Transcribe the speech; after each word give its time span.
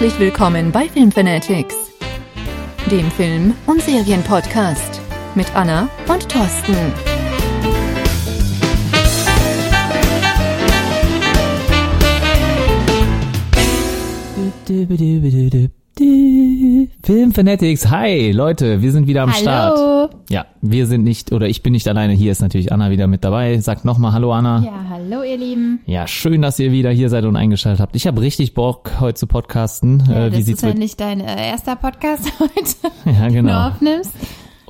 Herzlich 0.00 0.18
willkommen 0.18 0.72
bei 0.72 0.88
Filmfanatics, 0.88 1.74
dem 2.90 3.10
Film- 3.10 3.52
und 3.66 3.82
Serienpodcast 3.82 4.98
mit 5.34 5.54
Anna 5.54 5.90
und 6.08 6.26
Thorsten. 6.26 6.74
Filmfanatics, 17.02 17.90
hi 17.90 18.32
Leute, 18.32 18.80
wir 18.80 18.92
sind 18.92 19.06
wieder 19.06 19.24
am 19.24 19.32
Hallo. 19.34 19.42
Start. 19.42 19.89
Ja, 20.30 20.46
wir 20.62 20.86
sind 20.86 21.02
nicht, 21.02 21.32
oder 21.32 21.48
ich 21.48 21.64
bin 21.64 21.72
nicht 21.72 21.88
alleine, 21.88 22.12
hier 22.12 22.30
ist 22.30 22.40
natürlich 22.40 22.70
Anna 22.72 22.90
wieder 22.92 23.08
mit 23.08 23.24
dabei. 23.24 23.58
Sagt 23.58 23.84
nochmal 23.84 24.12
Hallo 24.12 24.32
Anna. 24.32 24.62
Ja, 24.64 24.84
hallo 24.88 25.24
ihr 25.24 25.36
Lieben. 25.36 25.80
Ja, 25.86 26.06
schön, 26.06 26.40
dass 26.40 26.56
ihr 26.60 26.70
wieder 26.70 26.90
hier 26.90 27.08
seid 27.08 27.24
und 27.24 27.34
eingeschaltet 27.34 27.80
habt. 27.80 27.96
Ich 27.96 28.06
habe 28.06 28.20
richtig 28.20 28.54
Bock, 28.54 28.92
heute 29.00 29.18
zu 29.18 29.26
podcasten. 29.26 30.04
Ja, 30.08 30.26
äh, 30.26 30.30
das 30.30 30.38
wie 30.38 30.42
sieht's 30.42 30.62
ist 30.62 30.68
ja 30.68 30.74
nicht 30.74 31.00
dein 31.00 31.18
äh, 31.18 31.48
erster 31.48 31.74
Podcast 31.74 32.30
heute, 32.38 32.92
Ja, 33.06 33.12
den 33.24 33.28
du 33.28 33.32
genau. 33.32 33.68
aufnimmst. 33.70 34.12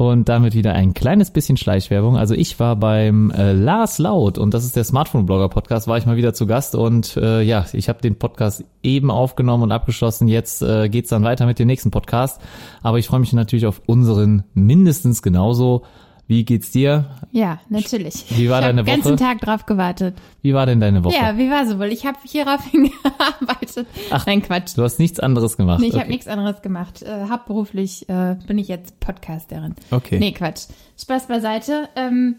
Und 0.01 0.31
damit 0.31 0.55
wieder 0.55 0.73
ein 0.73 0.95
kleines 0.95 1.31
bisschen 1.31 1.59
Schleichwerbung. 1.59 2.17
Also 2.17 2.35
ich 2.35 2.59
war 2.59 2.75
beim 2.75 3.31
äh, 3.33 3.53
Lars 3.53 3.99
Laut 3.99 4.39
und 4.39 4.55
das 4.55 4.65
ist 4.65 4.75
der 4.75 4.85
Smartphone-Blogger-Podcast, 4.85 5.89
war 5.89 5.99
ich 5.99 6.07
mal 6.07 6.17
wieder 6.17 6.33
zu 6.33 6.47
Gast 6.47 6.75
und 6.75 7.19
äh, 7.19 7.43
ja, 7.43 7.67
ich 7.75 7.91
habe 7.91 8.01
den 8.01 8.17
Podcast 8.17 8.65
eben 8.83 9.11
aufgenommen 9.11 9.65
und 9.65 9.73
abgeschlossen. 9.73 10.27
Jetzt 10.27 10.63
äh, 10.63 10.89
geht's 10.89 11.11
dann 11.11 11.23
weiter 11.23 11.45
mit 11.45 11.59
dem 11.59 11.67
nächsten 11.67 11.91
Podcast. 11.91 12.41
Aber 12.83 12.99
ich 12.99 13.09
freue 13.09 13.21
mich 13.21 13.35
natürlich 13.35 13.67
auf 13.67 13.83
unseren 13.85 14.45
mindestens 14.55 15.21
genauso. 15.21 15.83
Wie 16.31 16.45
geht's 16.45 16.71
dir? 16.71 17.07
Ja, 17.33 17.59
natürlich. 17.71 18.25
Wie 18.29 18.49
war 18.49 18.61
ich 18.61 18.67
deine 18.67 18.83
hab 18.83 18.87
den 18.87 18.95
ganzen 18.95 19.15
Woche? 19.15 19.17
Tag 19.17 19.41
drauf 19.41 19.67
gewartet. 19.67 20.15
Wie 20.43 20.55
war 20.55 20.65
denn 20.65 20.79
deine 20.79 21.03
Woche? 21.03 21.17
Ja, 21.17 21.37
wie 21.37 21.51
war 21.51 21.67
so 21.67 21.81
wohl? 21.81 21.89
Ich 21.89 22.07
habe 22.07 22.19
hierauf 22.23 22.65
hingearbeitet. 22.71 23.89
Ach, 24.13 24.27
Nein, 24.27 24.41
Quatsch. 24.41 24.77
Du 24.77 24.85
hast 24.85 25.01
nichts 25.01 25.19
anderes 25.19 25.57
gemacht. 25.57 25.81
Nee, 25.81 25.89
ich 25.89 25.95
okay. 25.95 26.03
habe 26.03 26.11
nichts 26.13 26.29
anderes 26.29 26.63
gemacht. 26.63 27.03
Äh, 27.03 27.29
hauptberuflich 27.29 28.09
äh, 28.09 28.37
bin 28.47 28.59
ich 28.59 28.69
jetzt 28.69 29.01
Podcasterin. 29.01 29.75
Okay. 29.91 30.21
Nee, 30.21 30.31
Quatsch. 30.31 30.67
Spaß 31.01 31.27
beiseite. 31.27 31.89
Ähm, 31.97 32.37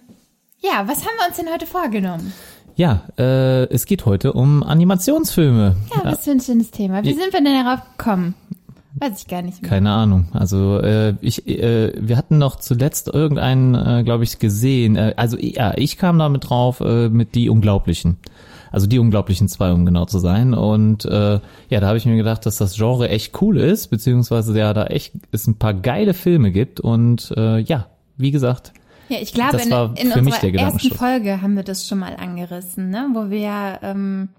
ja, 0.61 0.87
was 0.87 0.99
haben 1.05 1.17
wir 1.19 1.27
uns 1.27 1.35
denn 1.35 1.49
heute 1.51 1.65
vorgenommen? 1.65 2.31
Ja, 2.77 3.01
äh, 3.17 3.65
es 3.73 3.85
geht 3.85 4.05
heute 4.05 4.31
um 4.31 4.63
Animationsfilme. 4.63 5.75
Ja, 5.93 6.11
was 6.13 6.23
für 6.23 6.31
ein 6.31 6.39
schönes 6.39 6.71
Thema. 6.71 7.03
Wie 7.03 7.09
Ja. 7.09 7.17
sind 7.17 7.33
wir 7.33 7.43
denn 7.43 7.65
darauf 7.65 7.81
gekommen? 7.97 8.35
Weiß 8.95 9.21
ich 9.21 9.27
gar 9.27 9.41
nicht 9.41 9.61
mehr. 9.61 9.69
Keine 9.69 9.91
Ahnung. 9.91 10.27
Also 10.33 10.79
äh, 10.79 11.15
ich, 11.21 11.47
äh, 11.47 11.93
wir 11.97 12.17
hatten 12.17 12.37
noch 12.37 12.57
zuletzt 12.57 13.07
irgendeinen, 13.07 13.75
äh, 13.75 14.03
glaube 14.03 14.23
ich, 14.23 14.39
gesehen. 14.39 14.95
Äh, 14.95 15.13
also 15.15 15.37
ja, 15.37 15.73
ich 15.77 15.97
kam 15.97 16.19
damit 16.19 16.49
drauf 16.49 16.81
äh, 16.81 17.09
mit 17.09 17.35
die 17.35 17.49
Unglaublichen. 17.49 18.17
Also 18.71 18.87
die 18.87 18.99
Unglaublichen 18.99 19.47
zwei, 19.47 19.71
um 19.71 19.85
genau 19.85 20.05
zu 20.05 20.19
sein. 20.19 20.53
Und 20.53 21.05
äh, 21.05 21.39
ja, 21.69 21.79
da 21.79 21.87
habe 21.87 21.97
ich 21.97 22.05
mir 22.05 22.15
gedacht, 22.15 22.45
dass 22.45 22.57
das 22.57 22.75
Genre 22.75 23.09
echt 23.09 23.41
cool 23.41 23.57
ist, 23.57 23.87
beziehungsweise 23.87 24.57
ja, 24.57 24.73
da 24.73 24.85
echt 24.85 25.13
es 25.31 25.47
ein 25.47 25.55
paar 25.55 25.73
geile 25.73 26.13
Filme 26.13 26.51
gibt. 26.51 26.79
Und 26.79 27.33
äh, 27.37 27.59
ja, 27.59 27.87
wie 28.17 28.31
gesagt, 28.31 28.71
Ja, 29.09 29.17
ich 29.21 29.33
glaube, 29.33 29.57
in, 29.57 30.11
in 30.11 30.25
unserer 30.25 30.51
der 30.51 30.53
ersten. 30.53 30.95
Folge 30.95 31.41
haben 31.41 31.55
wir 31.55 31.63
das 31.63 31.87
schon 31.87 31.99
mal 31.99 32.15
angerissen, 32.15 32.89
ne? 32.89 33.09
wo 33.13 33.29
wir, 33.29 33.79
ähm, 33.83 34.29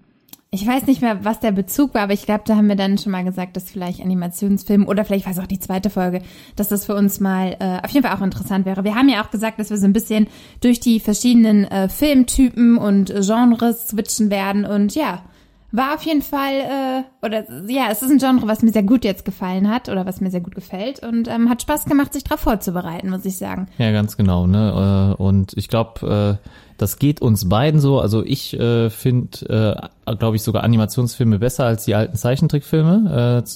ich 0.53 0.67
weiß 0.67 0.85
nicht 0.85 1.01
mehr, 1.01 1.25
was 1.25 1.39
der 1.39 1.51
Bezug 1.51 1.95
war, 1.95 2.03
aber 2.03 2.13
ich 2.13 2.25
glaube, 2.25 2.43
da 2.45 2.55
haben 2.55 2.67
wir 2.67 2.75
dann 2.75 2.99
schon 2.99 3.11
mal 3.11 3.23
gesagt, 3.23 3.57
dass 3.57 3.71
vielleicht 3.71 3.99
Animationsfilm 4.01 4.87
oder 4.87 5.03
vielleicht 5.03 5.25
war 5.25 5.33
es 5.33 5.39
auch 5.39 5.47
die 5.47 5.59
zweite 5.59 5.89
Folge, 5.89 6.21
dass 6.55 6.67
das 6.67 6.85
für 6.85 6.93
uns 6.93 7.19
mal 7.19 7.57
äh, 7.59 7.83
auf 7.83 7.89
jeden 7.89 8.05
Fall 8.05 8.15
auch 8.15 8.21
interessant 8.21 8.67
wäre. 8.67 8.83
Wir 8.83 8.93
haben 8.93 9.09
ja 9.09 9.23
auch 9.23 9.31
gesagt, 9.31 9.59
dass 9.59 9.71
wir 9.71 9.77
so 9.77 9.85
ein 9.85 9.93
bisschen 9.93 10.27
durch 10.61 10.79
die 10.79 10.99
verschiedenen 10.99 11.63
äh, 11.65 11.89
Filmtypen 11.89 12.77
und 12.77 13.07
Genres 13.07 13.87
switchen 13.87 14.29
werden 14.29 14.63
und 14.63 14.93
ja, 14.93 15.23
war 15.71 15.95
auf 15.95 16.03
jeden 16.03 16.21
Fall, 16.21 16.53
äh, 16.53 17.25
oder 17.25 17.45
ja, 17.67 17.87
es 17.89 18.03
ist 18.03 18.11
ein 18.11 18.19
Genre, 18.19 18.47
was 18.47 18.61
mir 18.61 18.71
sehr 18.71 18.83
gut 18.83 19.03
jetzt 19.03 19.25
gefallen 19.25 19.71
hat 19.71 19.89
oder 19.89 20.05
was 20.05 20.21
mir 20.21 20.29
sehr 20.29 20.41
gut 20.41 20.53
gefällt 20.53 20.99
und 20.99 21.27
ähm, 21.27 21.49
hat 21.49 21.63
Spaß 21.63 21.85
gemacht, 21.85 22.13
sich 22.13 22.23
darauf 22.23 22.41
vorzubereiten, 22.41 23.09
muss 23.09 23.25
ich 23.25 23.39
sagen. 23.39 23.67
Ja, 23.79 23.91
ganz 23.91 24.15
genau. 24.15 24.45
Ne? 24.45 25.15
Äh, 25.17 25.21
Und 25.21 25.53
ich 25.55 25.67
glaube, 25.67 26.39
äh, 26.43 26.47
das 26.77 26.99
geht 26.99 27.21
uns 27.21 27.49
beiden 27.49 27.79
so. 27.79 27.99
Also 27.99 28.23
ich 28.23 28.59
äh, 28.59 28.89
finde, 28.89 29.89
äh, 30.05 30.15
glaube 30.15 30.35
ich, 30.35 30.43
sogar 30.43 30.63
Animationsfilme 30.63 31.39
besser 31.39 31.65
als 31.65 31.85
die 31.85 31.95
alten 31.95 32.15
Zeichentrickfilme. 32.17 33.43
Äh, 33.43 33.49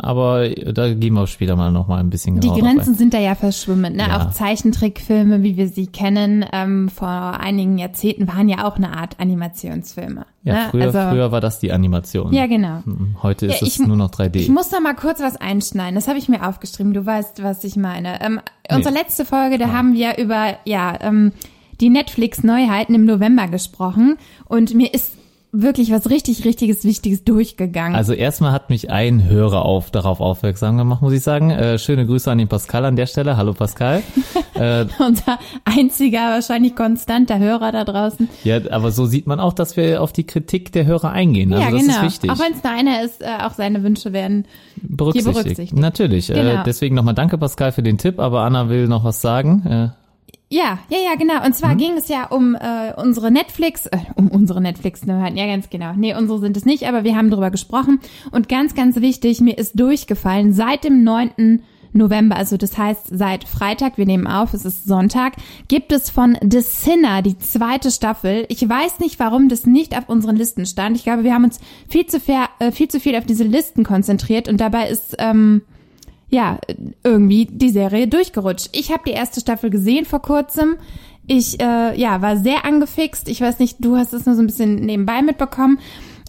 aber 0.00 0.48
da 0.50 0.92
gehen 0.92 1.14
wir 1.14 1.26
später 1.26 1.56
mal 1.56 1.72
noch 1.72 1.88
mal 1.88 1.98
ein 1.98 2.10
bisschen 2.10 2.36
Die 2.36 2.40
genauer 2.48 2.60
drauf 2.60 2.74
Grenzen 2.74 2.94
sind 2.94 3.14
da 3.14 3.18
ja 3.18 3.34
verschwimmen. 3.34 3.96
Ne? 3.96 4.06
Ja. 4.08 4.18
Auch 4.28 4.30
Zeichentrickfilme, 4.30 5.42
wie 5.42 5.56
wir 5.56 5.68
sie 5.68 5.86
kennen, 5.86 6.44
ähm, 6.52 6.88
vor 6.88 7.08
einigen 7.08 7.78
Jahrzehnten 7.78 8.28
waren 8.28 8.48
ja 8.48 8.66
auch 8.68 8.76
eine 8.76 8.96
Art 8.96 9.18
Animationsfilme. 9.18 10.26
Ja, 10.44 10.54
ne? 10.54 10.66
früher, 10.70 10.84
also, 10.84 10.98
früher 11.10 11.32
war 11.32 11.40
das 11.40 11.58
die 11.58 11.72
Animation. 11.72 12.32
Ja, 12.32 12.46
genau. 12.46 12.82
Heute 13.22 13.46
ist 13.46 13.60
Ja, 13.60 13.66
es 13.66 13.80
ich- 13.80 13.86
nur 13.86 13.96
noch 13.96 14.10
3D. 14.10 14.36
Ich 14.36 14.50
muss 14.50 14.68
da 14.68 14.80
mal 14.80 14.94
kurz 14.94 15.20
was 15.20 15.36
einschneiden. 15.36 15.94
Das 15.94 16.06
habe 16.08 16.18
ich 16.18 16.28
mir 16.28 16.46
aufgeschrieben. 16.46 16.92
Du 16.92 17.04
weißt, 17.06 17.42
was 17.42 17.64
ich 17.64 17.76
meine. 17.76 18.20
Ähm, 18.20 18.40
Unsere 18.70 18.94
letzte 18.94 19.24
Folge, 19.24 19.56
da 19.58 19.72
haben 19.72 19.94
wir 19.94 20.18
über 20.18 20.56
ja 20.64 20.98
ähm, 21.00 21.32
die 21.80 21.90
Netflix-Neuheiten 21.90 22.94
im 22.94 23.04
November 23.04 23.48
gesprochen 23.48 24.16
und 24.46 24.74
mir 24.74 24.92
ist 24.94 25.12
wirklich 25.50 25.90
was 25.90 26.10
richtig, 26.10 26.44
richtiges, 26.44 26.84
wichtiges 26.84 27.24
durchgegangen. 27.24 27.94
also 27.96 28.12
erstmal 28.12 28.52
hat 28.52 28.68
mich 28.68 28.90
ein 28.90 29.24
Hörer 29.24 29.64
auf, 29.64 29.90
darauf 29.90 30.20
aufmerksam 30.20 30.76
gemacht, 30.76 31.00
muss 31.00 31.14
ich 31.14 31.22
sagen. 31.22 31.50
Äh, 31.50 31.78
schöne 31.78 32.04
Grüße 32.04 32.30
an 32.30 32.36
den 32.36 32.48
Pascal 32.48 32.84
an 32.84 32.96
der 32.96 33.06
Stelle. 33.06 33.38
Hallo 33.38 33.54
Pascal. 33.54 34.02
äh, 34.54 34.84
Unser 34.98 35.38
einziger, 35.64 36.32
wahrscheinlich 36.32 36.76
konstanter 36.76 37.38
Hörer 37.38 37.72
da 37.72 37.84
draußen. 37.84 38.28
ja, 38.44 38.60
aber 38.70 38.90
so 38.90 39.06
sieht 39.06 39.26
man 39.26 39.40
auch, 39.40 39.54
dass 39.54 39.76
wir 39.78 40.02
auf 40.02 40.12
die 40.12 40.24
Kritik 40.24 40.70
der 40.72 40.84
Hörer 40.84 41.12
eingehen. 41.12 41.50
Also 41.54 41.64
ja, 41.64 41.70
das 41.70 41.80
genau. 41.80 41.96
ist 41.96 42.02
wichtig. 42.02 42.30
Auch 42.30 42.38
wenn 42.38 42.52
es 42.52 42.62
nur 42.62 42.72
einer 42.72 43.02
ist, 43.02 43.22
äh, 43.22 43.26
auch 43.46 43.54
seine 43.54 43.82
Wünsche 43.82 44.12
werden 44.12 44.44
berücksichtigt. 44.82 45.32
berücksichtigt. 45.34 45.72
Natürlich. 45.78 46.28
Äh, 46.28 46.34
Genau. 46.34 46.62
deswegen 46.64 46.94
nochmal 46.94 47.14
danke, 47.14 47.38
Pascal, 47.38 47.72
für 47.72 47.82
den 47.82 47.96
Tipp, 47.96 48.18
aber 48.20 48.42
Anna 48.42 48.68
will 48.68 48.86
noch 48.86 49.02
was 49.02 49.22
sagen. 49.22 49.92
Ja, 50.50 50.78
ja, 50.88 50.98
ja, 51.04 51.14
genau. 51.18 51.36
Und 51.44 51.48
Mhm. 51.50 51.52
zwar 51.52 51.74
ging 51.76 51.92
es 51.98 52.08
ja 52.08 52.24
um 52.26 52.54
äh, 52.54 52.94
unsere 52.96 53.30
Netflix, 53.30 53.86
äh, 53.86 53.98
um 54.14 54.28
unsere 54.28 54.60
netflix 54.62 55.02
-Neuheiten. 55.02 55.36
Ja, 55.36 55.46
ganz 55.46 55.68
genau. 55.68 55.92
Nee, 55.94 56.14
unsere 56.14 56.38
sind 56.38 56.56
es 56.56 56.64
nicht, 56.64 56.88
aber 56.88 57.04
wir 57.04 57.16
haben 57.16 57.30
drüber 57.30 57.50
gesprochen. 57.50 58.00
Und 58.30 58.48
ganz, 58.48 58.74
ganz 58.74 58.96
wichtig, 58.96 59.40
mir 59.42 59.58
ist 59.58 59.78
durchgefallen, 59.78 60.52
seit 60.54 60.84
dem 60.84 61.04
9. 61.04 61.62
November, 61.94 62.36
also 62.36 62.56
das 62.58 62.76
heißt 62.76 63.06
seit 63.10 63.44
Freitag, 63.44 63.96
wir 63.96 64.04
nehmen 64.04 64.26
auf, 64.26 64.52
es 64.52 64.64
ist 64.66 64.84
Sonntag, 64.84 65.34
gibt 65.68 65.90
es 65.90 66.10
von 66.10 66.36
The 66.42 66.60
Sinner 66.60 67.22
die 67.22 67.38
zweite 67.38 67.90
Staffel. 67.90 68.44
Ich 68.48 68.66
weiß 68.66 69.00
nicht, 69.00 69.18
warum 69.18 69.48
das 69.48 69.66
nicht 69.66 69.96
auf 69.96 70.08
unseren 70.08 70.36
Listen 70.36 70.66
stand. 70.66 70.96
Ich 70.96 71.04
glaube, 71.04 71.24
wir 71.24 71.32
haben 71.34 71.44
uns 71.44 71.60
viel 71.88 72.06
zu, 72.06 72.20
fair, 72.20 72.48
äh, 72.58 72.72
viel, 72.72 72.88
zu 72.88 73.00
viel 73.00 73.16
auf 73.16 73.24
diese 73.24 73.44
Listen 73.44 73.84
konzentriert 73.84 74.48
und 74.48 74.58
dabei 74.60 74.88
ist... 74.88 75.16
Ähm, 75.18 75.62
ja, 76.30 76.58
irgendwie 77.04 77.46
die 77.46 77.70
Serie 77.70 78.06
durchgerutscht. 78.06 78.68
Ich 78.72 78.92
habe 78.92 79.02
die 79.06 79.12
erste 79.12 79.40
Staffel 79.40 79.70
gesehen 79.70 80.04
vor 80.04 80.20
kurzem. 80.20 80.76
Ich 81.26 81.60
äh, 81.60 81.98
ja, 81.98 82.22
war 82.22 82.36
sehr 82.36 82.64
angefixt. 82.64 83.28
Ich 83.28 83.40
weiß 83.40 83.58
nicht, 83.58 83.76
du 83.80 83.96
hast 83.96 84.12
es 84.12 84.26
nur 84.26 84.34
so 84.34 84.42
ein 84.42 84.46
bisschen 84.46 84.76
nebenbei 84.76 85.22
mitbekommen. 85.22 85.78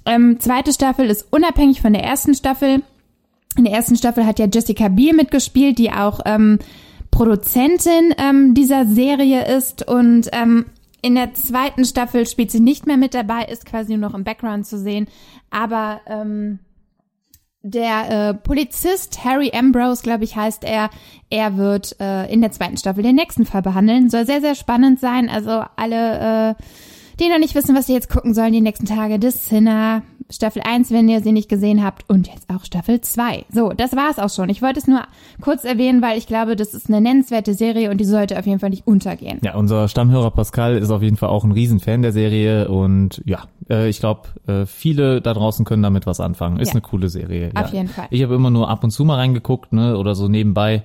Ähm, 0.05 0.39
zweite 0.39 0.73
Staffel 0.73 1.09
ist 1.09 1.27
unabhängig 1.31 1.81
von 1.81 1.93
der 1.93 2.03
ersten 2.03 2.33
Staffel. 2.33 2.81
In 3.57 3.65
der 3.65 3.73
ersten 3.73 3.95
Staffel 3.95 4.25
hat 4.25 4.39
ja 4.39 4.47
Jessica 4.51 4.87
Biel 4.87 5.13
mitgespielt, 5.13 5.77
die 5.77 5.91
auch 5.91 6.21
ähm, 6.25 6.59
Produzentin 7.11 8.13
ähm, 8.17 8.53
dieser 8.53 8.85
Serie 8.85 9.45
ist. 9.57 9.87
Und 9.87 10.29
ähm, 10.31 10.65
in 11.01 11.15
der 11.15 11.33
zweiten 11.33 11.85
Staffel 11.85 12.25
spielt 12.25 12.51
sie 12.51 12.59
nicht 12.59 12.85
mehr 12.85 12.97
mit 12.97 13.13
dabei, 13.13 13.45
ist 13.45 13.65
quasi 13.65 13.93
nur 13.93 14.09
noch 14.09 14.15
im 14.15 14.23
Background 14.23 14.65
zu 14.65 14.77
sehen. 14.77 15.07
Aber 15.49 16.01
ähm, 16.07 16.59
der 17.61 18.29
äh, 18.29 18.33
Polizist 18.33 19.23
Harry 19.23 19.51
Ambrose, 19.53 20.01
glaube 20.01 20.23
ich, 20.23 20.35
heißt 20.35 20.63
er, 20.63 20.89
er 21.29 21.57
wird 21.57 21.95
äh, 21.99 22.31
in 22.31 22.41
der 22.41 22.51
zweiten 22.51 22.77
Staffel 22.77 23.03
den 23.03 23.15
nächsten 23.15 23.45
Fall 23.45 23.61
behandeln. 23.61 24.09
Soll 24.09 24.25
sehr, 24.25 24.41
sehr 24.41 24.55
spannend 24.55 24.99
sein. 24.99 25.29
Also 25.29 25.63
alle, 25.75 26.55
äh, 26.57 26.63
die 27.19 27.27
noch 27.27 27.39
nicht 27.39 27.55
wissen, 27.55 27.75
was 27.75 27.87
sie 27.87 27.93
jetzt 27.93 28.09
gucken 28.09 28.33
sollen, 28.33 28.53
die 28.53 28.61
nächsten 28.61 28.85
Tage, 28.85 29.19
The 29.21 29.31
Sinner, 29.31 30.03
Staffel 30.31 30.61
1, 30.63 30.91
wenn 30.91 31.09
ihr 31.09 31.21
sie 31.21 31.31
nicht 31.31 31.49
gesehen 31.49 31.83
habt, 31.83 32.07
und 32.07 32.27
jetzt 32.27 32.49
auch 32.49 32.63
Staffel 32.63 33.01
2. 33.01 33.45
So, 33.51 33.73
das 33.73 33.95
war's 33.95 34.19
auch 34.19 34.29
schon. 34.29 34.49
Ich 34.49 34.61
wollte 34.61 34.79
es 34.79 34.87
nur 34.87 35.01
kurz 35.41 35.63
erwähnen, 35.63 36.01
weil 36.01 36.17
ich 36.17 36.27
glaube, 36.27 36.55
das 36.55 36.73
ist 36.73 36.87
eine 36.87 37.01
nennenswerte 37.01 37.53
Serie 37.55 37.89
und 37.89 37.97
die 37.97 38.05
sollte 38.05 38.37
auf 38.37 38.45
jeden 38.45 38.59
Fall 38.59 38.69
nicht 38.69 38.85
untergehen. 38.85 39.39
ja, 39.43 39.55
unser 39.55 39.87
Stammhörer 39.87 40.31
Pascal 40.31 40.77
ist 40.77 40.91
auf 40.91 41.01
jeden 41.01 41.17
Fall 41.17 41.29
auch 41.29 41.43
ein 41.43 41.51
Riesenfan 41.51 42.01
der 42.03 42.11
Serie 42.11 42.67
und 42.69 43.21
ja, 43.25 43.43
äh, 43.69 43.89
ich 43.89 43.99
glaube, 43.99 44.29
äh, 44.47 44.65
viele 44.65 45.21
da 45.21 45.33
draußen 45.33 45.65
können 45.65 45.81
damit 45.83 46.05
was 46.05 46.19
anfangen. 46.19 46.59
Ist 46.59 46.67
Ja. 46.69 46.73
eine 46.73 46.81
coole 46.81 47.09
Serie. 47.09 47.51
Auf 47.55 47.69
ja. 47.69 47.77
jeden 47.77 47.89
Fall. 47.89 48.07
Ich 48.11 48.21
habe 48.21 48.35
immer 48.35 48.51
nur 48.51 48.69
ab 48.69 48.83
und 48.83 48.91
zu 48.91 49.05
mal 49.05 49.15
reingeguckt, 49.15 49.73
ne, 49.73 49.97
oder 49.97 50.13
so 50.15 50.27
nebenbei. 50.27 50.83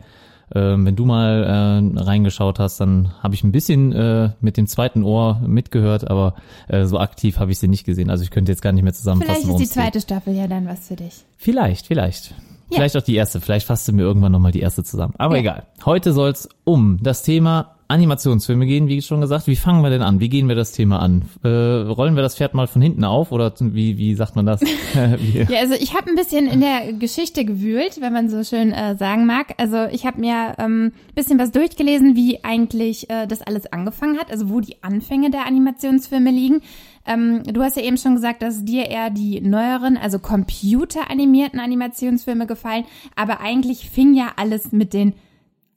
Ähm, 0.55 0.85
wenn 0.87 0.97
du 0.97 1.05
mal 1.07 1.93
äh, 1.97 2.01
reingeschaut 2.01 2.59
hast, 2.59 2.81
dann 2.81 3.13
habe 3.23 3.35
ich 3.35 3.45
ein 3.45 3.53
bisschen 3.53 3.93
äh, 3.93 4.31
mit 4.41 4.57
dem 4.57 4.67
zweiten 4.67 5.03
Ohr 5.05 5.41
mitgehört, 5.47 6.11
aber 6.11 6.35
äh, 6.69 6.85
so 6.85 6.99
aktiv 6.99 7.39
habe 7.39 7.51
ich 7.53 7.59
sie 7.59 7.69
nicht 7.69 7.85
gesehen. 7.85 8.11
Also 8.11 8.25
ich 8.25 8.31
könnte 8.31 8.53
jetzt 8.53 8.63
gar 8.63 8.73
nicht 8.73 8.83
mehr 8.85 8.93
zusammenfassen. 8.93 9.43
Vielleicht 9.43 9.49
ist 9.51 9.59
die 9.59 9.65
es 9.65 9.71
geht. 9.71 9.83
zweite 9.83 10.01
Staffel 10.01 10.35
ja 10.35 10.47
dann 10.47 10.67
was 10.67 10.89
für 10.89 10.97
dich. 10.97 11.25
Vielleicht, 11.37 11.87
vielleicht. 11.87 12.31
Ja. 12.71 12.77
Vielleicht 12.79 12.97
auch 12.97 13.03
die 13.03 13.15
erste. 13.15 13.41
Vielleicht 13.41 13.67
fasst 13.67 13.87
du 13.89 13.93
mir 13.93 14.03
irgendwann 14.03 14.33
nochmal 14.33 14.53
die 14.53 14.61
erste 14.61 14.83
zusammen. 14.85 15.15
Aber 15.19 15.35
Ja. 15.37 15.41
egal. 15.41 15.63
Heute 15.85 16.13
soll 16.13 16.31
es 16.31 16.49
um 16.65 16.99
das 17.03 17.23
Thema 17.23 17.75
Animationsfilme 17.95 18.67
gehen, 18.67 18.89
wie 18.89 19.01
schon 19.01 19.21
gesagt. 19.21 19.47
Wie 19.47 19.57
fangen 19.57 19.83
wir 19.83 19.91
denn 19.91 20.03
an? 20.03 20.21
Wie 20.21 20.29
gehen 20.29 20.49
wir 20.49 20.55
das 20.55 20.73
Thema 20.73 21.01
an? 21.01 21.23
Äh, 21.43 21.49
rollen 21.49 22.17
wir 22.17 22.23
das 22.23 22.37
Pferd 22.37 22.53
mal 22.53 22.67
von 22.67 22.83
hinten 22.83 23.05
auf 23.05 23.33
oder 23.33 23.55
wie, 23.59 23.97
wie 23.97 24.15
sagt 24.15 24.37
man 24.37 24.45
das? 24.45 24.61
ja, 25.49 25.61
also 25.61 25.75
ich 25.75 25.95
habe 25.95 26.11
ein 26.11 26.17
bisschen 26.17 26.47
in 26.47 26.61
der 26.61 26.93
Geschichte 26.93 27.45
gewühlt, 27.45 28.01
wenn 28.01 28.13
man 28.13 28.29
so 28.29 28.45
schön 28.45 28.73
äh, 28.73 28.97
sagen 28.97 29.27
mag. 29.27 29.55
Also 29.59 29.85
ich 29.91 30.05
habe 30.05 30.21
mir 30.21 30.55
ähm, 30.59 30.93
bisschen 31.15 31.39
was 31.39 31.53
durchgelesen, 31.53 32.17
wie 32.17 32.43
eigentlich 32.45 33.09
äh, 33.09 33.27
das 33.27 33.41
alles 33.41 33.73
angefangen 33.73 34.19
hat, 34.19 34.31
also 34.31 34.51
wo 34.51 34.61
die 34.61 34.83
Anfänge 34.83 35.31
der 35.31 35.47
Animationsfilme 35.47 36.31
liegen. 36.31 36.61
Ähm, 37.07 37.43
du 37.45 37.63
hast 37.63 37.77
ja 37.77 37.83
eben 37.83 37.99
schon 37.99 38.15
gesagt, 38.15 38.43
dass 38.43 38.65
dir 38.65 38.87
eher 38.87 39.11
die 39.11 39.41
neueren, 39.41 39.97
also 39.97 40.19
computeranimierten 40.19 41.61
Animationsfilme 41.61 42.47
gefallen, 42.47 42.85
aber 43.15 43.41
eigentlich 43.41 43.91
fing 43.91 44.15
ja 44.15 44.33
alles 44.37 44.73
mit 44.73 44.93
den 44.93 45.15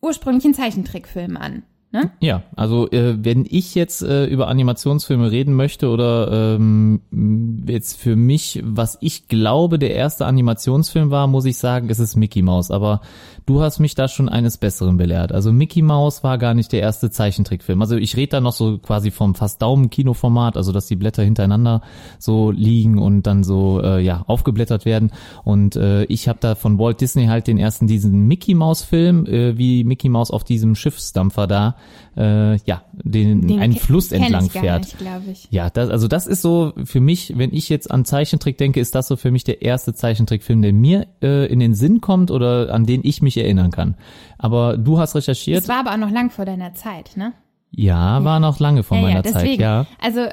ursprünglichen 0.01 0.53
Zeichentrickfilmen 0.53 1.37
an. 1.37 1.63
Ne? 1.89 2.11
Ja, 2.19 2.43
also 2.57 2.91
äh, 2.91 3.15
wenn 3.23 3.45
ich 3.49 3.73
jetzt 3.73 4.01
äh, 4.01 4.25
über 4.25 4.49
Animationsfilme 4.49 5.31
reden 5.31 5.53
möchte 5.53 5.87
oder 5.87 6.57
ähm, 6.57 7.63
jetzt 7.65 7.97
für 7.97 8.17
mich, 8.17 8.61
was 8.65 8.97
ich 8.99 9.29
glaube, 9.29 9.79
der 9.79 9.95
erste 9.95 10.25
Animationsfilm 10.25 11.11
war, 11.11 11.27
muss 11.27 11.45
ich 11.45 11.57
sagen, 11.57 11.89
es 11.89 11.99
ist 11.99 12.17
Mickey 12.17 12.41
Mouse. 12.41 12.71
Aber 12.71 12.99
du 13.45 13.61
hast 13.61 13.79
mich 13.79 13.95
da 13.95 14.09
schon 14.09 14.27
eines 14.27 14.57
Besseren 14.57 14.97
belehrt. 14.97 15.31
Also 15.31 15.53
Mickey 15.53 15.81
Mouse 15.81 16.25
war 16.25 16.37
gar 16.37 16.53
nicht 16.53 16.73
der 16.73 16.81
erste 16.81 17.09
Zeichentrickfilm. 17.09 17.81
Also 17.81 17.95
ich 17.95 18.17
rede 18.17 18.31
da 18.31 18.41
noch 18.41 18.51
so 18.51 18.79
quasi 18.79 19.09
vom 19.09 19.33
fast 19.33 19.61
Daumen-Kinoformat, 19.61 20.57
also 20.57 20.73
dass 20.73 20.87
die 20.87 20.97
Blätter 20.97 21.23
hintereinander 21.23 21.81
so 22.19 22.51
liegen 22.51 22.97
und 22.97 23.23
dann 23.23 23.45
so 23.45 23.81
äh, 23.81 24.01
ja 24.01 24.25
aufgeblättert 24.27 24.83
werden. 24.83 25.13
Und 25.45 25.77
äh, 25.77 26.03
ich 26.05 26.27
habe 26.27 26.39
da 26.41 26.55
von 26.55 26.79
Walt 26.79 26.99
Disney 26.99 27.27
halt 27.27 27.47
den 27.47 27.57
ersten 27.57 27.87
diesen 27.87 28.27
Mickey 28.27 28.55
Mouse 28.55 28.83
Film, 28.83 29.25
äh, 29.25 29.57
wie 29.57 29.85
Mickey 29.85 30.09
Mouse 30.09 30.31
auf 30.31 30.43
diesem 30.43 30.75
Schiffsdampfer 30.75 31.47
da 31.47 31.76
äh, 32.15 32.57
ja, 32.57 32.83
den, 32.93 33.47
den 33.47 33.59
einen 33.59 33.75
Fluss 33.75 34.11
entlang 34.11 34.49
fährt. 34.49 34.95
Nicht, 35.25 35.51
ja, 35.51 35.69
das, 35.69 35.89
also 35.89 36.07
das 36.07 36.27
ist 36.27 36.41
so 36.41 36.73
für 36.83 36.99
mich, 36.99 37.33
wenn 37.37 37.53
ich 37.53 37.69
jetzt 37.69 37.91
an 37.91 38.05
Zeichentrick 38.05 38.57
denke, 38.57 38.79
ist 38.79 38.95
das 38.95 39.07
so 39.07 39.15
für 39.15 39.31
mich 39.31 39.43
der 39.43 39.61
erste 39.61 39.93
Zeichentrickfilm, 39.93 40.61
der 40.61 40.73
mir 40.73 41.07
äh, 41.21 41.45
in 41.51 41.59
den 41.59 41.75
Sinn 41.75 42.01
kommt 42.01 42.31
oder 42.31 42.73
an 42.73 42.85
den 42.85 43.01
ich 43.03 43.21
mich 43.21 43.37
erinnern 43.37 43.71
kann. 43.71 43.95
Aber 44.37 44.77
du 44.77 44.99
hast 44.99 45.15
recherchiert. 45.15 45.59
Das 45.59 45.69
war 45.69 45.79
aber 45.79 45.91
auch 45.91 45.97
noch 45.97 46.11
lang 46.11 46.29
vor 46.29 46.45
deiner 46.45 46.73
Zeit, 46.73 47.15
ne? 47.15 47.33
Ja, 47.71 48.23
war 48.23 48.39
noch 48.39 48.59
lange 48.59 48.83
vor 48.83 48.97
ja, 48.97 49.03
meiner 49.03 49.25
ja, 49.25 49.31
Zeit, 49.31 49.59
ja. 49.59 49.85
Also 50.01 50.27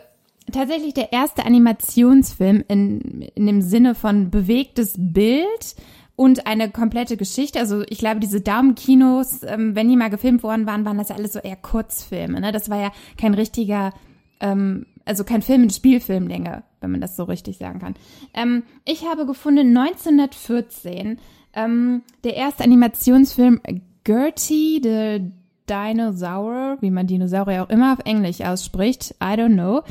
tatsächlich 0.53 0.95
der 0.95 1.13
erste 1.13 1.45
Animationsfilm 1.45 2.65
in, 2.69 3.23
in 3.35 3.47
dem 3.47 3.63
Sinne 3.63 3.95
von 3.95 4.31
bewegtes 4.31 4.95
Bild 4.97 5.77
und 6.17 6.47
eine 6.47 6.71
komplette 6.71 7.17
Geschichte. 7.17 7.59
Also 7.59 7.83
ich 7.89 7.99
glaube, 7.99 8.21
diese 8.21 8.41
Daumenkinos, 8.41 9.43
ähm, 9.43 9.75
wenn 9.75 9.89
die 9.89 9.97
mal 9.97 10.11
gefilmt 10.11 10.43
worden 10.43 10.67
waren, 10.67 10.85
waren 10.85 10.99
das 10.99 11.09
ja 11.09 11.17
alles 11.17 11.33
so 11.33 11.41
eher 11.41 11.57
Kurzfilme. 11.57 12.41
Ne? 12.41 12.53
Das 12.53 12.71
war 12.71 12.81
ja 12.81 12.93
kein 13.19 13.35
richtiger, 13.35 13.93
ähm, 14.41 14.87
also 15.05 15.25
kein 15.25 15.43
Film 15.43 15.65
in 15.65 15.71
Spielfilmlänge, 15.71 16.63
wenn 16.81 16.91
man 16.91 17.01
das 17.01 17.17
so 17.17 17.25
richtig 17.25 17.59
sagen 17.59 17.81
kann. 17.81 17.95
Ähm, 18.33 18.63
ich 18.85 19.07
habe 19.07 19.27
gefunden 19.27 19.77
1914 19.77 21.19
ähm, 21.55 22.03
der 22.23 22.37
erste 22.37 22.65
Animationsfilm 22.65 23.61
Gertie 24.05 24.81
the 24.83 25.33
Dinosaur, 25.69 26.77
wie 26.81 26.91
man 26.91 27.07
Dinosaurier 27.07 27.65
auch 27.65 27.71
immer 27.71 27.95
auf 27.95 28.01
Englisch 28.05 28.43
ausspricht, 28.43 29.15
I 29.23 29.35
don't 29.35 29.55
know. 29.55 29.83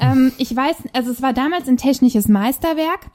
Ähm, 0.00 0.32
ich 0.38 0.54
weiß, 0.54 0.76
also 0.92 1.10
es 1.10 1.22
war 1.22 1.32
damals 1.32 1.68
ein 1.68 1.76
technisches 1.76 2.28
Meisterwerk 2.28 3.10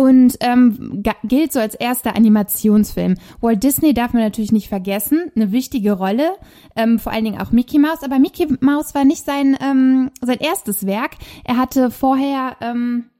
und 0.00 0.38
ähm, 0.40 1.02
gilt 1.24 1.52
so 1.52 1.60
als 1.60 1.74
erster 1.74 2.16
Animationsfilm. 2.16 3.16
Walt 3.42 3.62
Disney 3.62 3.92
darf 3.92 4.14
man 4.14 4.22
natürlich 4.22 4.50
nicht 4.50 4.68
vergessen, 4.68 5.30
eine 5.36 5.52
wichtige 5.52 5.92
Rolle, 5.92 6.30
ähm, 6.74 6.98
vor 6.98 7.12
allen 7.12 7.24
Dingen 7.24 7.40
auch 7.40 7.50
Mickey 7.50 7.78
Mouse. 7.78 8.02
Aber 8.02 8.18
Mickey 8.18 8.46
Mouse 8.60 8.94
war 8.94 9.04
nicht 9.04 9.26
sein 9.26 9.58
ähm, 9.60 10.10
sein 10.22 10.38
erstes 10.38 10.86
Werk. 10.86 11.12
Er 11.44 11.58
hatte 11.58 11.90
vorher 11.90 12.56
ähm, 12.62 13.10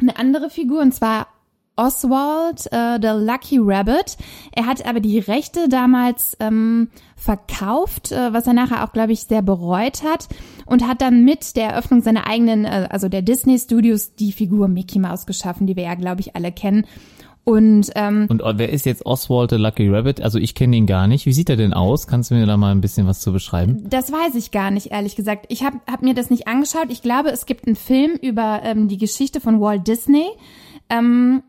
eine 0.00 0.16
andere 0.16 0.48
Figur 0.48 0.80
und 0.80 0.94
zwar 0.94 1.26
Oswald, 1.76 2.66
äh, 2.72 2.98
the 3.00 3.24
Lucky 3.24 3.58
Rabbit. 3.60 4.16
Er 4.52 4.66
hat 4.66 4.86
aber 4.86 5.00
die 5.00 5.18
Rechte 5.18 5.68
damals 5.68 6.36
ähm, 6.40 6.88
verkauft, 7.16 8.12
äh, 8.12 8.32
was 8.32 8.46
er 8.46 8.52
nachher 8.52 8.84
auch, 8.84 8.92
glaube 8.92 9.12
ich, 9.12 9.24
sehr 9.24 9.42
bereut 9.42 10.02
hat 10.04 10.28
und 10.66 10.86
hat 10.86 11.02
dann 11.02 11.24
mit 11.24 11.56
der 11.56 11.70
Eröffnung 11.70 12.00
seiner 12.02 12.26
eigenen, 12.26 12.64
äh, 12.64 12.88
also 12.90 13.08
der 13.08 13.22
Disney 13.22 13.58
Studios, 13.58 14.14
die 14.14 14.32
Figur 14.32 14.68
Mickey 14.68 14.98
Mouse 14.98 15.26
geschaffen, 15.26 15.66
die 15.66 15.76
wir 15.76 15.84
ja, 15.84 15.94
glaube 15.94 16.20
ich, 16.20 16.36
alle 16.36 16.52
kennen. 16.52 16.86
Und, 17.44 17.90
ähm, 17.94 18.26
und 18.30 18.40
wer 18.54 18.70
ist 18.70 18.86
jetzt 18.86 19.04
Oswald 19.04 19.50
the 19.50 19.56
Lucky 19.56 19.88
Rabbit? 19.88 20.22
Also 20.22 20.38
ich 20.38 20.54
kenne 20.54 20.76
ihn 20.76 20.86
gar 20.86 21.06
nicht. 21.06 21.26
Wie 21.26 21.32
sieht 21.32 21.50
er 21.50 21.56
denn 21.56 21.74
aus? 21.74 22.06
Kannst 22.06 22.30
du 22.30 22.34
mir 22.34 22.46
da 22.46 22.56
mal 22.56 22.70
ein 22.70 22.80
bisschen 22.80 23.06
was 23.06 23.20
zu 23.20 23.32
beschreiben? 23.32 23.84
Das 23.90 24.10
weiß 24.10 24.34
ich 24.36 24.50
gar 24.50 24.70
nicht, 24.70 24.92
ehrlich 24.92 25.14
gesagt. 25.14 25.46
Ich 25.50 25.62
habe 25.62 25.78
hab 25.86 26.00
mir 26.00 26.14
das 26.14 26.30
nicht 26.30 26.48
angeschaut. 26.48 26.86
Ich 26.88 27.02
glaube, 27.02 27.28
es 27.28 27.44
gibt 27.44 27.66
einen 27.66 27.76
Film 27.76 28.12
über 28.12 28.60
ähm, 28.64 28.88
die 28.88 28.96
Geschichte 28.96 29.40
von 29.40 29.60
Walt 29.60 29.86
Disney. 29.86 30.26
Ähm, 30.88 31.42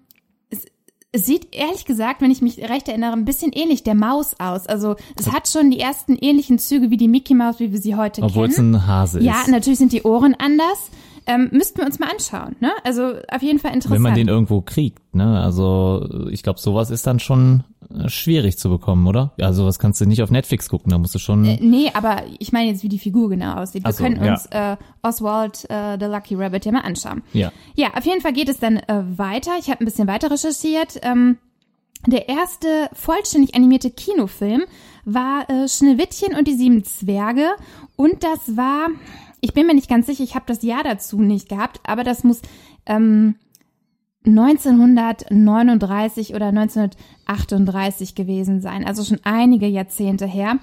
sieht 1.20 1.56
ehrlich 1.56 1.86
gesagt, 1.86 2.22
wenn 2.22 2.32
ich 2.32 2.42
mich 2.42 2.58
recht 2.58 2.88
erinnere, 2.88 3.14
ein 3.14 3.26
bisschen 3.26 3.52
ähnlich 3.54 3.84
der 3.84 3.96
Maus 3.96 4.36
aus. 4.40 4.68
Also 4.68 4.96
es 5.18 5.32
hat 5.32 5.48
schon 5.48 5.72
die 5.72 5.80
ersten 5.80 6.16
ähnlichen 6.16 6.60
Züge 6.60 6.90
wie 6.90 6.98
die 6.98 7.08
Mickey 7.08 7.34
Maus, 7.34 7.60
wie 7.60 7.72
wir 7.72 7.80
sie 7.80 7.96
heute 7.96 8.22
Obwohl 8.22 8.48
kennen. 8.48 8.54
Obwohl 8.58 8.76
es 8.76 8.84
ein 8.84 8.88
Hase 8.88 9.20
ist. 9.20 9.26
Ja, 9.26 9.44
natürlich 9.48 9.80
sind 9.80 9.92
die 9.92 10.04
Ohren 10.04 10.36
anders. 10.38 10.90
Ähm, 11.28 11.50
müssten 11.52 11.80
wir 11.80 11.86
uns 11.86 12.00
mal 12.00 12.10
anschauen, 12.10 12.56
ne? 12.60 12.72
Also 12.84 13.14
auf 13.30 13.42
jeden 13.42 13.60
Fall 13.60 13.74
interessant. 13.74 13.96
Wenn 13.96 14.02
man 14.02 14.14
den 14.14 14.28
irgendwo 14.28 14.62
kriegt, 14.62 15.16
ne? 15.16 15.40
Also 15.42 16.28
ich 16.30 16.44
glaube, 16.44 16.60
sowas 16.60 16.92
ist 16.92 17.08
dann 17.08 17.20
schon 17.20 17.64
äh, 17.94 18.10
schwierig 18.10 18.58
zu 18.58 18.70
bekommen, 18.70 19.08
oder? 19.08 19.34
Ja, 19.38 19.52
sowas 19.52 19.80
kannst 19.80 20.00
du 20.02 20.06
nicht 20.06 20.22
auf 20.22 20.30
Netflix 20.30 20.70
gucken, 20.70 20.92
da 20.92 20.98
musst 20.98 21.16
du 21.16 21.20
schon. 21.20 21.44
Äh, 21.46 21.58
nee, 21.62 21.90
aber 21.94 22.24
ich 22.40 22.52
meine 22.52 22.70
jetzt, 22.70 22.84
wie 22.84 22.90
die 22.90 23.00
Figur 23.00 23.30
genau 23.30 23.56
aussieht. 23.56 23.84
Wir 23.84 23.92
so, 23.92 24.04
können 24.04 24.20
uns 24.20 24.48
ja. 24.54 24.74
äh, 24.74 24.78
Oswald 25.02 25.70
äh, 25.70 25.98
the 26.00 26.06
Lucky 26.06 26.36
Rabbit 26.36 26.66
ja 26.66 26.72
mal 26.72 26.82
anschauen. 26.82 27.24
Ja. 27.34 27.52
Ja, 27.76 27.88
auf 27.96 28.06
jeden 28.06 28.22
Fall 28.22 28.34
geht 28.34 28.50
es 28.50 28.60
dann 28.60 28.78
äh, 28.78 29.04
weiter. 29.18 29.52
Ich 29.60 29.70
habe 29.70 29.82
ein 29.82 29.86
bisschen 29.86 30.08
weiter 30.08 30.30
recherchiert. 30.30 31.00
Ähm, 31.02 31.38
der 32.08 32.30
erste 32.30 32.68
vollständig 32.94 33.56
animierte 33.56 33.90
Kinofilm 33.90 34.64
war 35.06 35.50
äh, 35.50 35.68
Schneewittchen 35.68 36.36
und 36.36 36.48
die 36.48 36.54
sieben 36.54 36.84
Zwerge 36.84 37.48
und 37.96 38.24
das 38.24 38.56
war, 38.56 38.90
ich 39.46 39.54
bin 39.54 39.68
mir 39.68 39.76
nicht 39.76 39.90
ganz 39.90 40.08
sicher, 40.08 40.24
ich 40.24 40.34
habe 40.34 40.46
das 40.48 40.64
Jahr 40.64 40.82
dazu 40.84 41.22
nicht 41.22 41.50
gehabt, 41.50 41.80
aber 41.84 42.04
das 42.04 42.24
muss 42.24 42.42
ähm, 42.88 43.36
1939 44.26 46.34
oder 46.34 46.48
1938 46.48 48.16
gewesen 48.16 48.60
sein, 48.60 48.86
also 48.86 49.04
schon 49.04 49.20
einige 49.24 49.68
Jahrzehnte 49.68 50.26
her. 50.26 50.58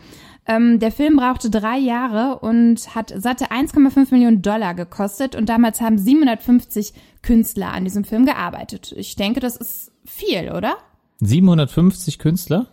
Ähm, 0.47 0.81
der 0.81 0.91
Film 0.91 1.15
brauchte 1.15 1.49
drei 1.49 1.79
Jahre 1.79 2.41
und 2.41 2.97
hat 2.97 3.15
satte 3.17 3.53
1,5 3.53 4.11
Millionen 4.11 4.43
Dollar 4.43 4.75
gekostet 4.75 5.37
und 5.37 5.49
damals 5.49 5.81
haben 5.81 5.97
750 5.97 6.93
Künstler 7.23 7.73
an 7.73 7.85
diesem 7.85 8.03
Film 8.03 8.27
gearbeitet. 8.27 8.93
Ich 8.97 9.15
denke, 9.15 9.39
das 9.39 9.57
ist 9.57 9.93
viel, 10.05 10.51
oder? 10.51 10.75
750 11.21 12.19
Künstler? 12.19 12.67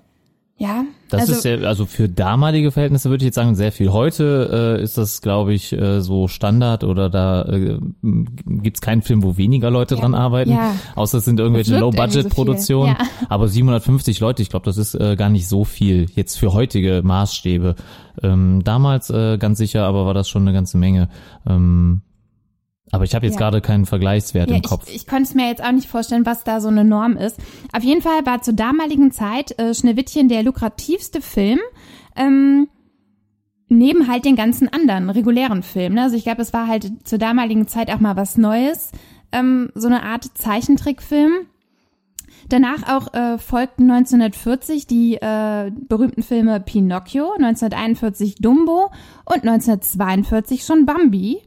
Ja. 0.60 0.84
Das 1.10 1.22
also, 1.22 1.34
ist 1.34 1.46
ja, 1.46 1.56
also 1.68 1.86
für 1.86 2.10
damalige 2.10 2.72
Verhältnisse 2.72 3.10
würde 3.10 3.24
ich 3.24 3.28
jetzt 3.28 3.36
sagen, 3.36 3.56
sehr 3.56 3.72
viel. 3.72 3.92
Heute 3.94 4.78
äh, 4.80 4.84
ist 4.84 4.98
das, 4.98 5.22
glaube 5.22 5.54
ich, 5.54 5.72
äh, 5.72 6.02
so 6.02 6.28
Standard 6.28 6.84
oder 6.84 7.10
da 7.10 7.44
äh, 7.44 7.80
gibt's 8.04 8.82
keinen 8.82 9.02
Film, 9.02 9.24
wo 9.24 9.38
weniger 9.38 9.72
Leute 9.72 9.96
ja, 9.96 10.02
dran 10.02 10.14
arbeiten. 10.14 10.52
Ja. 10.52 10.76
Außer 10.96 11.20
es 11.20 11.26
sind 11.26 11.40
irgendwelche 11.40 11.80
Low-Budget-Produktionen. 11.80 12.96
So 12.98 13.02
ja. 13.02 13.10
Aber 13.30 13.48
750 13.48 14.20
Leute, 14.20 14.42
ich 14.42 14.50
glaube, 14.50 14.66
das 14.66 14.78
ist 14.78 14.96
äh, 14.96 15.16
gar 15.16 15.30
nicht 15.30 15.48
so 15.48 15.64
viel 15.64 16.08
jetzt 16.14 16.38
für 16.38 16.54
heutige 16.54 17.02
Maßstäbe. 17.04 17.76
Ähm, 18.22 18.62
damals 18.66 19.10
äh, 19.10 19.38
ganz 19.38 19.58
sicher, 19.58 19.86
aber 19.86 20.06
war 20.06 20.14
das 20.14 20.28
schon 20.28 20.42
eine 20.42 20.52
ganze 20.52 20.78
Menge. 20.78 21.08
Ähm, 21.48 22.02
aber 22.92 23.04
ich 23.04 23.14
habe 23.16 23.26
jetzt 23.26 23.36
ja. 23.36 23.40
gerade 23.40 23.62
keinen 23.62 23.86
Vergleichswert 23.86 24.50
ja, 24.50 24.56
im 24.56 24.62
Kopf. 24.62 24.88
Ich, 24.88 24.96
ich 24.96 25.08
konnte 25.08 25.24
es 25.24 25.36
mir 25.36 25.48
jetzt 25.48 25.64
auch 25.64 25.72
nicht 25.72 25.88
vorstellen, 25.88 26.26
was 26.26 26.44
da 26.44 26.60
so 26.60 26.70
eine 26.70 26.84
Norm 26.84 27.18
ist. 27.18 27.38
Auf 27.72 27.84
jeden 27.84 28.02
Fall 28.02 28.26
war 28.26 28.42
zur 28.42 28.54
damaligen 28.54 29.12
Zeit 29.12 29.58
äh, 29.60 29.74
Schneewittchen 29.74 30.30
der 30.30 30.44
lukrativste 30.44 31.22
Film. 31.22 31.60
Ähm, 32.16 32.68
neben 33.70 34.08
halt 34.08 34.26
den 34.26 34.36
ganzen 34.36 34.68
anderen 34.68 35.10
regulären 35.10 35.64
Filmen. 35.64 35.96
Ne? 35.96 36.04
Also 36.04 36.16
ich 36.16 36.24
glaube, 36.24 36.42
es 36.42 36.54
war 36.54 36.68
halt 36.68 37.08
zur 37.08 37.20
damaligen 37.20 37.68
Zeit 37.68 37.92
auch 37.92 38.00
mal 38.00 38.16
was 38.16 38.38
Neues, 38.38 38.92
ähm, 39.32 39.70
so 39.76 39.88
eine 39.88 40.04
Art 40.04 40.26
Zeichentrickfilm. 40.34 41.32
Danach 42.50 42.90
auch 42.90 43.14
äh, 43.14 43.38
folgten 43.38 43.92
1940 43.92 44.88
die 44.88 45.16
äh, 45.16 45.72
berühmten 45.72 46.24
Filme 46.24 46.60
Pinocchio, 46.60 47.34
1941 47.34 48.36
Dumbo 48.36 48.92
und 49.26 49.48
1942 49.48 50.64
schon 50.64 50.88
Bambi. 50.88 51.42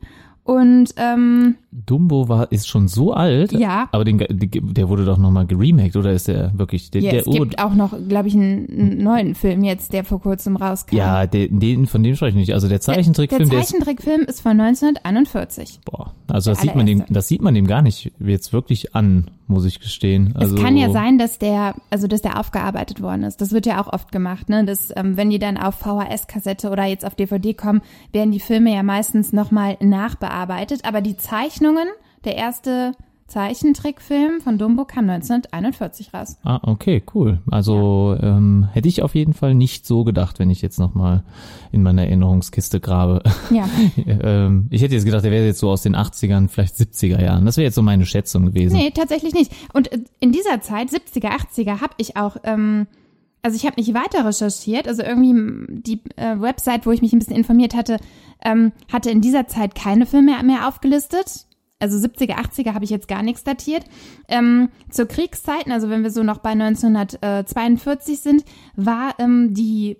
Und 0.44 0.94
ähm, 0.96 1.56
Dumbo 1.72 2.28
war 2.28 2.52
ist 2.52 2.68
schon 2.68 2.88
so 2.88 3.12
alt. 3.12 3.52
Ja. 3.52 3.88
Aber 3.92 4.04
den, 4.04 4.18
der 4.28 4.88
wurde 4.88 5.04
doch 5.04 5.18
nochmal 5.18 5.46
geremaked 5.46 5.96
oder 5.96 6.12
ist 6.12 6.28
der 6.28 6.52
wirklich 6.58 6.90
der, 6.90 7.00
Ja, 7.00 7.10
der 7.12 7.20
es 7.20 7.26
gibt 7.26 7.58
auch 7.58 7.74
noch, 7.74 7.94
glaube 8.08 8.28
ich, 8.28 8.34
einen, 8.34 9.02
neuen 9.02 9.34
Film 9.34 9.64
jetzt, 9.64 9.92
der 9.92 10.04
vor 10.04 10.20
kurzem 10.20 10.56
rauskam. 10.56 10.96
Ja, 10.96 11.26
den, 11.26 11.58
den 11.58 11.86
von 11.86 12.02
dem 12.02 12.14
spreche 12.14 12.30
ich 12.30 12.36
nicht. 12.36 12.54
Also 12.54 12.68
der 12.68 12.72
der 12.72 12.80
Zeichentrickfilm, 12.80 13.48
der, 13.48 13.60
ist 13.60 13.68
Zeichentrickfilm 13.68 14.22
ist 14.22 14.40
von 14.40 14.60
1941. 14.60 15.80
boah, 15.84 16.14
also 16.28 16.50
das 16.50 16.58
Der 16.58 16.68
sieht 16.68 16.76
man 16.76 16.86
dem 16.86 17.04
das 17.08 17.28
sieht 17.28 17.42
man 17.42 17.54
dem 17.54 17.66
gar 17.66 17.82
nicht 17.82 18.12
jetzt 18.18 18.52
wirklich 18.52 18.94
an, 18.94 19.30
muss 19.46 19.64
ich 19.64 19.80
gestehen. 19.80 20.34
Also 20.34 20.56
es 20.56 20.62
kann 20.62 20.76
ja 20.76 20.90
sein, 20.90 21.18
dass 21.18 21.38
der, 21.38 21.74
also 21.90 22.06
dass 22.06 22.22
der 22.22 22.40
aufgearbeitet 22.40 23.02
worden 23.02 23.24
ist. 23.24 23.40
Das 23.40 23.52
wird 23.52 23.66
ja 23.66 23.82
auch 23.82 23.92
oft 23.92 24.10
gemacht, 24.10 24.48
ne? 24.48 24.64
Dass, 24.64 24.92
ähm, 24.96 25.16
wenn 25.16 25.30
die 25.30 25.38
dann 25.38 25.56
auf 25.56 25.76
VHS-Kassette 25.76 26.70
oder 26.70 26.84
jetzt 26.84 27.04
auf 27.04 27.14
DVD 27.14 27.54
kommen, 27.54 27.82
werden 28.12 28.32
die 28.32 28.40
Filme 28.40 28.74
ja 28.74 28.82
meistens 28.82 29.32
nochmal 29.32 29.76
nachbearbeitet. 29.80 30.84
Aber 30.84 31.00
die 31.00 31.16
Zeichnungen, 31.62 31.88
der 32.24 32.36
erste 32.36 32.92
Zeichentrickfilm 33.28 34.40
von 34.40 34.58
Dumbo 34.58 34.84
kam 34.84 35.08
1941 35.08 36.12
raus. 36.12 36.36
Ah, 36.42 36.58
okay, 36.64 37.04
cool. 37.14 37.40
Also 37.48 38.16
ähm, 38.20 38.68
hätte 38.72 38.88
ich 38.88 39.00
auf 39.02 39.14
jeden 39.14 39.32
Fall 39.32 39.54
nicht 39.54 39.86
so 39.86 40.02
gedacht, 40.02 40.40
wenn 40.40 40.50
ich 40.50 40.60
jetzt 40.60 40.80
nochmal 40.80 41.22
in 41.70 41.84
meiner 41.84 42.02
Erinnerungskiste 42.02 42.80
grabe. 42.80 43.22
Ja. 43.50 43.68
ähm, 43.96 44.66
ich 44.70 44.82
hätte 44.82 44.94
jetzt 44.94 45.04
gedacht, 45.04 45.24
der 45.24 45.30
wäre 45.30 45.46
jetzt 45.46 45.60
so 45.60 45.70
aus 45.70 45.82
den 45.82 45.94
80ern, 45.94 46.48
vielleicht 46.48 46.74
70er 46.74 47.22
Jahren. 47.22 47.46
Das 47.46 47.56
wäre 47.56 47.64
jetzt 47.64 47.76
so 47.76 47.82
meine 47.82 48.06
Schätzung 48.06 48.46
gewesen. 48.46 48.76
Nee, 48.76 48.90
tatsächlich 48.90 49.32
nicht. 49.32 49.52
Und 49.72 49.92
äh, 49.92 50.00
in 50.18 50.32
dieser 50.32 50.60
Zeit, 50.62 50.88
70er, 50.88 51.30
80er, 51.30 51.80
habe 51.80 51.94
ich 51.98 52.16
auch, 52.16 52.38
ähm, 52.42 52.88
also 53.42 53.56
ich 53.56 53.66
habe 53.66 53.80
nicht 53.80 53.94
weiter 53.94 54.26
recherchiert, 54.26 54.88
also 54.88 55.02
irgendwie 55.02 55.80
die 55.80 56.00
äh, 56.16 56.40
Website, 56.40 56.86
wo 56.86 56.90
ich 56.90 57.02
mich 57.02 57.12
ein 57.12 57.20
bisschen 57.20 57.36
informiert 57.36 57.74
hatte, 57.74 57.98
ähm, 58.44 58.72
hatte 58.92 59.10
in 59.10 59.20
dieser 59.20 59.46
Zeit 59.46 59.76
keine 59.76 60.06
Filme 60.06 60.42
mehr 60.42 60.66
aufgelistet. 60.68 61.46
Also 61.82 61.98
70er, 61.98 62.36
80er 62.36 62.74
habe 62.74 62.84
ich 62.84 62.90
jetzt 62.90 63.08
gar 63.08 63.22
nichts 63.22 63.44
datiert. 63.44 63.84
Ähm, 64.28 64.68
zur 64.88 65.06
Kriegszeiten, 65.06 65.72
also 65.72 65.90
wenn 65.90 66.02
wir 66.02 66.10
so 66.10 66.22
noch 66.22 66.38
bei 66.38 66.50
1942 66.50 68.20
sind, 68.20 68.44
war 68.76 69.14
ähm, 69.18 69.52
die, 69.52 69.96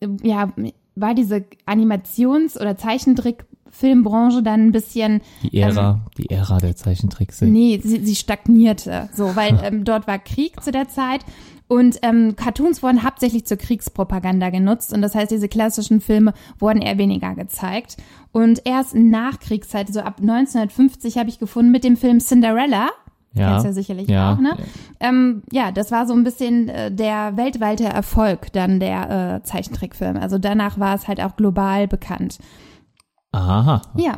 äh, 0.00 0.08
ja, 0.22 0.52
war 0.94 1.14
diese 1.14 1.44
Animations- 1.66 2.56
oder 2.56 2.76
Zeichentrickfilmbranche 2.76 4.42
dann 4.42 4.68
ein 4.68 4.72
bisschen 4.72 5.22
Die 5.42 5.58
Ära, 5.58 6.04
die 6.16 6.30
Ära 6.30 6.58
der 6.58 6.76
Zeichentricks. 6.76 7.40
Nee, 7.40 7.80
sie, 7.82 8.04
sie 8.04 8.14
stagnierte, 8.14 9.08
so, 9.12 9.34
weil 9.34 9.60
ähm, 9.64 9.84
dort 9.84 10.06
war 10.06 10.18
Krieg 10.18 10.62
zu 10.62 10.70
der 10.70 10.88
Zeit 10.88 11.24
und 11.68 11.98
ähm, 12.02 12.36
Cartoons 12.36 12.82
wurden 12.82 13.02
hauptsächlich 13.04 13.46
zur 13.46 13.56
Kriegspropaganda 13.56 14.50
genutzt 14.50 14.92
und 14.92 15.02
das 15.02 15.14
heißt, 15.14 15.30
diese 15.30 15.48
klassischen 15.48 16.00
Filme 16.00 16.34
wurden 16.58 16.82
eher 16.82 16.98
weniger 16.98 17.34
gezeigt. 17.34 17.96
Und 18.32 18.62
erst 18.66 18.94
nach 18.94 19.38
Kriegszeit, 19.40 19.88
so 19.92 20.00
ab 20.00 20.16
1950 20.20 21.18
habe 21.18 21.28
ich 21.28 21.38
gefunden 21.38 21.70
mit 21.70 21.84
dem 21.84 21.96
Film 21.96 22.18
Cinderella, 22.20 22.88
Ja. 23.32 23.48
kennst 23.52 23.64
du 23.64 23.68
ja 23.68 23.72
sicherlich 23.72 24.08
Ja. 24.08 24.32
auch, 24.34 24.38
ne? 24.38 24.56
Ähm, 25.00 25.42
ja, 25.52 25.72
das 25.72 25.90
war 25.90 26.06
so 26.06 26.12
ein 26.14 26.22
bisschen 26.24 26.68
äh, 26.68 26.92
der 26.92 27.36
weltweite 27.36 27.84
Erfolg 27.84 28.52
dann 28.52 28.78
der 28.80 29.36
äh, 29.36 29.42
Zeichentrickfilm. 29.44 30.16
Also 30.16 30.38
danach 30.38 30.78
war 30.78 30.94
es 30.94 31.08
halt 31.08 31.20
auch 31.20 31.34
global 31.36 31.88
bekannt. 31.88 32.38
Aha. 33.32 33.82
Ja. 33.96 34.14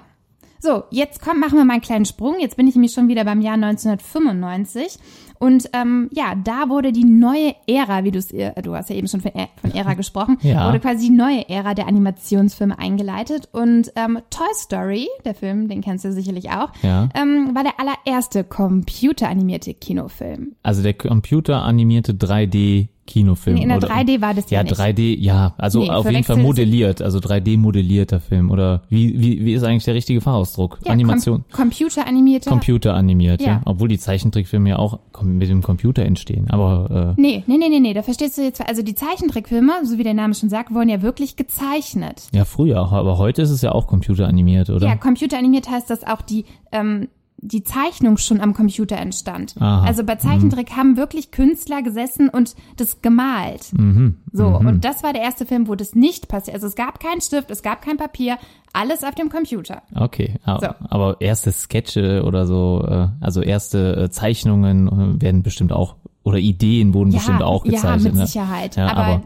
So, 0.61 0.85
jetzt 0.91 1.21
komm, 1.21 1.39
machen 1.41 1.59
wir 1.59 1.65
mal 1.65 1.75
einen 1.75 1.83
kleinen 1.83 2.05
Sprung. 2.07 2.37
Jetzt 2.41 2.57
bin 2.57 2.67
ich 2.67 2.75
nämlich 2.75 2.93
schon 2.93 3.09
wieder 3.09 3.25
beim 3.25 3.41
Jahr 3.41 3.55
1995. 3.55 4.99
Und 5.39 5.69
ähm, 5.75 6.09
ja, 6.13 6.35
da 6.35 6.71
wurde 6.71 6.93
die 6.93 7.05
neue 7.05 7.55
Ära, 7.67 8.05
wie 8.05 8.11
du 8.11 8.19
es, 8.19 8.31
äh, 8.33 8.53
du 8.63 8.75
hast 8.75 8.89
ja 8.89 8.97
eben 8.97 9.07
schon 9.07 9.21
von, 9.21 9.33
Ä- 9.33 9.49
von 9.61 9.71
Ära 9.75 9.93
gesprochen, 9.95 10.39
Ja. 10.41 10.67
wurde 10.67 10.81
quasi 10.81 11.09
die 11.09 11.13
neue 11.15 11.47
Ära 11.51 11.75
der 11.75 11.87
Animationsfilme 11.89 12.79
eingeleitet. 12.79 13.49
Und 13.53 13.93
ähm, 13.97 14.19
Toy 14.31 14.47
Story, 14.55 15.09
der 15.27 15.35
Film, 15.35 15.69
den 15.69 15.83
kennst 15.83 16.07
du 16.07 16.13
sicherlich 16.13 16.51
auch, 16.51 16.71
Ja. 16.83 17.11
ähm, 17.15 17.55
war 17.55 17.65
der 17.65 17.75
allererste 17.79 18.45
computeranimierte 18.45 19.75
Kinofilm. 19.75 20.53
Also 20.63 20.83
der 20.83 20.95
computeranimierte 20.95 22.15
3D 22.15 22.89
Kinofilm. 23.07 23.57
Nee, 23.57 23.63
in 23.63 23.69
der 23.69 23.79
oder? 23.79 23.89
3D 23.89 24.21
war 24.21 24.35
das 24.35 24.51
ja 24.51 24.59
Ja, 24.59 24.63
nicht. 24.65 24.75
3D, 24.75 25.17
ja, 25.19 25.55
also 25.59 25.81
Nee, 25.81 25.91
auf 25.91 26.11
jeden 26.11 26.25
Fall 26.25 26.37
modelliert, 26.37 27.01
also 27.03 27.19
3D 27.19 27.57
modellierter 27.59 28.21
Film 28.21 28.51
oder 28.51 28.83
wie 28.89 29.21
wie 29.21 29.45
wie 29.45 29.53
ist 29.53 29.63
eigentlich 29.63 29.85
der 29.85 29.95
richtige 29.95 30.21
Fachausdruck? 30.21 30.79
Ja, 30.85 30.93
Animation. 30.93 31.45
Com 31.53 31.67
computeranimierte. 31.71 32.49
Computeranimiert, 32.49 33.41
ja. 33.41 33.47
Ja. 33.47 33.63
Obwohl 33.65 33.89
die 33.89 33.99
Zeichentrickfilme 33.99 34.71
ja 34.71 34.79
auch 34.79 34.99
mit 35.23 35.49
dem 35.49 35.63
Computer 35.63 36.05
entstehen. 36.05 36.51
Aber 36.51 37.15
äh, 37.17 37.21
Nee, 37.21 37.45
nee, 37.47 37.57
nee, 37.59 37.69
nee, 37.69 37.81
nee, 37.81 37.95
da 37.95 38.03
verstehst 38.03 38.39
du 38.39 38.43
jetzt, 38.43 38.67
also 38.67 38.83
die 38.83 38.95
Zeichentrickfilme, 38.95 39.73
so 39.85 39.99
wie 39.99 40.03
der 40.03 40.15
Name 40.15 40.35
schon 40.35 40.49
sagt, 40.49 40.73
wurden 40.75 40.89
ja 40.89 41.03
wirklich 41.03 41.37
gezeichnet. 41.37 42.23
ja, 42.33 42.45
früher 42.45 42.83
auch, 42.83 42.93
aber 42.93 43.19
heute 43.19 43.43
ist 43.43 43.51
es 43.51 43.63
ja 43.63 43.73
auch 43.73 43.87
computeranimiert, 43.87 44.71
oder? 44.71 44.87
Ja, 44.87 44.97
computeranimiert 44.97 45.71
heißt, 45.71 45.89
dass 45.91 46.05
auch 46.07 46.23
die, 46.23 46.45
ähm, 46.73 47.09
die 47.39 47.63
Zeichnung 47.63 48.17
schon 48.17 48.41
am 48.41 48.55
Computer 48.55 48.97
entstand. 48.97 49.55
Aha. 49.59 49.85
Also 49.87 50.05
bei 50.05 50.17
Zeichentrick 50.17 50.73
haben 50.77 50.97
wirklich 50.97 51.31
Künstler 51.31 51.83
gesessen 51.83 52.29
und 52.29 52.55
das 52.77 53.03
gemalt. 53.03 53.73
Mhm. 53.77 54.17
So, 54.33 54.47
und 54.47 54.85
das 54.85 55.03
war 55.03 55.13
der 55.13 55.23
erste 55.23 55.45
Film, 55.45 55.69
wo 55.69 55.75
das 55.75 55.95
nicht 55.95 56.29
passiert. 56.29 56.55
Also 56.55 56.67
es 56.67 56.75
gab 56.75 56.99
keinen 56.99 57.21
Stift, 57.21 57.51
es 57.51 57.63
gab 57.63 57.83
kein 57.83 57.99
Papier, 57.99 58.39
alles 58.73 59.05
auf 59.05 59.15
dem 59.15 59.29
Computer. 59.29 59.83
Okay, 59.95 60.35
aber, 60.45 60.77
So. 60.81 60.87
aber 60.89 61.21
erste 61.21 61.53
Sketche 61.53 62.23
oder 62.25 62.47
so, 62.47 62.85
äh, 62.89 63.09
also 63.21 63.43
erste 63.43 63.97
äh, 63.97 64.11
Zeichnungen 64.11 64.89
äh, 65.19 65.23
werden 65.23 65.43
bestimmt 65.43 65.73
auch 65.73 65.97
oder 66.25 66.39
Ideen 66.39 66.93
wurden 66.93 67.13
bestimmt 67.13 67.43
auch 67.43 67.65
ja, 67.65 67.73
gezeichnet. 67.73 68.03
mit 68.03 68.15
ne? 68.15 68.27
Sicherheit. 68.27 68.75
Ja, 68.77 68.89
aber, 68.89 69.01
aber 69.01 69.23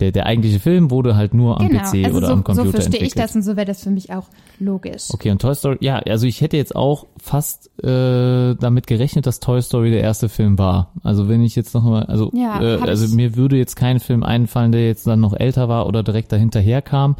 der, 0.00 0.12
der 0.12 0.26
eigentliche 0.26 0.60
Film 0.60 0.90
wurde 0.90 1.16
halt 1.16 1.34
nur 1.34 1.60
am 1.60 1.68
genau, 1.68 1.82
PC 1.82 2.04
also 2.04 2.16
oder 2.18 2.26
so, 2.28 2.32
am 2.32 2.44
Computer 2.44 2.66
so 2.66 2.70
verstehe 2.72 3.00
entwickelt. 3.00 3.08
ich 3.08 3.14
das 3.14 3.34
und 3.34 3.42
so 3.42 3.56
wäre 3.56 3.66
das 3.66 3.82
für 3.82 3.90
mich 3.90 4.12
auch 4.12 4.26
logisch. 4.60 5.06
Okay, 5.10 5.30
und 5.30 5.42
Toy 5.42 5.54
Story, 5.54 5.78
ja, 5.80 5.98
also 5.98 6.26
ich 6.26 6.40
hätte 6.40 6.56
jetzt 6.56 6.76
auch 6.76 7.06
fast 7.20 7.70
äh, 7.82 8.54
damit 8.54 8.86
gerechnet, 8.86 9.26
dass 9.26 9.40
Toy 9.40 9.60
Story 9.60 9.90
der 9.90 10.02
erste 10.02 10.28
Film 10.28 10.58
war. 10.58 10.92
Also 11.02 11.28
wenn 11.28 11.42
ich 11.42 11.56
jetzt 11.56 11.74
noch 11.74 11.82
mal, 11.82 12.04
also 12.04 12.30
Ja, 12.32 12.60
äh, 12.60 12.80
also 12.80 13.14
mir 13.14 13.36
würde 13.36 13.56
jetzt 13.56 13.76
kein 13.76 13.98
Film 13.98 14.22
einfallen, 14.22 14.72
der 14.72 14.86
jetzt 14.86 15.06
dann 15.06 15.20
noch 15.20 15.34
älter 15.34 15.68
war 15.68 15.86
oder 15.86 16.02
direkt 16.02 16.32
dahinterher 16.32 16.82
kam. 16.82 17.16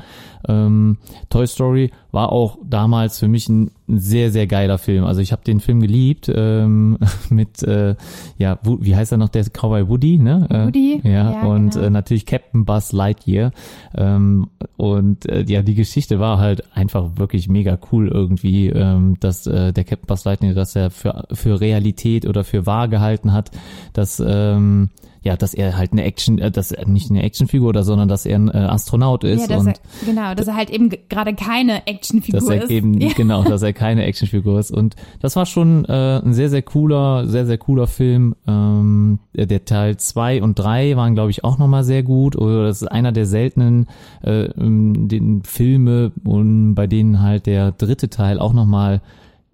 Ähm, 0.47 0.99
Toy 1.31 1.47
Story 1.47 1.91
war 2.13 2.33
auch 2.33 2.59
damals 2.65 3.19
für 3.19 3.29
mich 3.29 3.49
ein, 3.49 3.71
ein 3.89 3.99
sehr 3.99 4.31
sehr 4.31 4.47
geiler 4.47 4.79
Film. 4.79 5.05
Also 5.05 5.21
ich 5.21 5.33
habe 5.33 5.43
den 5.45 5.61
Film 5.61 5.81
geliebt 5.81 6.31
ähm, 6.35 6.99
mit 7.31 7.63
äh, 7.63 7.97
ja 8.37 8.59
wie 8.63 8.95
heißt 8.95 9.13
er 9.13 9.19
noch 9.19 9.29
der 9.29 9.45
Cowboy 9.45 9.89
Woody, 9.89 10.19
ne? 10.19 10.47
Äh, 10.51 10.67
Woody, 10.67 11.01
ja, 11.05 11.33
ja, 11.33 11.43
und 11.47 11.75
genau. 11.75 11.87
äh, 11.87 11.91
natürlich 11.91 12.27
Captain 12.27 12.65
Buzz 12.65 12.93
Lightyear. 12.93 13.53
Ähm, 13.97 14.49
und 14.77 15.29
äh, 15.29 15.45
ja, 15.47 15.63
die 15.63 15.75
Geschichte 15.75 16.19
war 16.19 16.39
halt 16.39 16.65
einfach 16.77 17.17
wirklich 17.17 17.49
mega 17.49 17.79
cool 17.93 18.09
irgendwie, 18.09 18.69
ähm, 18.69 19.17
dass 19.21 19.47
äh, 19.47 19.73
der 19.73 19.85
Captain 19.85 20.07
Buzz 20.07 20.25
Lightyear 20.25 20.55
das 20.55 20.77
er 20.77 20.91
für, 20.91 21.27
für 21.33 21.61
Realität 21.61 22.27
oder 22.27 22.45
für 22.45 22.67
wahr 22.67 22.89
gehalten 22.89 23.33
hat, 23.33 23.51
dass 23.93 24.23
ähm, 24.25 24.91
ja, 25.29 25.37
dass 25.37 25.53
er 25.55 25.77
halt 25.77 25.93
eine 25.93 26.05
Action, 26.05 26.39
äh, 26.39 26.51
dass 26.51 26.73
er 26.73 26.89
nicht 26.89 27.11
eine 27.11 27.23
Actionfigur 27.23 27.69
oder, 27.69 27.85
sondern 27.85 28.09
dass 28.09 28.25
er 28.27 28.37
ein 28.39 28.49
äh, 28.49 28.57
Astronaut 28.57 29.25
Ja, 29.25 29.31
ist 29.31 29.51
dass 29.51 29.61
und 29.61 29.69
er, 29.69 29.75
genau, 30.07 30.35
dass 30.35 30.47
er 30.49 30.57
halt 30.57 30.71
eben 30.71 30.89
ge- 30.89 31.01
gerade 31.09 31.35
keine 31.35 31.87
Actionfigur 31.87 32.41
dass 32.41 32.49
er 32.49 32.63
ist. 32.65 32.71
eben 32.71 33.01
ja. 33.01 33.11
genau, 33.15 33.45
dass 33.45 33.63
er 33.63 33.73
keine 33.75 34.05
Actionfigur 34.05 34.59
ist 34.59 34.71
und 34.71 34.97
das 35.21 35.37
war 35.37 35.45
schon 35.47 35.85
äh, 35.85 36.21
ein 36.25 36.33
sehr 36.33 36.49
sehr 36.49 36.63
cooler, 36.63 37.27
sehr 37.27 37.45
sehr 37.47 37.59
cooler 37.59 37.87
Film. 37.87 38.35
Ähm, 38.47 39.19
der 39.35 39.65
Teil 39.65 39.97
zwei 39.99 40.43
und 40.43 40.59
drei 40.59 40.97
waren 40.97 41.15
glaube 41.15 41.31
ich 41.31 41.45
auch 41.45 41.59
noch 41.59 41.69
mal 41.69 41.85
sehr 41.85 42.03
gut. 42.03 42.35
Oder 42.37 42.65
das 42.67 42.83
ist 42.83 42.89
einer 42.89 43.13
der 43.13 43.27
seltenen 43.27 43.87
äh, 44.25 44.45
ähm, 44.45 45.09
den 45.09 45.43
Filme 45.43 46.13
und 46.25 46.75
bei 46.75 46.87
denen 46.87 47.21
halt 47.23 47.47
der 47.47 47.73
dritte 47.73 48.09
Teil 48.09 48.39
auch 48.39 48.53
noch 48.55 48.67
mal 48.67 49.01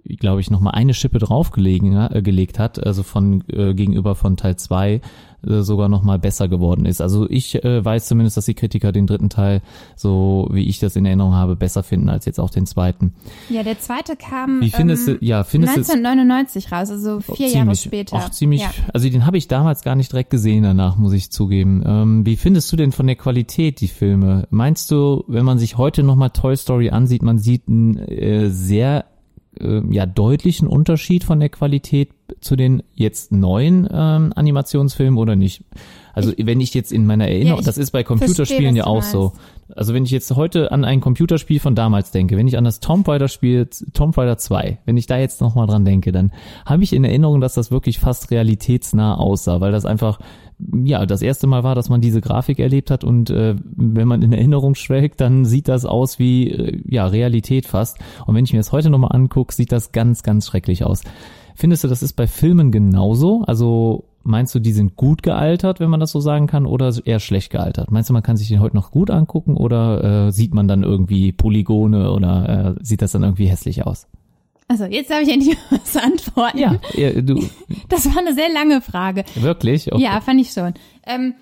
glaube 0.04 0.40
ich, 0.40 0.50
noch 0.50 0.60
mal 0.60 0.70
eine 0.70 0.94
Schippe 0.94 1.18
draufgelegen 1.18 1.96
äh, 1.96 2.22
gelegt 2.22 2.58
hat, 2.58 2.84
also 2.84 3.02
von 3.02 3.42
äh, 3.48 3.74
gegenüber 3.74 4.14
von 4.14 4.36
Teil 4.36 4.56
2 4.56 5.00
äh, 5.46 5.62
sogar 5.62 5.88
noch 5.88 6.02
mal 6.02 6.18
besser 6.18 6.48
geworden 6.48 6.86
ist. 6.86 7.00
Also 7.00 7.28
ich 7.28 7.62
äh, 7.64 7.84
weiß 7.84 8.06
zumindest, 8.06 8.36
dass 8.36 8.44
die 8.46 8.54
Kritiker 8.54 8.92
den 8.92 9.06
dritten 9.06 9.30
Teil, 9.30 9.62
so 9.96 10.48
wie 10.52 10.64
ich 10.68 10.78
das 10.78 10.96
in 10.96 11.06
Erinnerung 11.06 11.34
habe, 11.34 11.56
besser 11.56 11.82
finden 11.82 12.08
als 12.08 12.24
jetzt 12.26 12.38
auch 12.38 12.50
den 12.50 12.66
zweiten. 12.66 13.14
ja, 13.48 13.62
der 13.62 13.78
zweite 13.78 14.16
kam 14.16 14.60
Wie 14.60 14.70
findest 14.70 15.08
ähm, 15.08 15.18
du, 15.20 15.24
ja, 15.24 15.44
findest 15.44 15.76
du 15.76 15.80
1999 15.80 16.72
raus, 16.72 16.90
also 16.90 17.20
vier 17.20 17.48
Jahre 17.48 17.52
ziemlich, 17.52 17.80
später. 17.80 18.16
Auch 18.16 18.30
ziemlich, 18.30 18.60
Ja. 18.62 18.70
also 18.92 19.08
den 19.08 19.26
habe 19.26 19.38
ich 19.38 19.48
damals 19.48 19.82
gar 19.82 19.96
nicht 19.96 20.12
direkt 20.12 20.30
gesehen 20.30 20.62
danach, 20.64 20.96
muss 20.96 21.12
ich 21.12 21.30
zugeben. 21.30 21.82
Ähm, 21.86 22.26
wie 22.26 22.36
findest 22.36 22.70
du 22.72 22.76
denn 22.76 22.92
von 22.92 23.06
der 23.06 23.16
Qualität 23.16 23.80
die 23.80 23.88
Filme? 23.88 24.46
Meinst 24.50 24.90
du, 24.90 25.24
wenn 25.28 25.44
man 25.44 25.58
sich 25.58 25.78
heute 25.78 26.02
nochmal 26.02 26.30
Toy 26.30 26.56
Story 26.56 26.90
ansieht, 26.90 27.22
man 27.22 27.38
sieht 27.38 27.68
einen 27.68 27.98
äh, 27.98 28.50
sehr 28.50 29.06
äh, 29.60 29.82
ja, 29.90 30.06
deutlichen 30.06 30.68
Unterschied 30.68 31.24
von 31.24 31.40
der 31.40 31.48
Qualität 31.48 32.10
zu 32.40 32.56
den 32.56 32.82
jetzt 32.94 33.32
neuen 33.32 33.88
ähm, 33.90 34.32
Animationsfilmen 34.34 35.18
oder 35.18 35.36
nicht? 35.36 35.62
Also 36.12 36.32
wenn 36.38 36.60
ich 36.60 36.74
jetzt 36.74 36.92
in 36.92 37.06
meiner 37.06 37.28
Erinnerung, 37.28 37.56
Ja, 37.56 37.60
ich 37.60 37.66
das 37.66 37.78
ist 37.78 37.90
bei 37.90 38.04
verstehe, 38.04 38.26
Computerspielen 38.26 38.74
was 38.74 38.78
ja 38.78 38.86
auch 38.86 39.02
so. 39.02 39.32
Also 39.74 39.94
wenn 39.94 40.04
ich 40.04 40.10
jetzt 40.10 40.34
heute 40.36 40.72
an 40.72 40.84
ein 40.84 41.00
Computerspiel 41.00 41.60
von 41.60 41.74
damals 41.74 42.10
denke, 42.10 42.36
wenn 42.36 42.48
ich 42.48 42.58
an 42.58 42.64
das 42.64 42.80
Tomb 42.80 43.08
Raider 43.08 43.28
Spiel, 43.28 43.68
Tomb 43.92 44.16
Raider 44.16 44.36
2, 44.36 44.78
wenn 44.84 44.96
ich 44.96 45.06
da 45.06 45.18
jetzt 45.18 45.40
nochmal 45.40 45.66
dran 45.66 45.84
denke, 45.84 46.12
dann 46.12 46.32
habe 46.66 46.82
ich 46.82 46.92
in 46.92 47.04
Erinnerung, 47.04 47.40
dass 47.40 47.54
das 47.54 47.70
wirklich 47.70 47.98
fast 47.98 48.30
realitätsnah 48.30 49.16
aussah, 49.16 49.60
weil 49.60 49.72
das 49.72 49.86
einfach 49.86 50.18
ja, 50.84 51.04
das 51.04 51.22
erste 51.22 51.46
Mal 51.46 51.64
war, 51.64 51.74
dass 51.74 51.88
man 51.88 52.00
diese 52.00 52.20
Grafik 52.20 52.58
erlebt 52.58 52.90
hat 52.90 53.04
und 53.04 53.30
äh, 53.30 53.56
wenn 53.76 54.08
man 54.08 54.22
in 54.22 54.32
Erinnerung 54.32 54.74
schwelgt, 54.74 55.20
dann 55.20 55.44
sieht 55.44 55.68
das 55.68 55.84
aus 55.84 56.18
wie 56.18 56.50
äh, 56.50 56.80
ja, 56.86 57.06
Realität 57.06 57.66
fast. 57.66 57.98
Und 58.26 58.34
wenn 58.34 58.44
ich 58.44 58.52
mir 58.52 58.60
das 58.60 58.72
heute 58.72 58.90
nochmal 58.90 59.12
angucke, 59.12 59.52
sieht 59.52 59.72
das 59.72 59.92
ganz, 59.92 60.22
ganz 60.22 60.46
schrecklich 60.46 60.84
aus. 60.84 61.02
Findest 61.56 61.84
du, 61.84 61.88
das 61.88 62.02
ist 62.02 62.14
bei 62.14 62.26
Filmen 62.26 62.70
genauso? 62.70 63.42
Also 63.46 64.04
meinst 64.24 64.54
du, 64.54 64.58
die 64.58 64.72
sind 64.72 64.96
gut 64.96 65.22
gealtert, 65.22 65.80
wenn 65.80 65.90
man 65.90 66.00
das 66.00 66.12
so 66.12 66.20
sagen 66.20 66.46
kann, 66.46 66.66
oder 66.66 66.92
eher 67.04 67.20
schlecht 67.20 67.50
gealtert? 67.50 67.90
Meinst 67.90 68.08
du, 68.08 68.12
man 68.12 68.22
kann 68.22 68.36
sich 68.36 68.48
den 68.48 68.60
heute 68.60 68.76
noch 68.76 68.90
gut 68.90 69.10
angucken 69.10 69.56
oder 69.56 70.26
äh, 70.26 70.32
sieht 70.32 70.54
man 70.54 70.68
dann 70.68 70.82
irgendwie 70.82 71.32
Polygone 71.32 72.10
oder 72.10 72.76
äh, 72.76 72.84
sieht 72.84 73.02
das 73.02 73.12
dann 73.12 73.22
irgendwie 73.22 73.46
hässlich 73.46 73.86
aus? 73.86 74.06
Also, 74.66 74.84
jetzt 74.84 75.12
habe 75.12 75.22
ich 75.22 75.32
endlich 75.32 75.56
was 75.70 75.96
antworten. 75.96 76.58
Ja, 76.58 77.20
du 77.20 77.38
Das 77.88 78.06
war 78.06 78.18
eine 78.18 78.34
sehr 78.34 78.50
lange 78.52 78.80
Frage. 78.80 79.24
wirklich? 79.34 79.92
Okay. 79.92 80.02
Ja, 80.02 80.20
fand 80.20 80.40
ich 80.40 80.52
schon. 80.52 80.74
Ähm, 81.06 81.34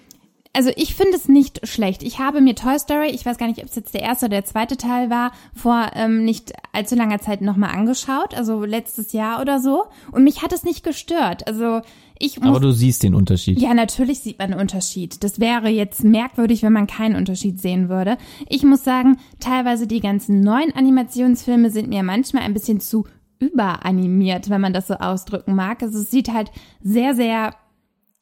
also 0.54 0.70
ich 0.76 0.94
finde 0.94 1.16
es 1.16 1.28
nicht 1.28 1.66
schlecht. 1.66 2.02
Ich 2.02 2.18
habe 2.18 2.40
mir 2.42 2.54
Toy 2.54 2.78
Story, 2.78 3.08
ich 3.08 3.24
weiß 3.24 3.38
gar 3.38 3.46
nicht, 3.46 3.60
ob 3.60 3.66
es 3.66 3.74
jetzt 3.74 3.94
der 3.94 4.02
erste 4.02 4.26
oder 4.26 4.36
der 4.36 4.44
zweite 4.44 4.76
Teil 4.76 5.08
war, 5.08 5.32
vor 5.54 5.90
ähm, 5.94 6.24
nicht 6.24 6.52
allzu 6.72 6.94
langer 6.94 7.20
Zeit 7.20 7.40
nochmal 7.40 7.70
angeschaut, 7.70 8.34
also 8.34 8.62
letztes 8.64 9.12
Jahr 9.12 9.40
oder 9.40 9.60
so. 9.60 9.84
Und 10.10 10.24
mich 10.24 10.42
hat 10.42 10.52
es 10.52 10.62
nicht 10.62 10.84
gestört. 10.84 11.46
Also 11.46 11.80
ich 12.22 12.38
muss 12.38 12.48
Aber 12.48 12.60
du 12.60 12.72
siehst 12.72 13.02
den 13.02 13.14
Unterschied. 13.14 13.60
ja, 13.60 13.74
natürlich 13.74 14.20
sieht 14.20 14.38
man 14.38 14.52
einen 14.52 14.60
Unterschied. 14.60 15.24
Das 15.24 15.40
wäre 15.40 15.68
jetzt 15.68 16.04
merkwürdig, 16.04 16.62
wenn 16.62 16.72
man 16.72 16.86
keinen 16.86 17.16
Unterschied 17.16 17.60
sehen 17.60 17.88
würde. 17.88 18.16
Ich 18.48 18.62
muss 18.62 18.84
sagen, 18.84 19.18
teilweise 19.40 19.88
die 19.88 20.00
ganzen 20.00 20.40
neuen 20.40 20.72
Animationsfilme 20.72 21.70
sind 21.70 21.88
mir 21.88 22.04
manchmal 22.04 22.44
ein 22.44 22.54
bisschen 22.54 22.80
zu 22.80 23.06
überanimiert, 23.40 24.50
wenn 24.50 24.60
man 24.60 24.72
das 24.72 24.86
so 24.86 24.94
ausdrücken 24.94 25.56
mag. 25.56 25.82
Also 25.82 25.98
es 25.98 26.12
sieht 26.12 26.32
halt 26.32 26.52
sehr, 26.80 27.16
sehr, 27.16 27.56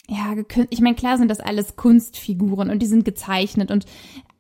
ja, 0.09 0.35
ich 0.71 0.81
meine, 0.81 0.97
klar 0.97 1.19
sind 1.19 1.31
das 1.31 1.41
alles 1.41 1.77
Kunstfiguren 1.77 2.71
und 2.71 2.81
die 2.81 2.87
sind 2.87 3.05
gezeichnet 3.05 3.71
und, 3.71 3.85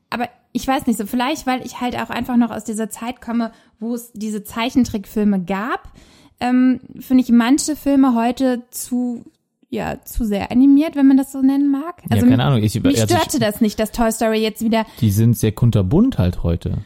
aber 0.08 0.28
ich 0.52 0.66
weiß 0.66 0.86
nicht 0.86 0.98
so, 0.98 1.04
vielleicht, 1.04 1.46
weil 1.46 1.64
ich 1.66 1.80
halt 1.80 1.96
auch 1.96 2.08
einfach 2.08 2.36
noch 2.36 2.50
aus 2.50 2.64
dieser 2.64 2.88
Zeit 2.88 3.20
komme, 3.20 3.52
wo 3.78 3.94
es 3.94 4.10
diese 4.12 4.42
Zeichentrickfilme 4.42 5.44
gab, 5.44 5.92
ähm, 6.40 6.80
finde 6.98 7.22
ich 7.22 7.30
manche 7.30 7.76
Filme 7.76 8.14
heute 8.14 8.62
zu, 8.70 9.24
ja, 9.70 9.98
zu 10.04 10.26
sehr 10.26 10.50
animiert, 10.50 10.96
wenn 10.96 11.06
man 11.06 11.16
das 11.16 11.30
so 11.32 11.40
nennen 11.40 11.70
mag. 11.70 12.02
Also 12.10 12.26
ja, 12.26 12.30
keine 12.30 12.44
Ahnung. 12.44 12.62
Ich, 12.62 12.74
mich 12.82 13.00
also 13.00 13.14
störte 13.14 13.38
das 13.38 13.60
nicht, 13.60 13.78
dass 13.78 13.92
Toy 13.92 14.10
Story 14.10 14.38
jetzt 14.38 14.62
wieder, 14.62 14.84
ich, 14.94 15.00
die 15.00 15.10
sind 15.12 15.38
sehr 15.38 15.52
kunterbunt 15.52 16.18
halt 16.18 16.42
heute. 16.42 16.78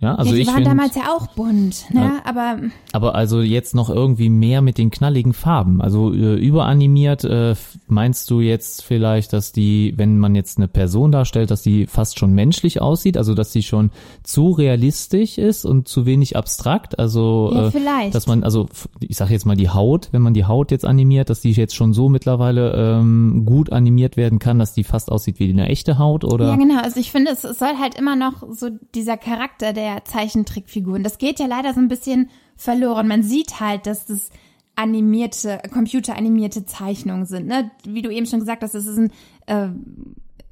Ja, 0.00 0.14
also 0.14 0.30
ja, 0.30 0.36
die 0.36 0.42
ich 0.42 0.46
waren 0.48 0.54
finde, 0.56 0.70
damals 0.70 0.94
ja 0.94 1.14
auch 1.14 1.26
bunt, 1.28 1.84
ne? 1.92 2.22
Aber 2.24 2.56
aber 2.92 3.14
also 3.14 3.42
jetzt 3.42 3.74
noch 3.74 3.90
irgendwie 3.90 4.30
mehr 4.30 4.62
mit 4.62 4.78
den 4.78 4.90
knalligen 4.90 5.34
Farben. 5.34 5.82
Also 5.82 6.10
äh, 6.14 6.36
überanimiert 6.36 7.24
äh, 7.24 7.54
meinst 7.86 8.30
du 8.30 8.40
jetzt 8.40 8.82
vielleicht, 8.82 9.34
dass 9.34 9.52
die, 9.52 9.92
wenn 9.96 10.18
man 10.18 10.34
jetzt 10.34 10.56
eine 10.56 10.68
Person 10.68 11.12
darstellt, 11.12 11.50
dass 11.50 11.60
die 11.60 11.86
fast 11.86 12.18
schon 12.18 12.32
menschlich 12.32 12.80
aussieht, 12.80 13.18
also 13.18 13.34
dass 13.34 13.52
die 13.52 13.62
schon 13.62 13.90
zu 14.22 14.52
realistisch 14.52 15.36
ist 15.36 15.66
und 15.66 15.86
zu 15.86 16.06
wenig 16.06 16.34
abstrakt, 16.34 16.98
also 16.98 17.50
Ja, 17.52 17.66
äh, 17.66 17.70
vielleicht. 17.70 18.14
dass 18.14 18.26
man 18.26 18.42
also 18.42 18.70
ich 19.00 19.18
sage 19.18 19.34
jetzt 19.34 19.44
mal 19.44 19.56
die 19.56 19.68
Haut, 19.68 20.08
wenn 20.12 20.22
man 20.22 20.32
die 20.32 20.46
Haut 20.46 20.70
jetzt 20.70 20.86
animiert, 20.86 21.28
dass 21.28 21.42
die 21.42 21.52
jetzt 21.52 21.74
schon 21.74 21.92
so 21.92 22.08
mittlerweile 22.08 22.72
ähm, 22.74 23.42
gut 23.44 23.70
animiert 23.70 24.16
werden 24.16 24.38
kann, 24.38 24.58
dass 24.58 24.72
die 24.72 24.84
fast 24.84 25.12
aussieht 25.12 25.38
wie 25.40 25.50
eine 25.50 25.68
echte 25.68 25.98
Haut 25.98 26.24
oder 26.24 26.48
Ja, 26.48 26.56
genau. 26.56 26.80
Also 26.80 26.98
ich 27.00 27.12
finde, 27.12 27.32
es, 27.32 27.44
es 27.44 27.58
soll 27.58 27.76
halt 27.78 27.96
immer 27.96 28.16
noch 28.16 28.44
so 28.50 28.70
dieser 28.94 29.18
Charakter 29.18 29.74
der 29.74 29.89
Zeichentrickfiguren. 30.04 31.02
Das 31.02 31.18
geht 31.18 31.38
ja 31.38 31.46
leider 31.46 31.74
so 31.74 31.80
ein 31.80 31.88
bisschen 31.88 32.30
verloren. 32.56 33.08
Man 33.08 33.22
sieht 33.22 33.60
halt, 33.60 33.86
dass 33.86 34.06
das 34.06 34.30
animierte, 34.76 35.60
computeranimierte 35.72 36.64
Zeichnungen 36.64 37.26
sind. 37.26 37.46
Ne? 37.46 37.70
Wie 37.84 38.02
du 38.02 38.10
eben 38.10 38.26
schon 38.26 38.40
gesagt 38.40 38.62
hast, 38.62 38.74
das 38.74 38.86
ist 38.86 38.98
ein, 38.98 39.12
äh, 39.46 39.68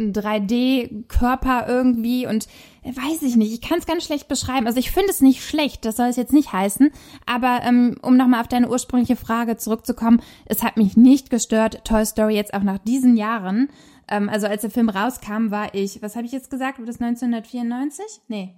ein 0.01 0.13
3D-Körper 0.13 1.67
irgendwie 1.67 2.27
und 2.27 2.47
äh, 2.83 2.91
weiß 2.95 3.23
ich 3.23 3.37
nicht, 3.37 3.53
ich 3.53 3.61
kann 3.61 3.79
es 3.79 3.87
ganz 3.87 4.05
schlecht 4.05 4.29
beschreiben. 4.29 4.67
Also 4.67 4.79
ich 4.79 4.91
finde 4.91 5.11
es 5.11 5.21
nicht 5.21 5.43
schlecht, 5.45 5.85
das 5.85 5.97
soll 5.97 6.09
es 6.09 6.17
jetzt 6.17 6.33
nicht 6.33 6.53
heißen. 6.53 6.91
Aber 7.27 7.61
ähm, 7.65 7.97
um 8.03 8.17
nochmal 8.17 8.41
auf 8.41 8.49
deine 8.49 8.69
ursprüngliche 8.69 9.17
Frage 9.17 9.57
zurückzukommen, 9.57 10.21
es 10.47 10.63
hat 10.63 10.77
mich 10.77 10.97
nicht 10.97 11.31
gestört, 11.31 11.85
Toy 11.85 12.05
Story 12.05 12.35
jetzt 12.35 12.55
auch 12.55 12.63
nach 12.63 12.79
diesen 12.79 13.17
Jahren. 13.17 13.71
Ähm, 14.09 14.29
also 14.29 14.47
als 14.47 14.63
der 14.63 14.71
Film 14.71 14.89
rauskam, 14.89 15.51
war 15.51 15.75
ich, 15.75 16.03
was 16.03 16.17
habe 16.17 16.27
ich 16.27 16.33
jetzt 16.33 16.51
gesagt, 16.51 16.79
war 16.79 16.87
das 16.87 17.01
1994? 17.01 18.05
Nee. 18.29 18.55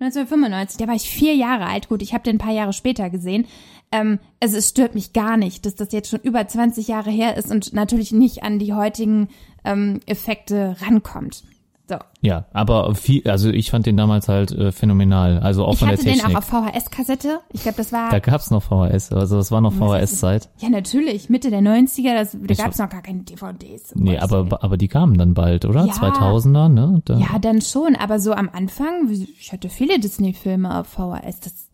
1995, 0.00 0.78
da 0.78 0.86
war 0.86 0.94
ich 0.94 1.10
vier 1.10 1.34
Jahre 1.34 1.66
alt. 1.66 1.88
Gut, 1.88 2.02
ich 2.02 2.14
habe 2.14 2.22
den 2.22 2.36
ein 2.36 2.38
paar 2.38 2.52
Jahre 2.52 2.72
später 2.72 3.10
gesehen. 3.10 3.46
Ähm, 3.90 4.20
also 4.40 4.56
es 4.56 4.68
stört 4.68 4.94
mich 4.94 5.12
gar 5.12 5.36
nicht, 5.36 5.66
dass 5.66 5.74
das 5.74 5.92
jetzt 5.92 6.08
schon 6.08 6.20
über 6.20 6.46
20 6.46 6.86
Jahre 6.86 7.10
her 7.10 7.36
ist 7.36 7.50
und 7.50 7.72
natürlich 7.72 8.12
nicht 8.12 8.44
an 8.44 8.58
die 8.60 8.74
heutigen 8.74 9.28
ähm, 9.64 10.00
Effekte 10.06 10.76
rankommt. 10.80 11.42
So. 11.88 11.96
Ja, 12.20 12.44
aber 12.52 12.94
viel, 12.94 13.26
also 13.30 13.48
ich 13.48 13.70
fand 13.70 13.86
den 13.86 13.96
damals 13.96 14.28
halt 14.28 14.52
äh, 14.52 14.72
phänomenal. 14.72 15.38
Also 15.38 15.64
auch 15.64 15.72
Ich 15.72 15.78
von 15.78 15.88
der 15.88 15.96
hatte 15.96 16.04
den 16.06 16.14
Technik. 16.18 16.36
auch 16.36 16.38
auf 16.40 16.44
VHS-Kassette. 16.44 17.40
Ich 17.52 17.62
glaube, 17.62 17.78
das 17.78 17.92
war 17.92 18.10
da 18.10 18.18
gab's 18.18 18.50
noch 18.50 18.62
VHS, 18.62 19.12
also 19.12 19.36
das 19.36 19.50
war 19.50 19.60
noch 19.60 19.72
VHS-Zeit. 19.72 20.48
ja 20.58 20.68
natürlich 20.68 21.30
Mitte 21.30 21.50
der 21.50 21.60
90er. 21.60 22.14
Das, 22.14 22.32
da 22.32 22.38
Ich- 22.48 22.58
gab 22.58 22.72
es 22.72 22.78
noch 22.78 22.90
gar 22.90 23.02
keine 23.02 23.20
DVDs. 23.20 23.92
um 23.94 24.02
Nee, 24.02 24.18
aber, 24.18 24.62
aber 24.62 24.76
die 24.76 24.88
kamen 24.88 25.16
dann 25.16 25.32
bald, 25.34 25.64
oder? 25.64 25.86
Ja. 25.86 25.92
2000er, 25.94 26.68
ne? 26.68 27.00
Da, 27.06 27.18
ja, 27.18 27.38
dann 27.40 27.60
schon. 27.62 27.96
Aber 27.96 28.20
so 28.20 28.32
am 28.32 28.50
Anfang, 28.52 29.08
ich 29.10 29.52
hatte 29.52 29.68
viele 29.70 29.98
Disney-Filme 29.98 30.78
auf 30.80 30.88
VHS. 30.88 31.40
Das 31.40 31.67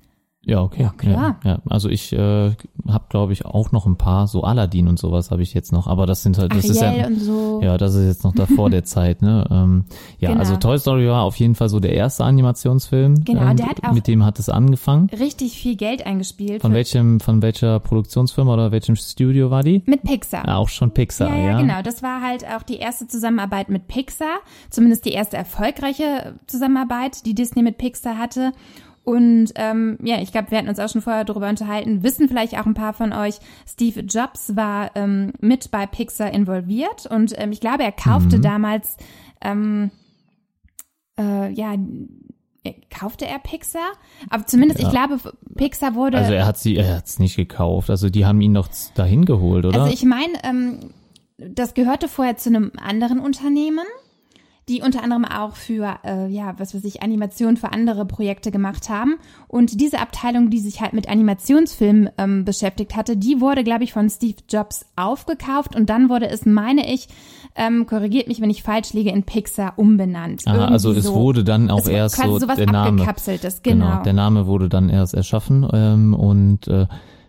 ja 0.46 0.62
okay. 0.62 0.82
Ja, 0.82 0.90
klar. 0.96 1.36
Ja, 1.44 1.50
ja. 1.50 1.58
Also 1.68 1.88
ich 1.88 2.12
äh, 2.12 2.52
habe, 2.88 3.04
glaube 3.08 3.32
ich, 3.32 3.44
auch 3.46 3.72
noch 3.72 3.86
ein 3.86 3.96
paar, 3.96 4.26
so 4.26 4.42
Aladdin 4.42 4.88
und 4.88 4.98
sowas 4.98 5.30
habe 5.30 5.42
ich 5.42 5.54
jetzt 5.54 5.72
noch, 5.72 5.86
aber 5.86 6.06
das 6.06 6.22
sind 6.22 6.38
halt, 6.38 6.54
das 6.54 6.64
ist 6.66 6.82
Ariel 6.82 7.00
ja, 7.00 7.06
und 7.06 7.20
so. 7.20 7.60
ja, 7.62 7.78
das 7.78 7.94
ist 7.94 8.06
jetzt 8.06 8.24
noch 8.24 8.34
davor 8.34 8.70
der 8.70 8.84
Zeit, 8.84 9.22
ne? 9.22 9.46
Ähm, 9.50 9.84
ja, 10.18 10.28
Genau. 10.30 10.40
also 10.40 10.56
Toy 10.56 10.78
Story 10.78 11.08
war 11.08 11.22
auf 11.22 11.36
jeden 11.36 11.54
Fall 11.54 11.68
so 11.68 11.80
der 11.80 11.92
erste 11.94 12.24
Animationsfilm. 12.24 13.24
Genau, 13.24 13.42
ähm, 13.50 13.56
der 13.56 13.66
hat 13.68 13.84
auch- 13.84 13.92
mit 13.92 14.06
dem 14.06 14.24
hat 14.24 14.38
es 14.38 14.48
angefangen. 14.48 15.08
Richtig 15.18 15.58
viel 15.58 15.76
Geld 15.76 16.04
eingespielt. 16.06 16.62
Von 16.62 16.72
welchem, 16.72 17.20
von 17.20 17.42
welcher 17.42 17.80
Produktionsfirma 17.80 18.54
oder 18.54 18.72
welchem 18.72 18.96
Studio 18.96 19.50
war 19.50 19.62
die? 19.62 19.82
mit 19.86 20.02
Pixar. 20.02 20.46
Ja, 20.46 20.56
auch 20.56 20.68
schon 20.68 20.90
Pixar, 20.92 21.28
Ja, 21.28 21.36
ja. 21.36 21.44
ja, 21.52 21.60
genau. 21.60 21.82
Das 21.82 22.02
war 22.02 22.20
halt 22.22 22.44
auch 22.46 22.62
die 22.62 22.76
erste 22.76 23.06
Zusammenarbeit 23.06 23.68
mit 23.68 23.86
Pixar. 23.88 24.38
Zumindest 24.70 25.04
die 25.04 25.12
erste 25.12 25.36
erfolgreiche 25.36 26.34
Zusammenarbeit, 26.46 27.26
die 27.26 27.34
Disney 27.34 27.62
mit 27.62 27.78
Pixar 27.78 28.18
hatte. 28.18 28.52
Und 29.04 29.52
ähm, 29.56 29.98
ja, 30.02 30.18
ich 30.20 30.32
glaube, 30.32 30.50
wir 30.50 30.56
hatten 30.58 30.68
uns 30.68 30.78
auch 30.78 30.88
schon 30.88 31.02
vorher 31.02 31.24
darüber 31.24 31.48
unterhalten, 31.50 32.02
wissen 32.02 32.26
vielleicht 32.28 32.58
auch 32.58 32.64
ein 32.64 32.72
paar 32.74 32.94
von 32.94 33.12
euch, 33.12 33.34
Steve 33.68 34.00
Jobs 34.00 34.56
war 34.56 34.92
ähm, 34.94 35.32
mit 35.40 35.70
bei 35.70 35.86
Pixar 35.86 36.32
involviert 36.32 37.04
und 37.06 37.34
ähm, 37.38 37.52
ich 37.52 37.60
glaube, 37.60 37.82
er 37.82 37.92
kaufte 37.92 38.38
Mhm. 38.38 38.42
damals, 38.42 38.96
ähm, 39.42 39.90
äh, 41.18 41.52
ja, 41.52 41.74
äh, 42.64 42.72
kaufte 42.88 43.26
er 43.26 43.38
Pixar? 43.40 43.92
Aber 44.30 44.46
zumindest, 44.46 44.80
Ja. 44.80 44.86
ich 44.86 44.92
glaube, 44.92 45.18
Pixar 45.54 45.94
wurde... 45.94 46.16
Also 46.16 46.32
er 46.32 46.46
hat 46.46 46.56
sie, 46.56 46.76
er 46.76 46.96
hat's 46.96 47.18
nicht 47.18 47.36
gekauft. 47.36 47.90
Also 47.90 48.08
die 48.08 48.24
haben 48.24 48.40
ihn 48.40 48.54
doch 48.54 48.68
dahin 48.94 49.26
geholt, 49.26 49.66
oder? 49.66 49.82
Also 49.82 49.92
ich 49.92 50.04
meine, 50.04 50.32
ähm, 50.44 50.80
das 51.36 51.74
gehörte 51.74 52.08
vorher 52.08 52.38
zu 52.38 52.48
einem 52.48 52.72
anderen 52.80 53.20
Unternehmen, 53.20 53.84
die 54.68 54.80
unter 54.80 55.02
anderem 55.02 55.24
auch 55.24 55.56
für, 55.56 55.98
äh, 56.04 56.26
ja, 56.28 56.54
was 56.58 56.74
weiß 56.74 56.84
ich, 56.84 57.02
Animationen 57.02 57.56
für 57.56 57.72
andere 57.72 58.06
Projekte 58.06 58.50
gemacht 58.50 58.88
haben. 58.88 59.16
Und 59.46 59.80
diese 59.80 60.00
Abteilung, 60.00 60.50
die 60.50 60.58
sich 60.58 60.80
halt 60.80 60.94
mit 60.94 61.08
Animationsfilmen 61.08 62.10
ähm, 62.16 62.44
beschäftigt 62.44 62.96
hatte, 62.96 63.16
die 63.16 63.40
wurde, 63.40 63.62
glaube 63.62 63.84
ich, 63.84 63.92
von 63.92 64.08
Steve 64.08 64.36
Jobs 64.48 64.86
aufgekauft 64.96 65.76
und 65.76 65.90
dann 65.90 66.08
wurde 66.08 66.28
es, 66.28 66.46
meine 66.46 66.92
ich, 66.92 67.08
ähm, 67.56 67.86
korrigiert 67.86 68.26
mich, 68.26 68.40
wenn 68.40 68.50
ich 68.50 68.62
falsch 68.62 68.92
liege, 68.94 69.10
in 69.10 69.22
Pixar 69.22 69.74
umbenannt. 69.76 70.42
Aha, 70.46 70.66
also 70.66 70.92
es 70.92 71.04
so. 71.04 71.14
wurde 71.14 71.44
dann 71.44 71.70
auch 71.70 71.80
Es 71.80 71.88
erst 71.88 72.16
so 72.16 72.38
sowas 72.38 72.56
der 72.56 72.66
Name. 72.66 73.02
abgekapseltes, 73.02 73.62
genau. 73.62 74.02
Der 74.02 74.12
Name 74.12 74.46
wurde 74.46 74.68
dann 74.68 74.88
erst 74.88 75.14
erschaffen 75.14 75.68
ähm, 75.72 76.14
und 76.14 76.66
äh, 76.68 76.86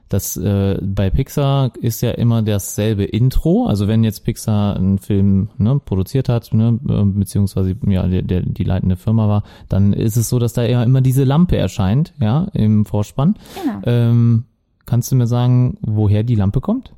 das 0.10 0.38
äh, 0.38 0.80
bei 0.82 1.10
Pixar 1.10 1.72
ist 1.82 2.02
ja 2.02 2.12
immer 2.12 2.44
dasselbe 2.44 3.04
Intro. 3.04 3.66
Also 3.66 3.88
wenn 3.88 4.04
jetzt 4.04 4.24
Pixar 4.24 4.76
einen 4.76 5.00
Film 5.00 5.50
ne, 5.58 5.80
produziert 5.84 6.30
hat, 6.30 6.54
ne, 6.54 6.80
äh, 6.88 7.04
beziehungsweise 7.04 7.76
ja 7.88 8.08
der, 8.08 8.22
der 8.22 8.42
die 8.42 8.64
leitende 8.64 8.98
Firma 8.98 9.28
war, 9.28 9.44
dann 9.68 9.94
ist 9.94 10.16
es 10.16 10.30
so, 10.30 10.38
dass 10.38 10.54
da 10.54 10.64
ja 10.64 10.84
immer 10.84 11.02
diese 11.02 11.24
Lampe 11.24 11.58
erscheint, 11.58 12.14
ja, 12.20 12.48
im 12.54 12.86
Vorspann. 12.86 13.36
Genau. 13.62 13.82
Ähm, 13.86 14.44
kannst 14.86 15.12
du 15.12 15.16
mir 15.16 15.28
sagen, 15.28 15.78
woher 15.82 16.24
die 16.24 16.36
Lampe 16.36 16.62
kommt? 16.62 16.94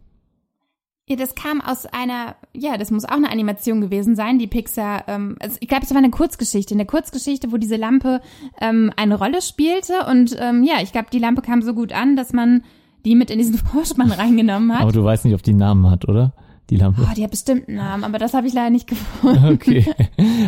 Ja, 1.10 1.16
das 1.16 1.36
kam 1.36 1.62
aus 1.62 1.86
einer, 1.86 2.36
ja, 2.54 2.78
das 2.78 2.92
muss 2.92 3.06
auch 3.06 3.12
eine 3.12 3.32
Animation 3.32 3.80
gewesen 3.80 4.18
sein, 4.18 4.40
die 4.40 4.48
Pixar, 4.48 5.08
ähm, 5.08 5.38
also 5.40 5.56
ich 5.62 5.70
glaube, 5.70 5.86
es 5.86 5.92
war 5.92 6.00
eine 6.00 6.10
Kurzgeschichte, 6.10 6.74
eine 6.74 6.86
Kurzgeschichte, 6.86 7.54
wo 7.54 7.56
diese 7.56 7.78
Lampe 7.78 8.20
ähm, 8.60 8.92
eine 8.98 9.18
Rolle 9.18 9.42
spielte 9.42 10.06
und 10.10 10.36
ähm, 10.38 10.66
ja, 10.66 10.82
ich 10.82 10.92
glaube, 10.92 11.08
die 11.14 11.20
Lampe 11.20 11.42
kam 11.42 11.62
so 11.62 11.74
gut 11.74 11.94
an, 11.94 12.18
dass 12.18 12.34
man 12.34 12.66
die 13.06 13.16
mit 13.16 13.30
in 13.32 13.38
diesen 13.40 13.58
Vorspann 13.58 14.12
reingenommen 14.12 14.74
hat. 14.74 14.82
Aber 14.82 14.92
du 14.92 15.04
weißt 15.04 15.26
nicht, 15.26 15.34
ob 15.34 15.44
die 15.44 15.52
einen 15.52 15.60
Namen 15.60 15.90
hat, 15.90 16.08
oder? 16.08 16.34
Die 16.70 16.76
Lampe. 16.76 17.02
Oh, 17.10 17.14
die 17.16 17.24
hat 17.24 17.32
bestimmt 17.32 17.70
einen 17.70 17.78
Namen, 17.78 18.04
aber 18.04 18.18
das 18.18 18.34
habe 18.34 18.46
ich 18.48 18.54
leider 18.54 18.70
nicht 18.70 18.88
gefunden. 18.88 19.54
Okay. 19.54 19.86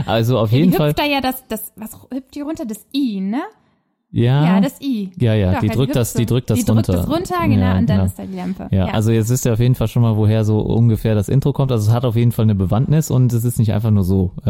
Also 0.05 0.37
auf 0.37 0.49
Die 0.49 0.57
jeden 0.57 0.69
hüpft 0.71 0.77
Fall. 0.77 0.93
da 0.93 1.05
ja 1.05 1.21
das, 1.21 1.45
das, 1.47 1.71
was 1.77 1.93
hüpft 2.13 2.35
die 2.35 2.41
runter? 2.41 2.65
Das 2.65 2.85
I, 2.93 3.21
ne? 3.21 3.41
Ja. 4.11 4.43
Ja, 4.43 4.59
das 4.59 4.81
I. 4.81 5.11
Ja, 5.19 5.35
ja, 5.35 5.53
Doch, 5.53 5.59
die 5.59 5.67
drückt 5.67 5.89
hüpft 5.89 5.95
das, 5.95 6.13
so. 6.13 6.19
die 6.19 6.25
drückt 6.25 6.49
das 6.49 6.65
die 6.65 6.71
runter. 6.71 6.93
drückt 6.93 7.07
das 7.07 7.15
runter, 7.15 7.47
genau, 7.47 7.61
Ja, 7.61 7.77
und 7.77 7.87
dann 7.89 7.97
genau. 7.97 8.05
ist 8.07 8.17
da 8.19 8.25
die 8.25 8.35
Lampe. 8.35 8.67
Ja, 8.71 8.85
also 8.87 9.11
jetzt 9.11 9.29
wisst 9.29 9.45
ihr 9.45 9.53
auf 9.53 9.59
jeden 9.59 9.75
Fall 9.75 9.87
schon 9.87 10.01
mal, 10.01 10.17
woher 10.17 10.43
so 10.43 10.59
ungefähr 10.61 11.13
das 11.15 11.29
Intro 11.29 11.53
kommt. 11.53 11.71
Also 11.71 11.87
es 11.89 11.93
hat 11.95 12.03
auf 12.05 12.15
jeden 12.15 12.31
Fall 12.31 12.43
eine 12.43 12.55
Bewandtnis 12.55 13.11
und 13.11 13.31
es 13.31 13.43
ist 13.45 13.59
nicht 13.59 13.71
einfach 13.71 13.91
nur 13.91 14.03
so 14.03 14.31
äh, 14.47 14.49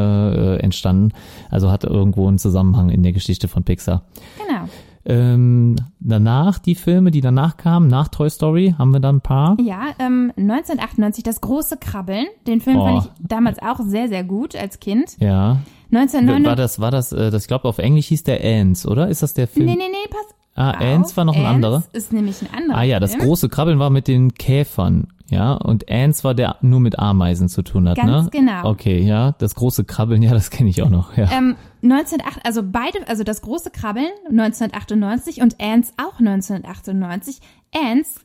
äh, 0.56 0.60
entstanden. 0.62 1.12
Also 1.52 1.70
hat 1.72 1.84
irgendwo 1.84 2.28
einen 2.30 2.38
Zusammenhang 2.40 2.90
in 2.90 3.04
der 3.04 3.12
Geschichte 3.12 3.48
von 3.50 3.64
Pixar. 3.64 4.04
genau. 4.48 4.62
Ähm, 5.10 5.76
danach, 6.00 6.60
die 6.60 6.76
Filme, 6.76 7.10
die 7.12 7.22
danach 7.22 7.58
kamen, 7.58 7.88
nach 7.88 8.08
Toy 8.10 8.30
Story, 8.30 8.76
haben 8.78 8.92
wir 8.92 9.00
dann 9.00 9.18
ein 9.18 9.22
paar. 9.22 9.58
Ja, 9.60 9.88
ähm, 10.00 10.32
1998 10.38 11.24
das 11.24 11.42
große 11.42 11.78
Krabbeln. 11.78 12.26
Den 12.48 12.62
Film 12.62 12.78
Oh. 12.78 12.86
fand 12.86 13.06
ich 13.06 13.12
damals 13.28 13.60
auch 13.62 13.80
sehr, 13.82 14.08
sehr 14.08 14.24
gut 14.24 14.56
als 14.56 14.80
Kind. 14.80 15.18
Ja. 15.20 15.58
1999. 15.92 16.46
War 16.48 16.56
das, 16.56 16.80
war 16.80 16.92
das, 16.92 17.12
äh, 17.12 17.32
das, 17.32 17.44
ich 17.44 17.48
glaube 17.48 17.68
auf 17.68 17.80
Englisch 17.80 18.08
hieß 18.08 18.24
der 18.24 18.44
Ants, 18.44 18.86
oder? 18.86 19.08
Ist 19.08 19.24
das 19.24 19.34
der 19.34 19.48
Film? 19.48 19.66
Nee, 19.66 19.76
nee, 19.76 19.90
nee, 19.90 20.08
pass. 20.10 20.36
Ah, 20.56 20.72
auf. 20.72 20.82
Ants 20.82 21.18
war 21.18 21.26
noch 21.26 21.36
ein 21.36 21.46
Ants 21.46 21.56
anderer. 21.56 21.84
ist 21.94 22.12
nämlich 22.12 22.42
ein 22.42 22.54
anderer. 22.54 22.78
Ah 22.80 22.84
ja, 22.84 23.00
das 23.00 23.12
Film. 23.12 23.24
große 23.26 23.50
Krabbeln 23.50 23.80
war 23.80 23.90
mit 23.90 24.08
den 24.08 24.34
Käfern, 24.34 25.08
ja, 25.30 25.54
und 25.54 25.90
Ants 25.90 26.24
war 26.24 26.34
der 26.34 26.58
nur 26.62 26.80
mit 26.80 26.98
Ameisen 27.00 27.50
zu 27.50 27.62
tun 27.62 27.88
hat, 27.88 27.98
Ganz 27.98 28.26
ne? 28.26 28.30
genau. 28.32 28.70
Okay, 28.70 29.00
ja, 29.00 29.34
das 29.38 29.56
große 29.56 29.86
Krabbeln, 29.86 30.22
ja, 30.24 30.32
das 30.34 30.50
kenne 30.50 30.70
ich 30.70 30.82
auch 30.82 30.90
noch, 30.90 31.16
ja. 31.16 31.30
Ähm, 31.32 31.56
1908, 31.84 32.46
also 32.46 32.62
beide, 32.64 33.08
also 33.08 33.24
das 33.24 33.42
große 33.42 33.70
Krabbeln 33.72 34.10
1998 34.30 35.42
und 35.42 35.62
Ants 35.62 35.94
auch 35.98 36.20
1998. 36.20 37.40
Ants 37.74 38.16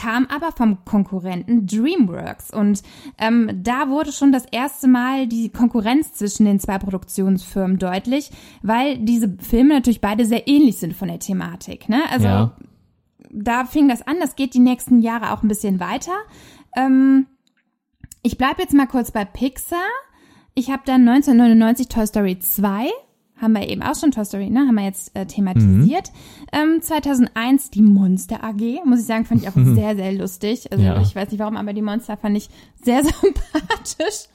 kam 0.00 0.26
aber 0.26 0.50
vom 0.52 0.82
Konkurrenten 0.86 1.66
DreamWorks 1.66 2.50
und 2.50 2.82
ähm, 3.18 3.50
da 3.62 3.90
wurde 3.90 4.12
schon 4.12 4.32
das 4.32 4.46
erste 4.46 4.88
Mal 4.88 5.26
die 5.26 5.50
Konkurrenz 5.50 6.14
zwischen 6.14 6.46
den 6.46 6.58
zwei 6.58 6.78
Produktionsfirmen 6.78 7.78
deutlich, 7.78 8.30
weil 8.62 8.96
diese 8.96 9.36
Filme 9.40 9.74
natürlich 9.74 10.00
beide 10.00 10.24
sehr 10.24 10.48
ähnlich 10.48 10.78
sind 10.78 10.96
von 10.96 11.08
der 11.08 11.18
Thematik. 11.18 11.90
Ne? 11.90 12.02
Also 12.10 12.26
ja. 12.26 12.56
da 13.30 13.66
fing 13.66 13.88
das 13.88 14.00
an, 14.00 14.16
das 14.20 14.36
geht 14.36 14.54
die 14.54 14.60
nächsten 14.60 15.00
Jahre 15.00 15.32
auch 15.32 15.42
ein 15.42 15.48
bisschen 15.48 15.80
weiter. 15.80 16.14
Ähm, 16.74 17.26
ich 18.22 18.38
bleibe 18.38 18.62
jetzt 18.62 18.72
mal 18.72 18.86
kurz 18.86 19.10
bei 19.10 19.26
Pixar. 19.26 19.78
Ich 20.54 20.70
habe 20.70 20.82
dann 20.86 21.06
1999 21.06 21.88
Toy 21.88 22.06
Story 22.06 22.38
2, 22.38 22.88
haben 23.40 23.52
wir 23.54 23.68
eben 23.68 23.82
auch 23.82 23.94
schon 23.94 24.10
Toy 24.10 24.24
Story, 24.24 24.50
ne, 24.50 24.60
haben 24.60 24.74
wir 24.74 24.84
jetzt 24.84 25.16
äh, 25.16 25.24
thematisiert. 25.26 26.10
Ähm, 26.52 26.80
2001 26.82 27.70
die 27.70 27.82
Monster 27.82 28.42
AG, 28.44 28.60
muss 28.84 29.00
ich 29.00 29.06
sagen, 29.06 29.24
fand 29.24 29.42
ich 29.42 29.48
auch 29.48 29.54
sehr, 29.54 29.96
sehr 29.96 30.12
lustig. 30.12 30.70
Also 30.72 30.84
Ja. 30.84 31.00
ich 31.00 31.14
weiß 31.14 31.30
nicht 31.30 31.40
warum, 31.40 31.56
aber 31.56 31.72
die 31.72 31.82
Monster 31.82 32.16
fand 32.16 32.36
ich 32.36 32.48
sehr 32.84 33.02
sympathisch. 33.04 34.28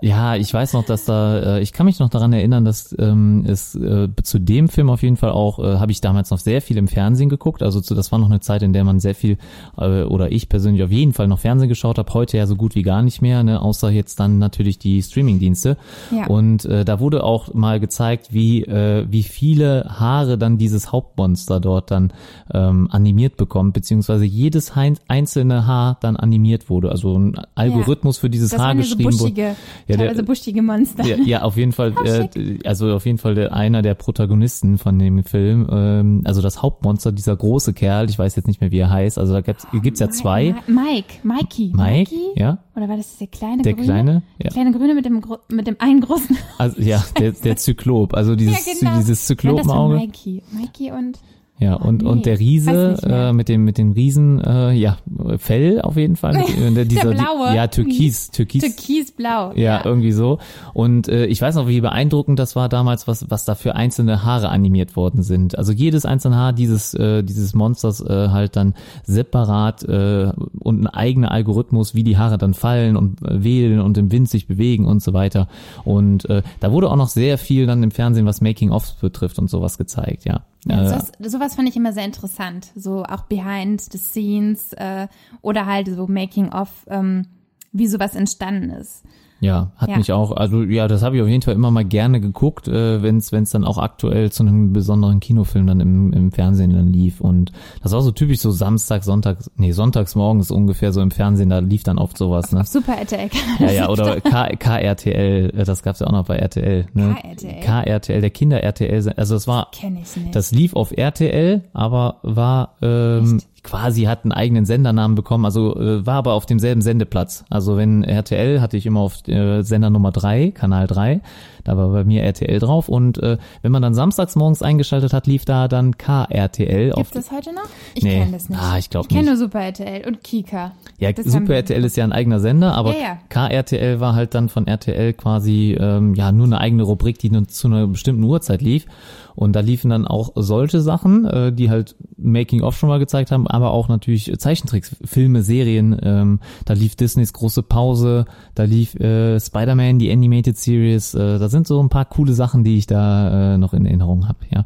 Ja, 0.00 0.36
ich 0.36 0.52
weiß 0.52 0.74
noch, 0.74 0.84
dass 0.84 1.04
da, 1.04 1.56
äh, 1.56 1.60
ich 1.60 1.72
kann 1.72 1.86
mich 1.86 1.98
noch 1.98 2.08
daran 2.08 2.32
erinnern, 2.32 2.64
dass 2.64 2.94
ähm, 2.98 3.44
es 3.46 3.74
äh, 3.74 4.08
zu 4.22 4.38
dem 4.38 4.68
Film 4.68 4.90
auf 4.90 5.02
jeden 5.02 5.16
Fall 5.16 5.30
auch, 5.30 5.58
äh, 5.58 5.78
habe 5.78 5.90
ich 5.90 6.00
damals 6.00 6.30
noch 6.30 6.38
sehr 6.38 6.62
viel 6.62 6.76
im 6.76 6.86
Fernsehen 6.86 7.28
geguckt. 7.28 7.62
Also 7.62 7.80
zu, 7.80 7.94
das 7.94 8.12
war 8.12 8.18
noch 8.18 8.30
eine 8.30 8.40
Zeit, 8.40 8.62
in 8.62 8.72
der 8.72 8.84
man 8.84 9.00
sehr 9.00 9.14
viel, 9.14 9.38
äh, 9.76 10.02
oder 10.02 10.30
ich 10.30 10.48
persönlich 10.48 10.82
auf 10.84 10.92
jeden 10.92 11.12
Fall 11.12 11.26
noch 11.26 11.40
Fernsehen 11.40 11.68
geschaut 11.68 11.98
habe. 11.98 12.12
Heute 12.14 12.36
ja 12.36 12.46
so 12.46 12.54
gut 12.54 12.74
wie 12.76 12.82
gar 12.82 13.02
nicht 13.02 13.22
mehr, 13.22 13.42
ne, 13.42 13.60
außer 13.60 13.90
jetzt 13.90 14.20
dann 14.20 14.38
natürlich 14.38 14.78
die 14.78 15.02
Streamingdienste. 15.02 15.76
Ja. 16.10 16.26
Und 16.26 16.64
äh, 16.64 16.84
da 16.84 17.00
wurde 17.00 17.24
auch 17.24 17.52
mal 17.54 17.80
gezeigt, 17.80 18.32
wie 18.32 18.62
äh, 18.62 19.06
wie 19.10 19.24
viele 19.24 19.84
Haare 19.98 20.38
dann 20.38 20.58
dieses 20.58 20.92
Hauptmonster 20.92 21.58
dort 21.58 21.90
dann 21.90 22.12
ähm, 22.52 22.88
animiert 22.92 23.36
bekommt, 23.36 23.74
beziehungsweise 23.74 24.24
jedes 24.24 24.72
einzelne 25.08 25.66
Haar 25.66 25.96
dann 26.00 26.16
animiert 26.16 26.70
wurde. 26.70 26.90
Also 26.90 27.18
ein 27.18 27.40
Algorithmus 27.54 28.18
für 28.18 28.30
dieses 28.30 28.50
Das 28.50 28.60
Haar 28.60 28.74
ja 28.74 28.82
so 28.82 28.96
geschrieben 28.96 29.18
wurde. 29.18 29.56
Ja, 29.88 29.96
der- 29.96 30.06
teilweise 30.08 30.22
buschige 30.22 30.62
Monster. 30.62 31.04
Ja, 31.04 31.16
ja, 31.16 31.42
auf 31.42 31.56
jeden 31.56 31.72
Fall, 31.72 31.92
Oh, 32.00 32.04
äh, 32.04 32.58
also 32.64 32.92
auf 32.94 33.06
jeden 33.06 33.18
Fall 33.18 33.34
der, 33.34 33.52
einer 33.54 33.82
der 33.82 33.94
Protagonisten 33.94 34.78
von 34.78 34.98
dem 34.98 35.24
Film, 35.24 35.66
ähm, 35.70 36.22
also 36.24 36.42
das 36.42 36.62
Hauptmonster, 36.62 37.10
dieser 37.12 37.34
große 37.36 37.72
Kerl, 37.72 38.08
ich 38.10 38.18
weiß 38.18 38.36
jetzt 38.36 38.46
nicht 38.46 38.60
mehr, 38.60 38.70
wie 38.70 38.78
er 38.78 38.90
heißt, 38.90 39.18
also 39.18 39.32
da 39.32 39.40
gibt's, 39.40 39.66
gibt's 39.82 40.00
ja 40.00 40.10
zwei. 40.10 40.54
Mike, 40.66 41.14
Mikey. 41.22 41.72
Mike, 41.74 42.14
Mikey? 42.14 42.20
ja, 42.36 42.58
Oder 42.76 42.88
war 42.88 42.96
das 42.96 43.16
der 43.16 43.26
kleine 43.28 43.62
der 43.62 43.72
Grüne? 43.74 43.84
kleine, 43.86 44.22
Der 44.38 44.46
ja, 44.46 44.50
kleine 44.52 44.72
Grüne 44.72 44.94
mit 44.94 45.04
dem, 45.06 45.24
mit 45.50 45.66
dem 45.66 45.76
einen 45.78 46.00
großen. 46.02 46.36
also 46.58 46.80
ja, 46.80 47.02
der, 47.18 47.32
der 47.32 47.56
Zyklop, 47.56 48.14
also 48.14 48.36
dieses, 48.36 48.66
ja, 48.66 48.72
genau. 48.80 48.96
dieses 48.98 49.26
Zyklopenauge. 49.26 49.96
Mikey. 49.96 50.42
Mikey 50.52 50.92
und 50.92 51.18
Ja, 51.60 51.74
und, 51.74 52.02
nee, 52.02 52.08
und 52.08 52.24
der 52.24 52.38
Riese 52.38 52.96
äh, 53.02 53.32
mit 53.32 53.48
dem 53.48 53.64
mit 53.64 53.78
dem 53.78 53.92
Riesen, 53.92 54.40
äh, 54.40 54.72
ja, 54.72 54.96
Fell 55.38 55.80
auf 55.80 55.96
jeden 55.96 56.14
Fall. 56.14 56.36
Äh, 56.36 56.84
dieser, 56.84 57.10
blaue. 57.10 57.50
Die, 57.50 57.56
ja, 57.56 57.66
Türkis, 57.66 58.30
Türkis. 58.30 58.62
türkisblau. 58.62 59.52
Ja, 59.54 59.84
irgendwie 59.84 60.12
so. 60.12 60.38
Und 60.72 61.08
äh, 61.08 61.26
ich 61.26 61.42
weiß 61.42 61.56
noch, 61.56 61.66
wie 61.66 61.80
beeindruckend 61.80 62.38
das 62.38 62.54
war 62.54 62.68
damals, 62.68 63.08
was 63.08 63.28
was 63.28 63.44
da 63.44 63.56
für 63.56 63.74
einzelne 63.74 64.24
Haare 64.24 64.50
animiert 64.50 64.94
worden 64.94 65.22
sind. 65.22 65.58
Also 65.58 65.72
jedes 65.72 66.04
einzelne 66.04 66.36
Haar 66.36 66.52
dieses 66.52 66.94
äh, 66.94 67.24
dieses 67.24 67.54
Monsters 67.54 68.00
äh, 68.00 68.28
halt 68.28 68.54
dann 68.54 68.74
separat 69.04 69.82
äh, 69.82 70.30
und 70.60 70.82
ein 70.82 70.86
eigener 70.86 71.32
Algorithmus, 71.32 71.94
wie 71.94 72.04
die 72.04 72.18
Haare 72.18 72.38
dann 72.38 72.54
fallen 72.54 72.96
und 72.96 73.20
äh, 73.22 73.42
wählen 73.42 73.80
und 73.80 73.98
im 73.98 74.12
Wind 74.12 74.28
sich 74.28 74.46
bewegen 74.46 74.86
und 74.86 75.02
so 75.02 75.12
weiter. 75.12 75.48
Und 75.84 76.28
äh, 76.30 76.42
da 76.60 76.70
wurde 76.70 76.88
auch 76.90 76.96
noch 76.96 77.08
sehr 77.08 77.36
viel 77.36 77.66
dann 77.66 77.82
im 77.82 77.90
Fernsehen, 77.90 78.26
was 78.26 78.40
Making-ofs 78.40 78.92
betrifft 79.00 79.38
und 79.38 79.50
sowas 79.50 79.76
gezeigt, 79.76 80.24
ja. 80.24 80.44
Ja, 80.66 80.82
Äh, 80.82 80.88
sowas, 80.88 81.12
sowas 81.20 81.54
fand 81.54 81.68
ich 81.68 81.76
immer 81.76 81.92
sehr 81.92 82.04
interessant. 82.04 82.68
So 82.74 83.04
auch 83.04 83.22
behind 83.22 83.80
the 83.80 83.98
scenes 83.98 84.72
äh, 84.74 85.08
oder 85.42 85.66
halt 85.66 85.88
so 85.88 86.06
making 86.06 86.52
of, 86.52 86.68
ähm, 86.88 87.26
wie 87.72 87.86
sowas 87.86 88.14
entstanden 88.14 88.70
ist. 88.70 89.04
Ja, 89.40 89.70
hat 89.76 89.90
Ja. 89.90 89.98
mich 89.98 90.12
auch, 90.12 90.32
also 90.32 90.62
ja, 90.62 90.88
das 90.88 91.02
habe 91.02 91.16
ich 91.16 91.22
auf 91.22 91.28
jeden 91.28 91.42
Fall 91.42 91.54
immer 91.54 91.70
mal 91.70 91.84
gerne 91.84 92.20
geguckt, 92.20 92.66
äh, 92.66 93.02
wenn 93.02 93.18
es 93.18 93.30
dann 93.50 93.64
auch 93.64 93.78
aktuell 93.78 94.32
zu 94.32 94.42
einem 94.42 94.72
besonderen 94.72 95.20
Kinofilm 95.20 95.66
dann 95.68 95.78
im, 95.80 96.12
im 96.12 96.32
Fernsehen 96.32 96.72
dann 96.72 96.88
lief. 96.92 97.20
Und 97.20 97.52
das 97.82 97.92
war 97.92 98.02
so 98.02 98.10
typisch 98.10 98.40
so 98.40 98.50
Samstag, 98.50 99.04
Sonntag, 99.04 99.38
nee, 99.56 99.70
sonntags 99.70 100.16
morgens 100.16 100.50
ungefähr 100.50 100.92
so 100.92 101.00
im 101.00 101.12
Fernsehen, 101.12 101.50
da 101.50 101.60
lief 101.60 101.84
dann 101.84 101.98
oft 101.98 102.18
sowas, 102.18 102.50
ne? 102.50 102.60
Auf 102.62 102.66
Super 102.66 102.96
RTL. 102.98 103.30
Ja, 103.60 103.70
ja, 103.70 103.88
oder 103.88 104.20
K 104.20 104.56
KRTL, 104.56 105.52
äh, 105.56 105.64
das 105.64 105.82
gab's 105.82 106.00
ja 106.00 106.06
auch 106.08 106.12
noch 106.12 106.26
bei 106.26 106.36
RTL, 106.36 106.86
ne? 106.94 107.16
KRTL? 107.20 107.60
KRTL, 107.60 108.20
der 108.20 108.30
Kinder-RTL, 108.30 109.12
also 109.16 109.36
es 109.36 109.46
war 109.46 109.68
Kenne 109.70 110.00
ich 110.02 110.16
nicht. 110.16 110.34
das 110.34 110.50
lief 110.52 110.74
auf 110.74 110.90
RTL, 110.96 111.62
aber 111.72 112.16
war 112.22 112.74
ähm, 112.82 113.40
quasi 113.68 114.04
hat 114.04 114.24
einen 114.24 114.32
eigenen 114.32 114.64
Sendernamen 114.64 115.14
bekommen, 115.14 115.44
also 115.44 115.76
äh, 115.78 116.06
war 116.06 116.14
aber 116.14 116.32
auf 116.32 116.46
demselben 116.46 116.80
Sendeplatz. 116.80 117.44
Also 117.50 117.76
wenn 117.76 118.02
RTL 118.02 118.60
hatte 118.62 118.76
ich 118.78 118.86
immer 118.86 119.00
auf 119.00 119.26
äh, 119.28 119.62
Sender 119.62 119.90
Nummer 119.90 120.10
drei, 120.10 120.50
Kanal 120.52 120.86
drei, 120.86 121.20
da 121.64 121.76
war 121.76 121.88
bei 121.90 122.04
mir 122.04 122.22
RTL 122.22 122.58
drauf 122.60 122.88
und 122.88 123.22
äh, 123.22 123.36
wenn 123.60 123.70
man 123.72 123.82
dann 123.82 123.92
samstags 123.92 124.36
morgens 124.36 124.62
eingeschaltet 124.62 125.12
hat, 125.12 125.26
lief 125.26 125.44
da 125.44 125.68
dann 125.68 125.98
KRTL 125.98 126.92
auf 126.92 127.10
Gibt 127.10 127.16
es 127.16 127.30
heute 127.30 127.52
noch? 127.54 127.68
Ich 127.94 128.02
Nee. 128.04 128.20
kenne 128.20 128.32
das 128.32 128.48
nicht. 128.48 128.58
Ah, 128.60 128.78
ich 128.78 128.88
glaub 128.88 129.04
Ich 129.04 129.08
kenne 129.14 129.26
nur 129.28 129.36
Super 129.36 129.60
RTL 129.60 130.06
und 130.06 130.24
Kika. 130.24 130.72
Ja, 130.98 131.12
Das 131.12 131.26
Super 131.26 131.54
RTL 131.56 131.84
ist 131.84 131.96
ja 131.96 132.04
ein 132.04 132.12
eigener 132.12 132.40
Sender, 132.40 132.74
aber 132.74 132.94
Ja, 132.94 133.00
ja. 133.00 133.18
KRTL 133.28 134.00
war 134.00 134.14
halt 134.14 134.34
dann 134.34 134.48
von 134.48 134.66
RTL 134.66 135.12
quasi 135.12 135.76
ähm, 135.78 136.14
ja 136.14 136.32
nur 136.32 136.46
eine 136.46 136.58
eigene 136.60 136.84
Rubrik, 136.84 137.18
die 137.18 137.28
nur 137.30 137.46
zu 137.48 137.68
einer 137.68 137.86
bestimmten 137.86 138.22
Uhrzeit 138.24 138.62
lief. 138.62 138.86
Und 139.34 139.52
da 139.52 139.60
liefen 139.60 139.88
dann 139.90 140.04
auch 140.04 140.32
solche 140.34 140.80
Sachen, 140.80 141.24
äh, 141.24 141.52
die 141.52 141.70
halt 141.70 141.94
Making 142.16 142.62
of 142.62 142.76
schon 142.76 142.88
mal 142.88 142.98
gezeigt 142.98 143.30
haben, 143.30 143.46
aber 143.58 143.72
auch 143.72 143.88
natürlich 143.88 144.32
Zeichentricks, 144.38 144.96
Filme, 145.04 145.42
Serien. 145.42 145.98
Ähm, 146.02 146.40
da 146.64 146.74
lief 146.74 146.94
Disneys 146.94 147.32
große 147.32 147.62
Pause, 147.62 148.24
da 148.54 148.62
lief 148.62 148.94
äh, 148.94 149.38
Spider-Man, 149.38 149.98
die 149.98 150.10
Animated 150.12 150.56
Series. 150.56 151.14
Äh, 151.14 151.38
da 151.38 151.48
sind 151.48 151.66
so 151.66 151.82
ein 151.82 151.88
paar 151.88 152.04
coole 152.04 152.32
Sachen, 152.32 152.62
die 152.62 152.78
ich 152.78 152.86
da 152.86 153.54
äh, 153.54 153.58
noch 153.58 153.74
in 153.74 153.84
Erinnerung 153.84 154.28
habe. 154.28 154.38
Ja. 154.50 154.64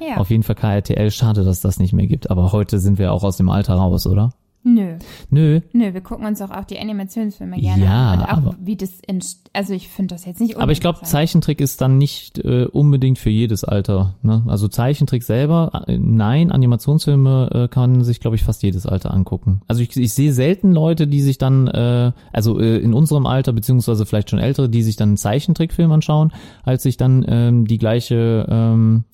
Ja. 0.00 0.16
Auf 0.16 0.30
jeden 0.30 0.42
Fall 0.42 0.56
KRTL. 0.56 1.12
Schade, 1.12 1.44
dass 1.44 1.60
das 1.60 1.78
nicht 1.78 1.92
mehr 1.92 2.08
gibt. 2.08 2.30
Aber 2.30 2.50
heute 2.50 2.80
sind 2.80 2.98
wir 2.98 3.12
auch 3.12 3.22
aus 3.22 3.36
dem 3.36 3.48
Alter 3.48 3.74
raus, 3.74 4.06
oder? 4.06 4.32
Nö. 4.64 4.96
Nö, 5.30 5.60
Nö, 5.72 5.92
wir 5.92 6.00
gucken 6.00 6.24
uns 6.26 6.40
auch, 6.40 6.50
auch 6.50 6.64
die 6.64 6.78
Animationsfilme 6.78 7.58
gerne 7.58 7.84
Ja, 7.84 8.10
an. 8.12 8.18
Und 8.20 8.24
auch 8.26 8.28
aber- 8.52 8.56
wie 8.60 8.76
das 8.76 9.00
entst 9.06 9.50
also 9.54 9.74
ich 9.74 9.88
finde 9.88 10.14
das 10.14 10.24
jetzt 10.24 10.40
nicht 10.40 10.56
Aber 10.56 10.72
ich 10.72 10.80
glaube. 10.80 11.00
Zeichentrick 11.02 11.60
ist 11.60 11.80
dann 11.82 11.98
nicht 11.98 12.38
äh, 12.38 12.64
unbedingt 12.64 13.18
für 13.18 13.28
jedes 13.28 13.64
Alter. 13.64 14.14
Ne? 14.22 14.42
Also 14.46 14.66
Zeichentrick 14.68 15.24
selber, 15.24 15.84
äh, 15.88 15.98
nein, 15.98 16.50
Animationsfilme 16.50 17.50
äh, 17.52 17.68
kann 17.68 18.02
sich, 18.02 18.20
glaube 18.20 18.36
ich, 18.36 18.44
fast 18.44 18.62
jedes 18.62 18.86
Alter 18.86 19.12
angucken. 19.12 19.60
Also 19.68 19.82
ich, 19.82 19.94
ich 19.96 20.14
sehe 20.14 20.32
selten 20.32 20.72
Leute, 20.72 21.06
die 21.06 21.20
sich 21.20 21.36
dann, 21.38 21.66
äh, 21.68 22.12
also 22.32 22.58
äh, 22.60 22.78
in 22.78 22.94
unserem 22.94 23.26
Alter, 23.26 23.52
beziehungsweise 23.52 24.06
vielleicht 24.06 24.30
schon 24.30 24.38
ältere, 24.38 24.68
die 24.70 24.82
sich 24.82 24.96
dann 24.96 25.10
einen 25.10 25.16
Zeichentrickfilm 25.18 25.92
anschauen, 25.92 26.32
als 26.62 26.82
sich 26.84 26.96
dann 26.96 27.24
ähm, 27.28 27.66
die 27.66 27.78
gleiche, 27.78 28.46
ähm, 28.48 29.04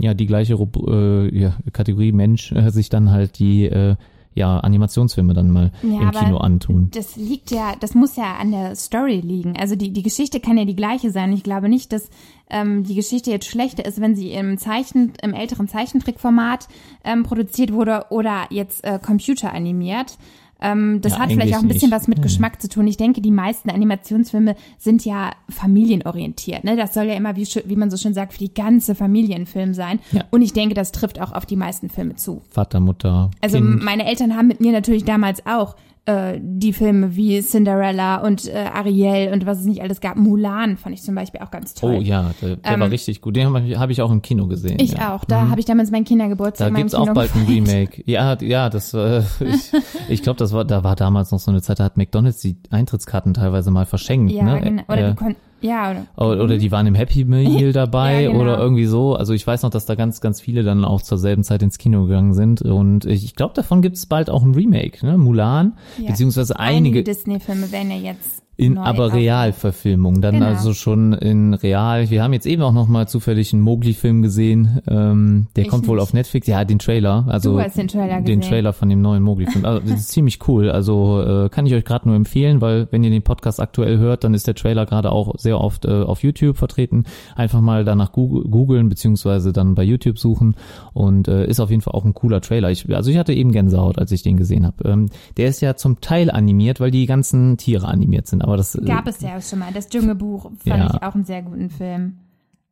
ja, 0.00 0.14
die 0.14 0.26
gleiche 0.26 0.54
äh, 0.54 1.38
ja, 1.38 1.54
Kategorie 1.72 2.12
Mensch 2.12 2.52
äh, 2.52 2.70
sich 2.70 2.88
dann 2.88 3.10
halt 3.10 3.38
die 3.38 3.64
äh, 3.66 3.96
ja 4.34 4.60
Animationsfilme 4.60 5.34
dann 5.34 5.50
mal 5.50 5.72
Ja, 5.82 6.02
im 6.02 6.10
Kino 6.12 6.36
antun. 6.38 6.90
Das 6.94 7.16
liegt 7.16 7.50
ja, 7.50 7.74
das 7.78 7.94
muss 7.94 8.16
ja 8.16 8.36
an 8.36 8.52
der 8.52 8.76
Story 8.76 9.20
liegen. 9.20 9.56
Also 9.56 9.76
die, 9.76 9.92
die 9.92 10.02
Geschichte 10.02 10.40
kann 10.40 10.56
ja 10.56 10.64
die 10.64 10.76
gleiche 10.76 11.10
sein. 11.10 11.32
Ich 11.32 11.42
glaube 11.42 11.68
nicht, 11.68 11.92
dass 11.92 12.10
ähm, 12.48 12.84
die 12.84 12.94
Geschichte 12.94 13.30
jetzt 13.30 13.46
schlechter 13.46 13.84
ist, 13.84 14.00
wenn 14.00 14.14
sie 14.14 14.32
im 14.32 14.58
Zeichen, 14.58 15.12
im 15.22 15.34
älteren 15.34 15.68
Zeichentrickformat 15.68 16.68
ähm, 17.04 17.22
produziert 17.22 17.72
wurde 17.72 18.06
oder 18.10 18.46
jetzt 18.50 18.84
äh, 18.84 18.98
computeranimiert. 18.98 20.16
Ähm, 20.62 21.00
das 21.00 21.12
Ja, 21.12 21.18
hat 21.20 21.30
vielleicht 21.32 21.54
auch 21.54 21.62
ein 21.62 21.68
bisschen 21.68 21.90
nicht. 21.90 21.96
was 22.00 22.08
mit 22.08 22.22
Geschmack 22.22 22.60
zu 22.60 22.68
tun. 22.68 22.86
Ich 22.86 22.96
denke, 22.96 23.20
die 23.20 23.30
meisten 23.30 23.70
Animationsfilme 23.70 24.56
sind 24.78 25.04
ja 25.04 25.30
familienorientiert. 25.48 26.64
Ne? 26.64 26.76
Das 26.76 26.94
soll 26.94 27.04
ja 27.06 27.14
immer, 27.14 27.36
wie, 27.36 27.46
wie 27.64 27.76
man 27.76 27.90
so 27.90 27.96
schön 27.96 28.14
sagt, 28.14 28.32
für 28.34 28.38
die 28.38 28.52
ganze 28.52 28.94
Familie 28.94 29.36
ein 29.36 29.46
Film 29.46 29.74
sein. 29.74 30.00
Ja. 30.12 30.24
Und 30.30 30.42
ich 30.42 30.52
denke, 30.52 30.74
das 30.74 30.92
trifft 30.92 31.20
auch 31.20 31.32
auf 31.32 31.46
die 31.46 31.56
meisten 31.56 31.88
Filme 31.88 32.16
zu. 32.16 32.42
Vater, 32.50 32.80
Mutter, 32.80 33.30
Also 33.40 33.58
Kind. 33.58 33.82
meine 33.82 34.06
Eltern 34.06 34.36
haben 34.36 34.48
mit 34.48 34.60
mir 34.60 34.72
natürlich 34.72 35.04
damals 35.04 35.44
auch 35.46 35.76
äh, 36.06 36.38
die 36.42 36.72
Filme 36.72 37.14
wie 37.16 37.40
Cinderella 37.42 38.16
und 38.16 38.46
äh, 38.48 38.56
Ariel 38.72 39.32
und 39.32 39.46
was 39.46 39.60
es 39.60 39.66
nicht 39.66 39.82
alles 39.82 40.00
gab. 40.00 40.16
Mulan 40.16 40.76
fand 40.76 40.94
ich 40.94 41.02
zum 41.02 41.14
Beispiel 41.14 41.40
auch 41.40 41.50
ganz 41.50 41.74
toll. 41.74 41.96
Oh 41.98 42.00
ja, 42.00 42.30
der, 42.40 42.56
der 42.56 42.80
war 42.80 42.90
richtig 42.90 43.20
gut. 43.20 43.36
Den 43.36 43.46
habe 43.46 43.60
ich, 43.60 43.78
hab 43.78 43.90
ich 43.90 44.00
auch 44.02 44.10
im 44.10 44.22
Kino 44.22 44.46
gesehen. 44.46 44.78
Ich 44.80 44.92
ja. 44.92 45.14
auch. 45.14 45.24
Da 45.24 45.48
habe 45.48 45.60
ich 45.60 45.66
damals 45.66 45.90
meinen 45.90 46.04
Kindergeburtstag 46.04 46.70
Da 46.72 46.76
gibt's 46.76 46.94
auch 46.94 47.02
Kino 47.02 47.14
bald 47.14 47.34
ein. 47.34 47.46
Remake. 47.46 48.02
Ja, 48.06 48.36
ja, 48.40 48.70
das 48.70 48.94
äh, 48.94 49.22
ich, 49.40 49.72
ich 50.08 50.22
glaube, 50.22 50.38
das 50.38 50.52
war 50.52 50.64
da 50.64 50.84
war 50.84 50.96
damals 50.96 51.30
noch 51.32 51.38
so 51.40 51.50
eine 51.50 51.62
Zeit, 51.62 51.80
da 51.80 51.84
hat 51.84 51.96
McDonald's 51.96 52.40
die 52.40 52.56
Eintrittskarten 52.70 53.34
teilweise 53.34 53.70
mal 53.70 53.86
verschenkt, 53.86 54.32
Ja, 54.32 54.44
ne? 54.44 54.60
genau. 54.60 54.82
Oder 54.88 55.08
Äh, 55.08 55.10
die 55.10 55.16
kon 55.16 55.36
ja, 55.60 55.90
oder 55.90 56.06
oder, 56.16 56.44
oder 56.44 56.58
die 56.58 56.70
waren 56.72 56.86
im 56.86 56.94
Happy 56.94 57.24
Meal 57.24 57.72
dabei 57.74 58.22
Ja, 58.22 58.30
genau. 58.30 58.42
oder 58.42 58.58
irgendwie 58.58 58.86
so. 58.86 59.14
Also 59.14 59.32
ich 59.32 59.46
weiß 59.46 59.62
noch, 59.62 59.70
dass 59.70 59.86
da 59.86 59.94
ganz, 59.94 60.20
ganz 60.20 60.40
viele 60.40 60.62
dann 60.62 60.84
auch 60.84 61.02
zur 61.02 61.18
selben 61.18 61.44
Zeit 61.44 61.62
ins 61.62 61.78
Kino 61.78 62.04
gegangen 62.06 62.34
sind. 62.34 62.62
Und 62.62 63.04
ich, 63.04 63.34
glaube, 63.34 63.54
davon 63.54 63.82
gibt's 63.82 64.06
bald 64.06 64.30
auch 64.30 64.42
ein 64.42 64.54
Remake, 64.54 65.04
ne? 65.04 65.18
Mulan, 65.18 65.74
Ja. 65.98 66.08
beziehungsweise 66.10 66.58
einige 66.58 66.80
einige 66.98 67.04
Disney-Filme 67.04 67.70
werden 67.72 67.90
ja 67.90 67.96
jetzt 67.96 68.42
in 68.60 68.74
neu 68.74 68.82
aber 68.82 69.12
Realverfilmung, 69.12 70.20
dann 70.20 70.34
Genau. 70.36 70.46
also 70.46 70.74
schon 70.74 71.12
in 71.12 71.54
Real. 71.54 72.10
Wir 72.10 72.22
haben 72.22 72.32
jetzt 72.32 72.46
eben 72.46 72.62
auch 72.62 72.72
noch 72.72 72.88
mal 72.88 73.08
zufällig 73.08 73.52
einen 73.52 73.62
Mowgli-Film 73.62 74.22
gesehen. 74.22 74.80
Ähm, 74.88 75.46
der 75.56 75.64
Ich 75.64 75.70
kommt 75.70 75.86
wohl 75.88 75.96
nicht. 75.96 76.02
auf 76.02 76.12
Netflix. 76.14 76.46
Ja, 76.46 76.64
den 76.64 76.78
Trailer. 76.78 77.24
Also 77.28 77.52
Du 77.54 77.60
hast 77.60 77.76
den 77.76 77.88
Trailer 77.88 78.20
den 78.20 78.40
gesehen. 78.40 78.40
Trailer 78.42 78.72
von 78.72 78.88
dem 78.88 79.02
neuen 79.02 79.22
Mowgli-Film. 79.22 79.64
Also 79.64 79.80
das 79.80 80.00
ist 80.00 80.08
ziemlich 80.10 80.38
cool. 80.48 80.70
Also 80.70 81.20
äh, 81.22 81.48
kann 81.48 81.66
ich 81.66 81.74
euch 81.74 81.84
gerade 81.84 82.06
nur 82.08 82.16
empfehlen, 82.16 82.60
weil 82.60 82.88
wenn 82.90 83.02
ihr 83.04 83.10
den 83.10 83.22
Podcast 83.22 83.60
aktuell 83.60 83.98
hört, 83.98 84.24
dann 84.24 84.34
ist 84.34 84.46
der 84.46 84.54
Trailer 84.54 84.86
gerade 84.86 85.12
auch 85.12 85.34
sehr 85.38 85.60
oft 85.60 85.84
äh, 85.84 85.90
auf 86.02 86.22
YouTube 86.22 86.56
vertreten. 86.56 87.04
Einfach 87.36 87.60
mal 87.60 87.84
danach 87.84 88.12
googeln 88.12 88.88
beziehungsweise 88.88 89.52
dann 89.52 89.74
bei 89.74 89.82
YouTube 89.82 90.18
suchen 90.18 90.54
und 90.92 91.28
äh, 91.28 91.46
ist 91.46 91.60
auf 91.60 91.70
jeden 91.70 91.82
Fall 91.82 91.94
auch 91.94 92.04
ein 92.04 92.14
cooler 92.14 92.40
Trailer. 92.40 92.70
Ich, 92.70 92.88
also 92.94 93.10
ich 93.10 93.16
hatte 93.16 93.32
eben 93.32 93.52
Gänsehaut, 93.52 93.98
als 93.98 94.12
ich 94.12 94.22
den 94.22 94.36
gesehen 94.36 94.66
habe. 94.66 94.88
Ähm, 94.88 95.06
der 95.36 95.48
ist 95.48 95.60
ja 95.60 95.76
zum 95.76 96.00
Teil 96.00 96.30
animiert, 96.30 96.80
weil 96.80 96.90
die 96.90 97.06
ganzen 97.06 97.56
Tiere 97.56 97.88
animiert 97.88 98.26
sind. 98.26 98.42
Aber 98.42 98.49
das 98.56 98.74
äh, 98.74 98.84
Gab 98.84 99.06
es 99.06 99.20
ja 99.20 99.36
auch 99.36 99.42
schon 99.42 99.58
mal. 99.60 99.72
Das 99.72 99.88
Dschungelbuch 99.88 100.44
fand 100.44 100.64
Ja. 100.66 100.86
ich 100.94 101.02
auch 101.02 101.14
einen 101.14 101.24
sehr 101.24 101.42
guten 101.42 101.70
Film. 101.70 102.18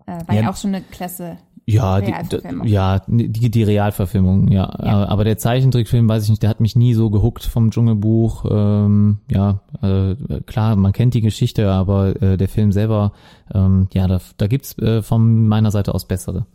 Äh, 0.07 0.19
war 0.27 0.35
Ja. 0.35 0.43
ja 0.43 0.51
auch 0.51 0.57
schon 0.57 0.75
eine 0.75 0.83
klasse. 0.85 1.37
Ja, 1.71 2.01
die, 2.01 2.14
ja, 2.64 3.03
die, 3.07 3.51
die 3.51 3.62
Realverfilmung, 3.62 4.49
ja. 4.49 4.75
Ja. 4.83 5.03
Äh, 5.03 5.07
Aber 5.07 5.25
der 5.25 5.37
Zeichentrickfilm, 5.37 6.09
weiß 6.09 6.25
ich 6.25 6.31
nicht, 6.31 6.43
der 6.43 6.49
hat 6.49 6.61
mich 6.61 6.77
nie 6.77 6.95
so 6.95 7.11
gehuckt 7.11 7.45
vom 7.45 7.71
Dschungelbuch. 7.71 8.47
Ähm, 8.51 9.19
ja, 9.31 9.61
äh, 9.83 10.14
klar, 10.47 10.77
man 10.77 10.93
kennt 10.95 11.12
die 11.12 11.21
Geschichte, 11.21 11.71
aber 11.71 12.23
äh, 12.23 12.38
der 12.38 12.49
Film 12.49 12.73
selber, 12.73 13.12
ähm, 13.53 13.88
ja, 13.93 14.07
da, 14.09 14.19
da 14.38 14.47
gibt's 14.47 14.79
äh, 14.79 15.03
von 15.03 15.47
meiner 15.47 15.71
Seite 15.71 15.95
aus 15.95 16.07
bessere. 16.09 16.47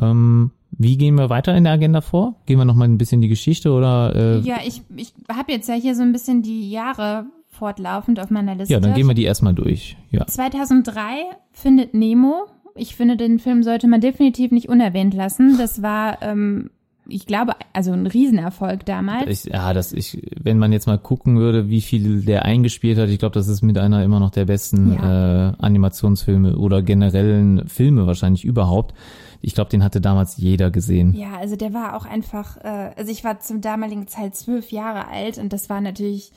Ähm, 0.00 0.52
wie 0.70 0.96
gehen 0.96 1.16
wir 1.16 1.30
weiter 1.30 1.56
in 1.56 1.64
der 1.64 1.72
Agenda 1.72 2.00
vor? 2.00 2.36
Gehen 2.46 2.58
wir 2.58 2.64
noch 2.64 2.74
mal 2.74 2.84
ein 2.84 2.98
bisschen 2.98 3.20
die 3.20 3.28
Geschichte 3.28 3.72
oder? 3.72 4.14
Äh, 4.14 4.38
ja, 4.38 4.56
Ja, 4.56 4.56
ich, 4.64 4.82
ich 4.96 5.12
habe 5.28 5.50
jetzt 5.52 5.68
ja 5.68 5.74
hier 5.74 5.94
so 5.94 6.02
ein 6.02 6.12
bisschen 6.12 6.42
die 6.42 6.70
Jahre 6.70 7.26
fortlaufend 7.54 8.20
auf 8.20 8.30
meiner 8.30 8.54
Liste. 8.54 8.72
ja, 8.72 8.80
dann 8.80 8.94
gehen 8.94 9.06
wir 9.06 9.14
die 9.14 9.24
erstmal 9.24 9.54
durch. 9.54 9.96
Ja. 10.10 10.26
2003 10.26 11.24
findet 11.52 11.94
Nemo. 11.94 12.46
Ich 12.74 12.96
finde, 12.96 13.16
den 13.16 13.38
Film 13.38 13.62
sollte 13.62 13.86
man 13.86 14.00
definitiv 14.00 14.50
nicht 14.50 14.68
unerwähnt 14.68 15.14
lassen. 15.14 15.56
Das 15.58 15.80
war, 15.80 16.20
ähm, 16.22 16.70
ich 17.06 17.26
glaube, 17.26 17.52
also 17.72 17.92
ein 17.92 18.06
Riesenerfolg 18.06 18.84
damals. 18.84 19.44
Ich, 19.44 19.52
ja, 19.52 19.72
das 19.72 19.92
ich, 19.92 20.20
wenn 20.40 20.58
man 20.58 20.72
jetzt 20.72 20.86
mal 20.86 20.98
gucken 20.98 21.38
würde, 21.38 21.68
wie 21.68 21.80
viel 21.80 22.22
der 22.22 22.44
eingespielt 22.44 22.98
hat, 22.98 23.08
ich 23.10 23.18
glaube, 23.18 23.34
das 23.34 23.46
ist 23.46 23.62
mit 23.62 23.78
einer 23.78 24.02
immer 24.02 24.20
noch 24.20 24.30
der 24.30 24.46
besten 24.46 24.92
äh, 24.92 25.52
Animationsfilme 25.58 26.56
oder 26.56 26.82
generellen 26.82 27.68
Filme 27.68 28.06
wahrscheinlich 28.06 28.44
überhaupt. 28.44 28.94
Ich 29.40 29.54
glaube, 29.54 29.70
den 29.70 29.84
hatte 29.84 30.00
damals 30.00 30.38
jeder 30.38 30.70
gesehen. 30.70 31.14
ja, 31.14 31.36
also 31.38 31.54
der 31.54 31.74
war 31.74 31.96
auch 31.96 32.06
einfach, 32.06 32.56
äh, 32.64 32.92
also 32.96 33.12
ich 33.12 33.22
war 33.24 33.40
zum 33.40 33.60
damaligen 33.60 34.08
Zeit 34.08 34.34
zwölf 34.34 34.72
Jahre 34.72 35.08
alt 35.08 35.36
und 35.36 35.52
das 35.52 35.68
war 35.68 35.82
natürlich, 35.82 36.32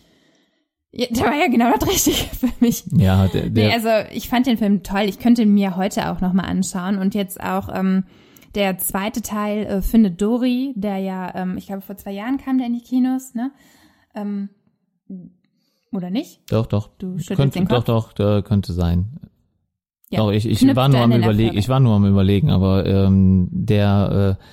ja, 0.91 1.07
der 1.09 1.23
war 1.25 1.35
ja 1.35 1.47
genau 1.47 1.73
das 1.77 1.87
Richtige 1.87 2.17
für 2.35 2.49
mich. 2.59 2.83
Ja, 2.91 3.27
der, 3.27 3.49
der 3.49 3.67
Nee, 3.67 3.73
also 3.73 3.89
ich 4.11 4.29
fand 4.29 4.47
den 4.47 4.57
Film 4.57 4.83
toll. 4.83 5.03
Ich 5.03 5.19
könnte 5.19 5.43
ihn 5.43 5.53
mir 5.53 5.75
heute 5.77 6.11
auch 6.11 6.21
nochmal 6.21 6.45
anschauen. 6.45 6.97
Und 6.97 7.13
jetzt 7.13 7.41
auch 7.41 7.69
ähm, 7.73 8.05
der 8.55 8.77
zweite 8.77 9.21
Teil, 9.21 9.65
äh, 9.65 9.81
Findet 9.81 10.21
Dory, 10.21 10.73
der 10.75 10.97
ja, 10.97 11.33
ähm, 11.35 11.57
ich 11.57 11.67
glaube, 11.67 11.81
vor 11.81 11.97
zwei 11.97 12.11
Jahren 12.11 12.37
kam 12.37 12.57
der 12.57 12.67
in 12.67 12.73
die 12.73 12.81
Kinos, 12.81 13.35
ne? 13.35 13.51
Ähm, 14.15 14.49
oder 15.91 16.09
nicht? 16.09 16.41
doch, 16.51 16.65
doch. 16.65 16.89
Du 16.97 17.17
schüttelst 17.17 17.37
könnte, 17.37 17.59
den 17.59 17.67
doch, 17.67 17.77
Kopf. 17.77 17.85
doch, 17.85 18.13
der 18.13 18.41
könnte 18.41 18.73
sein. 18.73 19.19
Ja. 20.09 20.19
Doch, 20.19 20.31
ich, 20.31 20.45
ich 20.47 20.75
war 20.75 20.87
nur 20.87 21.01
am 21.01 21.11
überlegen, 21.11 21.57
ich 21.57 21.67
war 21.67 21.79
nur 21.79 21.95
am 21.95 22.05
überlegen, 22.05 22.49
aber 22.49 22.85
ähm, 22.85 23.49
der 23.51 24.37
äh, 24.39 24.43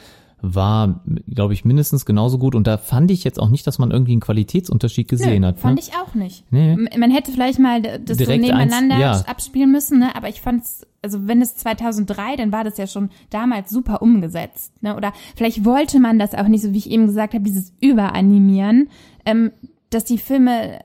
war, 0.44 1.02
glaube 1.28 1.54
ich, 1.54 1.64
mindestens 1.64 2.04
genauso 2.04 2.38
gut 2.38 2.54
und 2.54 2.66
da 2.66 2.76
fand 2.76 3.10
ich 3.10 3.24
jetzt 3.24 3.40
auch 3.40 3.48
nicht, 3.48 3.66
dass 3.66 3.78
man 3.78 3.90
irgendwie 3.90 4.12
einen 4.12 4.20
Qualitätsunterschied 4.20 5.08
gesehen 5.08 5.40
Nö, 5.42 5.48
hat. 5.48 5.58
fand 5.60 5.76
ne? 5.76 5.80
ich 5.80 5.94
auch 5.96 6.14
nicht. 6.14 6.44
Nee. 6.50 6.76
Man 6.96 7.10
hätte 7.10 7.32
vielleicht 7.32 7.58
mal 7.58 7.80
das 7.80 8.18
so 8.18 8.24
Direkt 8.24 8.42
nebeneinander 8.42 8.94
eins- 8.96 9.22
ja. 9.22 9.26
abspielen 9.26 9.72
müssen, 9.72 9.98
ne? 10.00 10.14
aber 10.14 10.28
ich 10.28 10.40
fand's, 10.40 10.86
also 11.02 11.26
wenn 11.26 11.40
es 11.40 11.56
2003, 11.56 12.36
dann 12.36 12.52
war 12.52 12.64
das 12.64 12.76
ja 12.76 12.86
schon 12.86 13.10
damals 13.30 13.70
super 13.70 14.02
umgesetzt. 14.02 14.82
Ne? 14.82 14.96
Oder 14.96 15.12
vielleicht 15.36 15.64
wollte 15.64 15.98
man 16.00 16.18
das 16.18 16.34
auch 16.34 16.48
nicht, 16.48 16.62
so 16.62 16.72
wie 16.72 16.78
ich 16.78 16.90
eben 16.90 17.06
gesagt 17.06 17.34
habe, 17.34 17.44
dieses 17.44 17.72
Überanimieren, 17.80 18.88
ähm, 19.24 19.50
dass 19.90 20.04
die 20.04 20.18
Filme, 20.18 20.80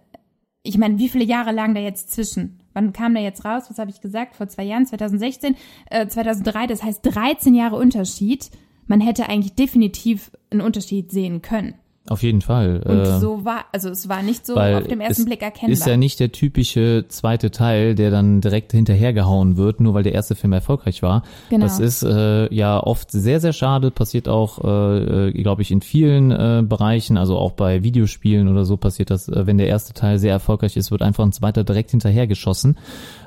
ich 0.63 0.77
meine, 0.77 0.97
wie 0.97 1.09
viele 1.09 1.25
Jahre 1.25 1.51
lagen 1.51 1.73
da 1.75 1.81
jetzt 1.81 2.11
zwischen? 2.11 2.59
Wann 2.73 2.93
kam 2.93 3.13
der 3.13 3.23
jetzt 3.23 3.43
raus? 3.43 3.63
Was 3.69 3.79
habe 3.79 3.89
ich 3.89 3.99
gesagt? 3.99 4.35
Vor 4.35 4.47
zwei 4.47 4.63
Jahren, 4.63 4.85
2016, 4.85 5.55
äh, 5.89 6.07
2003, 6.07 6.67
das 6.67 6.83
heißt 6.83 6.99
13 7.03 7.55
Jahre 7.55 7.75
Unterschied. 7.77 8.51
Man 8.89 9.01
hätte 9.01 9.29
eigentlich 9.29 9.53
definitiv 9.53 10.31
einen 10.49 10.61
Unterschied 10.61 11.11
sehen 11.11 11.41
können. 11.41 11.75
Auf 12.09 12.23
jeden 12.23 12.41
Fall. 12.41 12.81
Und 12.87 13.01
äh, 13.01 13.19
so 13.19 13.45
war, 13.45 13.65
also 13.71 13.89
es 13.89 14.09
war 14.09 14.23
nicht 14.23 14.43
so 14.43 14.55
auf 14.55 14.87
dem 14.87 14.99
ersten 14.99 15.25
Blick 15.25 15.43
erkennbar. 15.43 15.71
Ist 15.71 15.85
ja 15.85 15.95
nicht 15.95 16.19
der 16.19 16.31
typische 16.31 17.05
zweite 17.07 17.51
Teil, 17.51 17.93
der 17.93 18.09
dann 18.09 18.41
direkt 18.41 18.71
hinterhergehauen 18.71 19.57
wird, 19.57 19.79
nur 19.79 19.93
weil 19.93 20.01
der 20.01 20.13
erste 20.13 20.33
Film 20.33 20.53
erfolgreich 20.53 21.03
war. 21.03 21.21
Genau. 21.51 21.65
Das 21.65 21.79
ist 21.79 22.01
äh, 22.01 22.51
ja 22.51 22.79
oft 22.79 23.11
sehr, 23.11 23.39
sehr 23.39 23.53
schade, 23.53 23.91
passiert 23.91 24.27
auch, 24.27 24.63
äh, 24.63 25.27
äh, 25.27 25.31
glaube 25.33 25.61
ich, 25.61 25.69
in 25.69 25.81
vielen 25.81 26.31
äh, 26.31 26.63
Bereichen, 26.65 27.15
also 27.15 27.37
auch 27.37 27.51
bei 27.51 27.83
Videospielen 27.83 28.47
oder 28.47 28.65
so 28.65 28.75
passiert 28.75 29.11
das, 29.11 29.29
äh, 29.29 29.45
wenn 29.45 29.59
der 29.59 29.67
erste 29.67 29.93
Teil 29.93 30.17
sehr 30.17 30.31
erfolgreich 30.31 30.77
ist, 30.77 30.89
wird 30.89 31.03
einfach 31.03 31.23
ein 31.25 31.31
zweiter 31.31 31.63
direkt 31.63 31.91
hinterhergeschossen. 31.91 32.79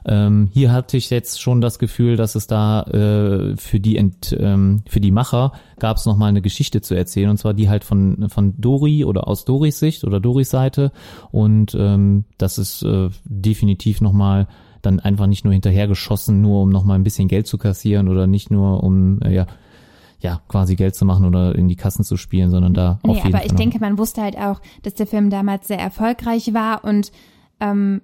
Ähm, 0.05 0.49
hier 0.53 0.73
hatte 0.73 0.97
ich 0.97 1.11
jetzt 1.11 1.41
schon 1.41 1.61
das 1.61 1.79
Gefühl, 1.79 2.17
dass 2.17 2.35
es 2.35 2.47
da 2.47 2.83
äh, 2.83 3.57
für 3.57 3.79
die 3.81 3.97
Ent, 3.97 4.37
ähm, 4.39 4.83
für 4.89 5.01
die 5.01 5.11
Macher 5.13 5.53
gab 5.79 5.97
es 5.97 6.07
noch 6.07 6.17
mal 6.17 6.27
eine 6.27 6.43
Geschichte 6.43 6.81
zu 6.81 6.95
erzählen 6.95 7.31
und 7.31 7.37
zwar 7.39 7.55
die 7.55 7.69
halt 7.69 7.85
von 7.85 8.29
von 8.29 8.55
Dori 8.61 9.05
oder 9.05 9.29
aus 9.29 9.45
Doris 9.45 9.79
Sicht 9.79 10.05
oder 10.05 10.19
Doris 10.21 10.51
Seite. 10.51 10.93
Und 11.31 11.77
ähm, 11.79 12.25
das 12.39 12.59
ist 12.59 12.83
äh, 12.83 13.11
definitiv 13.25 14.01
noch 14.01 14.13
mal 14.13 14.49
dann 14.83 14.99
einfach 14.99 15.29
nicht 15.29 15.45
nur 15.45 15.53
hinterhergeschossen, 15.53 16.41
nur 16.41 16.63
um 16.63 16.71
noch 16.71 16.83
mal 16.85 16.95
ein 16.95 17.05
bisschen 17.05 17.29
Geld 17.29 17.47
zu 17.47 17.57
kassieren 17.57 18.09
oder 18.09 18.27
nicht 18.27 18.51
nur 18.51 18.83
um 18.83 19.21
äh, 19.23 19.33
ja 19.35 19.47
ja 20.21 20.41
quasi 20.49 20.77
Geld 20.77 20.95
zu 20.95 21.05
machen 21.05 21.25
oder 21.27 21.55
in 21.55 21.67
die 21.69 21.75
Kassen 21.77 22.05
zu 22.05 22.17
spielen, 22.17 22.51
sondern 22.51 22.75
da 22.75 22.93
auf 22.93 22.99
Nee, 23.05 23.15
jeden 23.15 23.27
aber 23.29 23.37
Fall 23.39 23.47
ich 23.47 23.53
noch- 23.53 23.59
denke, 23.59 23.79
man 23.81 23.99
wusste 23.99 24.23
halt 24.23 24.37
auch, 24.39 24.61
dass 24.83 24.95
der 24.95 25.07
Film 25.09 25.31
damals 25.31 25.67
sehr 25.69 25.81
erfolgreich 25.81 26.55
war 26.55 26.85
und 26.85 27.11
ähm, 27.61 28.03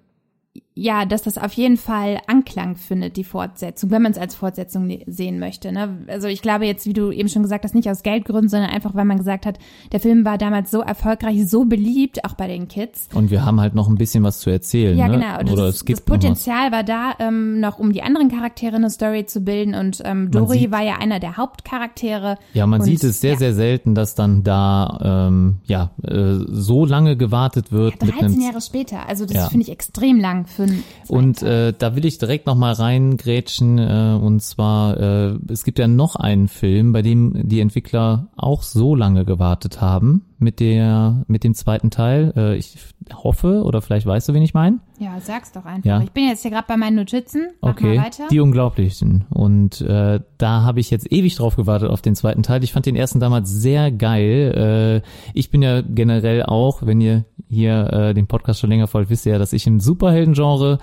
ja, 0.81 1.05
dass 1.07 1.23
das 1.23 1.39
auf 1.39 1.53
jeden 1.55 1.77
Fall 1.77 2.19
Anklang 2.29 2.77
findet, 2.77 3.17
die 3.17 3.25
Fortsetzung, 3.25 3.91
wenn 3.91 4.03
man 4.03 4.13
es 4.13 4.19
als 4.19 4.35
Fortsetzung 4.35 4.87
ne- 4.87 5.03
sehen 5.07 5.39
möchte. 5.39 5.73
Ne? 5.73 5.99
Also 6.07 6.29
ich 6.29 6.41
glaube 6.41 6.67
jetzt, 6.67 6.87
wie 6.87 6.93
du 6.93 7.11
eben 7.11 7.29
schon 7.29 7.43
gesagt 7.43 7.65
hast, 7.65 7.75
nicht 7.75 7.91
aus 7.91 8.03
Geldgründen, 8.03 8.49
sondern 8.49 8.71
einfach, 8.71 8.95
weil 8.95 9.05
man 9.05 9.19
gesagt 9.19 9.45
hat, 9.47 9.59
der 9.93 9.99
Film 10.01 10.25
war 10.25 10.39
damals 10.39 10.71
so 10.71 10.81
erfolgreich, 10.81 11.49
so 11.49 11.65
beliebt, 11.65 12.25
auch 12.25 12.35
bei 12.35 12.47
den 12.47 12.69
Kids. 12.69 13.09
und 13.15 13.31
wir 13.31 13.45
haben 13.45 13.61
halt 13.61 13.75
noch 13.75 13.89
ein 13.89 13.97
bisschen 13.97 14.23
was 14.23 14.39
zu 14.39 14.51
erzählen. 14.51 14.97
Ja, 14.97 15.09
ne? 15.09 15.19
genau. 15.19 15.53
Oder 15.53 15.67
das, 15.67 15.77
es 15.77 15.85
gibt 15.85 15.99
das. 16.01 16.05
Potenzial 16.07 16.71
war 16.73 16.85
da, 16.85 17.15
ähm, 17.19 17.59
noch 17.61 17.79
um 17.79 17.93
die 17.93 18.03
anderen 18.03 18.29
Charaktere 18.31 18.77
eine 18.77 18.91
Story 18.91 19.27
zu 19.27 19.41
bilden. 19.41 19.75
Und 19.75 20.01
ähm, 20.05 20.31
Dory 20.31 20.61
sieht- 20.61 20.71
war 20.71 20.83
ja 20.83 20.99
einer 20.99 21.19
der 21.19 21.37
Hauptcharaktere. 21.37 22.39
Ja, 22.55 22.67
man 22.67 22.81
Und, 22.81 22.87
sieht 22.87 23.03
es 23.05 23.21
sehr, 23.21 23.33
ja. 23.33 23.39
sehr 23.39 23.55
selten, 23.55 23.95
dass 23.95 24.15
dann 24.15 24.43
da 24.45 25.27
ähm, 25.29 25.57
ja 25.65 25.91
äh, 26.03 26.35
so 26.49 26.85
lange 26.85 27.17
gewartet 27.17 27.73
wird 27.73 28.01
mit 28.03 28.13
13 28.15 28.25
einem 28.27 28.41
Jahre 28.41 28.61
später. 28.61 29.09
Also 29.09 29.25
das 29.27 29.35
Ja. 29.35 29.49
finde 29.49 29.65
ich 29.65 29.73
extrem 29.73 30.21
lang 30.21 30.47
für 30.47 30.68
schönen. 30.69 30.85
Und 31.09 31.43
äh, 31.43 31.73
da 31.77 31.97
will 31.97 32.05
ich 32.05 32.19
direkt 32.19 32.47
nochmal 32.47 32.75
reingrätschen. 32.75 33.79
Äh, 33.79 34.19
und 34.21 34.41
zwar, 34.41 34.97
äh, 34.99 35.39
es 35.49 35.65
gibt 35.65 35.79
ja 35.79 35.89
noch 35.89 36.17
einen 36.17 36.49
Film, 36.49 36.93
bei 36.93 37.03
dem 37.03 37.49
die 37.49 37.61
Entwickler 37.61 38.29
auch 38.37 38.63
so 38.63 38.95
lange 38.95 39.25
gewartet 39.25 39.81
haben 39.81 40.25
mit 40.39 40.61
der 40.61 41.25
mit 41.27 41.45
dem 41.45 41.55
zweiten 41.55 41.91
Teil. 41.91 42.33
Äh, 42.37 42.57
ich 42.57 42.77
hoffe, 43.13 43.63
oder 43.63 43.83
vielleicht 43.83 44.07
weißt 44.07 44.29
du, 44.29 44.35
wen 44.35 44.43
ich 44.43 44.55
meine. 44.55 44.79
Ja, 44.99 45.21
sag's 45.21 45.53
doch 45.53 45.65
einfach. 45.65 45.89
Ja. 45.89 46.03
Ich 46.03 46.11
bin 46.11 46.27
jetzt 46.27 46.43
hier 46.43 46.51
gerade 46.51 46.67
bei 46.67 46.77
meinen 46.77 46.97
Notizen. 46.97 47.49
Mach 47.61 47.71
Okay, 47.71 48.01
die 48.31 48.41
Unglaublichen. 48.41 49.27
Und 49.31 49.81
äh, 49.81 50.21
da 50.39 50.63
habe 50.63 50.81
ich 50.81 50.91
jetzt 50.91 51.11
ewig 51.13 51.37
drauf 51.37 51.57
gewartet 51.57 51.91
auf 51.91 52.03
den 52.03 52.17
zweiten 52.17 52.43
Teil. 52.43 52.65
Ich 52.65 52.73
fand 52.73 52.87
den 52.87 52.97
ersten 52.97 53.21
damals 53.21 53.51
sehr 53.51 53.93
geil. 53.93 55.03
Äh, 55.05 55.09
ich 55.35 55.51
bin 55.51 55.63
ja 55.63 55.83
generell 55.83 56.43
auch, 56.43 56.85
wenn 56.85 57.01
ihr 57.01 57.25
hier 57.49 57.93
äh, 57.93 58.15
den 58.15 58.27
Podcast 58.27 58.61
schon 58.61 58.71
länger 58.71 58.89
folgt, 58.89 59.11
wisst 59.11 59.25
ihr 59.27 59.33
ja, 59.33 59.39
dass 59.39 59.53
ich 59.53 59.67
im 59.67 59.79
Superhelden-Genre 59.79 60.79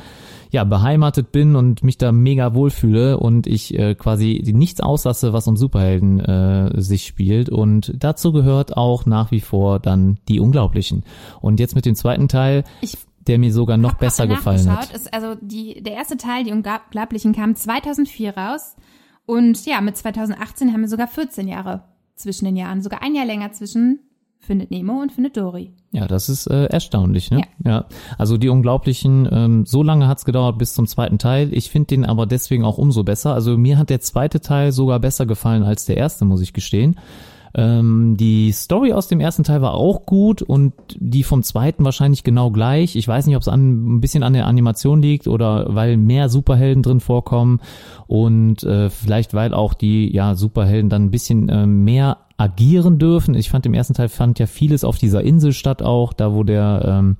ja 0.51 0.63
beheimatet 0.63 1.31
bin 1.33 1.55
und 1.55 1.83
mich 1.83 1.97
da 1.97 2.11
mega 2.11 2.53
wohlfühle 2.53 3.19
und 3.19 3.47
ich 3.47 3.77
äh, 3.77 3.95
quasi 3.95 4.41
nichts 4.53 4.79
auslasse, 4.79 5.33
was 5.33 5.47
um 5.47 5.57
Superhelden 5.57 6.19
äh, 6.19 6.81
sich 6.81 7.05
spielt. 7.05 7.49
Und 7.49 7.93
dazu 7.97 8.31
gehört 8.31 8.77
auch 8.77 9.05
nach 9.05 9.31
wie 9.31 9.41
vor 9.41 9.79
dann 9.79 10.19
die 10.29 10.39
Unglaublichen. 10.39 11.03
Und 11.41 11.59
jetzt 11.59 11.75
mit 11.75 11.85
dem 11.85 11.95
zweiten 11.95 12.29
Teil, 12.29 12.63
Ich 12.79 12.97
der 13.27 13.39
mir 13.39 13.51
sogar 13.53 13.77
noch 13.77 13.93
hab 13.93 13.99
besser 13.99 14.27
gefallen 14.27 14.71
hat. 14.71 14.93
Ist 14.93 15.13
also 15.13 15.35
die, 15.41 15.81
der 15.81 15.93
erste 15.93 16.17
Teil, 16.17 16.43
die 16.43 16.51
Unglaublichen, 16.51 17.33
kam 17.33 17.55
2004 17.55 18.37
raus. 18.37 18.75
Und 19.25 19.65
ja, 19.65 19.81
mit 19.81 19.97
2018 19.97 20.71
haben 20.71 20.81
wir 20.81 20.87
sogar 20.87 21.07
14 21.07 21.47
Jahre 21.47 21.83
zwischen 22.15 22.45
den 22.45 22.55
Jahren. 22.55 22.81
Sogar 22.81 23.01
ein 23.01 23.15
Jahr 23.15 23.25
länger 23.25 23.51
zwischen 23.51 23.99
Findet 24.39 24.69
Nemo 24.69 25.01
und 25.01 25.11
Findet 25.11 25.37
Dory. 25.37 25.71
Ja, 25.91 26.07
das 26.07 26.29
ist 26.29 26.45
äh, 26.47 26.65
erstaunlich, 26.65 27.31
ne? 27.31 27.41
Ja. 27.63 27.85
Also 28.17 28.37
die 28.37 28.49
Unglaublichen, 28.49 29.27
ähm, 29.31 29.65
so 29.65 29.81
lange 29.81 30.07
hat's 30.07 30.23
gedauert 30.23 30.59
bis 30.59 30.75
zum 30.75 30.85
zweiten 30.85 31.17
Teil. 31.17 31.51
Ich 31.51 31.71
finde 31.71 31.87
den 31.87 32.05
aber 32.05 32.27
deswegen 32.27 32.63
auch 32.63 32.77
umso 32.77 33.03
besser. 33.03 33.33
Also 33.33 33.57
mir 33.57 33.79
hat 33.79 33.89
der 33.89 34.01
zweite 34.01 34.41
Teil 34.41 34.71
sogar 34.71 34.99
besser 34.99 35.25
gefallen 35.25 35.63
als 35.63 35.85
der 35.85 35.97
erste, 35.97 36.25
muss 36.25 36.41
ich 36.41 36.53
gestehen. 36.53 36.97
Ähm, 37.57 38.17
die 38.17 38.51
Story 38.51 38.91
aus 38.91 39.07
dem 39.07 39.21
ersten 39.21 39.43
Teil 39.43 39.61
war 39.61 39.75
auch 39.75 40.05
gut 40.05 40.41
und 40.41 40.73
die 40.97 41.23
vom 41.23 41.41
zweiten 41.41 41.85
wahrscheinlich 41.85 42.23
genau 42.23 42.51
gleich. 42.51 42.97
Ich 42.97 43.07
weiß 43.07 43.25
nicht, 43.27 43.35
ob 43.37 43.41
es 43.41 43.47
ein 43.47 44.01
bisschen 44.01 44.23
an 44.23 44.33
der 44.33 44.45
Animation 44.45 45.01
liegt 45.01 45.27
oder 45.27 45.73
weil 45.73 45.95
mehr 45.95 46.27
Superhelden 46.27 46.83
drin 46.83 46.99
vorkommen 46.99 47.61
und 48.07 48.63
äh, 48.63 48.89
vielleicht 48.89 49.33
weil 49.33 49.53
auch 49.53 49.73
die 49.73 50.13
ja 50.13 50.35
Superhelden 50.35 50.89
dann 50.89 51.05
ein 51.05 51.11
bisschen 51.11 51.47
äh, 51.47 51.65
mehr 51.65 52.17
agieren 52.37 52.99
dürfen. 52.99 53.35
Ich 53.35 53.49
fand 53.49 53.65
im 53.65 53.73
ersten 53.73 53.93
Teil 53.93 54.09
fand 54.09 54.37
ja 54.37 54.47
vieles 54.47 54.83
auf 54.83 54.97
dieser 54.97 55.23
Insel 55.23 55.53
statt 55.53 55.81
auch, 55.81 56.11
da 56.11 56.33
wo 56.33 56.43
der 56.43 56.83
ähm, 56.85 57.17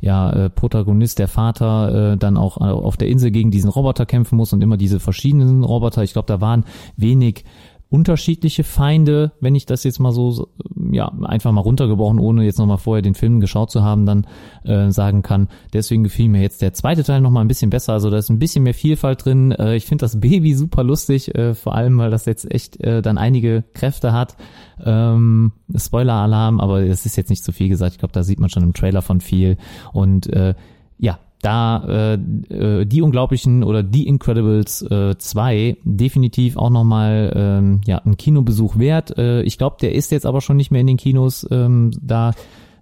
ja, 0.00 0.30
äh, 0.30 0.50
Protagonist, 0.50 1.18
der 1.18 1.28
Vater, 1.28 2.12
äh, 2.12 2.16
dann 2.16 2.36
auch 2.36 2.58
äh, 2.58 2.64
auf 2.64 2.96
der 2.96 3.08
Insel 3.08 3.30
gegen 3.30 3.50
diesen 3.50 3.70
Roboter 3.70 4.06
kämpfen 4.06 4.36
muss 4.36 4.52
und 4.52 4.62
immer 4.62 4.76
diese 4.76 4.98
verschiedenen 4.98 5.62
Roboter. 5.62 6.02
Ich 6.02 6.14
glaube, 6.14 6.26
da 6.26 6.40
waren 6.40 6.64
wenig 6.96 7.44
unterschiedliche 7.90 8.62
Feinde, 8.62 9.32
wenn 9.40 9.56
ich 9.56 9.66
das 9.66 9.82
jetzt 9.82 9.98
mal 9.98 10.12
so, 10.12 10.48
ja, 10.92 11.12
einfach 11.22 11.50
mal 11.50 11.60
runtergebrochen, 11.60 12.20
ohne 12.20 12.44
jetzt 12.44 12.58
nochmal 12.58 12.78
vorher 12.78 13.02
den 13.02 13.16
Film 13.16 13.40
geschaut 13.40 13.72
zu 13.72 13.82
haben, 13.82 14.06
dann 14.06 14.26
äh, 14.64 14.92
sagen 14.92 15.22
kann. 15.22 15.48
Deswegen 15.72 16.04
gefiel 16.04 16.28
mir 16.28 16.40
jetzt 16.40 16.62
der 16.62 16.72
zweite 16.72 17.02
Teil 17.02 17.20
nochmal 17.20 17.44
ein 17.44 17.48
bisschen 17.48 17.68
besser. 17.68 17.92
Also 17.92 18.08
da 18.08 18.18
ist 18.18 18.30
ein 18.30 18.38
bisschen 18.38 18.62
mehr 18.62 18.74
Vielfalt 18.74 19.24
drin. 19.24 19.50
Äh, 19.50 19.74
ich 19.74 19.86
finde 19.86 20.04
das 20.04 20.20
Baby 20.20 20.54
super 20.54 20.84
lustig, 20.84 21.34
äh, 21.34 21.54
vor 21.54 21.74
allem, 21.74 21.98
weil 21.98 22.10
das 22.10 22.26
jetzt 22.26 22.48
echt 22.50 22.80
äh, 22.80 23.02
dann 23.02 23.18
einige 23.18 23.64
Kräfte 23.74 24.12
hat. 24.12 24.36
Ähm, 24.84 25.52
Spoiler-Alarm, 25.74 26.60
aber 26.60 26.86
das 26.86 27.06
ist 27.06 27.16
jetzt 27.16 27.28
nicht 27.28 27.42
zu 27.42 27.50
viel 27.50 27.68
gesagt. 27.68 27.92
Ich 27.92 27.98
glaube, 27.98 28.12
da 28.12 28.22
sieht 28.22 28.38
man 28.38 28.50
schon 28.50 28.62
im 28.62 28.72
Trailer 28.72 29.02
von 29.02 29.20
viel. 29.20 29.56
Und 29.92 30.32
äh, 30.32 30.54
ja, 30.96 31.18
da 31.42 31.84
äh, 31.88 32.14
äh, 32.14 32.84
die 32.86 33.02
Unglaublichen 33.02 33.64
oder 33.64 33.82
die 33.82 34.06
Incredibles 34.06 34.82
äh, 34.82 35.16
2 35.16 35.78
definitiv 35.84 36.56
auch 36.56 36.70
nochmal 36.70 37.32
ähm, 37.34 37.80
ja, 37.86 37.98
ein 37.98 38.16
Kinobesuch 38.16 38.78
wert. 38.78 39.16
Äh, 39.16 39.42
ich 39.42 39.56
glaube, 39.58 39.76
der 39.80 39.94
ist 39.94 40.10
jetzt 40.10 40.26
aber 40.26 40.40
schon 40.40 40.56
nicht 40.56 40.70
mehr 40.70 40.82
in 40.82 40.86
den 40.86 40.96
Kinos. 40.98 41.46
Ähm, 41.50 41.92
da 42.02 42.32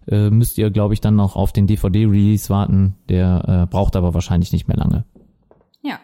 äh, 0.08 0.30
müsst 0.30 0.58
ihr, 0.58 0.70
glaube 0.70 0.94
ich, 0.94 1.00
dann 1.00 1.14
noch 1.16 1.36
auf 1.36 1.52
den 1.52 1.66
DVD-Release 1.66 2.48
warten. 2.50 2.96
Der 3.08 3.64
äh, 3.64 3.70
braucht 3.70 3.94
aber 3.94 4.14
wahrscheinlich 4.14 4.52
nicht 4.52 4.66
mehr 4.66 4.76
lange. 4.76 5.04
Ja. 5.82 5.98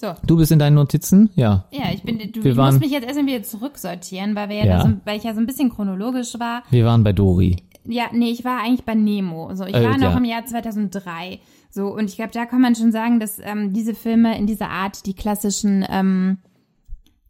So. 0.00 0.14
Du 0.26 0.36
bist 0.36 0.50
in 0.52 0.58
deinen 0.58 0.74
Notizen? 0.74 1.30
Ja. 1.36 1.66
Ja, 1.72 1.84
ich 1.94 2.02
bin, 2.02 2.18
du 2.32 2.42
Wir 2.44 2.56
waren- 2.56 2.74
muss 2.74 2.82
mich 2.82 2.90
jetzt 2.90 3.04
erstmal 3.06 3.26
wieder 3.26 3.42
zurücksortieren, 3.42 4.34
weil 4.34 4.48
wir 4.48 4.56
ja, 4.56 4.64
Ja. 4.66 4.82
So, 4.82 4.92
weil 5.04 5.16
ich 5.16 5.24
ja 5.24 5.32
so 5.32 5.40
ein 5.40 5.46
bisschen 5.46 5.70
chronologisch 5.70 6.34
war. 6.38 6.64
Wir 6.70 6.84
waren 6.84 7.04
bei 7.04 7.12
Dori. 7.12 7.56
Ja, 7.84 8.06
nee, 8.12 8.30
ich 8.30 8.44
war 8.44 8.60
eigentlich 8.60 8.84
bei 8.84 8.94
Nemo. 8.94 9.54
So, 9.54 9.64
ich 9.64 9.74
Äh, 9.74 9.82
war 9.84 9.98
noch 9.98 10.12
ja. 10.12 10.16
im 10.16 10.24
Jahr 10.24 10.44
2003. 10.44 11.40
So, 11.70 11.88
und 11.88 12.04
ich 12.04 12.16
glaube, 12.16 12.32
da 12.32 12.46
kann 12.46 12.60
man 12.60 12.74
schon 12.74 12.92
sagen, 12.92 13.18
dass 13.18 13.38
ähm, 13.42 13.72
diese 13.72 13.94
Filme 13.94 14.36
in 14.38 14.46
dieser 14.46 14.70
Art 14.70 15.06
die 15.06 15.14
klassischen 15.14 15.84
ähm, 15.88 16.38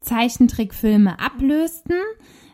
Zeichentrickfilme 0.01 1.19
ablösten. 1.19 1.97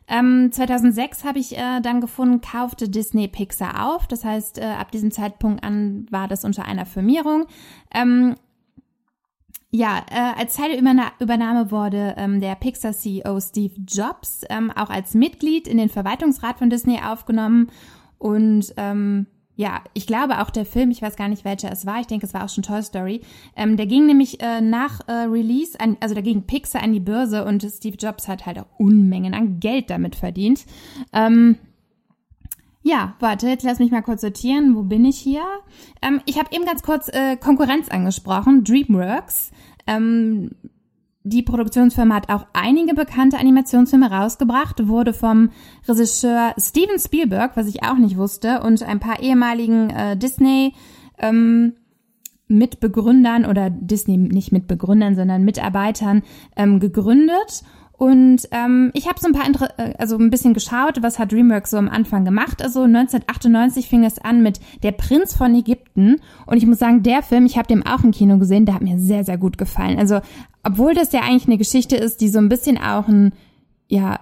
Ähm, 0.06 0.50
2006 0.52 1.24
habe 1.24 1.38
ich 1.38 1.56
äh, 1.56 1.80
dann 1.82 2.00
gefunden, 2.00 2.40
kaufte 2.40 2.88
Disney 2.88 3.28
Pixar 3.28 3.86
auf. 3.88 4.06
Das 4.06 4.24
heißt, 4.24 4.58
äh, 4.58 4.64
ab 4.64 4.90
diesem 4.90 5.10
Zeitpunkt 5.10 5.62
an 5.64 6.06
war 6.10 6.28
das 6.28 6.44
unter 6.44 6.64
einer 6.64 6.86
Firmierung. 6.86 7.46
Ähm, 7.94 8.34
ja, 9.70 10.04
äh, 10.10 10.40
als 10.40 10.56
Teil 10.56 10.70
der 10.70 10.78
Überna 10.78 11.12
Übernahme 11.20 11.70
wurde 11.70 12.14
ähm, 12.16 12.40
der 12.40 12.54
Pixar-CEO 12.54 13.38
Steve 13.40 13.74
Jobs 13.86 14.42
ähm, 14.48 14.70
auch 14.70 14.88
als 14.88 15.14
Mitglied 15.14 15.68
in 15.68 15.76
den 15.76 15.90
Verwaltungsrat 15.90 16.58
von 16.58 16.70
Disney 16.70 17.00
aufgenommen. 17.04 17.68
Und 18.16 18.72
ähm, 18.78 19.26
ja, 19.56 19.82
ich 19.92 20.06
glaube 20.06 20.40
auch 20.40 20.50
der 20.50 20.64
Film, 20.64 20.90
ich 20.90 21.02
weiß 21.02 21.16
gar 21.16 21.28
nicht, 21.28 21.44
welcher 21.44 21.70
es 21.70 21.84
war, 21.84 22.00
ich 22.00 22.06
denke, 22.06 22.24
es 22.24 22.32
war 22.32 22.44
auch 22.44 22.48
schon 22.48 22.62
Toy 22.62 22.82
Story, 22.82 23.20
ähm, 23.56 23.76
der 23.76 23.86
ging 23.86 24.06
nämlich 24.06 24.40
äh, 24.40 24.60
nach 24.60 25.00
äh, 25.08 25.12
Release, 25.12 25.78
an, 25.78 25.96
also 26.00 26.14
da 26.14 26.20
ging 26.20 26.42
Pixar 26.42 26.82
an 26.82 26.92
die 26.92 27.00
Börse 27.00 27.44
und 27.44 27.62
Steve 27.62 27.96
Jobs 27.98 28.28
hat 28.28 28.46
halt 28.46 28.60
auch 28.60 28.66
Unmengen 28.78 29.34
an 29.34 29.58
Geld 29.58 29.90
damit 29.90 30.14
verdient. 30.14 30.64
Ähm, 31.12 31.56
ja, 32.88 33.14
warte, 33.20 33.48
jetzt 33.48 33.64
lass 33.64 33.78
mich 33.78 33.90
mal 33.90 34.02
kurz 34.02 34.22
sortieren. 34.22 34.74
Wo 34.74 34.82
bin 34.82 35.04
ich 35.04 35.18
hier? 35.18 35.44
Ähm, 36.00 36.22
ich 36.24 36.38
habe 36.38 36.48
eben 36.52 36.64
ganz 36.64 36.82
kurz 36.82 37.08
äh, 37.08 37.36
Konkurrenz 37.36 37.88
angesprochen, 37.90 38.64
DreamWorks. 38.64 39.50
Ähm, 39.86 40.52
die 41.22 41.42
Produktionsfirma 41.42 42.14
hat 42.14 42.30
auch 42.30 42.46
einige 42.54 42.94
bekannte 42.94 43.38
Animationsfilme 43.38 44.10
rausgebracht, 44.10 44.88
wurde 44.88 45.12
vom 45.12 45.50
Regisseur 45.86 46.54
Steven 46.58 46.98
Spielberg, 46.98 47.56
was 47.56 47.66
ich 47.66 47.82
auch 47.82 47.98
nicht 47.98 48.16
wusste, 48.16 48.62
und 48.62 48.82
ein 48.82 49.00
paar 49.00 49.20
ehemaligen 49.20 49.90
äh, 49.90 50.16
Disney 50.16 50.72
ähm, 51.18 51.74
Mitbegründern 52.46 53.44
oder 53.44 53.68
Disney 53.68 54.16
nicht 54.16 54.52
Mitbegründern, 54.52 55.14
sondern 55.14 55.44
Mitarbeitern 55.44 56.22
ähm, 56.56 56.80
gegründet. 56.80 57.62
Und 57.98 58.48
ähm, 58.52 58.92
ich 58.94 59.08
habe 59.08 59.18
so 59.18 59.26
ein 59.26 59.32
paar, 59.32 59.44
Inter 59.44 59.68
äh, 59.76 59.92
also 59.98 60.16
ein 60.16 60.30
bisschen 60.30 60.54
geschaut, 60.54 61.02
was 61.02 61.18
hat 61.18 61.32
DreamWorks 61.32 61.70
so 61.70 61.78
am 61.78 61.88
Anfang 61.88 62.24
gemacht. 62.24 62.62
Also 62.62 62.84
1998 62.84 63.88
fing 63.88 64.04
es 64.04 64.20
an 64.20 64.40
mit 64.40 64.60
Der 64.84 64.92
Prinz 64.92 65.36
von 65.36 65.52
Ägypten. 65.54 66.20
Und 66.46 66.56
ich 66.56 66.66
muss 66.66 66.78
sagen, 66.78 67.02
der 67.02 67.22
Film, 67.22 67.44
ich 67.44 67.58
habe 67.58 67.66
den 67.66 67.84
auch 67.84 68.04
im 68.04 68.12
Kino 68.12 68.38
gesehen, 68.38 68.66
der 68.66 68.76
hat 68.76 68.82
mir 68.82 68.98
sehr, 69.00 69.24
sehr 69.24 69.36
gut 69.36 69.58
gefallen. 69.58 69.98
Also 69.98 70.20
obwohl 70.62 70.94
das 70.94 71.12
ja 71.12 71.22
eigentlich 71.22 71.46
eine 71.46 71.58
Geschichte 71.58 71.96
ist, 71.96 72.20
die 72.20 72.28
so 72.28 72.38
ein 72.38 72.48
bisschen 72.48 72.78
auch 72.78 73.08
ein, 73.08 73.32
ja, 73.88 74.20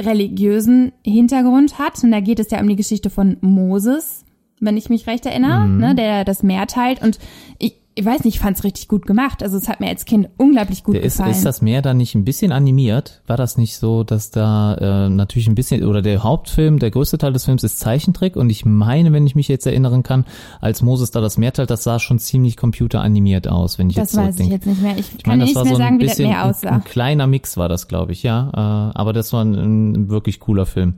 religiösen 0.00 0.92
Hintergrund 1.04 1.78
hat. 1.78 2.02
Und 2.04 2.12
da 2.12 2.20
geht 2.20 2.38
es 2.38 2.50
ja 2.50 2.60
um 2.60 2.68
die 2.68 2.76
Geschichte 2.76 3.10
von 3.10 3.36
Moses, 3.40 4.24
wenn 4.60 4.76
ich 4.76 4.88
mich 4.88 5.08
recht 5.08 5.26
erinnere, 5.26 5.66
ne, 5.66 5.94
der 5.94 6.24
das 6.24 6.42
Meer 6.42 6.66
teilt. 6.68 7.02
Und 7.02 7.18
ich, 7.58 7.81
ich 7.94 8.04
weiß 8.06 8.24
nicht, 8.24 8.36
ich 8.36 8.40
fand 8.40 8.56
es 8.56 8.64
richtig 8.64 8.88
gut 8.88 9.06
gemacht. 9.06 9.42
Also 9.42 9.58
es 9.58 9.68
hat 9.68 9.80
mir 9.80 9.88
als 9.88 10.04
Kind 10.06 10.28
unglaublich 10.38 10.82
gut 10.82 10.94
Der 10.94 11.02
ist, 11.02 11.18
gefallen. 11.18 11.32
ist 11.32 11.44
das 11.44 11.60
Meer 11.60 11.82
da 11.82 11.92
nicht 11.92 12.14
ein 12.14 12.24
bisschen 12.24 12.50
animiert? 12.50 13.20
War 13.26 13.36
das 13.36 13.58
nicht 13.58 13.76
so, 13.76 14.02
dass 14.02 14.30
da 14.30 14.74
äh, 15.06 15.08
natürlich 15.10 15.46
ein 15.48 15.54
bisschen, 15.54 15.84
oder 15.84 16.00
der 16.00 16.22
Hauptfilm, 16.22 16.78
der 16.78 16.90
größte 16.90 17.18
Teil 17.18 17.32
des 17.34 17.44
Films 17.44 17.64
ist 17.64 17.78
Zeichentrick 17.80 18.36
und 18.36 18.48
ich 18.50 18.64
meine, 18.64 19.12
wenn 19.12 19.26
ich 19.26 19.34
mich 19.34 19.48
jetzt 19.48 19.66
erinnern 19.66 20.02
kann, 20.02 20.24
als 20.60 20.80
Moses 20.80 21.10
da 21.10 21.20
das 21.20 21.36
Meer 21.36 21.52
teilt, 21.52 21.70
das 21.70 21.84
sah 21.84 21.98
schon 21.98 22.18
ziemlich 22.18 22.56
computeranimiert 22.56 23.46
aus, 23.48 23.78
wenn 23.78 23.90
ich 23.90 23.96
das 23.96 24.12
jetzt 24.12 24.16
weiß 24.26 24.40
ich 24.40 24.48
jetzt 24.48 24.66
nicht 24.66 24.80
mehr. 24.80 24.96
Ich, 24.98 25.12
Ich 25.16 25.22
kann 25.22 25.38
meine, 25.38 25.52
das 25.52 25.54
nicht 25.54 25.64
mehr 25.64 25.64
so 25.66 25.70
ein 25.74 25.76
sagen, 25.86 26.00
wie 26.00 26.04
das 26.06 26.12
bisschen 26.16 26.30
Meer 26.30 26.44
ein, 26.44 26.50
aussah. 26.50 26.70
ein 26.70 26.84
kleiner 26.84 27.26
Mix 27.26 27.56
war 27.58 27.68
das, 27.68 27.88
glaube 27.88 28.12
ich, 28.12 28.22
ja. 28.22 28.48
Äh, 28.54 28.98
aber 28.98 29.12
das 29.12 29.32
war 29.34 29.44
ein, 29.44 29.54
ein 29.54 30.08
wirklich 30.08 30.40
cooler 30.40 30.64
Film. 30.66 30.94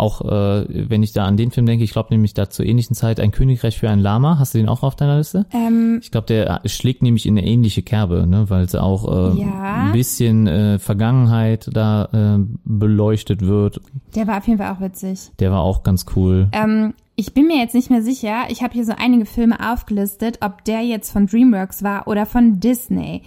Auch 0.00 0.22
äh, 0.22 0.88
wenn 0.88 1.02
ich 1.02 1.12
da 1.12 1.26
an 1.26 1.36
den 1.36 1.50
Film 1.50 1.66
denke, 1.66 1.84
ich 1.84 1.92
glaube 1.92 2.08
nämlich 2.10 2.32
da 2.34 2.48
zur 2.48 2.64
ähnlichen 2.64 2.96
Zeit 2.96 3.20
ein 3.20 3.32
Königreich 3.32 3.78
für 3.78 3.90
ein 3.90 4.00
Lama. 4.00 4.38
Hast 4.38 4.54
du 4.54 4.58
den 4.58 4.68
auch 4.68 4.82
auf 4.82 4.96
deiner 4.96 5.18
Liste? 5.18 5.44
Ähm, 5.52 5.98
Ich 6.02 6.10
glaube, 6.10 6.26
der 6.26 6.62
schlägt 6.64 7.02
nämlich 7.02 7.26
in 7.26 7.36
eine 7.36 7.46
ähnliche 7.46 7.82
Kerbe, 7.82 8.26
ne, 8.26 8.48
weil 8.48 8.64
es 8.64 8.74
auch 8.74 9.06
äh, 9.34 9.40
Ja. 9.40 9.84
ein 9.86 9.92
bisschen 9.92 10.46
äh, 10.46 10.78
Vergangenheit 10.78 11.68
da 11.72 12.04
äh, 12.38 12.38
beleuchtet 12.64 13.42
wird. 13.46 13.80
der 14.14 14.26
war 14.26 14.38
auf 14.38 14.46
jeden 14.46 14.58
Fall 14.58 14.74
auch 14.74 14.80
witzig. 14.80 15.30
Der 15.38 15.50
war 15.52 15.60
auch 15.60 15.82
ganz 15.82 16.06
cool. 16.16 16.48
Ähm, 16.52 16.94
ich 17.16 17.34
bin 17.34 17.46
mir 17.46 17.58
jetzt 17.58 17.74
nicht 17.74 17.90
mehr 17.90 18.00
sicher. 18.02 18.44
Ich 18.48 18.62
habe 18.62 18.72
hier 18.72 18.86
so 18.86 18.92
einige 18.96 19.26
Filme 19.26 19.58
aufgelistet, 19.72 20.38
ob 20.40 20.64
der 20.64 20.80
jetzt 20.80 21.10
von 21.12 21.26
DreamWorks 21.26 21.82
war 21.82 22.08
oder 22.08 22.24
von 22.24 22.58
Disney. 22.60 23.22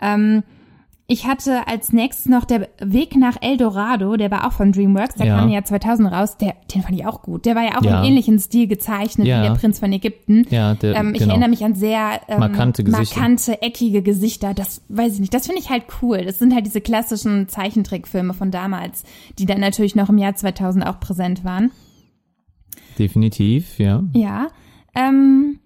Ähm, 0.00 0.42
Ich 1.10 1.24
hatte 1.26 1.66
als 1.66 1.90
nächstes 1.94 2.26
noch 2.26 2.44
der 2.44 2.68
Weg 2.80 3.16
nach 3.16 3.36
El 3.40 3.56
Dorado, 3.56 4.18
der 4.18 4.30
war 4.30 4.46
auch 4.46 4.52
von 4.52 4.72
DreamWorks, 4.72 5.14
der 5.14 5.26
Ja. 5.26 5.38
kam 5.38 5.48
ja 5.48 5.64
2000 5.64 6.12
raus, 6.12 6.36
der, 6.36 6.54
den 6.74 6.82
fand 6.82 6.98
ich 6.98 7.06
auch 7.06 7.22
gut. 7.22 7.46
Der 7.46 7.54
war 7.56 7.62
ja 7.62 7.78
auch 7.78 7.82
Ja. 7.82 8.00
im 8.00 8.04
ähnlichen 8.04 8.38
Stil 8.38 8.66
gezeichnet 8.66 9.26
Ja. 9.26 9.42
wie 9.42 9.46
der 9.48 9.54
Prinz 9.54 9.78
von 9.78 9.90
Ägypten. 9.90 10.44
Ja, 10.50 10.74
der- 10.74 10.96
ähm, 10.96 11.14
ich 11.14 11.20
genau. 11.20 11.30
erinnere 11.32 11.48
mich 11.48 11.64
an 11.64 11.74
sehr 11.74 12.20
ähm, 12.28 12.40
Markante 12.40 12.84
Gesichter. 12.84 13.20
markante, 13.20 13.62
eckige 13.62 14.02
Gesichter. 14.02 14.52
Das 14.52 14.82
weiß 14.90 15.14
ich 15.14 15.20
nicht. 15.20 15.32
Das 15.32 15.46
finde 15.46 15.62
ich 15.62 15.70
halt 15.70 15.84
cool. 16.02 16.26
Das 16.26 16.38
sind 16.38 16.54
halt 16.54 16.66
diese 16.66 16.82
klassischen 16.82 17.48
Zeichentrickfilme 17.48 18.34
von 18.34 18.50
damals, 18.50 19.04
die 19.38 19.46
dann 19.46 19.60
natürlich 19.60 19.96
noch 19.96 20.10
im 20.10 20.18
Jahr 20.18 20.34
2000 20.34 20.86
auch 20.86 21.00
präsent 21.00 21.42
waren. 21.42 21.70
Definitiv, 22.98 23.78
ja. 23.78 24.02
Ja. 24.12 24.48
Ähm, 24.94 25.58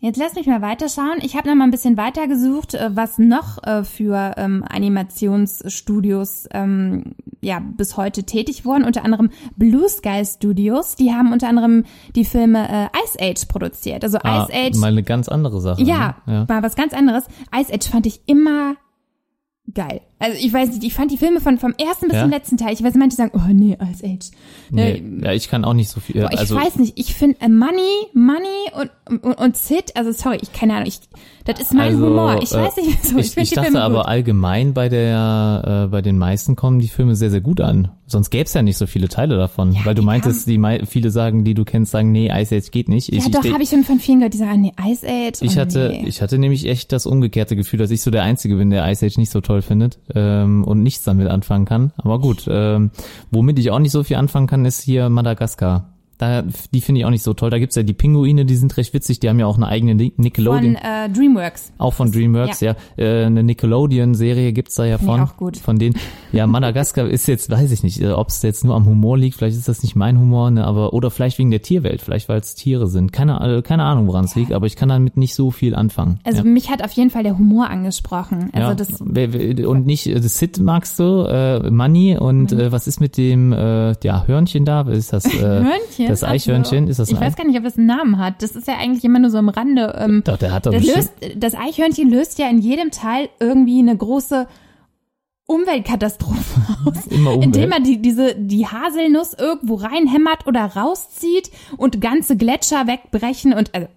jetzt 0.00 0.18
lass 0.18 0.34
mich 0.34 0.46
mal 0.46 0.60
weiterschauen. 0.62 1.18
Ich 1.22 1.36
habe 1.36 1.48
noch 1.48 1.54
mal 1.54 1.64
ein 1.64 1.70
bisschen 1.70 1.96
weitergesucht, 1.96 2.74
äh, 2.74 2.90
was 2.94 3.18
noch 3.18 3.62
äh, 3.62 3.84
für 3.84 4.34
ähm, 4.36 4.64
Animationsstudios 4.68 6.48
ähm, 6.52 7.14
ja 7.40 7.60
bis 7.60 7.96
heute 7.96 8.24
tätig 8.24 8.64
wurden. 8.64 8.84
Unter 8.84 9.04
anderem 9.04 9.30
Blue 9.56 9.88
Sky 9.88 10.24
Studios. 10.24 10.96
Die 10.96 11.12
haben 11.12 11.32
unter 11.32 11.48
anderem 11.48 11.84
die 12.14 12.24
Filme 12.24 12.68
äh, 12.68 12.88
Ice 13.04 13.18
Age 13.20 13.46
produziert. 13.46 14.02
Also 14.04 14.18
Ah, 14.22 14.44
Ice 14.44 14.52
Age. 14.52 14.76
mal 14.78 14.88
eine 14.88 15.02
ganz 15.02 15.28
andere 15.28 15.60
Sache. 15.60 15.82
Ja, 15.82 16.16
ne? 16.26 16.34
ja. 16.34 16.48
war 16.48 16.62
was 16.62 16.76
ganz 16.76 16.92
anderes. 16.92 17.24
Ice 17.54 17.72
Age 17.72 17.88
fand 17.88 18.06
ich 18.06 18.20
immer 18.26 18.74
geil. 19.72 20.00
Also 20.20 20.36
ich 20.38 20.52
weiß 20.52 20.68
nicht, 20.70 20.84
ich 20.84 20.94
fand 20.94 21.10
die 21.10 21.16
Filme 21.16 21.40
von 21.40 21.58
vom 21.58 21.72
ersten 21.82 22.06
bis 22.08 22.16
Ja? 22.16 22.22
zum 22.22 22.30
letzten 22.30 22.56
Teil. 22.58 22.72
Ich 22.74 22.82
weiß, 22.82 22.94
manche 22.94 23.16
sagen, 23.16 23.32
oh 23.34 23.52
nee, 23.52 23.76
Ice 23.90 24.04
Age. 24.06 24.30
Nee, 24.70 25.00
Ne, 25.00 25.24
ja, 25.26 25.32
ich 25.32 25.48
kann 25.48 25.64
auch 25.64 25.72
nicht 25.74 25.88
so 25.88 25.98
viel. 26.00 26.20
Boah, 26.20 26.30
ich 26.32 26.38
also, 26.38 26.54
weiß 26.54 26.76
nicht, 26.76 26.92
ich 26.98 27.14
finde 27.14 27.40
äh, 27.40 27.48
Money, 27.48 28.06
Money 28.14 28.90
und, 29.08 29.24
und, 29.24 29.34
und 29.34 29.56
Sid, 29.56 29.96
also 29.96 30.12
sorry, 30.12 30.38
ich 30.42 30.52
keine 30.52 30.74
Ahnung, 30.74 30.86
ich, 30.88 31.00
das 31.46 31.58
ist 31.60 31.72
mein 31.74 31.94
also, 31.94 32.06
Humor. 32.06 32.38
Ich 32.42 32.52
äh, 32.52 32.56
weiß 32.58 32.76
nicht, 32.76 32.98
wieso. 33.02 33.18
Ich, 33.18 33.26
Ich, 33.28 33.36
ich 33.38 33.48
die 33.48 33.54
dachte 33.56 33.70
Filme 33.70 33.82
aber 33.82 33.98
gut. 34.00 34.06
allgemein 34.06 34.74
bei 34.74 34.88
der, 34.88 35.84
äh, 35.86 35.90
bei 35.90 36.02
den 36.02 36.18
meisten 36.18 36.54
kommen 36.54 36.78
die 36.78 36.88
Filme 36.88 37.16
sehr, 37.16 37.30
sehr 37.30 37.40
gut 37.40 37.60
an. 37.60 37.90
Sonst 38.06 38.30
gäbe 38.30 38.44
es 38.44 38.52
ja 38.54 38.62
nicht 38.62 38.76
so 38.76 38.86
viele 38.86 39.08
Teile 39.08 39.36
davon. 39.36 39.74
weil 39.84 39.94
du 39.94 40.02
meintest, 40.02 40.46
die 40.48 40.58
mei- 40.58 40.84
viele 40.84 41.10
sagen, 41.10 41.44
die 41.44 41.54
du 41.54 41.64
kennst, 41.64 41.92
sagen, 41.92 42.12
nee, 42.12 42.26
Ice 42.30 42.54
Age 42.56 42.70
geht 42.70 42.88
nicht. 42.88 43.08
Ja, 43.10 43.18
ich, 43.18 43.30
doch, 43.30 43.44
ich, 43.44 43.52
habe 43.52 43.62
ich 43.62 43.70
schon 43.70 43.84
von 43.84 44.00
vielen 44.00 44.18
gehört, 44.18 44.34
die 44.34 44.38
sagen, 44.38 44.60
nee, 44.60 44.72
Ice 44.84 45.06
Age. 45.06 45.40
ich 45.42 45.56
oh, 45.56 45.60
hatte, 45.60 45.88
nee. 45.92 46.04
ich 46.08 46.20
hatte 46.20 46.36
nämlich 46.38 46.66
echt 46.66 46.92
das 46.92 47.06
umgekehrte 47.06 47.56
Gefühl, 47.56 47.78
dass 47.78 47.90
ich 47.90 48.02
so 48.02 48.10
der 48.10 48.24
Einzige 48.24 48.56
bin, 48.56 48.70
der 48.70 48.86
Ice 48.90 49.06
Age 49.06 49.16
nicht 49.16 49.30
so 49.30 49.40
toll 49.40 49.62
findet 49.62 49.98
ähm, 50.14 50.64
und 50.64 50.82
nichts 50.82 51.04
damit 51.04 51.28
anfangen 51.28 51.64
kann. 51.64 51.92
Aber 51.96 52.18
gut, 52.18 52.46
ähm, 52.48 52.90
womit 53.30 53.58
ich 53.58 53.70
auch 53.70 53.78
nicht 53.78 53.92
so 53.92 54.02
viel 54.02 54.16
anfangen 54.16 54.46
kann, 54.46 54.64
ist 54.64 54.80
hier 54.80 55.08
Madagaskar. 55.08 55.99
Da, 56.20 56.42
die 56.74 56.82
finde 56.82 57.00
ich 57.00 57.06
auch 57.06 57.10
nicht 57.10 57.22
so 57.22 57.32
toll. 57.32 57.48
Da 57.48 57.58
gibt's 57.58 57.76
ja 57.76 57.82
die 57.82 57.94
Pinguine, 57.94 58.44
die 58.44 58.56
sind 58.56 58.76
recht 58.76 58.92
witzig. 58.92 59.20
Die 59.20 59.28
haben 59.30 59.40
ja 59.40 59.46
auch 59.46 59.56
eine 59.56 59.68
eigene 59.68 59.94
Ni- 59.94 60.12
Nickelodeon. 60.18 60.76
von 60.76 60.84
äh, 60.84 61.08
DreamWorks. 61.08 61.72
Auch 61.78 61.94
von 61.94 62.12
DreamWorks, 62.12 62.60
ja. 62.60 62.76
Äh, 62.98 63.24
eine 63.24 63.42
Nickelodeon-Serie 63.42 64.52
gibt's 64.52 64.74
da 64.74 64.84
ja 64.84 64.98
von. 64.98 65.20
auch 65.20 65.38
gut. 65.38 65.56
Von 65.56 65.78
denen. 65.78 65.94
Ja, 66.32 66.46
Madagaskar 66.46 67.08
ist 67.08 67.26
jetzt, 67.26 67.50
weiß 67.50 67.72
ich 67.72 67.82
nicht, 67.82 68.04
ob 68.04 68.28
es 68.28 68.42
jetzt 68.42 68.64
nur 68.64 68.74
am 68.74 68.84
Humor 68.84 69.16
liegt, 69.16 69.36
vielleicht 69.36 69.56
ist 69.56 69.68
das 69.68 69.82
nicht 69.82 69.96
mein 69.96 70.18
Humor, 70.18 70.50
ne, 70.50 70.66
aber 70.66 70.92
oder 70.92 71.10
vielleicht 71.10 71.38
wegen 71.38 71.50
der 71.50 71.62
Tierwelt, 71.62 72.02
vielleicht 72.02 72.28
weil 72.28 72.40
es 72.40 72.54
Tiere 72.54 72.86
sind. 72.86 73.12
Keine, 73.12 73.58
äh, 73.58 73.62
keine 73.62 73.84
Ahnung, 73.84 74.06
woran 74.06 74.26
es 74.26 74.34
liegt, 74.34 74.52
aber 74.52 74.66
ich 74.66 74.76
kann 74.76 74.90
damit 74.90 75.16
nicht 75.16 75.34
so 75.34 75.50
viel 75.50 75.74
anfangen. 75.74 76.20
Also 76.24 76.42
ja. 76.42 76.44
mich 76.44 76.70
hat 76.70 76.84
auf 76.84 76.92
jeden 76.92 77.08
Fall 77.08 77.22
der 77.22 77.38
Humor 77.38 77.70
angesprochen. 77.70 78.50
Also 78.52 78.68
ja. 78.68 78.74
das 78.74 79.00
und 79.00 79.86
nicht 79.86 80.06
äh, 80.06 80.20
das 80.20 80.38
Sid 80.38 80.58
magst 80.60 80.98
du, 80.98 81.24
äh, 81.24 81.70
Money 81.70 82.18
und 82.18 82.52
äh, 82.52 82.70
was 82.70 82.86
ist 82.86 83.00
mit 83.00 83.16
dem 83.16 83.52
äh, 83.52 83.94
ja 84.02 84.26
Hörnchen 84.26 84.64
da? 84.66 84.86
Was 84.86 84.98
ist 84.98 85.12
das? 85.14 85.24
Äh, 85.24 85.38
Hörnchen. 85.40 86.09
Das 86.10 86.24
Eichhörnchen, 86.24 86.86
so. 86.86 86.90
ist 86.90 86.98
das 86.98 87.08
Ich 87.08 87.16
ein 87.16 87.20
weiß 87.20 87.36
gar 87.36 87.46
nicht, 87.46 87.56
ob 87.56 87.64
das 87.64 87.76
einen 87.78 87.86
Namen 87.86 88.18
hat. 88.18 88.42
Das 88.42 88.52
ist 88.52 88.66
ja 88.68 88.74
eigentlich 88.78 89.04
immer 89.04 89.18
nur 89.18 89.30
so 89.30 89.38
am 89.38 89.48
Rande. 89.48 89.94
Ähm, 89.98 90.22
Doch, 90.24 90.36
der 90.36 90.52
hat 90.52 90.66
doch 90.66 90.72
das, 90.72 90.84
löst, 90.84 91.12
das 91.36 91.54
Eichhörnchen 91.54 92.10
löst 92.10 92.38
ja 92.38 92.48
in 92.48 92.58
jedem 92.58 92.90
Teil 92.90 93.28
irgendwie 93.38 93.78
eine 93.78 93.96
große 93.96 94.46
Umweltkatastrophe 95.46 96.60
aus. 96.86 97.06
Immer 97.08 97.32
Umwelt. 97.32 97.44
Indem 97.44 97.72
er 97.72 97.80
die, 97.80 98.00
diese, 98.00 98.34
die 98.36 98.66
Haselnuss 98.66 99.34
irgendwo 99.34 99.74
reinhämmert 99.74 100.46
oder 100.46 100.64
rauszieht 100.64 101.50
und 101.76 102.00
ganze 102.00 102.36
Gletscher 102.36 102.86
wegbrechen 102.86 103.52
und, 103.52 103.74
also, 103.74 103.88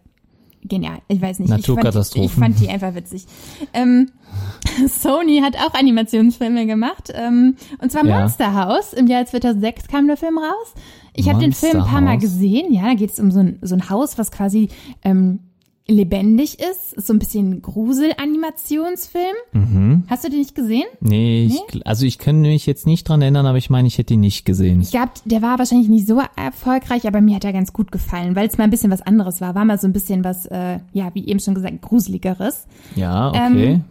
genial. 0.64 0.98
Ich 1.10 1.22
weiß 1.22 1.40
nicht. 1.40 1.50
Ich 1.50 1.52
fand, 1.52 1.68
Naturkatastrophen. 1.68 2.26
ich 2.26 2.32
fand 2.32 2.60
die 2.60 2.70
einfach 2.70 2.96
witzig. 2.96 3.26
Ähm, 3.74 4.10
Sony 4.88 5.42
hat 5.42 5.56
auch 5.58 5.74
Animationsfilme 5.76 6.66
gemacht. 6.66 7.12
Ähm, 7.14 7.56
und 7.80 7.92
zwar 7.92 8.06
Ja. 8.06 8.20
Monster 8.22 8.56
House. 8.56 8.94
Im 8.94 9.06
Jahr 9.08 9.26
2006 9.26 9.88
kam 9.88 10.08
der 10.08 10.18
Film 10.18 10.38
raus. 10.40 10.74
Ich 11.16 11.30
habe 11.30 11.40
den 11.40 11.54
Film 11.54 11.82
ein 11.82 11.88
paar 11.88 12.02
Mal 12.02 12.18
gesehen. 12.18 12.74
Ja, 12.74 12.84
da 12.84 12.94
geht 12.96 13.12
es 13.12 13.20
um 13.20 13.32
so 13.32 13.40
ein, 13.40 13.60
so 13.62 13.76
ein 13.76 13.90
Haus, 13.90 14.18
was 14.18 14.32
quasi 14.32 14.70
ähm, 15.04 15.40
lebendig 15.88 16.60
ist. 16.60 16.94
Ist 16.94 17.08
so 17.08 17.14
ein 17.14 17.20
bisschen 17.20 17.62
Grusel-Animationsfilm. 17.62 19.36
Mhm. 19.52 20.04
Hast 20.08 20.24
du 20.24 20.30
den 20.30 20.40
nicht 20.40 20.56
gesehen? 20.56 20.86
Nee, 21.02 21.46
ich, 21.46 21.60
gl- 21.74 21.84
also 21.84 22.06
ich 22.06 22.18
kann 22.18 22.42
mich 22.42 22.66
jetzt 22.66 22.86
nicht 22.88 23.08
dran 23.08 23.22
erinnern, 23.22 23.46
aber 23.46 23.58
ich 23.58 23.70
meine, 23.70 23.88
ich 23.88 23.98
hätte 23.98 24.14
ihn 24.14 24.22
nicht 24.22 24.46
gesehen. 24.46 24.82
Ich 24.82 24.92
glaube, 24.92 25.12
der 25.26 25.42
war 25.42 25.60
wahrscheinlich 25.60 25.90
nicht 25.90 26.08
so 26.08 26.22
erfolgreich, 26.36 27.06
aber 27.08 27.22
mir 27.22 27.36
hat 27.36 27.44
er 27.44 27.54
ganz 27.54 27.74
gut 27.74 27.92
gefallen, 27.92 28.36
weil 28.36 28.48
es 28.48 28.58
mal 28.58 28.64
ein 28.64 28.70
bisschen 28.70 28.92
was 28.92 29.02
anderes 29.02 29.42
war. 29.42 29.56
War 29.56 29.66
mal 29.66 29.80
so 29.80 29.88
ein 29.88 29.94
bisschen 29.94 30.24
was, 30.24 30.46
äh, 30.46 30.80
ja, 30.94 31.14
wie 31.14 31.28
eben 31.28 31.40
schon 31.40 31.54
gesagt, 31.56 31.82
gruseligeres. 31.82 32.66
Ja, 32.96 33.30
okay. 33.30 33.74
Ähm, 33.74 33.84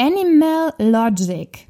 Animal 0.00 0.72
Logic 0.78 1.67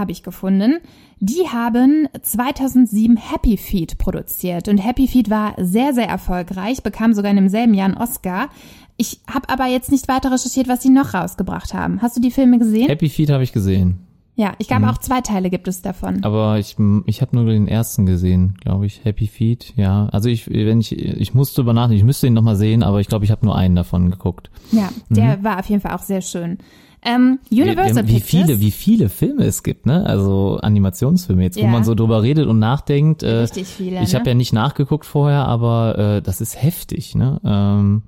habe 0.00 0.10
ich 0.12 0.22
gefunden. 0.24 0.78
Die 1.20 1.46
haben 1.52 2.08
2007 2.22 3.16
Happy 3.16 3.56
Feet 3.56 3.98
produziert 3.98 4.66
und 4.68 4.78
Happy 4.78 5.06
Feet 5.06 5.30
war 5.30 5.54
sehr, 5.58 5.92
sehr 5.94 6.08
erfolgreich, 6.08 6.82
bekam 6.82 7.12
sogar 7.12 7.30
in 7.30 7.36
demselben 7.36 7.74
Jahr 7.74 7.86
einen 7.88 7.96
Oscar. 7.98 8.48
Ich 8.96 9.20
habe 9.32 9.48
aber 9.48 9.66
jetzt 9.66 9.90
nicht 9.92 10.08
weiter 10.08 10.32
recherchiert, 10.32 10.68
was 10.68 10.82
sie 10.82 10.90
noch 10.90 11.14
rausgebracht 11.14 11.72
haben. 11.74 12.02
Hast 12.02 12.16
du 12.16 12.20
die 12.20 12.30
Filme 12.30 12.58
gesehen? 12.58 12.88
Happy 12.88 13.08
Feet 13.08 13.30
habe 13.30 13.42
ich 13.44 13.52
gesehen. 13.52 13.98
ja, 14.36 14.52
ich 14.58 14.68
Mhm. 14.68 14.76
glaube 14.76 14.90
auch 14.90 14.98
zwei 14.98 15.20
Teile 15.20 15.50
gibt 15.50 15.68
es 15.68 15.82
davon. 15.82 16.24
Aber 16.24 16.58
ich, 16.58 16.76
ich 17.04 17.20
habe 17.20 17.36
nur 17.36 17.44
den 17.44 17.68
ersten 17.68 18.06
gesehen, 18.06 18.54
glaube 18.62 18.86
ich. 18.86 19.04
Happy 19.04 19.26
Feet, 19.26 19.74
ja. 19.76 20.08
Also 20.12 20.30
ich, 20.30 20.48
wenn 20.48 20.80
ich, 20.80 20.92
ich 20.98 21.34
musste 21.34 21.60
über 21.60 21.74
nachdenken, 21.74 21.98
ich 21.98 22.04
müsste 22.04 22.26
ihn 22.26 22.32
nochmal 22.32 22.56
sehen, 22.56 22.82
aber 22.82 23.00
ich 23.00 23.08
glaube, 23.08 23.24
ich 23.26 23.30
habe 23.30 23.44
nur 23.44 23.54
einen 23.56 23.76
davon 23.76 24.10
geguckt. 24.10 24.50
Ja, 24.72 24.88
der 25.10 25.42
war 25.44 25.58
auf 25.58 25.66
jeden 25.66 25.82
Fall 25.82 25.94
auch 25.94 26.02
sehr 26.02 26.22
schön. 26.22 26.56
Ähm, 27.02 27.38
Universal 27.50 28.04
wie, 28.06 28.08
wie 28.08 28.12
Pictures. 28.20 28.28
viele, 28.46 28.60
wie 28.60 28.70
viele 28.70 29.08
Filme 29.08 29.44
es 29.44 29.62
gibt, 29.62 29.86
ne? 29.86 30.04
Also 30.04 30.58
Animationsfilme 30.62 31.42
jetzt, 31.42 31.56
wo 31.56 31.62
Ja. 31.62 31.68
man 31.68 31.82
so 31.84 31.94
drüber 31.94 32.22
redet 32.22 32.46
und 32.46 32.58
nachdenkt. 32.58 33.22
Äh, 33.22 33.38
Richtig 33.40 33.68
viele, 33.68 34.02
Ich 34.02 34.12
ne? 34.12 34.18
habe 34.18 34.28
ja 34.30 34.34
nicht 34.34 34.52
nachgeguckt 34.52 35.06
vorher, 35.06 35.46
aber 35.46 35.98
äh, 35.98 36.22
das 36.22 36.40
ist 36.40 36.62
heftig, 36.62 37.14
ne? 37.14 37.40
Ähm, 37.44 38.02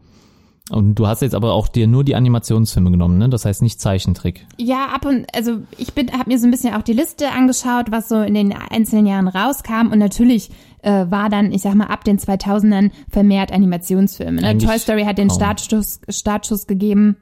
und 0.71 0.95
du 0.95 1.07
hast 1.07 1.23
jetzt 1.23 1.35
aber 1.35 1.53
auch 1.55 1.69
dir 1.69 1.87
nur 1.87 2.05
die 2.05 2.15
Animationsfilme 2.15 2.91
genommen, 2.91 3.19
ne? 3.19 3.29
Das 3.29 3.45
heißt 3.45 3.63
nicht 3.63 3.81
Zeichentrick. 3.81 4.47
Ja, 4.59 4.87
ab 4.95 5.05
und 5.07 5.27
also 5.35 5.59
ich 5.77 5.93
bin 5.95 6.13
habe 6.13 6.31
mir 6.31 6.39
so 6.39 6.47
ein 6.47 6.51
bisschen 6.51 6.75
auch 6.75 6.83
die 6.83 6.93
Liste 6.93 7.31
angeschaut, 7.31 7.91
was 7.91 8.09
so 8.09 8.21
in 8.21 8.35
den 8.35 8.53
einzelnen 8.53 9.07
Jahren 9.07 9.27
rauskam 9.29 9.89
und 9.91 9.99
natürlich 9.99 10.51
äh, 10.83 11.07
war 11.11 11.29
dann, 11.31 11.51
ich 11.53 11.63
sag 11.63 11.75
mal, 11.75 11.87
ab 11.87 12.05
den 12.05 12.19
2000ern 12.19 12.91
vermehrt 13.11 13.53
Animationsfilme. 13.53 14.41
Ne? 14.41 14.59
Toy 14.59 14.79
Story 14.79 15.05
hat 15.05 15.19
den. 15.19 15.31
Startschuss, 15.31 16.01
Startschuss 16.09 16.67
gegeben. 16.67 17.17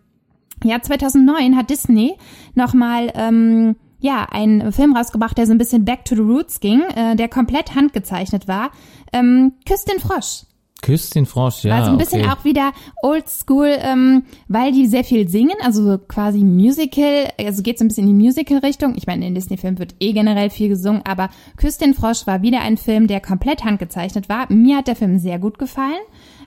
Ja, 0.65 0.81
2009 0.81 1.57
hat 1.57 1.71
Disney 1.71 2.17
nochmal 2.55 3.11
ähm, 3.15 3.77
ja 4.01 4.27
einen 4.31 4.73
Film 4.73 4.97
rausgebracht, 4.97 5.39
der 5.39 5.47
so 5.47 5.53
ein 5.53 5.59
bisschen 5.59 5.85
Back 5.85 6.05
to 6.05 6.15
the 6.15 6.23
Roots 6.23 6.61
ging, 6.61 6.83
äh, 6.95 7.17
der 7.17 7.29
komplett 7.29 7.75
handgezeichnet 7.75 8.49
war. 8.49 8.71
Ähm, 9.13 9.53
Küss 9.67 9.85
den 9.85 10.01
Frosch. 10.01 10.45
Küss 10.83 11.11
den 11.11 11.27
Frosch, 11.27 11.65
ja. 11.65 11.77
Also 11.77 11.91
ein 11.91 11.99
bisschen 11.99 12.23
okay. 12.23 12.31
auch 12.31 12.45
wieder 12.45 12.73
old 13.03 13.29
school, 13.29 13.69
ähm, 13.81 14.25
weil 14.49 14.73
die 14.73 14.87
sehr 14.87 15.05
viel 15.05 15.29
singen, 15.29 15.57
also 15.63 15.85
so 15.85 15.99
quasi 15.99 16.39
Musical, 16.45 17.29
also 17.39 17.63
geht 17.63 17.79
so 17.79 17.85
ein 17.85 17.89
bisschen 17.89 18.09
in 18.09 18.19
die 18.19 18.25
Musical-Richtung. 18.25 18.95
Ich 18.97 19.07
meine, 19.07 19.27
in 19.27 19.35
Disney-Filmen 19.35 19.79
wird 19.79 19.95
eh 20.01 20.13
generell 20.13 20.51
viel 20.51 20.69
gesungen, 20.69 21.03
aber 21.05 21.29
Küss 21.57 21.79
den 21.79 21.95
Frosch 21.95 22.27
war 22.27 22.43
wieder 22.43 22.61
ein 22.61 22.77
Film, 22.77 23.07
der 23.07 23.21
komplett 23.21 23.65
handgezeichnet 23.65 24.29
war. 24.29 24.51
Mir 24.53 24.79
hat 24.79 24.89
der 24.89 24.97
Film 24.97 25.19
sehr 25.19 25.39
gut 25.39 25.59
gefallen. 25.59 26.01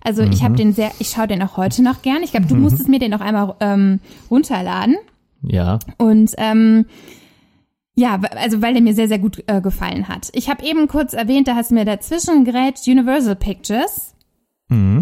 Also 0.03 0.23
ich 0.23 0.41
Mhm. 0.41 0.43
habe 0.45 0.55
den 0.55 0.73
sehr, 0.73 0.91
ich 0.99 1.09
schaue 1.09 1.27
den 1.27 1.41
auch 1.41 1.55
heute 1.57 1.81
noch 1.83 2.01
gern. 2.01 2.23
Ich 2.23 2.31
glaube, 2.31 2.47
du 2.47 2.55
musstest 2.55 2.89
mir 2.89 2.99
den 2.99 3.11
noch 3.11 3.21
einmal 3.21 3.55
ähm, 3.61 3.99
runterladen. 4.29 4.95
Ja, 5.43 5.79
Und 5.97 6.31
ähm, 6.37 6.85
ja, 7.95 8.19
also 8.35 8.61
weil 8.61 8.73
der 8.73 8.81
mir 8.81 8.95
sehr, 8.95 9.07
sehr 9.07 9.19
gut 9.19 9.43
äh, 9.47 9.61
gefallen 9.61 10.07
hat. 10.07 10.29
Ich 10.33 10.49
habe 10.49 10.65
eben 10.65 10.87
kurz 10.87 11.13
erwähnt, 11.13 11.47
da 11.47 11.55
hast 11.55 11.69
du 11.69 11.75
mir 11.75 11.85
dazwischen 11.85 12.43
gerätscht, 12.43 12.87
Universal 12.87 13.35
Pictures. 13.35 14.15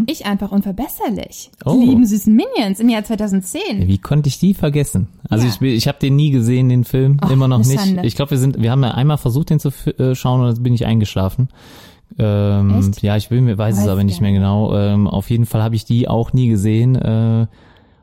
Ich 0.08 0.26
einfach 0.26 0.52
unverbesserlich. 0.52 1.52
Mhm. 1.66 1.72
Oh. 1.72 1.80
Die 1.80 1.86
lieben 1.88 2.06
süßen 2.06 2.34
Minions 2.36 2.80
im 2.80 2.90
Jahr 2.90 3.04
2010. 3.04 3.88
wie 3.88 3.98
konnte 3.98 4.30
ich 4.30 4.40
die 4.40 4.54
vergessen? 4.54 5.08
Also 5.30 5.46
Ja. 5.46 5.54
ich, 5.54 5.62
ich 5.62 5.88
habe 5.88 6.00
den 6.00 6.16
nie 6.16 6.32
gesehen, 6.32 6.70
den 6.70 6.84
Film, 6.84 7.18
Och, 7.24 7.30
immer 7.32 7.48
noch 7.48 7.60
nicht. 7.60 7.80
Schande. 7.80 8.06
Ich 8.06 8.16
glaube, 8.16 8.32
wir 8.32 8.38
sind, 8.38 8.62
wir 8.62 8.72
haben 8.72 8.84
ja 8.84 8.92
einmal 8.92 9.18
versucht, 9.18 9.50
den 9.50 9.60
zu 9.60 9.70
äh, 9.98 10.16
schauen 10.16 10.42
und 10.42 10.56
dann 10.56 10.64
bin 10.64 10.74
ich 10.74 10.86
eingeschlafen. 10.86 11.50
Ähm, 12.20 12.78
Echt? 12.80 13.02
ja, 13.04 13.16
ich 13.16 13.32
will 13.32 13.42
mir, 13.42 13.58
weiß, 13.58 13.76
es 13.78 13.84
Weiß 13.84 13.90
aber 13.90 14.00
ich 14.02 14.06
nicht 14.06 14.22
mehr 14.22 14.34
genau. 14.34 14.76
Ähm, 14.76 15.08
auf 15.08 15.30
jeden 15.30 15.46
Fall 15.46 15.64
habe 15.64 15.76
ich 15.76 15.86
die 15.86 16.08
auch 16.10 16.34
nie 16.34 16.48
gesehen 16.50 16.96
äh, 16.96 17.48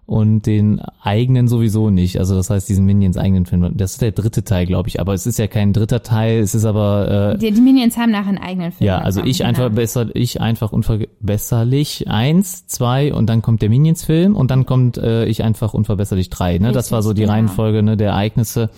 und 0.09 0.47
den 0.47 0.81
eigenen 1.03 1.49
sowieso 1.49 1.91
nicht. 1.91 2.19
Also 2.19 2.35
das 2.35 2.49
heißt, 2.49 2.67
diesen 2.67 2.87
Minions 2.87 3.19
eigenen 3.19 3.45
Film. 3.45 3.77
Das 3.77 3.93
ist 3.93 4.01
der 4.01 4.13
dritte 4.13 4.43
Teil, 4.43 4.65
glaube 4.65 4.89
ich. 4.89 5.01
Aber 5.01 5.13
es 5.13 5.27
ist 5.27 5.39
ja 5.39 5.49
kein 5.49 5.75
dritter 5.75 6.03
Teil. 6.03 6.39
Es 6.41 6.55
ist 6.55 6.65
aber 6.65 7.35
äh, 7.35 7.39
Die, 7.39 7.53
die 7.53 7.61
Minions 7.61 7.99
haben 7.99 8.11
nachher 8.11 8.29
einen 8.29 8.39
eigenen 8.39 8.73
Film. 8.73 8.87
ja, 8.87 9.01
also 9.01 9.23
ich 9.23 9.45
einfach 9.45 9.65
genau. 9.65 9.77
besser, 9.77 10.07
ich 10.15 10.41
einfach 10.41 10.73
unverbesserlich 10.73 12.09
eins, 12.09 12.67
zwei 12.67 13.13
und 13.13 13.27
dann 13.27 13.43
kommt 13.43 13.61
der 13.61 13.69
Minions-Film 13.69 14.35
und 14.35 14.51
dann 14.51 14.65
kommt 14.65 14.97
äh, 14.97 15.27
ich 15.27 15.45
einfach 15.45 15.75
unverbesserlich 15.75 16.31
drei. 16.31 16.57
Ne? 16.57 16.73
Das 16.73 16.87
Richtig, 16.87 16.93
war 16.93 17.03
so 17.03 17.13
die 17.13 17.21
genau. 17.21 17.35
Reihenfolge 17.35 17.83
ne, 17.83 17.99
der 17.99 18.13
Ereignisse. 18.13 18.71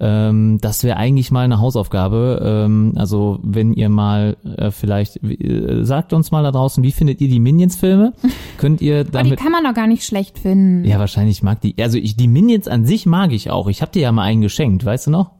Ähm, 0.00 0.58
das 0.60 0.84
wäre 0.84 0.96
eigentlich 0.96 1.30
mal 1.30 1.44
eine 1.44 1.60
Hausaufgabe. 1.60 2.40
Ähm, 2.42 2.92
also 2.96 3.38
wenn 3.42 3.72
ihr 3.72 3.88
mal 3.88 4.36
äh, 4.56 4.70
vielleicht, 4.70 5.22
äh, 5.22 5.84
sagt 5.84 6.12
uns 6.12 6.30
mal 6.30 6.42
da 6.42 6.52
draußen, 6.52 6.82
wie 6.84 6.92
findet 6.92 7.20
ihr 7.20 7.28
die 7.28 7.40
Minions-Filme? 7.40 8.12
Könnt 8.58 8.80
ihr 8.80 9.04
die 9.04 9.10
damit... 9.10 9.38
kann 9.40 9.52
man 9.52 9.64
doch 9.64 9.74
gar 9.74 9.86
nicht 9.86 10.04
schlecht 10.04 10.38
finden. 10.38 10.84
Ja, 10.84 10.98
wahrscheinlich 10.98 11.42
mag 11.42 11.60
die. 11.60 11.74
Also 11.80 11.98
ich, 11.98 12.16
die 12.16 12.28
Minions 12.28 12.68
an 12.68 12.84
sich 12.84 13.06
mag 13.06 13.32
ich 13.32 13.50
auch. 13.50 13.68
Ich 13.68 13.82
hab 13.82 13.92
dir 13.92 14.02
ja 14.02 14.12
mal 14.12 14.22
einen 14.22 14.40
geschenkt, 14.40 14.84
weißt 14.84 15.08
du 15.08 15.10
noch? 15.10 15.37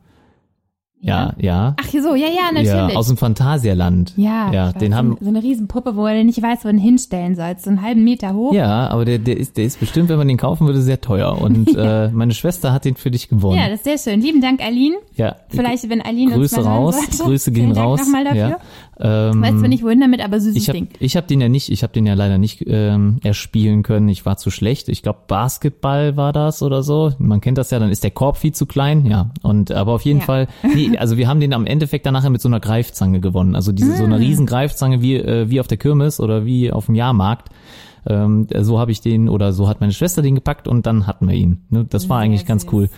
Ja, 1.01 1.33
ja. 1.39 1.77
Ach 1.81 1.89
so, 1.89 2.15
ja, 2.15 2.27
ja, 2.27 2.53
natürlich. 2.53 2.69
ja, 2.69 2.89
aus 2.89 3.07
dem 3.07 3.17
Phantasialand. 3.17 4.15
Ja, 4.17 4.53
ja 4.53 4.73
den 4.73 4.93
so, 4.93 4.99
haben. 4.99 5.17
so 5.21 5.29
eine 5.29 5.43
Riesenpuppe, 5.43 5.95
wo 5.95 6.07
er 6.07 6.25
nicht 6.25 6.43
weiß, 6.43 6.65
wo 6.65 6.69
er 6.69 6.75
ihn 6.75 6.79
hinstellen 6.81 7.37
soll. 7.37 7.55
So 7.59 7.71
einen 7.71 7.83
halben 7.83 8.03
Meter 8.03 8.35
hoch. 8.35 8.53
Ja, 8.53 8.89
aber 8.89 9.05
der, 9.05 9.19
der 9.19 9.37
ist, 9.37 9.57
der 9.57 9.65
ist 9.65 9.79
bestimmt, 9.79 10.09
wenn 10.09 10.19
man 10.19 10.27
den 10.27 10.37
kaufen 10.37 10.67
würde, 10.67 10.83
sehr 10.83 11.01
teuer. 11.01 11.41
Und 11.41 11.69
äh, 11.77 12.11
meine 12.11 12.35
Schwester 12.35 12.73
hat 12.73 12.85
den 12.85 12.97
für 12.97 13.11
dich 13.11 13.29
gewonnen. 13.29 13.59
Ja, 13.59 13.69
das 13.69 13.81
ist 13.81 13.85
sehr 13.85 14.13
schön. 14.13 14.21
Lieben 14.21 14.41
Dank, 14.41 14.61
Eileen. 14.61 14.95
Ja. 15.15 15.37
Vielleicht, 15.49 15.89
wenn 15.89 16.05
Eileen 16.05 16.31
Grüße 16.31 16.57
uns 16.57 16.65
mal 16.65 16.77
raus, 16.77 16.97
sollte. 16.97 17.23
Grüße 17.25 17.53
gehen 17.53 17.75
Dank 17.75 17.87
raus. 17.87 18.01
nochmal 18.01 18.25
dafür. 18.25 18.49
Ja. 18.49 18.59
Ähm, 19.01 19.43
Weißt 19.43 19.55
du 19.63 19.69
nicht, 19.69 19.85
wohin 19.85 20.01
damit, 20.01 20.21
aber 20.21 20.41
süßes 20.41 20.57
ich 20.61 20.69
habe 20.69 20.79
Ding. 20.79 20.89
ich 20.99 21.17
hab 21.17 21.29
den 21.29 21.41
ja 21.41 21.49
nicht, 21.49 21.71
ich 21.71 21.85
habe 21.85 21.93
den 21.93 22.05
ja 22.05 22.15
leider 22.15 22.37
nicht 22.37 22.65
ähm, 22.67 23.19
erspielen 23.23 23.85
können. 23.85 24.09
Ich 24.09 24.27
war 24.27 24.37
zu 24.37 24.51
schlecht. 24.51 24.89
Ich 24.89 25.05
glaube 25.05 25.21
Basketball 25.29 26.17
war 26.17 26.33
das 26.33 26.63
oder 26.63 26.83
so. 26.83 27.13
Man 27.19 27.41
kennt 27.41 27.59
das 27.59 27.71
ja, 27.71 27.79
dann 27.79 27.91
ist 27.91 28.03
der 28.03 28.11
Korb 28.11 28.39
viel 28.39 28.53
zu 28.53 28.67
klein, 28.67 29.07
ja. 29.07 29.31
Und 29.43 29.71
aber 29.71 29.93
auf 29.93 30.03
jeden 30.03 30.19
Ja. 30.21 30.25
Fall, 30.25 30.49
nee, 30.75 30.88
also 30.97 31.17
wir 31.17 31.29
haben 31.29 31.41
den 31.41 31.53
am 31.53 31.67
Endeffekt 31.67 32.07
dann 32.07 32.15
nachher 32.15 32.31
mit 32.31 32.41
so 32.41 32.49
einer 32.49 32.61
Greifzange 32.61 33.21
gewonnen. 33.21 33.55
Also 33.55 33.73
diese 33.73 33.97
so 33.97 34.03
Ah. 34.05 34.07
eine 34.07 34.19
riesen 34.19 34.47
Greifzange 34.47 35.03
wie 35.03 35.17
äh, 35.17 35.51
wie 35.51 35.61
auf 35.61 35.67
der 35.69 35.77
Kirmes 35.79 36.21
oder 36.21 36.45
wie 36.47 36.71
auf 36.73 36.87
dem 36.87 36.95
Jahrmarkt. 36.95 37.49
Ähm, 38.07 38.47
so 38.61 38.79
habe 38.79 38.93
ich 38.93 39.01
den 39.01 39.29
oder 39.29 39.53
so 39.53 39.69
hat 39.69 39.81
meine 39.81 39.93
Schwester 39.93 40.23
den 40.23 40.35
gepackt 40.37 40.69
und 40.69 40.87
dann 40.87 41.07
hatten 41.07 41.29
wir 41.29 41.35
ihn. 41.35 41.63
Ne? 41.69 41.85
Das 41.89 42.09
war 42.09 42.19
Sehr 42.19 42.25
eigentlich 42.25 42.47
ganz 42.47 42.63
süß. 42.63 42.73
cool. 42.73 42.91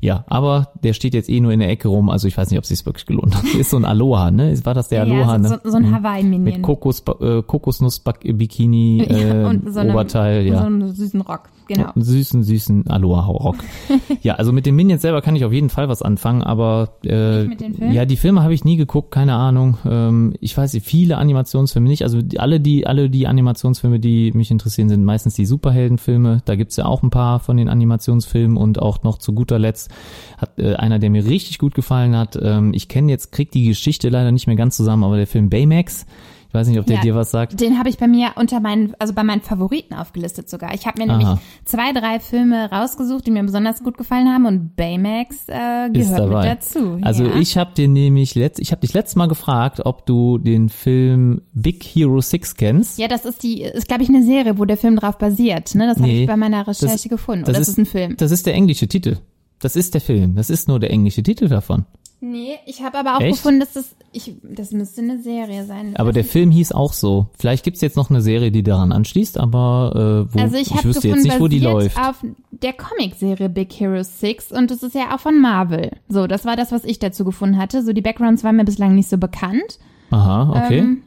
Ja, 0.00 0.24
aber 0.28 0.68
der 0.84 0.92
steht 0.92 1.12
jetzt 1.14 1.28
eh 1.28 1.40
nur 1.40 1.50
in 1.52 1.58
der 1.58 1.70
Ecke 1.70 1.88
rum, 1.88 2.08
also 2.08 2.28
ich 2.28 2.36
weiß 2.38 2.50
nicht, 2.50 2.58
ob 2.58 2.62
es 2.62 2.68
sich 2.68 2.86
wirklich 2.86 3.04
gelohnt 3.06 3.34
hat. 3.34 3.42
Ist 3.58 3.70
so 3.70 3.76
ein 3.78 3.84
Aloha, 3.84 4.30
ne? 4.30 4.54
War 4.64 4.72
das 4.74 4.86
der 4.88 5.00
Aloha, 5.02 5.18
ja, 5.18 5.42
so, 5.42 5.54
ne? 5.54 5.60
so, 5.64 5.70
so 5.70 5.76
ein 5.76 5.88
Mhm. 5.90 5.94
Hawaii-Minion. 5.96 6.44
Mit 6.44 6.62
Kokos, 6.62 7.02
äh, 7.20 7.42
Kokosnuss-Bikini, 7.42 9.02
äh, 9.08 9.28
Ja, 9.42 9.48
und 9.48 9.72
so 9.72 9.80
einem- 9.80 9.90
Oberteil, 9.94 10.46
ja. 10.46 10.58
So 10.60 10.66
einen 10.66 10.94
süßen 10.94 11.20
Rock, 11.20 11.48
genau. 11.68 11.92
Einen 11.92 12.04
süßen, 12.04 12.42
süßen 12.42 12.88
Aloha-Rock. 12.88 13.56
ja, 14.22 14.34
also 14.34 14.52
mit 14.52 14.66
den 14.66 14.74
Minions 14.74 15.02
selber 15.02 15.22
kann 15.22 15.36
ich 15.36 15.44
auf 15.44 15.52
jeden 15.52 15.70
Fall 15.70 15.88
was 15.88 16.02
anfangen, 16.02 16.42
aber 16.42 16.94
äh, 17.04 17.44
ja, 17.92 18.04
die 18.04 18.16
Filme 18.16 18.42
habe 18.42 18.54
ich 18.54 18.64
nie 18.64 18.76
geguckt, 18.76 19.10
keine 19.12 19.34
Ahnung. 19.34 19.78
Ähm, 19.86 20.34
ich 20.40 20.56
weiß 20.56 20.72
nicht, 20.72 20.86
viele 20.86 21.18
Animationsfilme 21.18 21.88
nicht. 21.88 22.02
Also 22.02 22.22
die, 22.22 22.40
alle 22.40 22.60
die, 22.60 22.86
alle 22.86 23.10
die 23.10 23.26
Animationsfilme, 23.26 24.00
die 24.00 24.32
mich 24.32 24.50
interessieren, 24.50 24.88
sind 24.88 25.04
meistens 25.04 25.34
die 25.34 25.46
Superheldenfilme. 25.46 26.42
Da 26.44 26.56
gibt's 26.56 26.76
ja 26.76 26.86
auch 26.86 27.02
ein 27.02 27.10
paar 27.10 27.38
von 27.38 27.56
den 27.56 27.68
Animationsfilmen 27.68 28.56
und 28.56 28.80
auch 28.80 29.02
noch 29.02 29.18
zu 29.18 29.32
guter 29.32 29.58
Letzt 29.58 29.90
hat 30.38 30.58
äh, 30.58 30.74
einer, 30.74 30.98
der 30.98 31.10
mir 31.10 31.24
richtig 31.24 31.58
gut 31.58 31.74
gefallen 31.74 32.16
hat. 32.16 32.38
Ähm, 32.40 32.72
ich 32.74 32.88
kenne 32.88 33.12
jetzt, 33.12 33.32
krieg 33.32 33.50
die 33.50 33.66
Geschichte 33.66 34.08
leider 34.08 34.32
nicht 34.32 34.46
mehr 34.46 34.56
ganz 34.56 34.76
zusammen, 34.76 35.04
aber 35.04 35.16
der 35.16 35.26
Film 35.26 35.50
Baymax. 35.50 36.06
Ich 36.48 36.54
weiß 36.54 36.66
nicht, 36.68 36.78
ob 36.78 36.86
der 36.86 36.96
Ja. 36.96 37.02
dir 37.02 37.14
was 37.14 37.30
sagt. 37.30 37.60
Den 37.60 37.78
habe 37.78 37.90
ich 37.90 37.98
bei 37.98 38.08
mir 38.08 38.30
unter 38.36 38.60
meinen, 38.60 38.94
also 38.98 39.12
bei 39.12 39.22
meinen 39.22 39.42
Favoriten 39.42 39.92
aufgelistet 39.92 40.48
sogar. 40.48 40.72
Ich 40.74 40.86
habe 40.86 40.98
mir 41.04 41.10
Aha. 41.10 41.18
nämlich 41.18 41.38
zwei, 41.66 41.92
drei 41.92 42.20
Filme 42.20 42.70
rausgesucht, 42.70 43.26
die 43.26 43.30
mir 43.30 43.42
besonders 43.44 43.82
gut 43.82 43.98
gefallen 43.98 44.28
haben 44.28 44.46
und 44.46 44.74
Baymax 44.74 45.36
äh, 45.48 45.88
ist 45.92 46.14
gehört 46.14 46.30
mit 46.30 46.44
dazu. 46.44 46.98
Also 47.02 47.24
ja. 47.24 47.36
ich 47.36 47.58
habe 47.58 47.74
dir 47.74 47.86
nämlich 47.86 48.34
letzt, 48.34 48.60
ich 48.60 48.70
habe 48.72 48.80
dich 48.80 48.94
letztes 48.94 49.16
Mal 49.16 49.28
gefragt, 49.28 49.84
ob 49.84 50.06
du 50.06 50.38
den 50.38 50.70
Film 50.70 51.42
Big 51.52 51.84
Hero 51.84 52.20
6 52.20 52.54
kennst. 52.56 52.98
Ja, 52.98 53.08
das 53.08 53.26
ist 53.26 53.42
die, 53.42 53.60
ist 53.62 53.86
glaube 53.86 54.02
ich 54.02 54.08
eine 54.08 54.22
Serie, 54.22 54.58
wo 54.58 54.64
der 54.64 54.78
Film 54.78 54.96
drauf 54.96 55.18
basiert. 55.18 55.74
Ne? 55.74 55.86
Das 55.86 55.98
habe 55.98 56.08
Nee, 56.08 56.22
ich 56.22 56.26
bei 56.26 56.36
meiner 56.38 56.66
Recherche 56.66 57.10
gefunden. 57.10 57.44
Oder 57.44 57.58
das 57.58 57.68
ist, 57.68 57.78
ein 57.78 57.84
Film. 57.86 58.16
Das 58.16 58.30
ist 58.30 58.46
der 58.46 58.54
englische 58.54 58.88
Titel. 58.88 59.18
Das 59.60 59.76
ist 59.76 59.92
der 59.92 60.00
Film. 60.00 60.34
Das 60.36 60.50
ist 60.50 60.68
nur 60.68 60.78
der 60.80 60.90
englische 60.92 61.22
Titel 61.22 61.48
davon. 61.48 61.84
Nee, 62.20 62.58
ich 62.66 62.82
habe 62.82 62.98
aber 62.98 63.16
auch 63.16 63.20
Echt? 63.20 63.36
gefunden, 63.36 63.60
dass 63.60 63.74
das, 63.74 63.94
ich, 64.10 64.34
das 64.42 64.72
müsste 64.72 65.02
eine 65.02 65.22
Serie 65.22 65.64
sein. 65.64 65.94
Aber 65.96 66.12
der 66.12 66.24
Film 66.24 66.50
hieß 66.50 66.72
auch 66.72 66.92
so. 66.92 67.28
Vielleicht 67.38 67.64
gibt's 67.64 67.80
jetzt 67.80 67.96
noch 67.96 68.10
eine 68.10 68.22
Serie, 68.22 68.50
die 68.50 68.64
daran 68.64 68.90
anschließt, 68.90 69.38
aber 69.38 70.26
äh, 70.28 70.34
wo 70.34 70.40
also 70.40 70.56
ich, 70.56 70.70
habe 70.74 70.84
wüsste 70.84 71.02
gefunden, 71.02 71.26
jetzt 71.26 71.34
nicht, 71.34 71.40
wo 71.40 71.46
die 71.46 71.60
läuft. 71.60 71.96
auf 71.96 72.24
der 72.50 72.72
Comicserie 72.72 73.48
Big 73.48 73.72
Hero 73.72 74.02
6 74.02 74.50
und 74.50 74.72
das 74.72 74.82
ist 74.82 74.96
ja 74.96 75.14
auch 75.14 75.20
von 75.20 75.40
Marvel. 75.40 75.92
So, 76.08 76.26
das 76.26 76.44
war 76.44 76.56
das, 76.56 76.72
was 76.72 76.84
ich 76.84 76.98
dazu 76.98 77.24
gefunden 77.24 77.56
hatte. 77.56 77.84
So, 77.84 77.92
die 77.92 78.02
Backgrounds 78.02 78.42
waren 78.42 78.56
mir 78.56 78.64
bislang 78.64 78.96
nicht 78.96 79.08
so 79.08 79.16
bekannt. 79.16 79.78
Aha, 80.10 80.64
okay. 80.64 80.78
Ähm, 80.78 81.02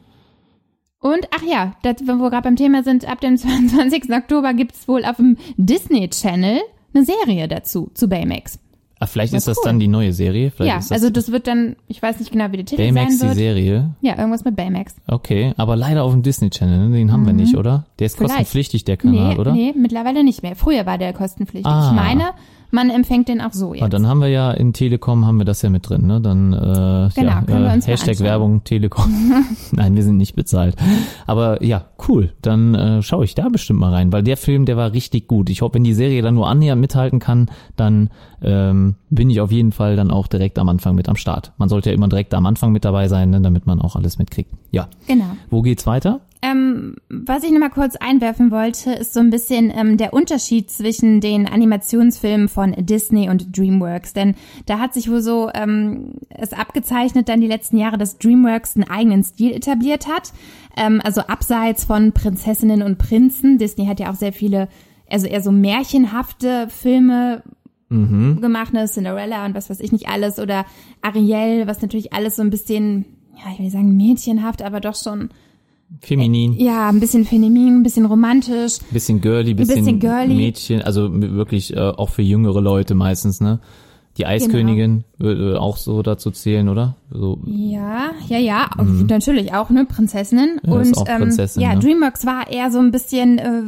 und 0.98 1.28
ach 1.36 1.42
ja, 1.42 1.74
das, 1.82 1.96
wo 2.06 2.14
wir 2.14 2.30
gerade 2.30 2.44
beim 2.44 2.56
Thema 2.56 2.84
sind, 2.84 3.06
ab 3.06 3.20
dem 3.20 3.36
22. 3.36 4.10
Oktober 4.10 4.54
gibt's 4.54 4.88
wohl 4.88 5.04
auf 5.04 5.16
dem 5.16 5.36
Disney 5.58 6.08
Channel 6.08 6.60
eine 6.94 7.04
Serie 7.04 7.48
dazu, 7.48 7.90
zu 7.92 8.08
Baymax. 8.08 8.58
Ah, 9.02 9.06
vielleicht 9.06 9.34
ist 9.34 9.48
das 9.48 9.58
cool. 9.58 9.62
dann 9.66 9.78
die 9.78 9.88
neue 9.88 10.12
Serie. 10.12 10.50
Vielleicht 10.50 10.68
ja, 10.70 10.76
das 10.76 10.92
also 10.92 11.10
das 11.10 11.30
wird 11.32 11.46
dann, 11.46 11.76
ich 11.88 12.00
weiß 12.02 12.18
nicht 12.20 12.32
genau, 12.32 12.50
wie 12.52 12.56
der 12.58 12.66
Titel 12.66 12.82
Baymax 12.82 13.10
die 13.12 13.16
sein 13.16 13.28
wird. 13.30 13.38
Serie. 13.38 13.90
Ja, 14.00 14.16
irgendwas 14.18 14.44
mit 14.44 14.56
Baymax. 14.56 14.94
Okay, 15.06 15.52
aber 15.56 15.76
leider 15.76 16.04
auf 16.04 16.12
dem 16.12 16.22
Disney 16.22 16.50
Channel. 16.50 16.88
Ne? 16.88 16.96
Den 16.96 17.12
haben 17.12 17.26
wir 17.26 17.32
nicht, 17.32 17.56
oder? 17.56 17.84
Der 17.98 18.06
ist 18.06 18.14
Mhm. 18.14 18.18
Vielleicht. 18.18 18.32
kostenpflichtig, 18.38 18.84
der 18.84 18.96
Kanal, 18.96 19.34
nee, 19.34 19.40
oder? 19.40 19.52
nee, 19.52 19.74
mittlerweile 19.76 20.24
nicht 20.24 20.42
mehr. 20.42 20.56
Früher 20.56 20.86
war 20.86 20.98
der 20.98 21.12
kostenpflichtig. 21.12 21.66
Ah. 21.70 21.88
Ich 21.90 21.96
meine, 21.96 22.30
man 22.72 22.90
empfängt 22.90 23.28
den 23.28 23.40
auch 23.40 23.52
so 23.52 23.74
jetzt. 23.74 23.82
Ah, 23.82 23.88
dann 23.88 24.06
haben 24.06 24.20
wir 24.20 24.28
ja 24.28 24.50
in 24.50 24.72
Telekom 24.72 25.26
haben 25.26 25.38
wir 25.38 25.44
das 25.44 25.62
ja 25.62 25.70
mit 25.70 25.88
drin, 25.88 26.06
ne? 26.06 26.20
Dann 26.20 26.52
äh, 26.52 27.10
Genau, 27.14 27.32
ja, 27.32 27.44
äh, 27.46 27.74
uns 27.74 27.86
mal 27.86 27.92
Hashtag. 27.92 28.20
Werbung 28.20 28.64
Telekom. 28.64 29.44
Nein, 29.72 29.94
wir 29.94 30.02
sind 30.02 30.16
nicht 30.16 30.34
bezahlt. 30.34 30.76
Aber 31.26 31.62
ja, 31.62 31.84
cool. 32.08 32.32
Dann 32.42 32.74
äh, 32.74 33.02
schaue 33.02 33.24
ich 33.24 33.34
da 33.34 33.48
bestimmt 33.48 33.80
mal 33.80 33.92
rein, 33.92 34.12
weil 34.12 34.22
der 34.22 34.36
Film, 34.36 34.64
der 34.64 34.76
war 34.76 34.92
richtig 34.92 35.28
gut. 35.28 35.50
Ich 35.50 35.62
hoffe, 35.62 35.74
wenn 35.74 35.84
die 35.84 35.94
Serie 35.94 36.22
dann 36.22 36.34
nur 36.34 36.48
annähernd 36.48 36.80
mithalten 36.80 37.18
kann, 37.18 37.50
dann 37.76 38.10
ähm, 38.42 38.96
bin 39.10 39.28
ich 39.30 39.40
auf 39.40 39.52
jeden 39.52 39.72
Fall 39.72 39.96
dann 39.96 40.10
auch 40.10 40.26
direkt 40.26 40.58
am 40.58 40.68
Anfang 40.68 40.94
mit 40.94 41.08
am 41.08 41.16
Start. 41.16 41.52
Man 41.58 41.68
sollte 41.68 41.90
ja 41.90 41.94
immer 41.94 42.08
direkt 42.08 42.32
am 42.34 42.46
Anfang 42.46 42.72
mit 42.72 42.84
dabei 42.84 43.08
sein, 43.08 43.30
ne, 43.30 43.40
damit 43.40 43.66
man 43.66 43.80
auch 43.80 43.96
alles 43.96 44.18
mitkriegt. 44.18 44.50
Ja. 44.70 44.88
genau. 45.06 45.36
Wo 45.50 45.62
geht's 45.62 45.86
weiter? 45.86 46.20
Ähm, 46.44 46.96
was 47.08 47.44
ich 47.44 47.52
noch 47.52 47.60
mal 47.60 47.70
kurz 47.70 47.94
einwerfen 47.94 48.50
wollte, 48.50 48.92
ist 48.92 49.14
so 49.14 49.20
ein 49.20 49.30
bisschen 49.30 49.72
ähm, 49.74 49.96
der 49.96 50.12
Unterschied 50.12 50.70
zwischen 50.70 51.20
den 51.20 51.46
Animationsfilmen 51.46 52.48
von 52.48 52.74
Disney 52.76 53.30
und 53.30 53.56
DreamWorks. 53.56 54.12
Denn 54.12 54.34
da 54.66 54.80
hat 54.80 54.92
sich 54.92 55.08
wohl 55.08 55.22
so 55.22 55.50
ähm, 55.54 56.14
es 56.30 56.52
abgezeichnet 56.52 57.28
dann 57.28 57.40
die 57.40 57.46
letzten 57.46 57.76
Jahre, 57.76 57.96
dass 57.96 58.18
DreamWorks 58.18 58.74
einen 58.74 58.90
eigenen 58.90 59.22
Stil 59.22 59.52
etabliert 59.52 60.08
hat. 60.08 60.32
Ähm, 60.76 61.00
also 61.04 61.20
abseits 61.20 61.84
von 61.84 62.10
Prinzessinnen 62.10 62.82
und 62.82 62.98
Prinzen. 62.98 63.58
Disney 63.58 63.86
hat 63.86 64.00
ja 64.00 64.10
auch 64.10 64.16
sehr 64.16 64.32
viele, 64.32 64.68
also 65.08 65.28
eher 65.28 65.42
so 65.42 65.52
märchenhafte 65.52 66.66
Filme 66.68 67.44
gemacht, 68.40 68.72
ne, 68.72 68.86
Cinderella 68.86 69.44
und 69.44 69.54
was 69.54 69.68
weiß 69.68 69.80
ich 69.80 69.92
nicht 69.92 70.08
alles 70.08 70.38
oder 70.38 70.64
Ariel, 71.02 71.66
was 71.66 71.82
natürlich 71.82 72.14
alles 72.14 72.36
so 72.36 72.42
ein 72.42 72.48
bisschen, 72.48 73.04
ja, 73.36 73.52
ich 73.52 73.58
will 73.58 73.68
sagen 73.68 73.98
mädchenhaft, 73.98 74.62
aber 74.62 74.80
doch 74.80 74.96
schon 74.96 75.28
Feminin, 76.00 76.54
ja, 76.54 76.88
ein 76.88 77.00
bisschen 77.00 77.24
feminin, 77.24 77.78
ein 77.78 77.82
bisschen 77.82 78.06
romantisch. 78.06 78.78
bisschen 78.90 79.20
girly, 79.20 79.54
bisschen, 79.54 79.84
bisschen 79.84 80.00
girly. 80.00 80.34
Mädchen, 80.34 80.82
also 80.82 81.08
wirklich 81.12 81.76
äh, 81.76 81.80
auch 81.80 82.08
für 82.08 82.22
jüngere 82.22 82.60
Leute 82.60 82.94
meistens, 82.94 83.40
ne? 83.40 83.60
Die 84.18 84.26
Eiskönigin 84.26 85.04
würde 85.16 85.58
auch 85.58 85.78
so 85.78 86.02
dazu 86.02 86.30
zählen, 86.30 86.68
oder? 86.68 86.96
So, 87.10 87.38
Ja, 87.46 88.10
ja, 88.28 88.38
ja, 88.38 88.70
natürlich 89.08 89.54
auch, 89.54 89.70
ne, 89.70 89.86
Prinzessinnen. 89.86 90.60
Mhm. 90.62 90.70
Ja, 90.70 90.78
und 90.78 90.98
auch 90.98 91.04
Prinzessin, 91.04 91.62
ähm, 91.62 91.68
ja, 91.68 91.74
ne? 91.74 91.80
DreamWorks 91.80 92.26
war 92.26 92.50
eher 92.50 92.70
so 92.70 92.78
ein 92.78 92.90
bisschen 92.90 93.38
äh, 93.38 93.62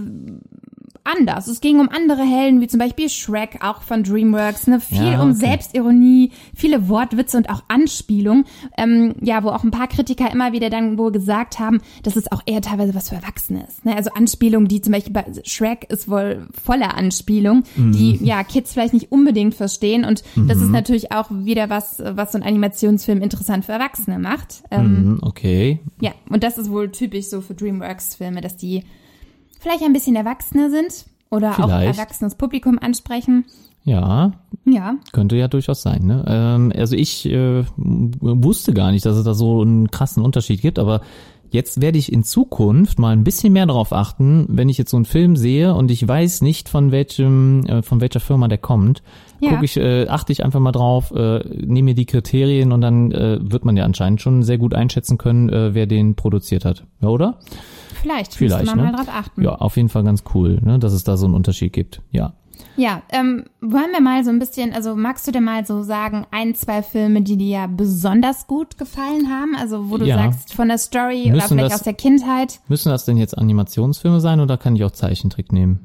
anders. 1.05 1.47
Es 1.47 1.61
ging 1.61 1.79
um 1.81 1.89
andere 1.89 2.23
Helden, 2.23 2.61
wie 2.61 2.67
zum 2.67 2.79
Beispiel 2.81 3.09
Shrek, 3.09 3.59
auch 3.63 3.83
von 3.83 4.03
DreamWorks, 4.03 4.67
ne, 4.67 4.81
viel 4.81 5.13
Ja, 5.13 5.23
um 5.23 5.31
okay. 5.31 5.47
Selbstironie, 5.47 6.33
viele 6.55 6.89
Wortwitze 6.89 7.37
und 7.37 7.51
auch 7.51 7.63
Anspielung. 7.69 8.45
Ähm, 8.77 9.15
ja, 9.21 9.45
wo 9.45 9.51
auch 9.51 9.65
ein 9.65 9.71
paar 9.71 9.89
Kritiker 9.89 10.31
immer 10.33 10.53
wieder 10.53 10.71
dann 10.71 10.99
wohl 10.99 11.13
gesagt 11.13 11.59
haben, 11.59 11.81
dass 12.03 12.17
es 12.17 12.31
auch 12.33 12.43
eher 12.47 12.63
teilweise 12.63 12.95
was 12.95 13.11
für 13.11 13.17
Erwachsene 13.17 13.65
ist. 13.69 13.85
Ne? 13.85 13.95
Also 13.95 14.11
Anspielung, 14.15 14.67
die 14.69 14.81
zum 14.81 14.93
Beispiel 14.93 15.13
bei 15.13 15.25
Shrek 15.45 15.91
ist 15.91 16.09
wohl 16.09 16.47
voller 16.53 16.97
Anspielung, 16.97 17.65
die 17.77 18.19
Mhm. 18.19 18.25
ja 18.25 18.43
Kids 18.43 18.73
vielleicht 18.73 18.95
nicht 18.95 19.13
unbedingt 19.13 19.55
verstehen. 19.55 20.05
Und 20.05 20.23
das 20.37 20.59
ist 20.59 20.71
natürlich 20.71 21.13
auch 21.13 21.27
wieder 21.31 21.69
was, 21.71 22.03
was 22.05 22.33
so 22.33 22.39
ein 22.39 22.43
Animationsfilm 22.45 23.21
interessant 23.23 23.65
für 23.65 23.73
Erwachsene 23.73 24.19
macht. 24.19 24.63
Ähm, 24.71 25.05
mhm, 25.05 25.19
okay. 25.23 25.81
ja, 26.01 26.13
und 26.31 26.43
das 26.43 26.59
ist 26.59 26.71
wohl 26.71 26.91
typisch 26.91 27.27
so 27.27 27.41
für 27.41 27.55
DreamWorks-Filme, 27.55 28.41
dass 28.41 28.57
die 28.57 28.85
vielleicht 29.65 29.83
ein 29.83 29.93
bisschen 29.93 30.15
erwachsener 30.15 30.71
sind 30.71 31.07
oder 31.31 31.51
auch 31.53 31.65
Vielleicht. 31.67 31.99
erwachsenes 31.99 32.37
Publikum 32.37 32.79
ansprechen. 32.79 33.45
Ja, 33.83 34.33
Ja, 34.65 34.95
könnte 35.13 35.37
ja 35.37 35.49
durchaus 35.49 35.83
sein. 35.83 36.05
Ne? 36.07 36.25
Ähm, 36.29 36.73
also 36.75 36.95
ich 36.97 37.27
äh, 37.27 37.65
wusste 37.77 38.73
gar 38.73 38.93
nicht, 38.93 39.05
dass 39.05 39.17
es 39.17 39.25
da 39.25 39.35
so 39.35 39.61
einen 39.61 39.91
krassen 39.91 40.23
Unterschied 40.23 40.63
gibt, 40.63 40.79
aber 40.79 41.01
jetzt 41.51 41.81
werde 41.83 41.99
ich 41.99 42.11
in 42.13 42.25
Zukunft 42.25 42.99
mal 42.99 43.11
ein 43.11 43.25
bisschen 43.25 43.53
mehr 43.53 43.67
darauf 43.67 43.93
achten, 43.93 44.47
wenn 44.49 44.69
ich 44.71 44.79
jetzt 44.79 44.91
so 44.91 44.97
einen 44.97 45.05
Film 45.05 45.37
sehe 45.37 45.75
und 45.75 45.91
ich 45.91 46.07
weiß 46.07 46.41
nicht 46.43 46.69
von 46.71 46.93
welchem, 46.93 47.65
äh, 47.67 47.83
von 47.83 48.01
welcher 48.01 48.21
Firma 48.21 48.49
der 48.49 48.59
kommt, 48.59 49.03
Ja. 49.41 49.51
gucke 49.51 49.65
ich, 49.67 49.77
äh, 49.77 50.07
achte 50.09 50.33
ich 50.33 50.43
einfach 50.45 50.61
mal 50.61 50.73
drauf, 50.73 51.11
äh, 51.15 51.41
nehme 51.67 51.91
mir 51.91 51.95
die 51.95 52.07
Kriterien 52.07 52.73
und 52.73 52.81
dann 52.81 53.13
äh, 53.13 53.39
wird 53.43 53.65
man 53.67 53.77
ja 53.77 53.85
anscheinend 53.85 54.21
schon 54.23 54.43
sehr 54.43 54.57
gut 54.59 54.75
einschätzen 54.75 55.19
können, 55.19 55.49
äh, 55.51 55.75
wer 55.75 55.87
den 55.87 56.15
produziert 56.15 56.65
hat. 56.65 56.85
Ja, 57.03 57.09
oder? 57.09 57.39
Vielleicht, 58.05 58.35
Vielleicht, 58.35 58.61
müsste 58.63 58.77
man 58.77 58.87
ne? 58.87 58.93
mal 58.93 58.99
drauf 59.05 59.15
achten. 59.15 59.43
Ja, 59.43 59.55
auf 59.57 59.77
jeden 59.77 59.89
Fall 59.89 60.05
ganz 60.05 60.23
cool, 60.35 60.61
ne, 60.63 60.79
dass 60.79 60.93
es 60.93 61.05
da 61.05 61.17
so 61.17 61.27
einen 61.27 61.35
Unterschied 61.35 61.73
gibt. 61.73 62.01
Ja. 62.11 62.35
Ja, 62.77 63.03
ähm, 63.11 63.45
wollen 63.61 63.91
wir 63.93 64.01
mal 64.01 64.25
so 64.25 64.31
ein 64.31 64.39
bisschen, 64.39 64.73
also 64.73 64.95
magst 64.97 65.27
du 65.27 65.33
denn 65.33 65.45
mal 65.45 65.65
so 65.67 65.83
sagen, 65.83 66.27
ein, 66.33 66.55
zwei 66.55 66.83
Filme, 66.83 67.23
die 67.23 67.37
dir 67.37 67.49
ja 67.49 67.67
besonders 67.67 68.47
gut 68.47 68.79
gefallen 68.79 69.29
haben? 69.31 69.55
Also 69.57 69.91
wo 69.91 69.97
du 69.99 70.05
Ja. 70.07 70.17
sagst, 70.17 70.55
von 70.55 70.69
der 70.69 70.79
Story 70.79 71.25
oder 71.27 71.35
Müssen 71.35 71.49
vielleicht 71.49 71.67
das- 71.73 71.81
aus 71.81 71.85
der 71.85 71.95
Kindheit. 71.95 72.61
Müssen 72.69 72.89
das 72.91 73.05
denn 73.05 73.17
jetzt 73.17 73.37
Animationsfilme 73.39 74.21
sein 74.21 74.41
oder 74.41 74.57
kann 74.57 74.75
ich 74.77 74.85
auch 74.85 74.91
Zeichentrick 74.93 75.53
nehmen? 75.53 75.81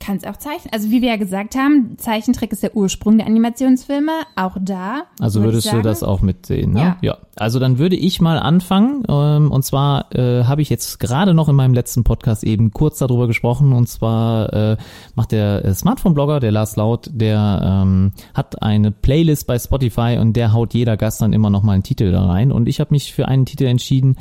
Kannst 0.00 0.26
auch 0.26 0.36
zeichnen. 0.36 0.72
Also 0.74 0.90
wie 0.90 1.00
wir 1.00 1.10
ja 1.10 1.16
gesagt 1.16 1.54
haben, 1.54 1.96
Zeichentrick 1.96 2.50
ist 2.50 2.64
der 2.64 2.74
Ursprung 2.76 3.18
der 3.18 3.26
Animationsfilme. 3.28 4.10
Auch 4.34 4.56
da. 4.60 5.02
Also 5.20 5.40
würde 5.40 5.52
würdest 5.52 5.72
du 5.72 5.80
das 5.80 6.02
auch 6.02 6.22
mitsehen, 6.22 6.72
ne? 6.72 6.96
Ja. 7.02 7.18
Also 7.36 7.58
dann 7.58 7.78
würde 7.78 7.96
ich 7.96 8.20
mal 8.20 8.38
anfangen. 8.38 9.04
Ähm, 9.08 9.50
und 9.50 9.64
zwar 9.64 10.14
äh, 10.14 10.44
habe 10.44 10.60
ich 10.60 10.68
jetzt 10.68 11.00
gerade 11.00 11.32
noch 11.32 11.48
in 11.48 11.56
meinem 11.56 11.72
letzten 11.72 12.04
Podcast 12.04 12.44
eben 12.44 12.72
kurz 12.72 12.98
darüber 12.98 13.26
gesprochen. 13.26 13.72
Und 13.72 13.88
zwar 13.88 14.52
äh, 14.52 14.76
macht 15.14 15.32
der 15.32 15.64
äh, 15.64 15.74
Smartphone-Blogger, 15.74 16.40
der 16.40 16.52
Lars 16.52 16.76
Laut, 16.76 17.08
der 17.10 17.82
ähm, 17.84 18.12
hat 18.34 18.62
eine 18.62 18.90
Playlist 18.90 19.46
bei 19.46 19.58
Spotify 19.58 20.18
und 20.20 20.34
der 20.34 20.52
haut 20.52 20.74
jeder 20.74 20.98
Gast 20.98 21.22
dann 21.22 21.32
immer 21.32 21.48
noch 21.48 21.62
mal 21.62 21.72
einen 21.72 21.82
Titel 21.82 22.12
da 22.12 22.26
rein. 22.26 22.52
Und 22.52 22.68
ich 22.68 22.80
habe 22.80 22.92
mich 22.92 23.14
für 23.14 23.28
einen 23.28 23.46
Titel 23.46 23.64
entschieden, 23.64 24.16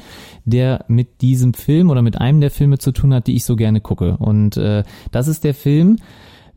der 0.46 0.86
mit 0.88 1.22
diesem 1.22 1.54
Film 1.54 1.90
oder 1.90 2.02
mit 2.02 2.20
einem 2.20 2.40
der 2.40 2.52
Filme 2.52 2.78
zu 2.78 2.94
tun 2.94 3.14
hat, 3.14 3.28
die 3.28 3.36
ich 3.36 3.44
so 3.44 3.58
gerne 3.58 3.82
gucke. 3.82 4.16
Und 4.18 4.56
äh, 4.56 4.84
das 5.12 5.28
ist 5.28 5.44
der 5.44 5.54
Film. 5.54 5.98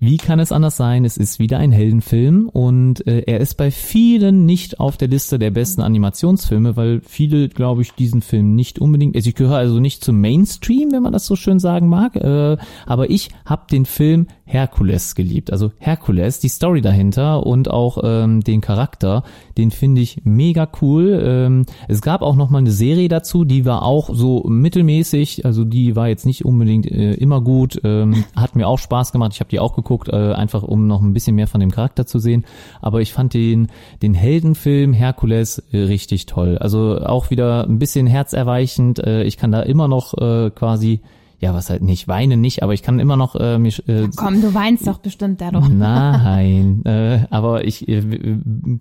Wie 0.01 0.17
kann 0.17 0.41
es 0.41 0.53
anders 0.53 0.77
sein? 0.77 1.05
Es 1.05 1.17
ist 1.17 1.39
wieder 1.39 1.59
ein 1.59 1.73
Heldenfilm 1.73 2.49
und 2.49 3.07
äh, 3.07 3.21
er 3.27 3.41
ist 3.41 3.55
bei 3.55 3.71
vielen 3.71 4.45
nicht 4.47 4.81
auf 4.81 4.97
der 4.97 5.09
Liste 5.09 5.39
der 5.39 5.51
besten 5.51 5.83
Animationsfilme, 5.83 6.77
weil 6.77 7.01
viele, 7.05 7.49
glaube 7.49 7.83
ich, 7.83 7.93
diesen 7.93 8.23
Film 8.23 8.55
nicht 8.55 8.79
unbedingt, 8.79 9.17
also 9.17 9.29
ich 9.29 9.35
gehöre 9.35 9.57
also 9.57 9.81
nicht 9.81 10.05
zum 10.05 10.21
Mainstream, 10.21 10.93
wenn 10.93 11.03
man 11.03 11.13
das 11.13 11.27
so 11.27 11.37
schön 11.37 11.59
sagen 11.59 11.89
mag, 11.89 12.17
äh, 12.17 12.57
aber 12.87 13.11
ich 13.11 13.31
habe 13.45 13.65
den 13.71 13.87
Film 13.87 14.27
Herkules 14.47 15.15
geliebt. 15.15 15.51
Also 15.53 15.73
Herkules, 15.79 16.39
die 16.39 16.49
Story 16.49 16.81
dahinter 16.81 17.47
und 17.47 17.71
auch 17.71 17.99
ähm, 18.05 18.43
den 18.43 18.61
Charakter, 18.61 19.25
den 19.57 19.71
finde 19.71 20.03
ich 20.03 20.21
mega 20.25 20.69
cool. 20.83 21.21
Ähm, 21.25 21.67
es 21.89 22.03
gab 22.03 22.23
auch 22.23 22.37
noch 22.37 22.51
mal 22.51 22.59
eine 22.59 22.71
Serie 22.71 23.09
dazu, 23.09 23.45
die 23.45 23.65
war 23.65 23.83
auch 23.83 24.11
so 24.13 24.45
mittelmäßig, 24.47 25.47
also 25.47 25.65
die 25.65 25.97
war 25.97 26.09
jetzt 26.09 26.27
nicht 26.27 26.45
unbedingt 26.45 26.91
äh, 26.91 27.15
immer 27.15 27.41
gut, 27.41 27.81
ähm, 27.85 28.25
hat 28.37 28.55
mir 28.55 28.69
auch 28.69 28.79
Spaß 28.79 29.13
gemacht. 29.13 29.33
Ich 29.33 29.41
habe 29.41 29.51
die 29.51 29.61
auch 29.61 29.75
geguckt, 29.75 30.09
äh, 30.09 30.33
einfach 30.33 30.63
um 30.63 30.87
noch 30.87 31.03
ein 31.03 31.15
bisschen 31.15 31.37
mehr 31.37 31.49
von 31.49 31.61
dem 31.61 31.71
Charakter 31.71 32.07
zu 32.07 32.19
sehen. 32.19 32.45
Aber 32.83 33.01
ich 33.01 33.13
fand 33.13 33.35
den 33.35 33.69
den 34.03 34.15
Heldenfilm 34.15 34.93
Herkules 34.93 35.59
äh, 35.73 35.79
richtig 35.79 36.27
toll. 36.27 36.59
Also 36.59 37.01
auch 37.01 37.31
wieder 37.31 37.67
ein 37.67 37.79
bisschen 37.79 38.07
herzerweichend. 38.07 38.99
Äh, 38.99 39.25
ich 39.25 39.37
kann 39.37 39.53
da 39.53 39.61
immer 39.61 39.89
noch 39.89 40.15
äh, 40.19 40.51
quasi 40.51 41.01
ja, 41.39 41.55
was 41.55 41.71
halt 41.71 41.83
nicht, 41.83 42.09
weinen 42.09 42.41
nicht, 42.41 42.63
aber 42.63 42.75
ich 42.75 42.83
kann 42.83 42.99
immer 43.01 43.17
noch 43.17 43.37
äh, 43.37 43.59
mich 43.59 43.87
äh, 43.89 44.09
Komm, 44.17 44.41
du 44.41 44.55
weinst 44.55 44.87
doch 44.87 44.99
bestimmt 44.99 45.41
darum. 45.41 45.79
Nein, 45.79 46.85
äh, 46.85 47.27
aber 47.31 47.65
ich 47.65 47.89
äh, 47.89 48.03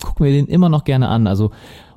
gucke 0.02 0.24
mir 0.24 0.32
den 0.32 0.48
immer 0.48 0.70
noch 0.70 0.84
gerne 0.84 1.08
an. 1.10 1.28
Also 1.28 1.52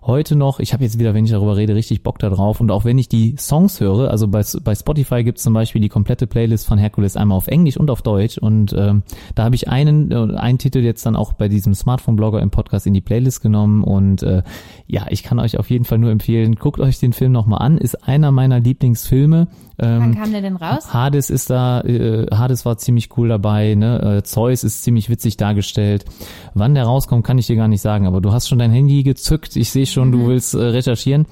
heute 0.06 0.36
noch, 0.36 0.60
ich 0.60 0.72
habe 0.72 0.84
jetzt 0.84 0.98
wieder, 0.98 1.14
wenn 1.14 1.24
ich 1.24 1.32
darüber 1.32 1.56
rede, 1.56 1.74
richtig 1.74 2.02
Bock 2.02 2.18
da 2.18 2.30
drauf. 2.30 2.60
Und 2.60 2.70
auch 2.70 2.84
wenn 2.84 2.96
ich 2.96 3.08
die 3.08 3.34
Songs 3.36 3.80
höre, 3.80 4.10
also 4.10 4.28
bei, 4.28 4.42
bei 4.62 4.74
Spotify 4.74 5.24
gibt's 5.24 5.42
zum 5.42 5.52
Beispiel 5.52 5.80
die 5.80 5.88
komplette 5.88 6.26
Playlist 6.26 6.66
von 6.66 6.78
Hercules 6.78 7.16
einmal 7.16 7.36
auf 7.36 7.48
Englisch 7.48 7.76
und 7.76 7.90
auf 7.90 8.02
Deutsch. 8.02 8.38
Und 8.38 8.72
ähm, 8.76 9.02
da 9.34 9.44
habe 9.44 9.56
ich 9.56 9.68
einen, 9.68 10.12
äh, 10.12 10.36
einen 10.36 10.58
Titel 10.58 10.78
jetzt 10.78 11.04
dann 11.04 11.16
auch 11.16 11.32
bei 11.32 11.48
diesem 11.48 11.74
Smartphone-Blogger 11.74 12.40
im 12.40 12.50
Podcast 12.50 12.86
in 12.86 12.94
die 12.94 13.00
Playlist 13.00 13.42
genommen. 13.42 13.82
Und 13.82 14.22
äh, 14.22 14.42
ja, 14.88 15.06
ich 15.10 15.22
kann 15.22 15.38
euch 15.40 15.58
auf 15.58 15.68
jeden 15.70 15.84
Fall 15.84 15.98
nur 15.98 16.10
empfehlen, 16.10 16.54
guckt 16.54 16.78
euch 16.78 17.00
den 17.00 17.12
Film 17.12 17.32
nochmal 17.32 17.60
an. 17.60 17.76
Ist 17.78 18.06
einer 18.06 18.30
meiner 18.30 18.60
Lieblingsfilme. 18.60 19.48
Ähm, 19.78 20.00
Wann 20.00 20.14
kam 20.14 20.32
der 20.32 20.42
denn 20.42 20.56
raus? 20.56 20.94
Hades 20.94 21.28
ist 21.28 21.50
da, 21.50 21.80
äh, 21.80 22.26
Hades 22.32 22.64
war 22.64 22.78
ziemlich 22.78 23.16
cool 23.16 23.28
dabei, 23.28 23.74
ne? 23.74 24.18
Äh, 24.18 24.22
Zeus 24.22 24.62
ist 24.64 24.84
ziemlich 24.84 25.10
witzig 25.10 25.36
dargestellt. 25.36 26.04
Wann 26.54 26.74
der 26.74 26.84
rauskommt, 26.84 27.26
kann 27.26 27.36
ich 27.38 27.46
dir 27.48 27.56
gar 27.56 27.68
nicht 27.68 27.82
sagen, 27.82 28.06
aber 28.06 28.20
du 28.20 28.32
hast 28.32 28.48
schon 28.48 28.60
dein 28.60 28.70
Handy 28.70 29.02
gezückt. 29.02 29.56
Ich 29.56 29.70
sehe 29.70 29.86
schon, 29.86 30.12
du 30.12 30.28
willst 30.28 30.54
äh, 30.54 30.58
recherchieren. 30.58 31.26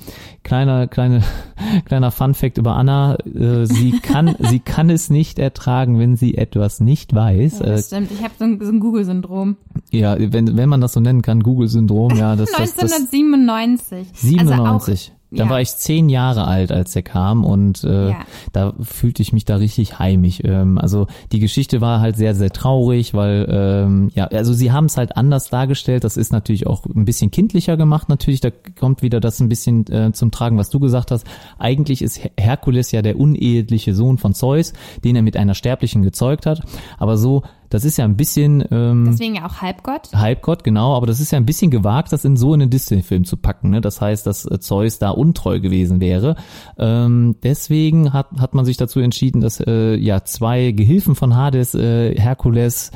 Kleiner, 0.44 0.86
kleine, 0.86 1.22
kleiner 1.86 2.10
Fun 2.12 2.34
Fact 2.34 2.58
über 2.58 2.76
Anna: 2.76 3.16
äh, 3.24 3.64
Sie 3.64 3.92
kann, 4.00 4.36
sie 4.50 4.60
kann 4.60 4.90
es 4.90 5.10
nicht 5.10 5.38
ertragen, 5.38 5.98
wenn 5.98 6.16
sie 6.16 6.36
etwas 6.36 6.80
nicht 6.80 7.14
weiß. 7.14 7.60
Ja, 7.60 7.64
Äh, 7.64 7.70
das 7.70 7.86
stimmt, 7.86 8.10
ich 8.12 8.22
habe 8.22 8.34
so 8.38 8.44
ein, 8.44 8.60
so 8.60 8.70
ein 8.70 8.78
Google-Syndrom. 8.78 9.56
ja, 9.90 10.16
wenn 10.18 10.56
wenn 10.56 10.68
man 10.68 10.80
das 10.82 10.92
so 10.92 11.00
nennen 11.00 11.22
kann, 11.22 11.42
Google-Syndrom, 11.42 12.14
ja, 12.16 12.36
das, 12.36 12.50
das, 12.52 12.74
das 12.74 12.92
1997. 12.92 14.08
97. 14.12 15.13
Dann 15.36 15.46
ja. 15.48 15.52
war 15.52 15.60
ich 15.60 15.74
zehn 15.76 16.08
Jahre 16.08 16.46
alt, 16.46 16.72
als 16.72 16.92
der 16.92 17.02
kam 17.02 17.44
und 17.44 17.84
äh, 17.84 18.10
Ja. 18.10 18.20
da 18.52 18.72
fühlte 18.80 19.22
ich 19.22 19.32
mich 19.32 19.44
da 19.44 19.56
richtig 19.56 19.98
heimisch. 19.98 20.40
Ähm, 20.44 20.78
also 20.78 21.06
die 21.32 21.40
Geschichte 21.40 21.80
war 21.80 22.00
halt 22.00 22.16
sehr, 22.16 22.34
sehr 22.34 22.50
traurig, 22.50 23.14
weil 23.14 23.46
ähm, 23.48 24.10
ja, 24.14 24.26
also 24.26 24.52
sie 24.52 24.72
haben 24.72 24.86
es 24.86 24.96
halt 24.96 25.16
anders 25.16 25.50
dargestellt. 25.50 26.04
Das 26.04 26.16
ist 26.16 26.32
natürlich 26.32 26.66
auch 26.66 26.84
ein 26.86 27.04
bisschen 27.04 27.30
kindlicher 27.30 27.76
gemacht. 27.76 28.08
Natürlich, 28.08 28.40
da 28.40 28.50
kommt 28.78 29.02
wieder 29.02 29.20
das 29.20 29.40
ein 29.40 29.48
bisschen 29.48 29.86
äh, 29.92 30.12
zum 30.12 30.30
Tragen, 30.30 30.58
was 30.58 30.70
du 30.70 30.80
gesagt 30.80 31.10
hast. 31.10 31.26
Eigentlich 31.58 32.02
ist 32.02 32.22
Her 32.22 32.30
Herkules 32.38 32.92
ja 32.92 33.02
der 33.02 33.18
uneheliche 33.18 33.94
Sohn 33.94 34.18
von 34.18 34.34
Zeus, 34.34 34.72
den 35.02 35.16
er 35.16 35.22
mit 35.22 35.36
einer 35.36 35.54
Sterblichen 35.54 36.02
gezeugt 36.02 36.46
hat. 36.46 36.62
Aber 36.98 37.16
so, 37.16 37.42
das 37.70 37.84
ist 37.84 37.96
ja 37.96 38.04
ein 38.04 38.16
bisschen 38.16 38.64
ähm, 38.70 39.04
Deswegen 39.06 39.36
ja 39.36 39.46
auch 39.46 39.62
Halbgott. 39.62 40.10
Halbgott, 40.14 40.64
genau, 40.64 40.94
aber 40.94 41.06
das 41.06 41.20
ist 41.20 41.32
ja 41.32 41.38
ein 41.38 41.46
bisschen 41.46 41.70
gewagt, 41.70 42.12
das 42.12 42.24
in 42.24 42.36
so 42.36 42.52
einen 42.52 42.70
Disney-Film 42.70 43.24
zu 43.24 43.36
packen. 43.36 43.70
Ne? 43.70 43.80
Das 43.80 44.00
heißt, 44.00 44.26
dass 44.26 44.44
äh, 44.44 44.60
Zeus 44.60 44.98
da 44.98 45.10
untreu 45.10 45.60
gewesen 45.60 46.00
wäre. 46.00 46.36
Ähm, 46.78 47.36
deswegen 47.42 48.12
hat, 48.12 48.28
hat 48.38 48.54
man 48.54 48.64
sich 48.64 48.76
dazu 48.76 49.00
entschieden, 49.00 49.40
dass 49.40 49.60
äh, 49.60 49.94
ja 49.96 50.24
zwei 50.24 50.72
Gehilfen 50.72 51.14
von 51.14 51.36
Hades, 51.36 51.74
äh, 51.74 52.14
Herkules, 52.18 52.90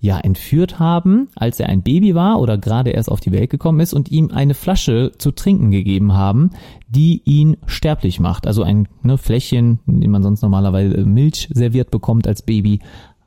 ja 0.00 0.18
entführt 0.18 0.78
haben, 0.78 1.28
als 1.36 1.60
er 1.60 1.68
ein 1.68 1.82
Baby 1.82 2.14
war 2.14 2.40
oder 2.40 2.56
gerade 2.56 2.90
erst 2.90 3.10
auf 3.10 3.20
die 3.20 3.32
Welt 3.32 3.50
gekommen 3.50 3.80
ist 3.80 3.92
und 3.92 4.10
ihm 4.10 4.30
eine 4.32 4.54
Flasche 4.54 5.12
zu 5.18 5.30
trinken 5.30 5.70
gegeben 5.70 6.14
haben, 6.14 6.50
die 6.88 7.22
ihn 7.26 7.58
sterblich 7.66 8.18
macht. 8.18 8.46
Also 8.46 8.62
ein 8.62 8.88
ne, 9.02 9.18
Fläschchen, 9.18 9.78
in 9.86 10.00
dem 10.00 10.10
man 10.10 10.22
sonst 10.22 10.40
normalerweise 10.40 10.96
äh, 10.96 11.04
Milch 11.04 11.50
serviert 11.52 11.90
bekommt 11.90 12.26
als 12.26 12.42
Baby, 12.42 12.80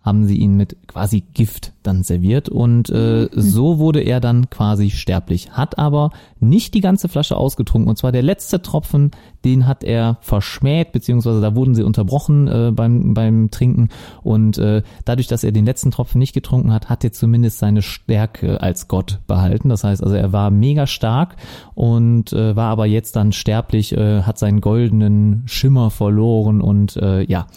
haben 0.04 0.26
sie 0.26 0.38
ihn 0.38 0.56
mit 0.56 0.76
quasi 0.88 1.24
Gift 1.34 1.72
dann 1.82 2.04
serviert 2.04 2.49
und 2.49 2.89
äh, 2.89 3.30
so 3.32 3.80
wurde 3.80 4.01
er 4.01 4.20
dann 4.20 4.49
quasi 4.49 4.89
sterblich. 4.89 5.51
Hat 5.51 5.80
aber 5.80 6.12
nicht 6.39 6.74
die 6.74 6.82
ganze 6.82 7.08
Flasche 7.08 7.38
ausgetrunken 7.38 7.89
und 7.89 7.97
zwar 7.97 8.12
der 8.12 8.22
letzte 8.22 8.62
Tropfen, 8.62 9.12
den 9.45 9.66
hat 9.66 9.84
er 9.84 10.18
verschmäht 10.20 10.91
beziehungsweise 10.91 11.39
da 11.39 11.56
wurden 11.56 11.74
sie 11.74 11.84
unterbrochen 11.84 12.47
äh, 12.47 12.72
beim 12.74 13.14
beim 13.14 13.49
Trinken 13.49 13.89
und 14.24 14.58
äh, 14.58 14.84
dadurch, 15.06 15.28
dass 15.28 15.45
er 15.45 15.54
den 15.54 15.66
letzten 15.66 15.91
Tropfen 15.91 16.20
nicht 16.20 16.34
getrunken 16.34 16.74
hat, 16.74 16.89
hat 16.89 17.04
er 17.06 17.14
zumindest 17.14 17.60
seine 17.60 17.82
Stärke 17.82 18.62
als 18.62 18.89
Gott 18.89 19.20
behalten. 19.26 19.70
Das 19.70 19.86
heißt 19.86 20.04
also, 20.04 20.16
er 20.16 20.34
war 20.34 20.51
mega 20.51 20.86
stark 20.86 21.38
und 21.76 22.34
äh, 22.34 22.56
war 22.58 22.70
aber 22.72 22.88
jetzt 22.88 23.16
dann 23.16 23.32
sterblich, 23.32 23.93
äh, 23.95 24.24
hat 24.24 24.38
seinen 24.38 24.60
goldenen 24.60 25.43
Schimmer 25.45 25.91
verloren 25.91 26.62
und 26.62 26.97
äh, 26.97 27.24
ja. 27.24 27.47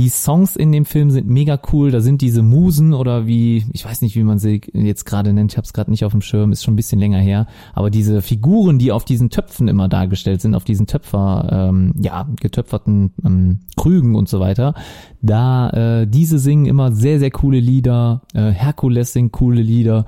Die 0.00 0.08
Songs 0.08 0.56
in 0.56 0.72
dem 0.72 0.86
Film 0.86 1.10
sind 1.10 1.28
mega 1.28 1.60
cool. 1.74 1.90
Da 1.90 2.00
sind 2.00 2.22
diese 2.22 2.40
Musen 2.40 2.94
oder 2.94 3.26
wie, 3.26 3.66
ich 3.74 3.84
weiß 3.84 4.00
nicht, 4.00 4.16
wie 4.16 4.22
man 4.22 4.38
sie 4.38 4.62
jetzt 4.72 5.04
gerade 5.04 5.34
nennt. 5.34 5.52
Ich 5.52 5.58
habe 5.58 5.66
es 5.66 5.74
gerade 5.74 5.90
nicht 5.90 6.06
auf 6.06 6.12
dem 6.12 6.22
Schirm, 6.22 6.52
ist 6.52 6.64
schon 6.64 6.72
ein 6.72 6.76
bisschen 6.76 6.98
länger 6.98 7.18
her. 7.18 7.46
Aber 7.74 7.90
diese 7.90 8.22
Figuren, 8.22 8.78
die 8.78 8.92
auf 8.92 9.04
diesen 9.04 9.28
Töpfen 9.28 9.68
immer 9.68 9.88
dargestellt 9.88 10.40
sind, 10.40 10.54
auf 10.54 10.64
diesen 10.64 10.86
Töpfer, 10.86 11.68
ähm, 11.68 11.92
ja, 12.00 12.26
getöpferten 12.40 13.12
ähm, 13.26 13.58
Krügen 13.76 14.14
und 14.14 14.26
so 14.26 14.40
weiter, 14.40 14.72
da 15.20 15.68
äh, 15.68 16.06
diese 16.06 16.38
singen 16.38 16.64
immer 16.64 16.92
sehr, 16.92 17.18
sehr 17.18 17.30
coole 17.30 17.60
Lieder. 17.60 18.22
Äh, 18.32 18.52
Herkules 18.52 19.12
singt 19.12 19.32
coole 19.32 19.60
Lieder. 19.60 20.06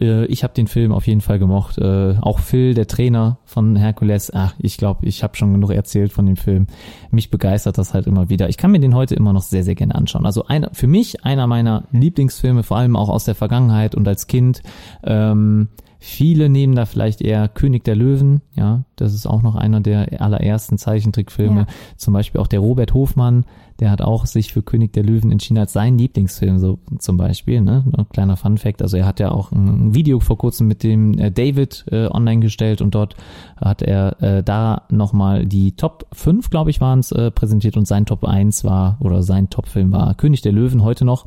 Äh, 0.00 0.24
Ich 0.26 0.42
habe 0.42 0.54
den 0.54 0.66
Film 0.66 0.92
auf 0.92 1.06
jeden 1.06 1.20
Fall 1.20 1.38
gemocht. 1.38 1.78
Äh, 1.78 2.14
auch 2.20 2.38
Phil, 2.38 2.74
der 2.74 2.86
Trainer 2.86 3.38
von 3.44 3.76
Herkules, 3.76 4.32
ach, 4.34 4.54
ich 4.58 4.76
glaube, 4.76 5.06
ich 5.06 5.22
habe 5.22 5.36
schon 5.36 5.52
genug 5.52 5.70
erzählt 5.70 6.12
von 6.12 6.26
dem 6.26 6.36
Film. 6.36 6.66
Mich 7.10 7.30
begeistert 7.30 7.78
das 7.78 7.94
halt 7.94 8.06
immer 8.06 8.28
wieder. 8.28 8.48
Ich 8.48 8.56
kann 8.56 8.70
mir 8.70 8.80
den 8.80 8.94
heute 8.94 9.14
immer 9.14 9.32
noch 9.32 9.42
sehr, 9.42 9.64
sehr 9.64 9.74
gerne 9.74 9.94
anschauen. 9.94 10.26
Also 10.26 10.46
einer, 10.46 10.70
für 10.72 10.86
mich 10.86 11.24
einer 11.24 11.46
meiner 11.46 11.84
Lieblingsfilme, 11.92 12.62
vor 12.62 12.76
allem 12.76 12.96
auch 12.96 13.08
aus 13.08 13.24
der 13.24 13.34
Vergangenheit 13.34 13.94
und 13.94 14.06
als 14.08 14.26
Kind. 14.26 14.62
Ähm, 15.04 15.68
Viele 16.02 16.48
nehmen 16.48 16.74
da 16.74 16.86
vielleicht 16.86 17.20
eher 17.20 17.46
König 17.46 17.84
der 17.84 17.94
Löwen, 17.94 18.40
ja, 18.54 18.84
das 18.96 19.12
ist 19.12 19.26
auch 19.26 19.42
noch 19.42 19.54
einer 19.54 19.82
der 19.82 20.22
allerersten 20.22 20.78
Zeichentrickfilme. 20.78 21.60
Ja. 21.60 21.66
Zum 21.98 22.14
Beispiel 22.14 22.40
auch 22.40 22.46
der 22.46 22.60
Robert 22.60 22.94
Hofmann, 22.94 23.44
der 23.80 23.90
hat 23.90 24.02
auch 24.02 24.26
sich 24.26 24.52
für 24.52 24.62
König 24.62 24.92
der 24.92 25.02
Löwen 25.02 25.32
entschieden 25.32 25.58
als 25.58 25.72
sein 25.72 25.96
Lieblingsfilm, 25.96 26.58
so 26.58 26.78
zum 26.98 27.16
Beispiel, 27.16 27.62
ne? 27.62 27.84
Ein 27.96 28.08
kleiner 28.10 28.36
Fun 28.36 28.58
Fact. 28.58 28.82
Also 28.82 28.98
er 28.98 29.06
hat 29.06 29.20
ja 29.20 29.30
auch 29.32 29.52
ein 29.52 29.94
Video 29.94 30.20
vor 30.20 30.36
kurzem 30.36 30.68
mit 30.68 30.82
dem 30.82 31.18
äh, 31.18 31.30
David 31.30 31.86
äh, 31.90 32.06
online 32.06 32.40
gestellt 32.40 32.82
und 32.82 32.94
dort 32.94 33.16
hat 33.56 33.82
er 33.82 34.22
äh, 34.22 34.42
da 34.42 34.82
nochmal 34.90 35.46
die 35.46 35.72
Top 35.72 36.06
5, 36.12 36.50
glaube 36.50 36.70
ich, 36.70 36.80
waren 36.80 37.00
es, 37.00 37.10
äh, 37.10 37.30
präsentiert 37.30 37.76
und 37.76 37.86
sein 37.86 38.04
Top 38.06 38.24
1 38.24 38.64
war, 38.64 38.98
oder 39.00 39.22
sein 39.22 39.48
Top-Film 39.48 39.92
war 39.92 40.14
König 40.14 40.42
der 40.42 40.52
Löwen 40.52 40.84
heute 40.84 41.04
noch. 41.04 41.26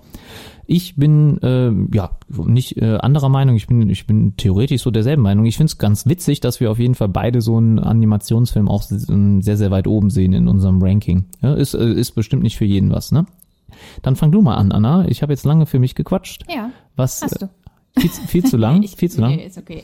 Ich 0.74 0.96
bin 0.96 1.38
äh, 1.44 1.72
ja 1.96 2.18
nicht 2.48 2.82
äh, 2.82 2.98
anderer 2.98 3.30
Meinung. 3.30 3.56
Ich 3.56 3.68
bin 3.68 3.88
ich 3.92 4.08
bin 4.08 4.36
theoretisch 4.38 4.82
so 4.82 4.90
derselben 4.90 5.22
Meinung. 5.22 5.46
Ich 5.46 5.56
finde 5.56 5.70
es 5.70 5.78
ganz 5.78 6.08
witzig, 6.08 6.40
dass 6.40 6.60
wir 6.60 6.72
auf 6.72 6.80
jeden 6.80 6.96
Fall 6.96 7.10
beide 7.10 7.42
so 7.42 7.58
einen 7.58 7.78
Animationsfilm 7.78 8.68
auch 8.68 8.82
sehr 8.82 9.58
sehr 9.58 9.70
weit 9.70 9.86
oben 9.86 10.10
sehen 10.10 10.34
in 10.34 10.48
unserem 10.48 10.82
Ranking. 10.82 11.26
Ja, 11.44 11.54
ist 11.54 11.76
äh, 11.76 11.94
ist 11.94 12.14
bestimmt 12.14 12.42
nicht 12.42 12.58
für 12.58 12.66
jeden 12.66 12.90
was, 12.90 13.12
ne? 13.12 13.28
Dann 14.02 14.16
fang 14.16 14.32
du 14.32 14.42
mal 14.42 14.56
an, 14.56 14.72
Anna. 14.72 15.06
Ich 15.10 15.22
habe 15.22 15.32
jetzt 15.32 15.46
lange 15.46 15.68
für 15.68 15.78
mich 15.78 15.94
gequatscht. 15.94 16.44
Ja. 16.50 16.72
Was? 16.96 17.22
Hast 17.22 17.44
du. 17.44 17.50
Viel, 17.98 18.10
viel 18.10 18.44
zu 18.46 18.58
lang? 18.58 18.82
Ich- 18.84 18.96
viel 18.96 19.10
zu 19.12 19.22
lang? 19.22 19.36
Nee, 19.36 19.46
ist 19.46 19.58
okay. 19.58 19.84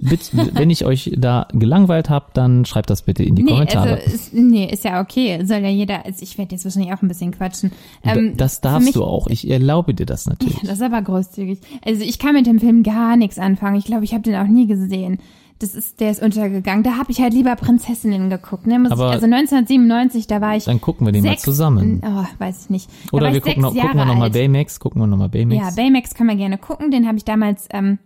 Bitte, 0.00 0.50
wenn 0.54 0.70
ich 0.70 0.84
euch 0.84 1.12
da 1.16 1.48
gelangweilt 1.52 2.08
habe, 2.08 2.26
dann 2.34 2.64
schreibt 2.64 2.88
das 2.88 3.02
bitte 3.02 3.22
in 3.24 3.34
die 3.34 3.42
Nee, 3.42 3.50
Kommentare. 3.50 3.96
also 3.96 4.14
ist, 4.14 4.32
nee, 4.32 4.64
ist 4.70 4.84
ja 4.84 5.00
okay. 5.00 5.44
Soll 5.44 5.58
ja 5.58 5.68
jeder, 5.68 6.04
also 6.06 6.22
ich 6.22 6.38
werde 6.38 6.54
jetzt 6.54 6.64
wahrscheinlich 6.64 6.92
auch 6.92 7.02
ein 7.02 7.08
bisschen 7.08 7.32
quatschen. 7.32 7.72
Ähm, 8.04 8.36
das 8.36 8.60
darfst 8.60 8.86
mich- 8.86 8.94
du 8.94 9.02
auch. 9.04 9.26
Ich 9.26 9.48
erlaube 9.50 9.92
dir 9.92 10.06
das 10.06 10.26
natürlich. 10.26 10.60
Das 10.60 10.74
ist 10.74 10.82
aber 10.82 11.02
großzügig. 11.02 11.58
Also 11.84 12.02
ich 12.02 12.18
kann 12.20 12.34
mit 12.34 12.46
dem 12.46 12.60
Film 12.60 12.82
gar 12.84 13.16
nichts 13.16 13.38
anfangen. 13.38 13.76
Ich 13.76 13.84
glaube, 13.86 14.04
ich 14.04 14.12
habe 14.14 14.22
den 14.22 14.36
auch 14.36 14.46
nie 14.46 14.66
gesehen. 14.68 15.18
Das 15.58 15.74
ist, 15.74 16.00
der 16.00 16.10
ist 16.10 16.22
untergegangen. 16.22 16.82
Da 16.84 16.98
habe 16.98 17.10
ich 17.10 17.20
halt 17.20 17.32
lieber 17.32 17.56
Prinzessinnen 17.56 18.28
geguckt. 18.28 18.66
Ne? 18.66 18.78
Muss 18.78 18.92
Aber- 18.92 19.08
ich, 19.08 19.14
also 19.14 19.26
1997, 19.26 20.26
da 20.26 20.40
war 20.42 20.54
ich 20.56 20.64
Dann 20.64 20.80
gucken 20.82 21.06
wir 21.06 21.12
den 21.12 21.24
mal 21.24 21.30
sechs, 21.30 21.42
zusammen. 21.42 22.02
Oh, 22.04 22.24
weiß 22.38 22.64
ich 22.64 22.70
nicht. 22.70 22.90
Da 23.10 23.16
Oder 23.16 23.32
wir 23.32 23.40
gucken, 23.40 23.62
noch, 23.62 23.74
gucken 23.74 23.96
wir 23.96 24.04
nochmal. 24.04 24.30
Baymax. 24.30 24.78
Gucken 24.80 25.00
wir 25.00 25.06
nochmal 25.06 25.30
Baymax. 25.30 25.56
Ja, 25.62 25.70
Baymax 25.74 26.14
kann 26.14 26.26
man 26.26 26.36
gerne 26.36 26.58
gucken. 26.58 26.90
Den 26.90 27.06
habe 27.06 27.16
ich 27.16 27.24
damals 27.24 27.68
ähm, 27.70 27.98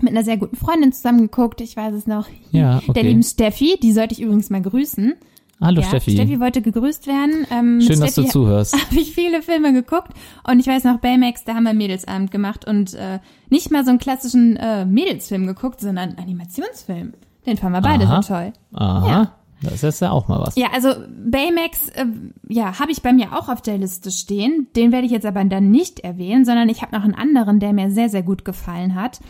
mit 0.00 0.12
einer 0.12 0.22
sehr 0.22 0.36
guten 0.36 0.54
Freundin 0.56 0.92
zusammen 0.92 1.22
geguckt. 1.22 1.60
Ich 1.60 1.76
weiß 1.76 1.92
es 1.92 2.06
noch. 2.06 2.28
Ja, 2.52 2.78
okay. 2.78 2.92
Der 2.92 3.02
lieben 3.02 3.22
Steffi, 3.24 3.78
die 3.82 3.92
sollte 3.92 4.14
ich 4.14 4.20
übrigens 4.22 4.50
mal 4.50 4.62
grüßen. 4.62 5.14
Hallo 5.60 5.80
ja, 5.80 5.88
Steffi. 5.88 6.12
Steffi 6.12 6.38
wollte 6.38 6.60
gegrüßt 6.60 7.06
werden. 7.06 7.46
Ähm, 7.50 7.80
Schön, 7.80 7.98
mit 7.98 8.08
dass 8.08 8.14
du 8.14 8.22
Steffi 8.22 8.32
zuhörst. 8.32 8.74
habe 8.86 9.00
ich 9.00 9.14
viele 9.14 9.42
Filme 9.42 9.72
geguckt 9.72 10.12
und 10.48 10.60
ich 10.60 10.66
weiß 10.66 10.84
noch, 10.84 10.98
Baymax, 10.98 11.44
da 11.44 11.54
haben 11.54 11.64
wir 11.64 11.72
Mädelsabend 11.72 12.30
gemacht 12.30 12.66
und 12.66 12.94
äh, 12.94 13.20
nicht 13.48 13.70
mal 13.70 13.84
so 13.84 13.90
einen 13.90 13.98
klassischen 13.98 14.56
äh, 14.56 14.84
Mädelsfilm 14.84 15.46
geguckt, 15.46 15.80
sondern 15.80 16.10
einen 16.10 16.18
Animationsfilm. 16.18 17.14
Den 17.46 17.56
fanden 17.56 17.78
wir 17.78 17.82
beide 17.82 18.06
Aha. 18.06 18.22
so 18.22 18.28
toll. 18.34 18.52
Aha. 18.74 19.08
Ja. 19.08 19.32
Das 19.62 19.82
ist 19.82 20.00
ja 20.00 20.10
auch 20.10 20.28
mal 20.28 20.38
was. 20.40 20.56
Ja, 20.56 20.66
also 20.74 20.90
Baymax, 21.08 21.88
äh, 21.90 22.04
ja, 22.48 22.78
habe 22.78 22.92
ich 22.92 23.00
bei 23.00 23.14
mir 23.14 23.32
auch 23.32 23.48
auf 23.48 23.62
der 23.62 23.78
Liste 23.78 24.10
stehen. 24.10 24.66
Den 24.76 24.92
werde 24.92 25.06
ich 25.06 25.12
jetzt 25.12 25.24
aber 25.24 25.42
dann 25.44 25.70
nicht 25.70 26.00
erwähnen, 26.00 26.44
sondern 26.44 26.68
ich 26.68 26.82
habe 26.82 26.94
noch 26.94 27.04
einen 27.04 27.14
anderen, 27.14 27.58
der 27.58 27.72
mir 27.72 27.90
sehr, 27.90 28.10
sehr 28.10 28.22
gut 28.22 28.44
gefallen 28.44 28.94
hat. 28.94 29.20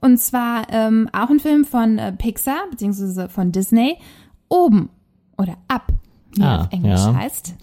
Und 0.00 0.18
zwar 0.18 0.66
ähm, 0.70 1.08
auch 1.12 1.30
ein 1.30 1.40
Film 1.40 1.64
von 1.64 1.98
äh, 1.98 2.12
Pixar, 2.12 2.60
beziehungsweise 2.70 3.28
von 3.28 3.50
Disney. 3.50 3.98
Oben 4.48 4.90
oder 5.42 5.56
ab, 5.68 5.92
wie 6.34 6.42
Ah, 6.42 6.62
auf 6.62 6.68
Englisch 6.72 7.00
ja. 7.00 7.14
heißt. 7.14 7.54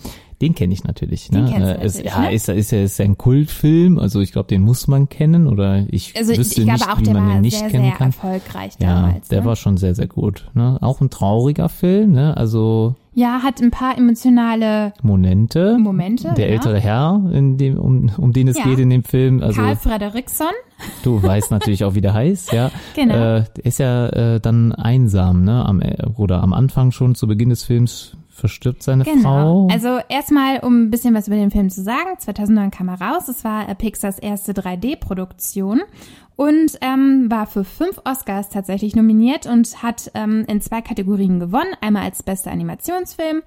Den 0.41 0.55
kenne 0.55 0.73
ich 0.73 0.85
natürlich. 0.85 1.27
Den 1.27 1.43
Ne? 1.45 1.51
kennst 1.51 1.67
du 1.67 1.71
Äh, 1.81 1.85
ist, 1.85 1.95
natürlich, 1.95 2.13
ja, 2.13 2.19
ne? 2.21 2.33
ist, 2.33 2.49
ist, 2.49 2.71
ja, 2.71 2.81
ist 2.81 3.01
ein 3.01 3.17
Kultfilm. 3.17 3.99
Also 3.99 4.21
ich 4.21 4.31
glaube, 4.31 4.47
den 4.47 4.61
muss 4.61 4.87
man 4.87 5.09
kennen 5.09 5.47
oder 5.47 5.85
ich 5.89 6.15
Also 6.15 6.31
ich, 6.31 6.39
wüsste 6.39 6.61
ich 6.61 6.67
glaube 6.67 6.79
nicht, 6.79 6.89
auch, 6.89 6.99
wie 6.99 7.03
der 7.03 7.13
man 7.15 7.25
war 7.27 7.33
den 7.33 7.41
nicht 7.41 7.57
sehr, 7.59 7.67
kennen 7.69 7.83
sehr 7.85 7.93
kann. 7.95 8.07
erfolgreich 8.07 8.73
Ja, 8.79 9.01
damals. 9.01 9.27
der 9.27 9.41
ne? 9.41 9.45
war 9.47 9.55
schon 9.57 9.75
sehr, 9.75 9.95
sehr 9.95 10.07
gut. 10.07 10.49
Ne? 10.53 10.77
Auch 10.81 11.01
ein 11.01 11.09
trauriger 11.09 11.67
Film. 11.67 12.13
Ne? 12.13 12.37
Also 12.37 12.95
ja, 13.13 13.41
hat 13.43 13.61
ein 13.61 13.71
paar 13.71 13.97
emotionale 13.97 14.93
Momente. 15.01 15.77
Momente. 15.79 16.33
Der 16.35 16.47
ja. 16.47 16.53
ältere 16.53 16.79
Herr, 16.79 17.21
in 17.33 17.57
dem, 17.57 17.77
um, 17.77 18.11
um 18.17 18.33
den 18.33 18.47
es 18.47 18.57
Ja. 18.57 18.63
geht 18.65 18.79
in 18.79 18.89
dem 18.89 19.03
Film. 19.03 19.41
Also 19.41 19.61
Karl 19.61 19.75
Frederiksson. 19.75 20.47
du 21.03 21.21
weißt 21.21 21.51
natürlich 21.51 21.83
auch, 21.83 21.95
wie 21.95 22.01
der 22.01 22.13
heißt, 22.13 22.53
ja. 22.53 22.71
Genau. 22.95 23.37
Äh, 23.37 23.43
ist 23.63 23.79
ja 23.79 24.07
äh, 24.07 24.39
dann 24.39 24.71
einsam, 24.73 25.43
ne? 25.43 25.65
Am, 25.65 25.81
äh, 25.81 25.97
oder 26.15 26.41
am 26.41 26.53
Anfang 26.53 26.91
schon 26.91 27.15
zu 27.15 27.27
Beginn 27.27 27.49
des 27.49 27.63
Films 27.63 28.15
verstirbt 28.39 28.81
seine 28.83 29.03
Genau. 29.03 29.21
Frau. 29.21 29.67
Also 29.71 29.99
erstmal, 30.09 30.59
um 30.59 30.83
ein 30.83 30.91
bisschen 30.91 31.13
was 31.13 31.27
über 31.27 31.35
den 31.35 31.51
Film 31.51 31.69
zu 31.69 31.83
sagen. 31.83 32.17
2009 32.17 32.71
kam 32.71 32.87
er 32.89 32.99
raus. 33.01 33.27
Es 33.27 33.43
war 33.43 33.69
äh, 33.69 33.75
Pixars 33.75 34.19
erste 34.19 34.53
3D-Produktion 34.53 35.81
und 36.35 36.77
ähm, 36.81 37.27
war 37.29 37.45
für 37.47 37.63
fünf 37.63 37.99
Oscars 38.05 38.49
tatsächlich 38.49 38.95
nominiert 38.95 39.45
und 39.45 39.83
hat 39.83 40.09
ähm, 40.15 40.45
in 40.47 40.61
zwei 40.61 40.81
Kategorien 40.81 41.39
gewonnen. 41.39 41.73
Einmal 41.81 42.03
als 42.03 42.23
bester 42.23 42.51
Animationsfilm 42.51 43.41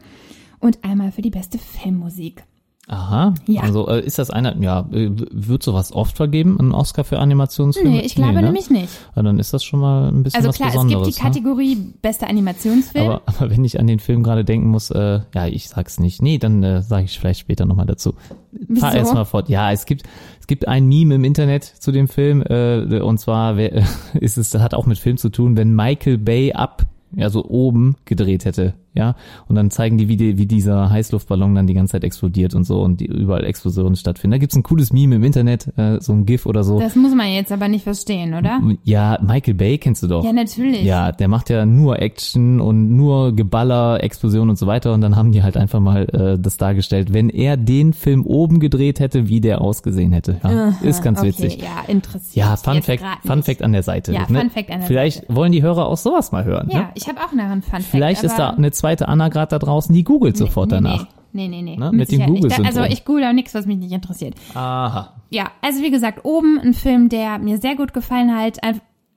und 0.61 0.85
einmal 0.85 1.11
für 1.13 1.23
die 1.23 1.31
beste 1.31 1.59
Filmmusik. 1.59 2.45
Aha. 2.89 3.35
Ja. 3.47 3.63
Also 3.63 3.89
äh, 3.89 4.05
ist 4.05 4.19
das 4.19 4.31
einer, 4.31 4.57
ja, 4.61 4.87
wird 4.91 5.63
sowas 5.63 5.93
oft 5.93 6.17
vergeben, 6.17 6.59
ein 6.59 6.73
Oscar 6.73 7.05
für 7.05 7.21
Animationsfilme? 7.21 7.91
Nee, 7.91 8.01
ich 8.01 8.17
glaube 8.17 8.35
ne? 8.35 8.43
nämlich 8.43 8.71
nicht. 8.71 8.89
Ja, 9.15 9.23
dann 9.23 9.39
ist 9.39 9.55
das 9.55 9.63
schon 9.63 9.79
mal 9.79 10.09
ein 10.09 10.25
bisschen 10.25 10.39
Also 10.39 10.49
was 10.49 10.57
klar, 10.57 10.69
es 10.69 10.75
Besonderes. 10.75 11.07
gibt 11.07 11.17
die 11.17 11.23
ne? 11.23 11.29
Kategorie 11.29 11.77
bester 12.03 12.29
Animationsfilm. 12.29 13.07
Aber, 13.07 13.23
aber 13.27 13.51
wenn 13.51 13.65
ich 13.65 13.79
an 13.79 13.87
den 13.87 14.01
Film 14.01 14.25
gerade 14.25 14.45
denken 14.45 14.69
muss, 14.69 14.91
äh, 14.91 15.21
ja, 15.33 15.47
ich 15.47 15.69
sag's 15.69 16.01
nicht. 16.01 16.23
Nee, 16.23 16.39
dann 16.39 16.63
äh, 16.65 16.83
sage 16.83 17.05
ich 17.05 17.19
vielleicht 17.19 17.41
später 17.41 17.67
nochmal 17.67 17.87
dazu. 17.87 18.15
Wieso? 18.51 18.81
Fahr 18.81 18.95
erst 18.97 19.15
mal 19.15 19.25
fort. 19.25 19.49
Ja, 19.49 19.71
es 19.71 19.87
gibt 19.87 20.03
es 20.41 20.49
gibt 20.49 20.67
ein 20.67 20.87
Meme 20.87 21.15
im 21.15 21.25
Internet 21.25 21.65
zu 21.65 21.93
dem 21.93 22.09
Film 22.09 22.43
äh, 22.43 23.01
und 23.01 23.19
zwar 23.19 23.57
wer, 23.57 23.85
ist 24.15 24.37
es 24.39 24.53
hat 24.55 24.75
auch 24.75 24.87
mit 24.87 24.99
Film 24.99 25.19
zu 25.19 25.29
tun, 25.29 25.57
wenn 25.57 25.73
Michael 25.75 26.19
Bay 26.19 26.53
ab 26.53 26.85
ja 27.15 27.31
so 27.31 27.45
oben 27.45 27.97
gedreht 28.07 28.45
hätte, 28.45 28.75
ja, 28.95 29.15
und 29.49 29.57
dann 29.57 29.71
zeigen 29.71 29.99
die 29.99 30.09
wie, 30.09 30.17
die, 30.17 30.39
wie 30.39 30.47
dieser 30.47 30.91
Heißluftballon 30.91 31.55
dann 31.55 31.67
die 31.67 31.75
ganze 31.75 31.93
Zeit 31.93 32.05
explodiert 32.05 32.55
und 32.55 32.65
so 32.65 32.81
und 32.83 33.01
die 33.01 33.07
überall 33.07 33.45
Explosionen 33.45 33.97
stattfinden. 33.97 34.33
Da 34.33 34.39
gibt's 34.39 34.55
ein 34.57 34.63
cooles 34.63 34.93
Meme 34.93 35.17
im 35.17 35.25
Internet, 35.25 35.69
äh, 35.79 36.01
so 36.01 36.13
ein 36.13 36.27
GIF 36.27 36.47
oder 36.47 36.63
so. 36.65 36.79
Das 36.81 36.95
muss 36.97 37.15
man 37.15 37.29
jetzt 37.33 37.53
aber 37.53 37.69
nicht 37.69 37.85
verstehen, 37.85 38.35
oder? 38.35 38.61
Ja, 38.85 39.19
Michael 39.23 39.55
Bay 39.55 39.79
kennst 39.79 40.03
du 40.03 40.09
doch. 40.09 40.25
Ja, 40.25 40.33
natürlich. 40.33 40.83
Ja, 40.85 41.13
der 41.13 41.29
macht 41.29 41.49
ja 41.51 41.65
nur 41.67 42.01
Action 42.01 42.61
und 42.61 42.95
nur 42.97 43.35
Geballer, 43.35 44.03
Explosion 44.03 44.51
und 44.51 44.57
so 44.59 44.67
weiter. 44.67 44.93
Und 44.93 45.01
dann 45.01 45.17
haben 45.17 45.33
die 45.33 45.43
halt 45.43 45.57
einfach 45.57 45.81
mal 45.81 46.05
äh, 46.13 46.39
das 46.39 46.57
dargestellt, 46.57 47.13
wenn 47.13 47.29
er 47.31 47.57
den 47.57 47.93
Film 47.93 48.27
oben 48.27 48.61
gedreht 48.61 49.01
hätte, 49.01 49.29
wie 49.29 49.41
der 49.41 49.61
ausgesehen 49.61 50.13
hätte. 50.13 50.41
Ja, 50.45 50.75
ist 50.83 51.03
ganz 51.03 51.19
okay, 51.21 51.29
witzig. 51.29 51.63
Ja, 51.63 51.85
interessiert. 51.89 52.35
Ja, 52.47 52.57
Fun 52.57 52.83
Fact, 52.83 53.03
Fun. 53.25 53.43
Fact 53.43 53.63
an 53.63 53.73
der 53.73 53.83
Seite. 53.83 54.13
Ja, 54.13 54.27
ne? 54.29 54.41
Fun 54.41 54.51
Fact 54.51 54.71
an 54.71 54.79
der 54.81 54.87
Vielleicht 54.87 55.21
Seite. 55.23 55.35
wollen 55.37 55.53
die 55.53 55.63
Hörer 55.63 55.87
auch 55.87 55.97
sowas 55.97 56.33
mal 56.33 56.45
hören. 56.45 56.69
Ja, 56.71 56.79
Ne? 56.81 56.89
ich 56.95 57.09
habe 57.09 57.19
auch 57.21 57.33
noch 57.33 57.45
einen 57.45 57.63
Fun 57.63 57.81
Fact. 57.81 57.85
Vielleicht 57.91 58.23
ist 58.25 58.37
da 58.39 58.51
eine 58.51 58.71
zweite 58.83 59.09
Anna 59.09 59.29
gerade 59.29 59.51
da 59.51 59.59
draußen, 59.59 59.95
die 59.95 60.03
googelt 60.03 60.37
sofort 60.37 60.71
nee, 60.71 60.77
danach. 60.77 61.07
Nee, 61.33 61.49
nee, 61.49 61.63
nee. 61.63 61.77
Ne, 61.77 61.93
Mit, 61.93 62.11
mit 62.11 62.13
dem 62.13 62.27
Google-Syndrom. 62.27 62.67
Also 62.67 62.83
ich 62.83 63.05
google 63.05 63.25
auch 63.25 63.33
nichts, 63.33 63.55
was 63.55 63.65
mich 63.65 63.79
nicht 63.79 63.93
interessiert. 63.93 64.35
Aha. 64.55 65.15
Ja, 65.31 65.51
also 65.63 65.83
wie 65.83 65.91
gesagt, 65.91 66.25
oben 66.25 66.59
ein 66.59 66.75
Film, 66.75 67.09
der 67.09 67.39
mir 67.39 67.59
sehr 67.59 67.77
gut 67.77 67.95
gefallen 67.95 68.37
hat, 68.37 68.59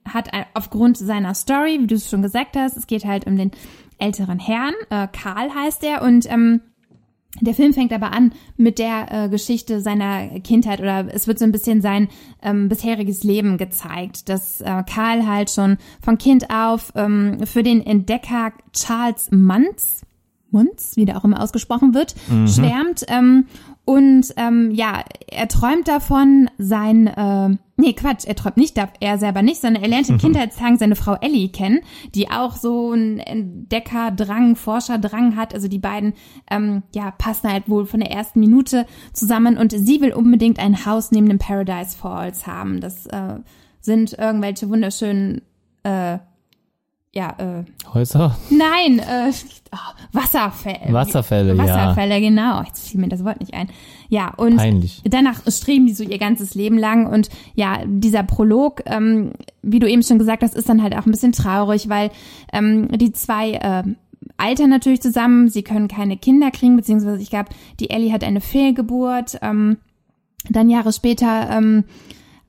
hat 0.08 0.30
aufgrund 0.54 0.98
seiner 0.98 1.34
Story, 1.34 1.80
wie 1.82 1.88
du 1.88 1.96
es 1.96 2.10
schon 2.10 2.22
gesagt 2.22 2.56
hast, 2.56 2.78
es 2.78 2.86
geht 2.86 3.06
halt 3.06 3.26
um 3.26 3.36
den 3.38 3.52
älteren 3.98 4.40
Herrn, 4.40 4.74
äh, 4.92 5.08
Karl 5.12 5.50
heißt 5.54 5.84
er, 5.84 6.04
und 6.04 6.30
ähm, 6.30 6.62
der 7.42 7.54
Film 7.54 7.74
fängt 7.74 7.92
aber 7.92 8.14
an 8.14 8.32
mit 8.58 8.80
der 8.80 9.08
äh, 9.26 9.30
Geschichte 9.30 9.82
seiner 9.82 10.40
Kindheit 10.40 10.80
oder 10.80 11.14
es 11.14 11.28
wird 11.28 11.40
so 11.40 11.46
ein 11.46 11.52
bisschen 11.52 11.82
sein 11.82 12.08
ähm, 12.42 12.70
bisheriges 12.70 13.24
Leben 13.24 13.58
gezeigt, 13.58 14.30
dass 14.30 14.62
äh, 14.62 14.84
Karl 14.90 15.28
halt 15.28 15.50
schon 15.50 15.78
von 16.02 16.18
Kind 16.18 16.50
auf 16.50 16.94
ähm, 16.96 17.40
für 17.46 17.64
den 17.64 17.86
Entdecker 17.86 18.54
Charles 18.74 19.32
Muntz, 19.32 20.02
Muntz, 20.50 20.96
wie 20.96 21.06
der 21.06 21.18
auch 21.18 21.26
immer 21.26 21.42
ausgesprochen 21.42 21.94
wird, 21.94 22.16
schwärmt 22.48 23.06
ähm, 23.10 23.46
und 23.86 24.34
ähm, 24.36 24.72
ja, 24.72 25.04
er 25.28 25.48
träumt 25.48 25.88
davon, 25.88 26.50
sein, 26.58 27.06
äh, 27.06 27.50
nee, 27.78 27.94
Quatsch, 27.94 28.26
er 28.26 28.36
träumt 28.36 28.58
nicht, 28.58 28.76
er 29.00 29.18
selber 29.20 29.44
nicht, 29.44 29.62
sondern 29.62 29.84
er 29.84 29.90
lernt 29.90 30.10
in 30.10 30.18
Kindheitstagen 30.20 30.80
seine 30.80 30.96
Frau 30.96 31.16
Ellie 31.22 31.50
kennen, 31.50 31.82
die 32.16 32.32
auch 32.32 32.56
so 32.56 32.92
einen 32.92 33.20
Entdeckerdrang, 33.20 34.56
Forscherdrang 34.56 35.36
hat. 35.36 35.54
Also 35.54 35.68
die 35.68 35.78
beiden, 35.78 36.14
ähm, 36.50 36.82
ja, 36.96 37.12
passen 37.12 37.52
halt 37.52 37.70
wohl 37.70 37.86
von 37.86 38.00
der 38.00 38.12
ersten 38.12 38.40
Minute 38.40 38.88
zusammen 39.14 39.56
und 39.56 39.72
sie 39.72 40.02
will 40.02 40.14
unbedingt 40.14 40.58
ein 40.58 40.88
Haus 40.88 41.12
neben 41.12 41.30
dem 41.30 41.38
Paradise 41.38 41.96
Falls 41.96 42.48
haben. 42.48 42.82
Das 42.82 43.06
äh, 43.06 43.40
sind 43.82 44.14
irgendwelche 44.14 44.68
wunderschönen, 44.68 45.44
äh, 45.84 46.18
ja, 47.16 47.34
äh, 47.38 47.64
Häuser? 47.94 48.38
Nein, 48.50 49.00
äh, 49.00 49.32
oh, 49.72 49.78
Wasserfälle. 50.12 50.92
Wasserfälle, 50.92 51.56
ja. 51.56 51.58
Wasserfälle, 51.58 52.20
genau. 52.20 52.62
Jetzt 52.64 52.90
fiel 52.90 53.00
mir 53.00 53.08
das 53.08 53.24
Wort 53.24 53.40
nicht 53.40 53.54
ein. 53.54 53.70
Ja, 54.10 54.34
und 54.36 54.58
Peinlich. 54.58 55.02
danach 55.06 55.40
streben 55.48 55.86
die 55.86 55.94
so 55.94 56.04
ihr 56.04 56.18
ganzes 56.18 56.56
Leben 56.56 56.78
lang. 56.78 57.08
Und 57.08 57.30
ja, 57.54 57.80
dieser 57.86 58.24
Prolog, 58.24 58.82
ähm, 58.86 59.32
wie 59.62 59.80
du 59.80 59.90
eben 59.90 60.04
schon 60.04 60.20
gesagt 60.20 60.44
hast, 60.44 60.56
ist 60.56 60.68
dann 60.68 60.84
halt 60.84 60.96
auch 60.96 61.06
ein 61.06 61.12
bisschen 61.12 61.32
traurig, 61.32 61.88
weil 61.88 62.12
ähm, 62.52 62.90
die 62.98 63.14
zwei 63.14 63.52
äh, 63.52 63.84
altern 64.36 64.70
natürlich 64.70 65.02
zusammen. 65.02 65.48
Sie 65.48 65.64
können 65.64 65.88
keine 65.88 66.18
Kinder 66.18 66.52
kriegen, 66.52 66.76
beziehungsweise 66.76 67.22
ich 67.22 67.30
glaube, 67.30 67.50
die 67.80 67.92
Ellie 67.92 68.12
hat 68.12 68.26
eine 68.26 68.42
Fehlgeburt. 68.42 69.40
Ähm, 69.42 69.78
dann 70.50 70.70
Jahre 70.70 70.92
später 70.92 71.50
ähm, 71.50 71.86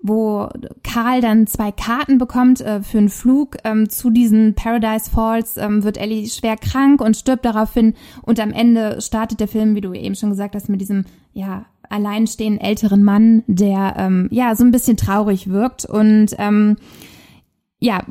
wo 0.03 0.49
Karl 0.83 1.21
dann 1.21 1.47
zwei 1.47 1.73
Karten 1.73 2.19
bekommt 2.19 2.61
äh, 2.61 2.83
für 2.83 2.99
einen 2.99 3.09
Flug 3.09 3.57
ähm, 3.65 3.89
zu 3.89 4.11
diesen 4.11 4.55
Paradise 4.55 5.11
Falls, 5.11 5.57
ähm, 5.57 5.83
wird 5.83 5.97
Ellie 5.97 6.29
schwer 6.29 6.57
krank 6.57 7.01
und 7.01 7.17
stirbt 7.17 7.45
daraufhin. 7.45 7.95
Und 8.23 8.39
am 8.41 8.53
Ende 8.53 9.01
startet 9.01 9.41
der 9.41 9.49
Film, 9.49 9.75
wie 9.75 9.81
du 9.81 9.93
eben 9.93 10.15
schon 10.15 10.31
gesagt 10.31 10.55
hast, 10.55 10.69
mit 10.69 10.81
diesem 10.81 11.05
ja 11.33 11.67
alleinstehenden 11.89 12.61
älteren 12.61 13.05
Mann, 13.05 13.43
der 13.47 13.95
ähm, 13.97 14.29
ja 14.31 14.55
so 14.55 14.65
ein 14.65 14.73
bisschen 14.73 14.97
traurig 14.97 15.49
wirkt 15.51 15.85
und 15.85 16.35
ähm, 16.39 16.77
ja 17.79 18.03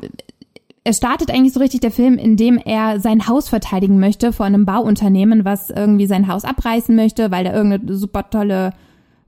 er 0.86 0.92
startet 0.92 1.32
eigentlich 1.32 1.52
so 1.52 1.58
richtig 1.58 1.80
der 1.80 1.90
Film, 1.90 2.16
indem 2.16 2.58
er 2.58 3.00
sein 3.00 3.26
Haus 3.26 3.48
verteidigen 3.48 3.98
möchte 3.98 4.32
vor 4.32 4.46
einem 4.46 4.64
Bauunternehmen, 4.64 5.44
was 5.44 5.68
irgendwie 5.68 6.06
sein 6.06 6.28
Haus 6.28 6.44
abreißen 6.44 6.94
möchte, 6.94 7.32
weil 7.32 7.42
da 7.42 7.52
irgendeine 7.52 7.96
super 7.96 8.30
tolle 8.30 8.72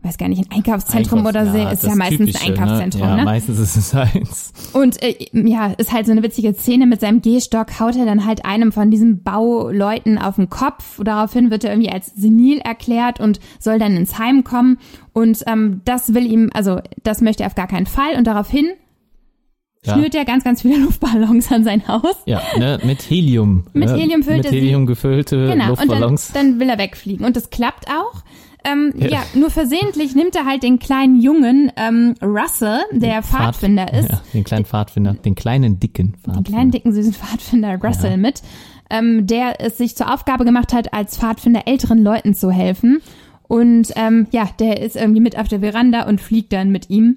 weiß 0.01 0.16
gar 0.16 0.28
nicht, 0.28 0.38
ein 0.49 0.57
Einkaufszentrum 0.57 1.18
Einkaufs- 1.26 1.28
oder 1.36 1.51
so, 1.53 1.59
ja, 1.59 1.70
ist 1.70 1.82
ja 1.82 1.94
meistens 1.96 2.18
Typische, 2.32 2.44
ein 2.44 2.53
Einkaufszentrum, 2.53 3.01
ne? 3.03 3.09
Ja, 3.09 3.16
ne? 3.16 3.24
meistens 3.24 3.59
ist 3.59 3.76
es 3.76 3.94
eins. 3.96 4.53
Und 4.72 5.03
äh, 5.03 5.16
ja, 5.32 5.72
ist 5.76 5.92
halt 5.92 6.07
so 6.07 6.12
eine 6.12 6.22
witzige 6.22 6.55
Szene 6.55 6.86
mit 6.86 7.01
seinem 7.01 7.20
Gehstock, 7.20 7.80
haut 7.80 7.96
er 7.96 8.07
dann 8.07 8.24
halt 8.24 8.44
einem 8.44 8.70
von 8.70 8.90
diesen 8.92 9.22
Bauleuten 9.24 10.16
auf 10.18 10.36
den 10.36 10.49
Kopf. 10.51 11.01
Daraufhin 11.03 11.51
wird 11.51 11.64
er 11.64 11.72
irgendwie 11.72 11.90
als 11.90 12.12
senil 12.14 12.59
erklärt 12.59 13.18
und 13.18 13.40
soll 13.59 13.78
dann 13.80 13.96
ins 13.96 14.18
Heim 14.18 14.44
kommen. 14.44 14.78
Und 15.12 15.42
ähm, 15.49 15.80
das 15.84 16.14
will 16.14 16.30
ihm, 16.30 16.51
also 16.55 16.80
das 17.03 17.20
möchte 17.20 17.42
er 17.42 17.49
auf 17.49 17.57
gar 17.57 17.66
keinen 17.68 17.86
Fall. 17.86 18.14
Und 18.16 18.26
daraufhin 18.28 18.66
Ja. 19.84 19.94
schnürt 19.94 20.14
er 20.14 20.24
ganz, 20.24 20.44
ganz 20.44 20.62
viele 20.62 20.78
Luftballons 20.84 21.51
an 21.51 21.64
sein 21.64 21.88
Haus. 21.88 22.14
Ja, 22.24 22.40
ne, 22.57 22.78
mit 22.84 23.03
Helium. 23.11 23.66
Mit 23.72 23.88
ne? 23.88 23.96
Helium 23.96 24.22
füllt 24.22 24.44
Mit. 24.44 24.53
Helium 24.53 24.86
gefüllte 24.86 25.49
Genau, 25.49 25.70
und 25.70 25.78
dann, 25.80 25.88
Luftballons. 25.88 26.30
dann 26.32 26.61
will 26.61 26.68
er 26.68 26.78
wegfliegen. 26.78 27.26
Und 27.26 27.34
das 27.36 27.51
klappt 27.51 27.86
auch. 27.88 28.22
Ähm, 28.65 28.93
ja. 28.97 29.09
Ja. 29.09 29.23
nur 29.35 29.51
versehentlich 29.51 30.15
nimmt 30.15 30.35
er 30.37 30.45
halt 30.45 30.63
den 30.63 30.79
kleinen 30.79 31.21
Jungen 31.21 31.71
ähm, 31.77 32.15
Russell, 32.23 32.81
der 32.93 33.23
Pfad- 33.23 33.55
Pfadfinder 33.55 33.93
ist, 33.93 34.09
Ja, 34.11 34.21
den 34.35 34.45
kleinen 34.45 34.65
Pfadfinder, 34.65 35.15
den 35.15 35.35
kleinen 35.35 35.79
dicken 35.81 36.15
Pfadfinder. 36.15 36.41
den 36.43 36.53
kleinen, 36.55 36.71
dicken, 36.71 36.93
süßen 36.93 37.13
Pfadfinder 37.15 37.79
Russell 37.83 38.17
mit, 38.17 38.43
ähm, 38.91 39.27
der 39.27 39.61
es 39.61 39.79
sich 39.79 39.97
zur 39.97 40.13
Aufgabe 40.13 40.45
gemacht 40.45 40.73
hat, 40.73 40.93
als 40.93 41.17
Pfadfinder 41.17 41.63
älteren 41.67 42.03
Leuten 42.03 42.35
zu 42.35 42.51
helfen. 42.51 43.01
Und 43.47 43.93
ähm, 43.97 44.27
ja, 44.31 44.49
der 44.59 44.83
ist 44.83 44.97
irgendwie 44.97 45.21
mit 45.21 45.39
auf 45.39 45.49
der 45.49 45.61
Veranda 45.61 46.07
und 46.09 46.21
fliegt 46.21 46.53
dann 46.53 46.71
mit 46.71 46.91
ihm. 46.91 47.17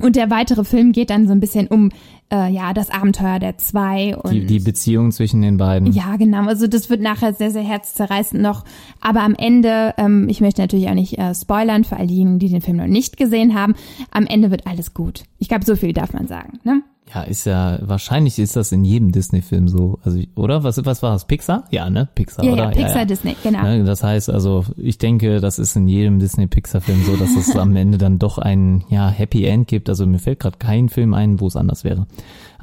Und 0.00 0.16
der 0.16 0.28
weitere 0.30 0.64
Film 0.64 0.92
geht 0.92 1.10
dann 1.10 1.26
so 1.26 1.32
ein 1.32 1.40
bisschen 1.40 1.68
um 1.68 1.90
äh, 2.34 2.50
ja 2.50 2.72
das 2.72 2.90
Abenteuer 2.90 3.38
der 3.38 3.56
zwei 3.58 4.16
und 4.16 4.32
die, 4.32 4.46
die 4.46 4.58
Beziehung 4.58 5.12
zwischen 5.12 5.40
den 5.42 5.56
beiden. 5.56 5.92
ja, 5.92 6.16
genau. 6.16 6.46
Also 6.46 6.66
das 6.66 6.90
wird 6.90 7.00
nachher 7.00 7.32
sehr, 7.32 7.50
sehr 7.50 7.62
herzzerreißend 7.62 8.42
noch. 8.42 8.64
Aber 9.00 9.22
am 9.22 9.34
Ende, 9.34 9.94
ähm, 9.96 10.28
ich 10.28 10.40
möchte 10.40 10.60
natürlich 10.60 10.88
auch 10.88 10.94
nicht 10.94 11.18
äh, 11.18 11.34
spoilern 11.34 11.84
für 11.84 11.96
all 11.96 12.06
diejenigen, 12.06 12.38
die 12.38 12.48
den 12.48 12.60
Film 12.60 12.78
noch 12.78 12.86
nicht 12.86 13.16
gesehen 13.16 13.54
haben. 13.54 13.74
Am 14.10 14.26
Ende 14.26 14.50
wird 14.50 14.66
alles 14.66 14.94
gut. 14.94 15.24
Ich 15.38 15.48
glaube, 15.48 15.64
so 15.64 15.76
viel 15.76 15.92
darf 15.92 16.12
man 16.12 16.26
sagen. 16.26 16.58
Ne? 16.64 16.82
Ja, 17.12 17.22
ist 17.22 17.44
ja, 17.44 17.78
wahrscheinlich 17.82 18.38
ist 18.38 18.56
das 18.56 18.72
in 18.72 18.84
jedem 18.84 19.12
Disney-Film 19.12 19.68
so. 19.68 19.98
Also, 20.02 20.20
oder? 20.34 20.64
Was, 20.64 20.84
was 20.84 21.02
war 21.02 21.12
das? 21.12 21.26
Pixar? 21.26 21.64
Ja, 21.70 21.90
ne? 21.90 22.08
Pixar, 22.14 22.44
Ja, 22.44 22.52
oder? 22.52 22.64
ja, 22.64 22.70
Pixar, 22.70 23.04
Disney, 23.06 23.36
genau. 23.42 23.62
Ne, 23.62 23.84
Das 23.84 24.02
heißt 24.02 24.30
also, 24.30 24.64
ich 24.76 24.98
denke, 24.98 25.40
das 25.40 25.58
ist 25.58 25.76
in 25.76 25.86
jedem 25.86 26.18
Disney-Pixar-Film 26.18 27.04
so, 27.04 27.16
dass 27.16 27.36
es 27.36 27.54
am 27.56 27.76
Ende 27.76 27.98
dann 27.98 28.18
doch 28.18 28.38
ein 28.38 28.84
ja, 28.88 29.08
Happy 29.10 29.44
End 29.44 29.68
gibt. 29.68 29.88
Also 29.88 30.06
mir 30.06 30.18
fällt 30.18 30.40
gerade 30.40 30.56
kein 30.58 30.88
Film 30.88 31.14
ein, 31.14 31.40
wo 31.40 31.46
es 31.46 31.56
anders 31.56 31.84
wäre. 31.84 32.06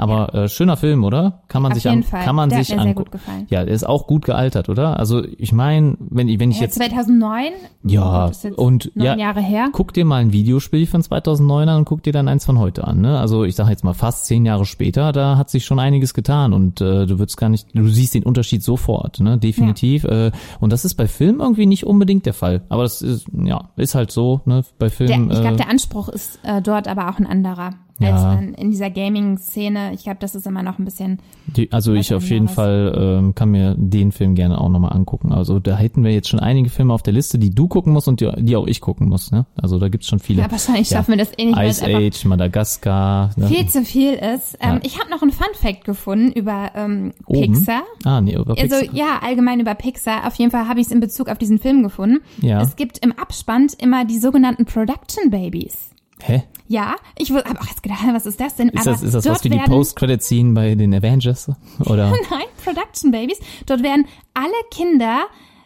Aber 0.01 0.33
äh, 0.33 0.49
schöner 0.49 0.77
Film, 0.77 1.03
oder? 1.03 1.43
Kann 1.47 1.61
man 1.61 1.71
Auf 1.71 1.75
sich 1.77 1.83
jeden 1.85 1.97
an, 1.97 2.03
Fall. 2.03 2.23
kann 2.25 2.35
man 2.35 2.49
Der 2.49 2.57
hat 2.59 2.65
sich 2.65 2.75
mir 2.75 2.81
sehr 2.83 2.93
gut 2.95 3.11
gefallen. 3.11 3.45
Ja, 3.49 3.63
der 3.63 3.73
ist 3.73 3.87
auch 3.87 4.07
gut 4.07 4.25
gealtert, 4.25 4.67
oder? 4.67 4.97
Also 4.99 5.23
ich 5.37 5.53
meine, 5.53 5.95
wenn, 5.99 6.27
ich- 6.27 6.39
wenn 6.39 6.49
ich 6.51 6.57
Ja, 6.57 6.63
jetzt 6.63 6.75
2009. 6.75 7.51
ja 7.83 8.27
Das 8.27 8.37
ist 8.37 8.43
jetzt 8.43 8.57
und 8.57 8.91
neun 8.95 9.05
ja, 9.05 9.15
Jahre 9.17 9.41
her. 9.41 9.69
guck 9.71 9.93
dir 9.93 10.03
mal 10.05 10.17
ein 10.17 10.33
Videospiel 10.33 10.85
von 10.87 11.01
2009 11.03 11.69
an 11.69 11.77
und 11.77 11.85
guck 11.85 12.03
dir 12.03 12.13
dann 12.13 12.27
eins 12.27 12.45
von 12.45 12.57
heute 12.59 12.83
an. 12.85 13.01
Ne? 13.01 13.19
Also 13.19 13.43
ich 13.43 13.55
sage 13.55 13.69
jetzt 13.69 13.83
mal 13.83 13.93
fast 13.93 14.25
zehn 14.25 14.45
Jahre 14.45 14.65
später, 14.65 15.11
da 15.11 15.37
hat 15.37 15.49
sich 15.49 15.65
schon 15.65 15.79
einiges 15.79 16.13
getan 16.13 16.53
und 16.53 16.81
äh, 16.81 17.05
du 17.05 17.19
würdest 17.19 17.37
gar 17.37 17.49
nicht, 17.49 17.67
du 17.73 17.87
siehst 17.87 18.13
den 18.15 18.23
Unterschied 18.23 18.63
sofort, 18.63 19.19
ne? 19.19 19.37
definitiv. 19.37 20.03
Äh, 20.05 20.31
und 20.59 20.73
das 20.73 20.83
ist 20.83 20.95
bei 20.95 21.07
Filmen 21.07 21.39
irgendwie 21.41 21.65
nicht 21.67 21.85
unbedingt 21.85 22.25
der 22.25 22.33
Fall. 22.33 22.61
Aber 22.69 22.83
das 22.83 23.01
ist 23.01 23.27
ja 23.33 23.69
ist 23.75 23.95
halt 23.95 24.11
so. 24.11 24.41
Ne? 24.45 24.63
Bei 24.79 24.87
Der, 24.87 24.89
Filmen. 24.89 25.29
ich 25.31 25.39
glaube, 25.39 25.53
äh, 25.55 25.57
der 25.57 25.69
Anspruch 25.69 26.09
ist 26.09 26.39
äh, 26.43 26.61
dort 26.61 26.87
aber 26.87 27.09
auch 27.09 27.19
ein 27.19 27.27
anderer. 27.27 27.71
Ja. 28.01 28.15
Als 28.15 28.23
an, 28.23 28.53
in 28.55 28.71
dieser 28.71 28.89
Gaming-Szene. 28.89 29.93
Ich 29.93 30.03
glaube, 30.03 30.17
das 30.19 30.35
ist 30.35 30.45
immer 30.47 30.63
noch 30.63 30.79
ein 30.79 30.85
bisschen. 30.85 31.19
Die, 31.47 31.71
also 31.71 31.93
ich 31.93 32.13
auf 32.13 32.29
jeden. 32.29 32.47
Fall 32.47 32.93
ähm, 32.97 33.35
kann 33.35 33.49
mir 33.51 33.75
den 33.77 34.11
Film 34.11 34.35
gerne 34.35 34.59
auch 34.59 34.69
nochmal 34.69 34.93
angucken. 34.93 35.31
Also 35.31 35.59
da 35.59 35.77
hätten 35.77 36.03
wir 36.03 36.11
jetzt 36.11 36.27
schon 36.29 36.39
einige 36.39 36.69
Filme 36.69 36.93
auf 36.93 37.03
der 37.03 37.13
Liste, 37.13 37.37
die 37.39 37.49
du 37.51 37.67
gucken 37.67 37.93
musst 37.93 38.07
und 38.07 38.19
die, 38.19 38.29
die 38.39 38.55
auch 38.55 38.67
ich 38.67 38.81
gucken 38.81 39.07
muss. 39.09 39.31
Ne? 39.31 39.45
Also 39.55 39.79
da 39.79 39.87
gibt's 39.89 40.07
schon 40.07 40.19
viele. 40.19 40.41
Ja, 40.41 40.51
wahrscheinlich 40.51 40.89
Ja. 40.89 40.97
schaffen 40.97 41.11
wir 41.11 41.17
das 41.17 41.31
eh 41.37 41.45
nicht, 41.45 41.57
Ice 41.57 41.85
Age, 41.85 42.25
Madagaskar. 42.25 43.31
Ne? 43.35 43.47
viel 43.47 43.67
zu 43.67 43.83
viel 43.83 44.13
ist. 44.13 44.57
Ähm, 44.59 44.75
Ja. 44.75 44.79
Ich 44.83 44.99
habe 44.99 45.09
noch 45.09 45.21
einen 45.21 45.31
Fun-Fact 45.31 45.85
gefunden 45.85 46.31
über 46.31 46.71
ähm, 46.75 47.13
Oben? 47.25 47.53
Pixar. 47.53 47.83
Ah, 48.03 48.21
nee, 48.21 48.33
über 48.35 48.57
Also 48.59 48.77
Pixar. 48.79 48.95
ja, 48.95 49.19
allgemein 49.21 49.59
über 49.59 49.75
Pixar. 49.75 50.27
Auf 50.27 50.35
jeden 50.35 50.51
Fall 50.51 50.67
habe 50.67 50.79
ich 50.79 50.87
es 50.87 50.91
in 50.91 50.99
Bezug 50.99 51.29
auf 51.29 51.37
diesen 51.37 51.59
Film 51.59 51.83
gefunden. 51.83 52.19
Ja. 52.41 52.61
Es 52.61 52.75
gibt 52.75 52.97
im 53.03 53.11
Abspann 53.13 53.67
immer 53.79 54.05
die 54.05 54.17
sogenannten 54.17 54.65
Production 54.65 55.29
Babies. 55.29 55.90
Hä? 56.23 56.43
Ja, 56.67 56.95
ich 57.17 57.31
habe 57.31 57.43
auch 57.45 57.67
jetzt 57.67 57.83
gedacht, 57.83 57.99
was 58.13 58.25
ist 58.25 58.39
das 58.39 58.55
denn? 58.55 58.69
Ist 58.69 58.85
das, 58.85 59.01
ist 59.03 59.13
das 59.13 59.25
was 59.25 59.43
wie 59.43 59.49
die 59.49 59.57
Post-Credit-Scene 59.59 60.53
bei 60.53 60.75
den 60.75 60.93
Avengers? 60.93 61.49
Oder? 61.81 62.11
Nein, 62.29 62.45
Production 62.63 63.11
Babies. 63.11 63.39
Dort 63.65 63.83
werden 63.83 64.05
alle 64.33 64.53
Kinder 64.71 65.23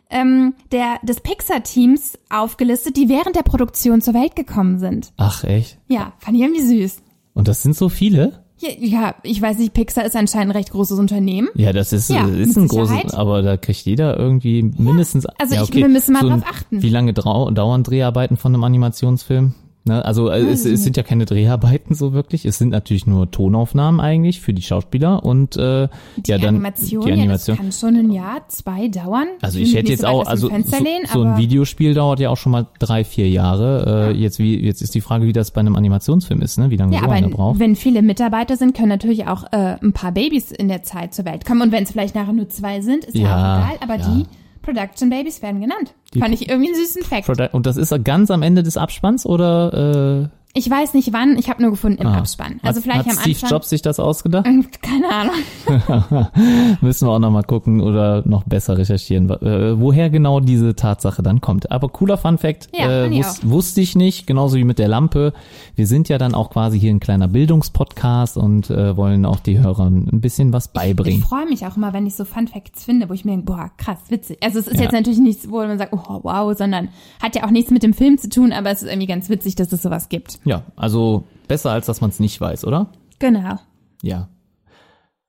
ähm, 0.10 0.56
der, 0.72 0.98
des 1.04 1.20
Pixar-Teams 1.22 2.18
aufgelistet, 2.30 2.98
die 2.98 3.10
während 3.10 3.36
der 3.36 3.44
Produktion 3.44 4.02
zur 4.02 4.14
Welt 4.14 4.36
gekommen 4.36 4.80
sind. 4.80 5.14
Ach, 5.18 5.44
echt? 5.44 5.78
Ja, 5.88 6.14
fand 6.20 6.38
ich 6.38 6.44
irgendwie 6.44 6.62
süß. 6.64 7.02
Und 7.34 7.48
das 7.48 7.62
sind 7.62 7.76
so 7.76 7.90
viele? 7.90 8.44
Ja, 8.58 8.70
ja, 8.80 9.16
ich 9.24 9.42
weiß 9.42 9.58
nicht, 9.58 9.74
Pixar 9.74 10.06
ist 10.06 10.16
anscheinend 10.16 10.54
ein 10.54 10.58
recht 10.58 10.72
großes 10.72 10.98
Unternehmen. 10.98 11.50
Ja, 11.56 11.74
das 11.74 11.92
ist, 11.92 12.10
Ja, 12.10 12.26
ist 12.26 12.56
ein 12.58 12.70
großes, 12.70 13.14
aber 13.14 13.42
da 13.42 13.58
kriegt 13.58 13.82
jeder 13.82 14.18
irgendwie 14.18 14.64
mindestens. 14.64 15.26
also 15.26 15.56
ja, 15.56 15.64
ich- 15.64 15.70
okay. 15.70 15.80
wir 15.82 15.90
müssen 15.90 16.14
mal 16.14 16.22
so 16.22 16.30
drauf 16.30 16.44
achten. 16.50 16.82
Wie 16.82 16.90
lange 16.90 17.14
drau 17.14 17.52
dauern 17.52 17.84
Dreharbeiten 17.84 18.38
von 18.38 18.54
einem 18.54 18.64
Animationsfilm? 18.64 19.54
Ne? 19.86 20.04
Also 20.04 20.30
äh, 20.30 20.40
es, 20.40 20.66
es 20.66 20.84
sind 20.84 20.98
ja 20.98 21.04
keine 21.04 21.26
Dreharbeiten 21.26 21.94
so 21.94 22.14
wirklich. 22.14 22.46
Es 22.46 22.58
sind 22.58 22.70
natürlich 22.70 23.06
nur 23.06 23.30
Tonaufnahmen 23.30 24.00
eigentlich 24.02 24.42
für 24.42 24.54
die 24.54 24.64
Schauspieler 24.64 25.24
und 25.24 25.58
äh, 25.58 25.88
Die 26.18 26.32
ja 26.32 26.38
dann 26.40 26.56
Animation, 26.56 27.06
die 27.06 27.12
Animation. 27.12 27.56
Ja, 27.56 27.64
das 27.64 27.80
kann 27.80 27.92
schon 27.92 28.00
ein 28.00 28.12
Jahr, 28.12 28.48
zwei 28.48 28.88
dauern. 28.88 29.28
Also 29.42 29.60
ich 29.60 29.76
hätte 29.76 29.92
jetzt 29.92 30.02
so 30.02 30.08
auch, 30.08 30.26
also 30.26 30.48
so, 30.50 30.56
lehnen, 30.56 31.06
so 31.12 31.22
ein 31.22 31.38
Videospiel 31.38 31.94
dauert 31.94 32.20
ja 32.20 32.30
auch 32.32 32.38
schon 32.38 32.52
mal 32.52 32.66
drei, 32.80 33.04
vier 33.04 33.30
Jahre. 33.30 34.10
Äh, 34.12 34.18
jetzt 34.18 34.40
wie 34.40 34.60
jetzt 34.60 34.82
ist 34.82 34.96
die 34.96 35.02
Frage, 35.02 35.28
wie 35.28 35.34
das 35.34 35.52
bei 35.52 35.60
einem 35.62 35.76
Animationsfilm 35.76 36.42
ist, 36.42 36.58
ne? 36.58 36.72
Wie 36.72 36.78
lange 36.78 36.96
Ja, 36.96 37.04
so 37.04 37.10
einer 37.10 37.30
braucht. 37.30 37.60
wenn 37.60 37.76
viele 37.76 38.02
Mitarbeiter 38.02 38.58
sind, 38.58 38.76
können 38.76 38.90
natürlich 38.90 39.28
auch 39.28 39.44
äh, 39.52 39.76
ein 39.82 39.94
paar 39.94 40.12
Babys 40.12 40.52
in 40.52 40.68
der 40.68 40.82
Zeit 40.84 41.14
zur 41.14 41.26
Welt 41.26 41.46
kommen. 41.46 41.62
Und 41.62 41.72
wenn 41.72 41.84
es 41.84 41.92
vielleicht 41.92 42.16
nachher 42.16 42.34
nur 42.34 42.50
zwei 42.50 42.82
sind, 42.82 43.06
ist 43.06 43.16
ja, 43.16 43.22
Ja, 43.24 43.36
auch 43.36 43.74
egal. 43.74 43.78
Aber 43.82 44.02
ja. 44.02 44.16
die 44.16 44.26
Production 44.66 45.10
Babies 45.10 45.42
werden 45.42 45.62
genannt. 45.62 45.94
Die 46.14 46.20
Fand 46.20 46.34
ich 46.34 46.50
irgendwie 46.50 46.70
einen 46.74 46.86
süßen 46.86 47.04
Fact. 47.04 47.28
Produ- 47.30 47.52
Und 47.52 47.66
das 47.66 47.78
ist 47.78 47.94
ganz 48.04 48.32
am 48.32 48.42
Ende 48.42 48.64
des 48.64 48.78
Abspanns 48.78 49.26
oder 49.26 50.24
äh, 50.24 50.58
Ich 50.58 50.70
weiß 50.70 50.94
nicht 50.94 51.12
wann, 51.14 51.38
ich 51.38 51.50
habe 51.50 51.62
nur 51.62 51.72
gefunden 51.72 52.02
im 52.02 52.08
ah. 52.08 52.18
Abspann. 52.20 52.60
Also 52.64 52.78
hat, 52.78 52.84
vielleicht 52.84 53.00
hat 53.06 53.08
am 53.10 53.20
Steve 53.20 53.36
Anfang. 53.36 53.50
Jobs 53.50 53.70
sich 53.70 53.82
das 53.82 54.00
ausgedacht? 54.00 54.46
Keine 54.82 55.10
Ahnung. 55.10 55.36
Müssen 56.82 57.08
wir 57.08 57.12
auch 57.12 57.20
noch 57.20 57.32
mal 57.32 57.44
gucken 57.44 57.82
oder 57.82 58.24
noch 58.26 58.44
besser 58.44 58.78
recherchieren, 58.78 59.30
äh, 59.30 59.80
woher 59.80 60.10
genau 60.10 60.40
diese 60.40 60.76
Tatsache 60.76 61.22
dann 61.22 61.42
kommt. 61.42 61.72
Aber 61.72 61.90
cooler 61.90 62.18
Fun 62.18 62.38
Fact, 62.38 62.70
Ja, 62.74 62.90
äh, 62.90 63.08
ich 63.10 63.26
wus 63.26 63.40
wusste 63.44 63.82
ich 63.82 63.96
nicht, 63.96 64.28
genauso 64.28 64.58
wie 64.58 64.64
mit 64.64 64.80
der 64.80 64.88
Lampe. 64.88 65.34
Wir 65.76 65.88
sind 65.88 66.08
ja 66.10 66.18
dann 66.18 66.34
auch 66.36 66.50
quasi 66.52 66.80
hier 66.80 66.90
ein 66.92 67.00
kleiner 67.00 67.28
Bildungspodcast 67.28 68.38
und 68.38 68.70
äh, 68.70 68.96
wollen 68.96 69.26
auch 69.26 69.40
die 69.40 69.60
Hörern 69.60 70.08
ein 70.12 70.22
bisschen 70.22 70.54
was 70.54 70.68
Ich 70.68 70.72
beibringen. 70.72 71.22
freue 71.22 71.46
mich 71.48 71.66
auch 71.66 71.76
immer, 71.76 71.92
wenn 71.94 72.06
ich 72.06 72.16
so 72.16 72.24
Fun 72.26 72.48
Facts 72.48 72.84
finde, 72.86 73.10
wo 73.10 73.14
ich 73.14 73.26
mir 73.26 73.32
denke, 73.32 73.46
boah, 73.48 73.70
krass, 73.78 74.00
witzig. 74.10 74.38
Also 74.42 74.60
es 74.60 74.68
ist 74.68 74.78
Ja. 74.78 74.84
jetzt 74.84 74.94
natürlich 74.94 75.20
nichts, 75.20 75.50
wo 75.50 75.58
man 75.58 75.78
sagt, 75.78 75.94
oh 75.94 76.20
wow, 76.24 76.58
sondern 76.58 76.90
hat 77.22 77.36
ja 77.36 77.44
auch 77.46 77.52
nichts 77.52 77.72
mit 77.72 77.84
dem 77.84 77.94
Film 77.94 78.18
zu 78.18 78.30
tun, 78.30 78.54
aber 78.54 78.72
es 78.72 78.84
ist 78.84 78.90
irgendwie 78.90 79.08
ganz 79.08 79.30
witzig, 79.30 79.56
dass 79.56 79.72
es 79.74 79.82
sowas 79.82 80.10
gibt. 80.10 80.40
Ja, 80.46 80.64
also 80.76 81.24
besser 81.48 81.72
als 81.72 81.86
dass 81.88 82.00
man 82.02 82.10
es 82.10 82.20
nicht 82.20 82.40
weiß, 82.40 82.66
oder? 82.66 82.88
Genau. 83.20 83.56
Ja. 84.02 84.30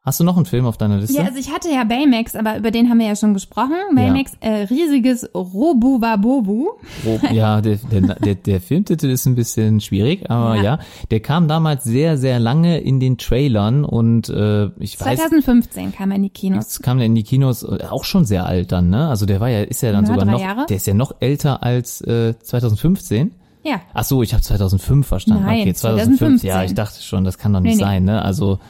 Hast 0.06 0.20
du 0.20 0.24
noch 0.24 0.36
einen 0.36 0.46
Film 0.46 0.66
auf 0.66 0.76
deiner 0.78 0.98
Liste? 0.98 1.16
Ja, 1.18 1.24
also 1.24 1.36
ich 1.36 1.52
hatte 1.52 1.68
ja 1.68 1.82
Baymax, 1.82 2.36
aber 2.36 2.56
über 2.58 2.70
den 2.70 2.88
haben 2.88 3.00
wir 3.00 3.08
ja 3.08 3.16
schon 3.16 3.34
gesprochen. 3.34 3.74
Baymax, 3.92 4.34
äh, 4.40 4.66
riesiges 4.70 5.28
Robu-Wabobu. 5.34 6.68
Oh, 7.06 7.18
ja, 7.32 7.60
der, 7.60 7.76
der, 7.76 8.00
der, 8.14 8.34
der 8.36 8.60
Filmtitel 8.60 9.06
ist 9.10 9.26
ein 9.26 9.34
bisschen 9.34 9.80
schwierig, 9.80 10.30
aber 10.30 10.56
ja. 10.56 10.62
Ja. 10.62 10.78
der 11.10 11.20
kam 11.20 11.48
damals 11.48 11.84
sehr, 11.84 12.16
sehr 12.18 12.38
lange 12.40 12.78
in 12.78 13.00
den 13.00 13.18
Trailern 13.18 13.84
und 13.84 14.28
äh, 14.28 14.66
ich 14.78 14.98
weiß, 15.00 15.18
2015 15.18 15.92
kam 15.92 16.10
er 16.10 16.16
in 16.16 16.22
die 16.24 16.30
Kinos. 16.30 16.66
es 16.68 16.82
kam 16.82 16.98
der 16.98 17.06
in 17.06 17.14
die 17.14 17.22
Kinos 17.24 17.62
äh, 17.62 17.84
auch 17.90 18.04
schon 18.04 18.24
sehr 18.24 18.46
alt 18.46 18.72
dann, 18.72 18.90
ne? 18.90 19.08
Also 19.08 19.26
der 19.26 19.40
war 19.40 19.48
ja, 19.48 19.62
ist 19.62 19.82
ja 19.82 19.92
dann 19.92 20.04
Ja, 20.06 20.10
sogar 20.12 20.24
noch, 20.24 20.40
Jahre. 20.40 20.66
der 20.68 20.76
ist 20.76 20.86
ja 20.86 20.94
noch 20.94 21.16
älter 21.20 21.62
als 21.62 22.00
äh, 22.02 22.34
2015. 22.40 23.32
Ja. 23.64 23.80
Ach 23.94 24.04
so, 24.04 24.22
ich 24.22 24.32
habe 24.32 24.42
2005 24.42 25.04
verstanden. 25.06 25.44
Nein, 25.44 25.62
okay, 25.62 25.74
2005. 25.74 26.18
2015. 26.18 26.48
Ja, 26.48 26.62
ich 26.62 26.74
dachte 26.74 27.02
schon, 27.02 27.24
das 27.24 27.36
kann 27.38 27.52
doch 27.52 27.58
nicht 27.60 27.72
Nee, 27.72 27.76
nee. 27.78 27.82
sein, 27.84 28.04
ne? 28.04 28.22
Also 28.22 28.60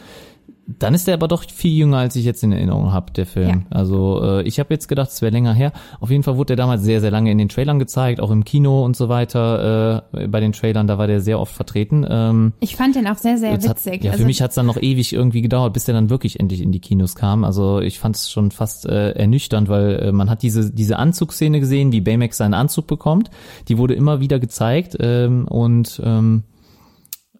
dann 0.67 0.95
ist 0.95 1.07
der 1.07 1.15
aber 1.15 1.29
doch 1.29 1.45
viel 1.49 1.73
jünger, 1.73 1.99
als 1.99 2.17
ich 2.17 2.25
jetzt 2.25 2.43
in 2.43 2.53
Erinnerung 2.53 2.93
habe, 2.93 3.13
der 3.13 3.27
Film. 3.27 3.67
Ja. 3.71 3.77
Also 3.77 4.21
äh, 4.23 4.43
ich 4.43 4.59
habe 4.59 4.75
jetzt 4.75 4.89
gedacht, 4.89 5.11
es 5.11 5.23
wäre 5.23 5.33
länger 5.33 5.55
her. 5.55 5.73
Auf 6.01 6.11
jeden 6.11 6.23
Fall 6.23 6.37
wurde 6.37 6.49
der 6.49 6.57
damals 6.57 6.83
sehr, 6.83 7.01
sehr 7.01 7.11
lange 7.11 7.31
in 7.31 7.39
den 7.39 7.49
Trailern 7.49 7.79
gezeigt, 7.79 8.21
auch 8.21 8.31
im 8.31 8.45
Kino 8.45 8.85
und 8.85 8.97
so 8.97 9.09
weiter. 9.09 10.03
Äh, 10.13 10.27
bei 10.27 10.41
den 10.41 10.53
Trailern, 10.53 10.87
da 10.87 10.99
war 10.99 11.07
der 11.07 11.21
sehr 11.21 11.39
oft 11.39 11.55
vertreten. 11.55 12.05
Ähm, 12.09 12.53
Ich 12.61 12.77
fand 12.77 12.97
den 12.97 13.07
auch 13.07 13.17
sehr, 13.17 13.39
sehr 13.39 13.53
witzig. 13.53 13.71
Hat, 13.71 13.85
ja, 14.03 14.11
für 14.11 14.13
also, 14.13 14.25
mich 14.25 14.43
hat's 14.43 14.57
dann 14.57 14.67
noch 14.67 14.77
ewig 14.77 15.13
irgendwie 15.13 15.43
gedauert, 15.43 15.73
bis 15.73 15.85
der 15.85 15.95
dann 15.95 16.11
wirklich 16.11 16.41
endlich 16.41 16.61
in 16.61 16.73
die 16.73 16.81
Kinos 16.81 17.15
kam. 17.15 17.45
Also 17.45 17.81
ich 17.81 17.99
fand 18.01 18.17
es 18.17 18.31
schon 18.31 18.51
fast 18.51 18.87
äh, 18.87 19.13
ernüchternd, 19.13 19.69
weil 19.69 19.97
äh, 19.97 20.13
man 20.13 20.29
hat 20.29 20.43
diese 20.43 20.73
diese 20.73 20.99
Anzugsszene 20.99 21.61
gesehen, 21.61 21.93
wie 21.93 22.01
Baymax 22.01 22.39
seinen 22.39 22.55
Anzug 22.55 22.87
bekommt. 22.87 23.31
Die 23.69 23.79
wurde 23.79 23.95
immer 23.95 24.21
wieder 24.21 24.39
gezeigt 24.41 24.97
ähm, 24.99 25.47
und 25.47 26.01
ähm, 26.05 26.43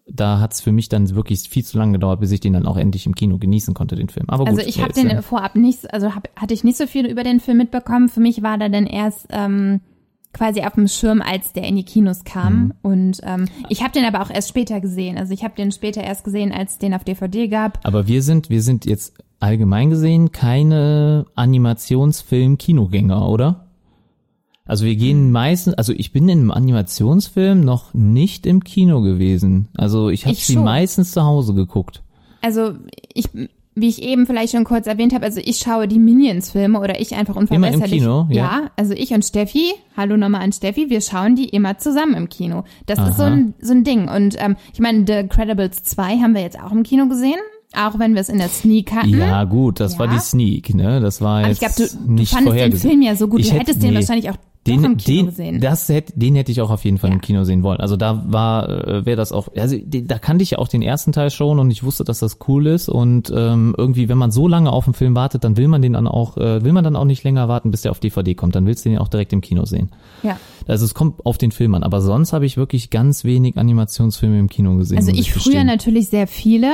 da 0.09 0.39
hat's 0.39 0.61
für 0.61 0.71
mich 0.71 0.89
dann 0.89 1.13
wirklich 1.15 1.49
viel 1.49 1.63
zu 1.63 1.77
lange 1.77 1.93
gedauert, 1.93 2.19
bis 2.19 2.31
ich 2.31 2.39
den 2.39 2.53
dann 2.53 2.65
auch 2.65 2.77
endlich 2.77 3.05
im 3.05 3.15
Kino 3.15 3.37
genießen 3.37 3.73
konnte, 3.73 3.95
den 3.95 4.09
Film. 4.09 4.29
Aber 4.29 4.45
gut, 4.45 4.57
also 4.57 4.67
ich 4.67 4.81
habe 4.81 4.93
den 4.93 5.09
ja- 5.09 5.21
vorab 5.21 5.55
nicht, 5.55 5.93
also 5.93 6.15
hab, 6.15 6.29
hatte 6.35 6.53
ich 6.53 6.63
nicht 6.63 6.77
so 6.77 6.87
viel 6.87 7.05
über 7.05 7.23
den 7.23 7.39
Film 7.39 7.57
mitbekommen. 7.57 8.09
Für 8.09 8.19
mich 8.19 8.41
war 8.41 8.57
der 8.57 8.69
dann 8.69 8.85
erst 8.85 9.27
ähm, 9.29 9.81
quasi 10.33 10.61
auf 10.61 10.73
dem 10.73 10.87
Schirm, 10.87 11.21
als 11.21 11.53
der 11.53 11.63
in 11.63 11.75
die 11.75 11.83
Kinos 11.83 12.23
kam. 12.23 12.73
Und 12.81 13.19
ähm, 13.23 13.47
ich 13.69 13.81
habe 13.81 13.91
den 13.91 14.05
aber 14.05 14.21
auch 14.21 14.29
erst 14.29 14.49
später 14.49 14.79
gesehen. 14.79 15.17
Also 15.17 15.33
ich 15.33 15.43
habe 15.43 15.55
den 15.55 15.71
später 15.71 16.01
erst 16.01 16.23
gesehen, 16.23 16.51
als 16.51 16.73
es 16.73 16.77
den 16.77 16.93
auf 16.93 17.03
DVD 17.03 17.47
gab. 17.47 17.79
Aber 17.83 18.07
wir 18.07 18.21
sind, 18.21 18.49
wir 18.49 18.61
sind 18.61 18.85
jetzt 18.85 19.13
allgemein 19.39 19.89
gesehen 19.89 20.31
keine 20.31 21.25
Animationsfilm-Kinogänger, 21.35 23.27
oder? 23.27 23.66
Also 24.67 24.85
wir 24.85 24.95
gehen 24.95 25.31
meistens, 25.31 25.75
also 25.75 25.93
ich 25.93 26.11
bin 26.11 26.27
in 26.29 26.39
einem 26.39 26.51
Animationsfilm 26.51 27.61
noch 27.61 27.93
nicht 27.93 28.45
im 28.45 28.63
Kino 28.63 29.01
gewesen. 29.01 29.69
Also 29.77 30.09
ich 30.09 30.25
habe 30.25 30.35
sie 30.35 30.57
meistens 30.57 31.11
zu 31.11 31.23
Hause 31.23 31.53
geguckt. 31.53 32.03
Also 32.41 32.73
ich, 33.13 33.29
wie 33.75 33.87
ich 33.87 34.01
eben 34.01 34.25
vielleicht 34.25 34.53
schon 34.53 34.63
kurz 34.63 34.87
erwähnt 34.87 35.13
habe, 35.13 35.25
also 35.25 35.39
ich 35.43 35.57
schaue 35.57 35.87
die 35.87 35.99
Minions-Filme 35.99 36.79
oder 36.79 36.99
ich 36.99 37.15
einfach 37.15 37.35
unverbesserlich. 37.35 37.99
Kino, 38.01 38.27
ja? 38.29 38.35
ja? 38.35 38.71
also 38.75 38.93
ich 38.93 39.13
und 39.13 39.23
Steffi, 39.23 39.73
hallo 39.95 40.17
nochmal 40.17 40.41
an 40.41 40.51
Steffi, 40.51 40.89
wir 40.89 41.01
schauen 41.01 41.35
die 41.35 41.49
immer 41.49 41.77
zusammen 41.77 42.15
im 42.15 42.29
Kino. 42.29 42.63
Das 42.85 42.99
ist 42.99 43.17
so 43.17 43.23
Aha. 43.23 43.33
ein, 43.33 43.53
so 43.61 43.73
ein 43.73 43.83
Ding. 43.83 44.09
Und 44.09 44.35
ähm, 44.39 44.57
ich 44.73 44.79
meine, 44.79 45.05
The 45.07 45.27
Credibles 45.27 45.83
2 45.83 46.17
haben 46.17 46.33
wir 46.33 46.41
jetzt 46.41 46.59
auch 46.59 46.71
im 46.71 46.83
Kino 46.83 47.07
gesehen, 47.07 47.39
auch 47.75 47.99
wenn 47.99 48.13
wir 48.13 48.21
es 48.21 48.29
in 48.29 48.37
der 48.37 48.49
Sneak 48.49 48.91
hatten. 48.93 49.09
Ja, 49.17 49.43
gut, 49.43 49.79
das 49.79 49.93
Ja. 49.93 49.99
war 49.99 50.07
die 50.07 50.19
Sneak, 50.19 50.73
ne? 50.73 50.99
Das 51.01 51.21
war 51.21 51.39
Aber 51.39 51.47
jetzt 51.49 51.61
ich 51.61 51.75
glaube, 51.75 51.89
du, 51.91 52.05
du 52.07 52.11
nicht 52.13 52.33
fandest 52.33 52.57
den. 52.57 52.77
Film 52.77 53.01
ja 53.01 53.15
so 53.15 53.27
gut, 53.27 53.39
Ich 53.41 53.47
du 53.47 53.53
hätte- 53.53 53.61
hättest 53.67 53.83
den 53.83 53.89
nee. 53.91 53.95
wahrscheinlich 53.97 54.29
auch 54.29 54.37
den, 54.65 54.83
im 54.83 54.97
Kino 54.97 55.17
den, 55.17 55.25
gesehen. 55.27 55.61
Das 55.61 55.87
hätte, 55.87 56.11
den 56.19 56.35
hätte 56.35 56.51
ich 56.51 56.59
auch 56.59 56.69
auf 56.71 56.83
jeden 56.83 56.97
Fall 56.97 57.09
im 57.11 57.17
Ja. 57.17 57.21
Kino 57.21 57.43
sehen 57.45 57.63
wollen. 57.63 57.79
Also 57.79 57.95
da 57.95 58.25
war, 58.27 58.67
äh, 58.67 59.05
wäre 59.05 59.15
das 59.15 59.31
auch, 59.31 59.47
also 59.55 59.77
da 59.85 60.19
kannte 60.19 60.43
ich 60.43 60.51
ja 60.51 60.57
auch 60.57 60.67
den 60.67 60.81
ersten 60.81 61.13
Teil 61.13 61.29
schon 61.29 61.59
und 61.59 61.71
ich 61.71 61.83
wusste, 61.83 62.03
dass 62.03 62.19
das 62.19 62.37
cool 62.49 62.67
ist 62.67 62.89
und 62.89 63.31
ähm, 63.33 63.73
irgendwie, 63.77 64.09
wenn 64.09 64.17
man 64.17 64.31
so 64.31 64.45
lange 64.47 64.71
auf 64.71 64.83
den 64.85 64.93
Film 64.93 65.15
wartet, 65.15 65.45
dann 65.45 65.55
will 65.55 65.69
man 65.69 65.81
den 65.81 65.93
dann 65.93 66.05
auch, 66.07 66.35
äh, 66.37 66.63
will 66.65 66.73
man 66.73 66.83
dann 66.83 66.97
auch 66.97 67.05
nicht 67.05 67.23
länger 67.23 67.47
warten, 67.47 67.71
bis 67.71 67.83
der 67.83 67.91
auf 67.91 67.99
DVD 68.01 68.33
kommt. 68.35 68.55
Dann 68.55 68.65
willst 68.65 68.83
du 68.85 68.89
den 68.89 68.97
auch 68.97 69.07
direkt 69.07 69.31
im 69.33 69.41
Kino 69.41 69.63
sehen. 69.65 69.89
ja. 70.23 70.37
Also 70.67 70.83
es 70.83 70.93
kommt 70.93 71.25
auf 71.25 71.37
den 71.37 71.51
Film 71.51 71.75
an, 71.75 71.83
aber 71.83 72.01
sonst 72.01 72.33
habe 72.33 72.45
ich 72.45 72.57
wirklich 72.57 72.89
ganz 72.89 73.23
wenig 73.23 73.57
Animationsfilme 73.57 74.37
im 74.37 74.49
Kino 74.49 74.75
gesehen. 74.75 74.97
Also 74.97 75.11
ich 75.13 75.31
früher 75.31 75.63
natürlich 75.63 76.09
sehr 76.09 76.27
viele. 76.27 76.71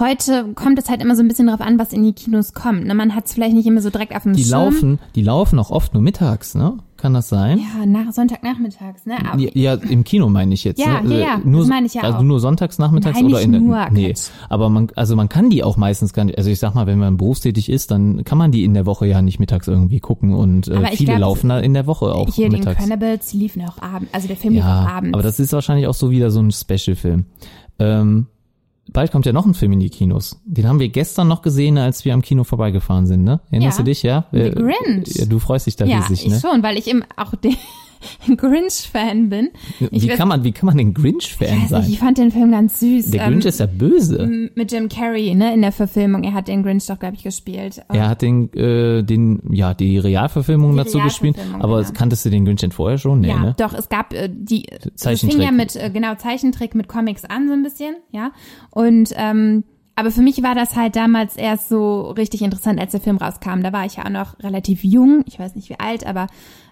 Heute 0.00 0.52
kommt 0.54 0.78
es 0.78 0.88
halt 0.88 1.02
immer 1.02 1.16
so 1.16 1.22
ein 1.22 1.28
bisschen 1.28 1.48
drauf 1.48 1.60
an, 1.60 1.78
was 1.78 1.92
in 1.92 2.04
die 2.04 2.12
Kinos 2.12 2.52
kommt. 2.54 2.86
Ne, 2.86 2.94
man 2.94 3.14
hat 3.14 3.26
es 3.26 3.32
vielleicht 3.34 3.54
nicht 3.54 3.66
immer 3.66 3.80
so 3.80 3.90
direkt 3.90 4.14
auf 4.14 4.22
dem 4.22 4.34
Die 4.34 4.44
Schirm. 4.44 4.50
laufen, 4.64 4.98
die 5.14 5.22
laufen 5.22 5.58
auch 5.58 5.70
oft 5.70 5.92
nur 5.94 6.02
mittags, 6.02 6.54
ne? 6.54 6.74
Kann 6.96 7.14
das 7.14 7.28
sein? 7.28 7.58
Ja, 7.60 7.86
nach 7.86 8.12
Sonntagnachmittags, 8.12 9.06
ne? 9.06 9.14
Aber 9.30 9.40
Ja, 9.40 9.50
ja, 9.54 9.74
im 9.74 10.02
Kino 10.02 10.28
meine 10.28 10.52
ich 10.54 10.64
jetzt. 10.64 10.80
Ja, 10.80 11.00
ne? 11.00 11.14
ja, 11.14 11.16
Äh, 11.16 11.22
ja, 11.22 11.40
nur, 11.44 11.60
das 11.60 11.68
meine 11.68 11.86
ich 11.86 11.94
ja 11.94 12.02
Also 12.02 12.18
auch. 12.18 12.22
nur 12.22 12.40
sonntags 12.40 12.78
nachmittags 12.78 13.16
Nein, 13.16 13.26
oder 13.26 13.40
in 13.40 13.52
der 13.52 13.60
nur, 13.60 13.88
Nee, 13.90 14.08
Quatsch. 14.12 14.30
aber 14.48 14.68
man 14.68 14.88
also 14.96 15.14
man 15.14 15.28
kann 15.28 15.48
die 15.48 15.62
auch 15.62 15.76
meistens 15.76 16.12
gar 16.12 16.24
nicht, 16.24 16.38
also 16.38 16.50
ich 16.50 16.58
sag 16.58 16.74
mal, 16.74 16.86
wenn 16.88 16.98
man 16.98 17.16
berufstätig 17.16 17.68
ist, 17.68 17.90
dann 17.92 18.24
kann 18.24 18.36
man 18.38 18.50
die 18.50 18.64
in 18.64 18.74
der 18.74 18.84
Woche 18.86 19.06
ja 19.06 19.22
nicht 19.22 19.38
mittags 19.38 19.68
irgendwie 19.68 20.00
gucken 20.00 20.34
und 20.34 20.66
äh, 20.68 20.74
Aber 20.74 20.86
viele 20.88 21.12
glaub, 21.16 21.20
laufen 21.20 21.48
da 21.50 21.60
in 21.60 21.72
der 21.74 21.86
Woche 21.86 22.06
auch 22.12 22.28
hier 22.34 22.48
die 22.48 22.56
mittags. 22.56 22.82
Incredibles, 22.82 23.26
die 23.30 23.38
liefen 23.38 23.62
auch 23.68 23.80
abends. 23.80 24.12
Also 24.12 24.26
der 24.26 24.36
Film 24.36 24.54
lief 24.54 24.64
auch 24.64 24.66
Ja, 24.66 24.88
abends. 24.88 25.14
aber 25.14 25.22
das 25.22 25.38
ist 25.38 25.52
wahrscheinlich 25.52 25.86
auch 25.86 25.94
so 25.94 26.10
wieder 26.10 26.30
so 26.32 26.40
ein 26.40 26.50
Special-Film. 26.50 27.26
Ähm, 27.78 28.26
bald 28.92 29.12
kommt 29.12 29.26
ja 29.26 29.32
noch 29.32 29.46
ein 29.46 29.54
Film 29.54 29.72
in 29.72 29.80
die 29.80 29.90
Kinos. 29.90 30.40
Den 30.44 30.66
haben 30.68 30.80
wir 30.80 30.88
gestern 30.88 31.28
noch 31.28 31.42
gesehen, 31.42 31.78
als 31.78 32.04
wir 32.04 32.14
am 32.14 32.22
Kino 32.22 32.44
vorbeigefahren 32.44 33.06
sind, 33.06 33.24
ne? 33.24 33.40
Erinnerst 33.50 33.78
Ja. 33.78 33.84
du 33.84 33.90
dich, 33.90 34.02
ja? 34.02 34.26
The 34.32 34.50
Grinch. 34.50 35.14
Ja, 35.14 35.26
du 35.26 35.38
freust 35.38 35.66
dich 35.66 35.76
da 35.76 35.84
ja, 35.84 35.98
riesig, 36.00 36.26
ich 36.26 36.32
ne? 36.32 36.40
schon, 36.40 36.62
weil 36.62 36.76
ich 36.78 36.86
eben 36.88 37.02
auch 37.16 37.34
der 37.36 37.52
Grinch-Fan 38.36 39.28
bin. 39.28 39.50
Ich 39.90 40.02
Wie 40.04 40.10
weiß- 40.10 40.16
kann 40.16 40.28
man, 40.28 40.44
wie 40.44 40.52
kann 40.52 40.66
man 40.66 40.76
denn 40.76 40.94
Grinch-Fan 40.94 41.58
nicht, 41.58 41.68
sein? 41.68 41.84
ich 41.88 41.98
fand 41.98 42.18
den 42.18 42.30
Film 42.30 42.50
ganz 42.50 42.80
süß. 42.80 43.10
Der 43.10 43.22
Ähm, 43.24 43.32
Grinch 43.32 43.46
ist 43.46 43.60
ja 43.60 43.66
böse. 43.66 44.50
mit 44.54 44.72
Jim 44.72 44.88
Carrey, 44.88 45.34
ne, 45.34 45.52
in 45.54 45.62
der 45.62 45.72
Verfilmung. 45.72 46.24
Er 46.24 46.34
hat 46.34 46.48
den 46.48 46.62
Grinch 46.62 46.86
doch, 46.86 46.98
glaube 46.98 47.16
ich, 47.16 47.22
gespielt. 47.22 47.82
Er 47.88 48.08
hat 48.08 48.22
den, 48.22 48.52
äh, 48.54 49.02
den, 49.02 49.40
ja, 49.52 49.74
die 49.74 49.98
Realverfilmung 49.98 50.72
Die 50.72 50.78
dazu 50.78 50.98
gespielt. 51.00 51.36
Realverfilmung, 51.36 51.62
Aber 51.62 51.82
genau. 51.82 51.92
kanntest 51.98 52.24
du 52.24 52.30
den 52.30 52.44
Grinch 52.44 52.60
denn 52.60 52.72
vorher 52.72 52.98
schon? 52.98 53.20
Nee, 53.20 53.28
ja, 53.28 53.38
ne? 53.40 53.54
doch, 53.58 53.74
es 53.74 53.88
gab 53.88 54.12
äh, 54.14 54.28
die 54.32 54.66
es 54.70 55.20
fing 55.20 55.40
ja 55.40 55.50
mit 55.50 55.76
äh, 55.76 55.90
genau 55.90 56.14
Zeichentrick 56.14 56.74
mit 56.74 56.88
Comics 56.88 57.24
an 57.24 57.48
so 57.48 57.54
ein 57.54 57.62
bisschen, 57.62 57.96
ja. 58.10 58.32
Und 58.70 59.12
ähm, 59.16 59.64
aber 59.96 60.12
für 60.12 60.22
mich 60.22 60.42
war 60.44 60.54
das 60.54 60.76
halt 60.76 60.94
damals 60.94 61.36
erst 61.36 61.68
so 61.68 62.10
richtig 62.12 62.42
interessant, 62.42 62.78
als 62.80 62.92
der 62.92 63.00
Film 63.00 63.16
rauskam. 63.16 63.62
Da 63.62 63.72
war 63.72 63.84
ich 63.84 63.96
ja 63.96 64.04
auch 64.04 64.10
noch 64.10 64.38
relativ 64.38 64.84
jung, 64.84 65.24
ich 65.26 65.38
weiß 65.40 65.56
nicht 65.56 65.68
wie 65.70 65.80
alt, 65.80 66.06
aber 66.06 66.28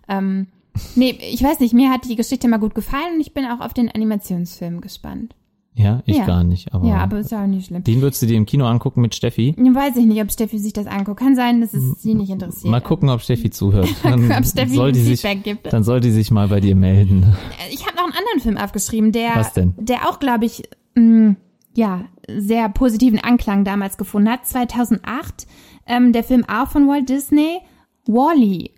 ähm, 0.08 0.46
nee, 0.94 1.18
ich 1.32 1.42
weiß 1.42 1.60
nicht, 1.60 1.74
mir 1.74 1.90
hat 1.90 2.04
die 2.08 2.16
Geschichte 2.16 2.48
mal 2.48 2.58
gut 2.58 2.74
gefallen 2.74 3.14
und 3.14 3.20
ich 3.20 3.34
bin 3.34 3.44
auch 3.46 3.60
auf 3.60 3.74
den 3.74 3.90
Animationsfilm 3.90 4.80
gespannt. 4.80 5.34
Ja, 5.78 6.02
ich 6.06 6.16
Ja. 6.16 6.24
gar 6.24 6.42
nicht. 6.42 6.72
Aber 6.72 6.88
Ja, 6.88 6.96
aber 6.98 7.18
ist 7.18 7.30
ja 7.30 7.42
auch 7.42 7.46
nicht 7.46 7.66
schlimm. 7.66 7.84
den 7.84 8.00
würdest 8.00 8.22
du 8.22 8.26
dir 8.26 8.38
im 8.38 8.46
Kino 8.46 8.64
angucken 8.64 9.02
mit 9.02 9.14
Steffi? 9.14 9.54
Weiß 9.58 9.94
ich 9.96 10.06
nicht, 10.06 10.22
ob 10.22 10.32
Steffi 10.32 10.58
sich 10.58 10.72
das 10.72 10.86
anguckt. 10.86 11.20
Kann 11.20 11.36
sein, 11.36 11.60
dass 11.60 11.74
es 11.74 12.00
sie 12.00 12.14
nicht 12.14 12.30
interessiert. 12.30 12.70
Mal 12.70 12.80
gucken, 12.80 13.10
ob 13.10 13.20
Steffi 13.20 13.50
zuhört. 13.50 13.86
gucken, 14.02 14.28
Dann 14.30 14.38
ob 14.38 14.46
Steffi 14.46 14.74
soll 14.74 14.92
die 14.92 15.00
sich, 15.00 15.20
Feedback 15.20 15.44
gibt. 15.44 15.70
dann 15.72 15.82
soll 15.84 16.00
die 16.00 16.12
sich 16.12 16.30
mal 16.30 16.48
bei 16.48 16.60
dir 16.60 16.74
melden. 16.74 17.26
Ich 17.70 17.86
habe 17.86 17.94
noch 17.96 18.04
einen 18.04 18.14
anderen 18.14 18.40
Film 18.40 18.56
aufgeschrieben, 18.56 19.12
der, 19.12 19.32
Was 19.34 19.52
denn? 19.52 19.74
der 19.76 20.08
auch, 20.08 20.18
glaube 20.18 20.46
ich, 20.46 20.62
mh, 20.94 21.36
ja, 21.74 22.06
sehr 22.26 22.70
positiven 22.70 23.18
Anklang 23.20 23.64
damals 23.64 23.98
gefunden 23.98 24.30
hat. 24.30 24.46
2008, 24.46 25.46
ähm, 25.86 26.14
der 26.14 26.24
Film 26.24 26.46
auch 26.48 26.68
von 26.68 26.88
Walt 26.88 27.10
Disney, 27.10 27.58
Wall-E. 28.06 28.70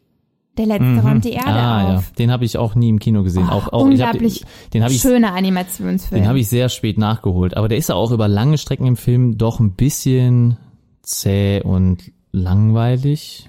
Der 0.59 0.67
letzte 0.67 1.01
räumt 1.03 1.25
die 1.25 1.33
Erde 1.33 1.49
ah, 1.49 1.97
auf. 1.97 2.05
ja. 2.05 2.15
Den 2.19 2.33
habe 2.33 2.45
ich 2.45 2.59
auch 2.59 2.75
nie 2.75 2.89
im 2.89 2.99
Kino 2.99 3.23
gesehen. 3.23 3.47
Oh, 3.49 3.53
auch, 3.53 3.73
auch, 3.73 3.89
ich 3.89 4.03
hab, 4.03 4.15
unglaublich 4.15 4.45
den 4.75 4.83
habe 4.83 4.93
ich, 4.93 5.01
Schöner 5.01 5.35
Animationsfilm. 5.35 6.23
den 6.23 6.29
habe 6.29 6.41
ich 6.41 6.49
sehr 6.49 6.69
spät 6.69 6.99
nachgeholt. 6.99 7.57
Aber 7.57 7.69
der 7.69 7.79
ist 7.79 7.89
ja 7.89 7.95
auch 7.95 8.11
über 8.11 8.27
lange 8.29 8.59
Strecken 8.59 8.87
im 8.87 8.97
Film 8.97 9.39
doch 9.39 9.61
ein 9.61 9.73
bisschen 9.73 10.57
zäh 11.03 11.63
und 11.63 12.13
langweilig. 12.33 13.47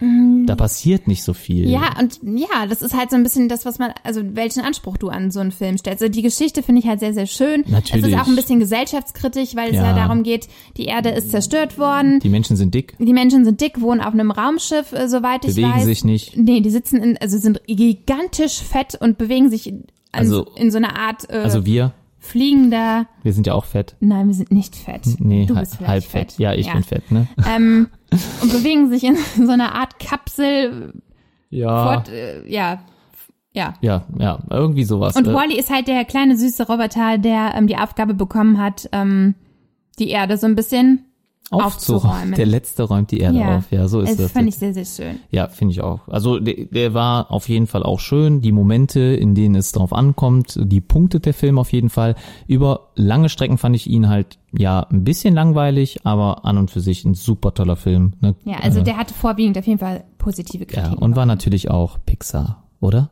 Da 0.49 0.55
passiert 0.55 1.07
nicht 1.07 1.23
so 1.23 1.33
viel. 1.33 1.69
Ja, 1.69 1.97
und 1.99 2.19
ja, 2.23 2.65
das 2.67 2.81
ist 2.81 2.95
halt 2.97 3.11
so 3.11 3.15
ein 3.15 3.23
bisschen 3.23 3.49
das, 3.49 3.65
was 3.65 3.77
man, 3.79 3.91
also 4.03 4.21
welchen 4.33 4.61
Anspruch 4.61 4.97
du 4.97 5.09
an 5.09 5.29
so 5.31 5.39
einen 5.39 5.51
Film 5.51 5.77
stellst. 5.77 6.01
Also 6.01 6.11
die 6.11 6.21
Geschichte 6.23 6.63
finde 6.63 6.81
ich 6.81 6.87
halt 6.87 6.99
sehr, 6.99 7.13
sehr 7.13 7.27
schön. 7.27 7.63
Natürlich. 7.67 8.05
Es 8.05 8.11
ist 8.11 8.19
auch 8.19 8.27
ein 8.27 8.35
bisschen 8.35 8.59
gesellschaftskritisch, 8.59 9.55
weil 9.55 9.69
es 9.69 9.75
ja, 9.75 9.83
Ja. 9.83 9.95
darum 9.95 10.23
geht, 10.23 10.47
die 10.77 10.85
Erde 10.85 11.09
ist 11.09 11.29
zerstört 11.31 11.77
worden. 11.77 12.19
Die 12.19 12.29
Menschen 12.29 12.55
sind 12.55 12.73
dick, 12.73 12.95
Die 12.99 13.13
Menschen 13.13 13.45
sind 13.45 13.61
dick, 13.61 13.79
wohnen 13.79 14.01
auf 14.01 14.13
einem 14.13 14.31
Raumschiff, 14.31 14.91
äh, 14.93 15.07
soweit 15.07 15.45
ich 15.45 15.55
bewegen 15.55 15.71
weiß. 15.73 15.85
sich 15.85 16.03
nicht. 16.03 16.35
Nee, 16.35 16.61
die 16.61 16.69
sitzen 16.71 16.97
in, 17.01 17.17
also 17.17 17.37
sind 17.37 17.61
gigantisch 17.67 18.59
fett 18.61 18.97
und 18.99 19.17
bewegen 19.17 19.49
sich 19.49 19.67
in, 19.67 19.83
Also- 20.11 20.47
in 20.55 20.71
so 20.71 20.77
einer 20.77 20.97
Art 20.97 21.29
äh, 21.29 21.37
Also 21.37 21.65
wir, 21.65 21.93
fliegender. 22.29 23.07
wir 23.23 23.33
sind 23.33 23.47
ja 23.47 23.53
auch 23.53 23.65
fett. 23.65 23.95
Nein, 23.99 24.27
wir 24.27 24.33
sind 24.33 24.51
nicht 24.51 24.75
fett. 24.75 25.01
Nee, 25.19 25.45
du 25.45 25.55
bist 25.55 25.79
halb 25.81 26.03
fett. 26.03 26.31
fett. 26.31 26.39
Ja, 26.39 26.53
ich 26.53 26.71
bin 26.71 26.83
fett, 26.83 27.11
ne? 27.11 27.27
Ähm, 27.47 27.87
und 28.41 28.51
bewegen 28.51 28.89
sich 28.89 29.03
in 29.03 29.17
so 29.45 29.51
einer 29.51 29.75
Art 29.75 29.99
Kapsel. 29.99 30.93
Ja. 31.49 31.93
Fort, 31.93 32.09
äh, 32.09 32.47
ja, 32.47 32.79
ja. 33.53 33.73
Ja, 33.81 34.03
ja, 34.17 34.39
irgendwie 34.49 34.83
sowas. 34.83 35.15
Und 35.15 35.27
Äh, 35.27 35.33
Wally 35.33 35.57
ist 35.59 35.69
halt 35.71 35.87
der 35.87 36.05
kleine 36.05 36.37
süße 36.37 36.67
Roboter, 36.67 37.17
der 37.17 37.53
ähm, 37.55 37.67
die 37.67 37.77
Aufgabe 37.77 38.13
bekommen 38.13 38.59
hat, 38.61 38.87
ähm, 38.91 39.35
die 39.97 40.09
Erde 40.09 40.37
so 40.37 40.45
ein 40.45 40.55
bisschen 40.55 41.05
aufzuräumen. 41.51 42.35
Der 42.35 42.45
letzte 42.45 42.83
räumt 42.83 43.11
die 43.11 43.19
Erde 43.19 43.39
ja. 43.39 43.57
auf. 43.57 43.71
Ja, 43.71 43.87
so 43.87 44.01
ist 44.01 44.11
das 44.11 44.17
das. 44.17 44.31
fand 44.33 44.47
ich 44.47 44.55
sehr, 44.55 44.73
sehr 44.73 44.85
schön. 44.85 45.19
Ja, 45.31 45.47
finde 45.47 45.71
ich 45.73 45.81
auch. 45.81 46.07
Also 46.07 46.39
der, 46.39 46.65
der 46.65 46.93
war 46.93 47.31
auf 47.31 47.49
jeden 47.49 47.65
Fall 47.67 47.83
auch 47.83 47.99
schön. 47.99 48.41
Die 48.41 48.51
Momente, 48.51 48.99
in 48.99 49.33
denen 49.33 49.55
es 49.55 49.71
drauf 49.71 49.91
ankommt, 49.93 50.59
die 50.61 50.81
punktet 50.81 51.25
der 51.25 51.33
Film 51.33 51.57
auf 51.57 51.71
jeden 51.73 51.89
Fall. 51.89 52.15
Über 52.47 52.89
lange 52.95 53.29
Strecken 53.29 53.57
fand 53.57 53.75
ich 53.75 53.87
ihn 53.89 54.09
halt 54.09 54.37
ja 54.51 54.81
ein 54.91 55.03
bisschen 55.03 55.33
langweilig, 55.33 56.01
aber 56.05 56.45
an 56.45 56.57
und 56.57 56.69
für 56.71 56.81
sich 56.81 57.03
ein 57.05 57.15
super 57.15 57.53
toller 57.53 57.75
Film. 57.75 58.13
Ne? 58.21 58.35
Ja, 58.45 58.57
also 58.57 58.81
Äh, 58.81 58.83
der 58.83 58.97
hatte 58.97 59.13
vorwiegend 59.13 59.57
auf 59.57 59.65
jeden 59.65 59.79
Fall 59.79 60.03
positive 60.19 60.65
ja 60.65 60.81
Kritiken. 60.81 60.97
und 60.99 61.15
war 61.15 61.25
natürlich 61.25 61.71
auch 61.71 61.97
Pixar, 62.05 62.63
oder? 62.79 63.09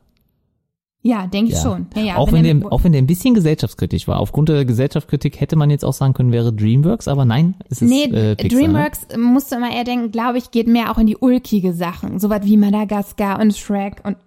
Ja, 1.07 1.25
denke 1.25 1.51
ich 1.51 1.57
Ja. 1.57 1.63
schon. 1.63 1.87
Ja, 1.95 2.01
ja, 2.01 2.15
auch 2.17 2.33
wenn, 2.33 2.43
er 2.43 2.53
der, 2.53 2.69
auch 2.69 2.83
wenn 2.83 2.91
der 2.91 3.01
ein 3.01 3.07
bisschen 3.07 3.33
gesellschaftskritisch 3.33 4.09
war. 4.09 4.19
Aufgrund 4.19 4.49
der 4.49 4.65
Gesellschaftskritik 4.65 5.39
hätte 5.39 5.55
man 5.55 5.69
jetzt 5.69 5.85
auch 5.85 5.93
sagen 5.93 6.13
können, 6.13 6.33
wäre 6.33 6.51
DreamWorks, 6.51 7.07
aber 7.07 7.23
nein, 7.23 7.55
es 7.69 7.81
ist 7.81 7.89
Nee, 7.89 8.03
äh, 8.05 8.35
Pixar. 8.35 8.59
Ne? 8.59 8.65
Dreamworks 8.67 9.07
musste 9.17 9.55
immer 9.55 9.73
eher 9.73 9.85
denken, 9.85 10.11
glaube 10.11 10.37
ich, 10.37 10.51
geht 10.51 10.67
mehr 10.67 10.91
auch 10.91 10.97
in 10.97 11.07
die 11.07 11.15
ulkige 11.15 11.71
Sachen. 11.73 12.19
Sowas 12.19 12.41
wie 12.43 12.57
Madagaskar 12.57 13.39
und 13.39 13.55
Shrek 13.55 14.01
und 14.03 14.17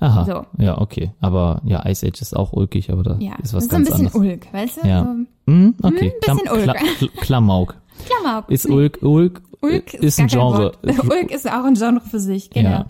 Aha, 0.00 0.24
so. 0.24 0.62
ja, 0.62 0.78
okay. 0.78 1.12
Aber 1.22 1.62
ja, 1.64 1.86
Ice 1.88 2.06
Age 2.06 2.20
ist 2.20 2.36
auch 2.36 2.52
ulkig, 2.52 2.90
aber 2.92 3.04
da 3.04 3.16
ja. 3.18 3.32
ist 3.42 3.54
was 3.54 3.66
das 3.68 3.68
ist 3.68 3.70
so 3.70 3.76
ein 3.76 3.84
ganz 3.84 3.88
bisschen 3.88 4.06
anderes. 4.08 4.32
Ulk, 4.32 4.52
weißt 4.52 4.82
du? 4.84 4.88
Ja. 4.88 5.02
So, 5.46 5.52
Hm, 5.52 5.74
okay, 5.82 6.10
Hm, 6.10 6.36
bisschen 6.36 6.52
Ulk. 6.52 6.62
Kla 6.64 6.74
Klamauk. 7.22 7.76
Klamauk. 8.06 8.50
Ist 8.50 8.66
Ulk, 8.68 8.98
Ulk, 9.00 9.40
Ulk 9.62 9.94
ist 9.94 10.20
ein 10.20 10.26
gar 10.26 10.52
kein 10.52 10.72
Genre. 10.82 11.08
Ulk 11.10 11.30
ist 11.30 11.48
auch 11.50 11.64
ein 11.64 11.74
Genre 11.74 12.02
für 12.02 12.20
sich, 12.20 12.50
genau. 12.50 12.70
Ja. 12.70 12.86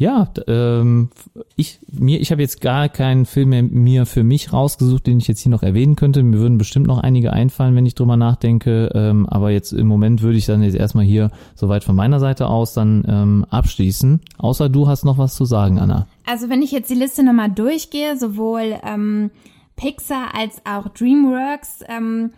Ja, 0.00 0.32
ähm, 0.46 1.10
ich 1.56 1.78
mir 1.92 2.22
ich 2.22 2.32
habe 2.32 2.40
jetzt 2.40 2.62
gar 2.62 2.88
keinen 2.88 3.26
Film 3.26 3.50
mehr 3.50 3.62
mir 3.62 4.06
für 4.06 4.24
mich 4.24 4.50
rausgesucht, 4.50 5.06
den 5.06 5.18
ich 5.18 5.28
jetzt 5.28 5.40
hier 5.40 5.50
noch 5.50 5.62
erwähnen 5.62 5.94
könnte. 5.94 6.22
Mir 6.22 6.38
würden 6.38 6.56
bestimmt 6.56 6.86
noch 6.86 6.96
einige 6.96 7.34
einfallen, 7.34 7.76
wenn 7.76 7.84
ich 7.84 7.96
drüber 7.96 8.16
nachdenke. 8.16 8.90
Ähm, 8.94 9.26
aber 9.26 9.50
jetzt 9.50 9.74
im 9.74 9.86
Moment 9.86 10.22
würde 10.22 10.38
ich 10.38 10.46
dann 10.46 10.62
jetzt 10.62 10.74
erstmal 10.74 11.04
hier 11.04 11.30
soweit 11.54 11.84
von 11.84 11.96
meiner 11.96 12.18
Seite 12.18 12.46
aus 12.46 12.72
dann 12.72 13.04
ähm, 13.06 13.44
abschließen. 13.50 14.22
Außer 14.38 14.70
du 14.70 14.88
hast 14.88 15.04
noch 15.04 15.18
was 15.18 15.34
zu 15.34 15.44
sagen, 15.44 15.78
Anna. 15.78 16.06
Also 16.24 16.48
wenn 16.48 16.62
ich 16.62 16.72
jetzt 16.72 16.88
die 16.88 16.94
Liste 16.94 17.22
nochmal 17.22 17.50
durchgehe, 17.50 18.16
sowohl 18.16 18.76
ähm, 18.82 19.30
Pixar 19.76 20.34
als 20.34 20.62
auch 20.64 20.88
DreamWorks, 20.88 21.80
ähm, 21.90 22.30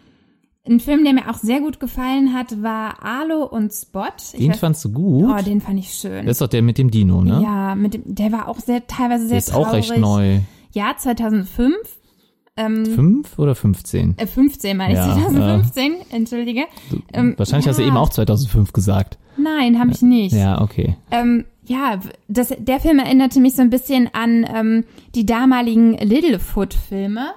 Ein 0.65 0.79
Film, 0.79 1.03
der 1.03 1.13
mir 1.13 1.29
auch 1.29 1.35
sehr 1.39 1.61
gut 1.61 1.81
gefallen 1.81 2.33
hat, 2.35 2.63
war 2.63 3.03
Arlo 3.03 3.45
und 3.45 3.73
Spot. 3.73 4.05
Ich 4.33 4.39
Den 4.39 4.53
weiß- 4.53 4.59
fandst 4.59 4.85
du 4.85 4.93
gut? 4.93 5.29
Oh, 5.29 5.43
den 5.43 5.61
fand 5.61 5.79
ich 5.81 5.93
schön. 5.93 6.25
das 6.25 6.35
ist 6.37 6.41
doch 6.41 6.47
der 6.49 6.63
mit 6.63 6.79
dem 6.79 6.91
Dino, 6.91 7.23
ne? 7.23 7.41
Ja, 7.43 7.75
mit 7.75 7.95
dem, 7.95 8.03
der 8.07 8.31
war 8.31 8.47
auch 8.49 8.61
sehr, 8.61 8.87
teilweise 8.87 9.23
sehr 9.25 9.31
der 9.31 9.39
ist 9.39 9.55
auch 9.55 9.65
traurig. 9.71 9.91
recht 9.91 10.01
neu. 10.01 10.39
Ja, 10.73 10.95
2005. 10.97 11.75
Ähm, 12.57 12.85
Fünf 12.87 13.39
oder 13.39 13.55
15? 13.55 14.15
äh, 14.19 14.27
15 14.27 14.77
meine 14.77 14.93
ich, 14.93 14.99
Ja, 14.99 15.15
2015, 15.15 15.95
entschuldige. 16.11 16.65
Ähm, 17.13 17.35
Wahrscheinlich 17.39 17.67
hast 17.67 17.79
du 17.79 17.83
ja. 17.83 17.89
eben 17.89 17.97
auch 17.97 18.11
2005 18.11 18.73
gesagt. 18.75 19.19
Nein, 19.39 19.81
habe 19.81 19.91
ich 19.91 20.03
nicht. 20.03 20.35
Ja, 20.35 20.61
okay. 20.61 20.97
Ähm, 21.11 21.47
ja, 21.65 21.99
das, 22.29 22.53
der 22.59 22.79
Film 22.79 22.99
erinnerte 22.99 23.41
mich 23.41 23.55
so 23.57 23.63
ein 23.63 23.71
bisschen 23.71 24.11
an 24.13 24.47
ähm, 24.55 24.85
die 25.15 25.25
damaligen 25.25 25.95
Littlefoot-Filme. 25.97 27.33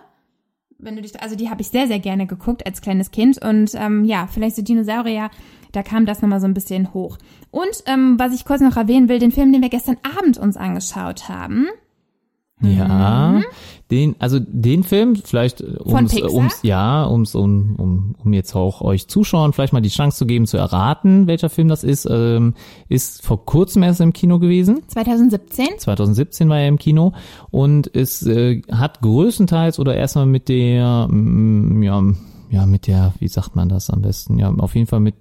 Wenn 0.86 0.97
du 0.97 1.01
dich, 1.01 1.19
also 1.19 1.36
die 1.36 1.49
habe 1.49 1.61
ich 1.61 1.69
sehr, 1.69 1.88
sehr 1.88 1.97
gerne 1.97 2.27
geguckt 2.27 2.63
als 2.67 2.79
kleines 2.79 3.09
Kind 3.09 3.43
und 3.43 3.71
ähm, 3.73 4.05
ja, 4.05 4.27
vielleicht 4.31 4.55
so 4.55 4.61
Dinosaurier, 4.61 5.31
da 5.71 5.81
kam 5.81 6.05
das 6.05 6.21
nochmal 6.21 6.39
so 6.39 6.45
ein 6.45 6.53
bisschen 6.53 6.93
hoch. 6.93 7.17
Und 7.49 7.83
ähm, 7.88 8.19
was 8.19 8.36
ich 8.36 8.45
kurz 8.45 8.61
noch 8.61 8.77
erwähnen 8.77 9.09
will, 9.09 9.17
den 9.17 9.31
Film, 9.31 9.51
den 9.51 9.63
wir 9.63 9.69
gestern 9.69 9.97
Abend 10.03 10.38
uns 10.38 10.57
angeschaut 10.57 11.27
haben. 11.27 11.65
Ja, 12.61 13.41
den, 13.91 14.15
also 14.17 14.39
den 14.39 14.83
Film, 14.83 15.15
vielleicht 15.15 15.61
äh, 15.61 15.77
ums, 15.86 16.13
äh, 16.13 16.23
ums 16.23 16.59
ja, 16.63 17.07
ums, 17.07 17.36
um, 17.36 17.75
um, 17.77 18.15
um 18.23 18.33
jetzt 18.33 18.55
auch 18.55 18.81
euch 18.81 19.07
Zuschauern 19.07 19.53
vielleicht 19.53 19.73
mal 19.73 19.81
die 19.81 19.89
Chance 19.89 20.17
zu 20.17 20.25
geben, 20.25 20.47
zu 20.47 20.57
erraten, 20.57 21.27
welcher 21.27 21.49
Film 21.49 21.67
das 21.67 21.83
ist, 21.83 22.07
ähm, 22.09 22.55
ist 22.89 23.23
vor 23.23 23.45
kurzem 23.45 23.83
erst 23.83 24.01
im 24.01 24.11
Kino 24.11 24.39
gewesen. 24.39 24.81
2017. 24.88 25.67
2017 25.77 26.49
war 26.49 26.59
er 26.59 26.67
im 26.67 26.79
Kino 26.79 27.13
und 27.51 27.93
es 27.95 28.25
äh, 28.25 28.63
hat 28.71 29.01
größtenteils 29.01 29.77
oder 29.77 29.95
erstmal 29.95 30.25
mit 30.25 30.49
der, 30.49 31.07
mm, 31.07 31.83
ja, 31.83 32.03
ja, 32.49 32.65
mit 32.65 32.88
der, 32.88 33.13
wie 33.19 33.27
sagt 33.27 33.55
man 33.55 33.69
das 33.69 33.91
am 33.91 34.01
besten, 34.01 34.39
ja, 34.39 34.51
auf 34.51 34.73
jeden 34.73 34.88
Fall 34.88 34.99
mit 34.99 35.15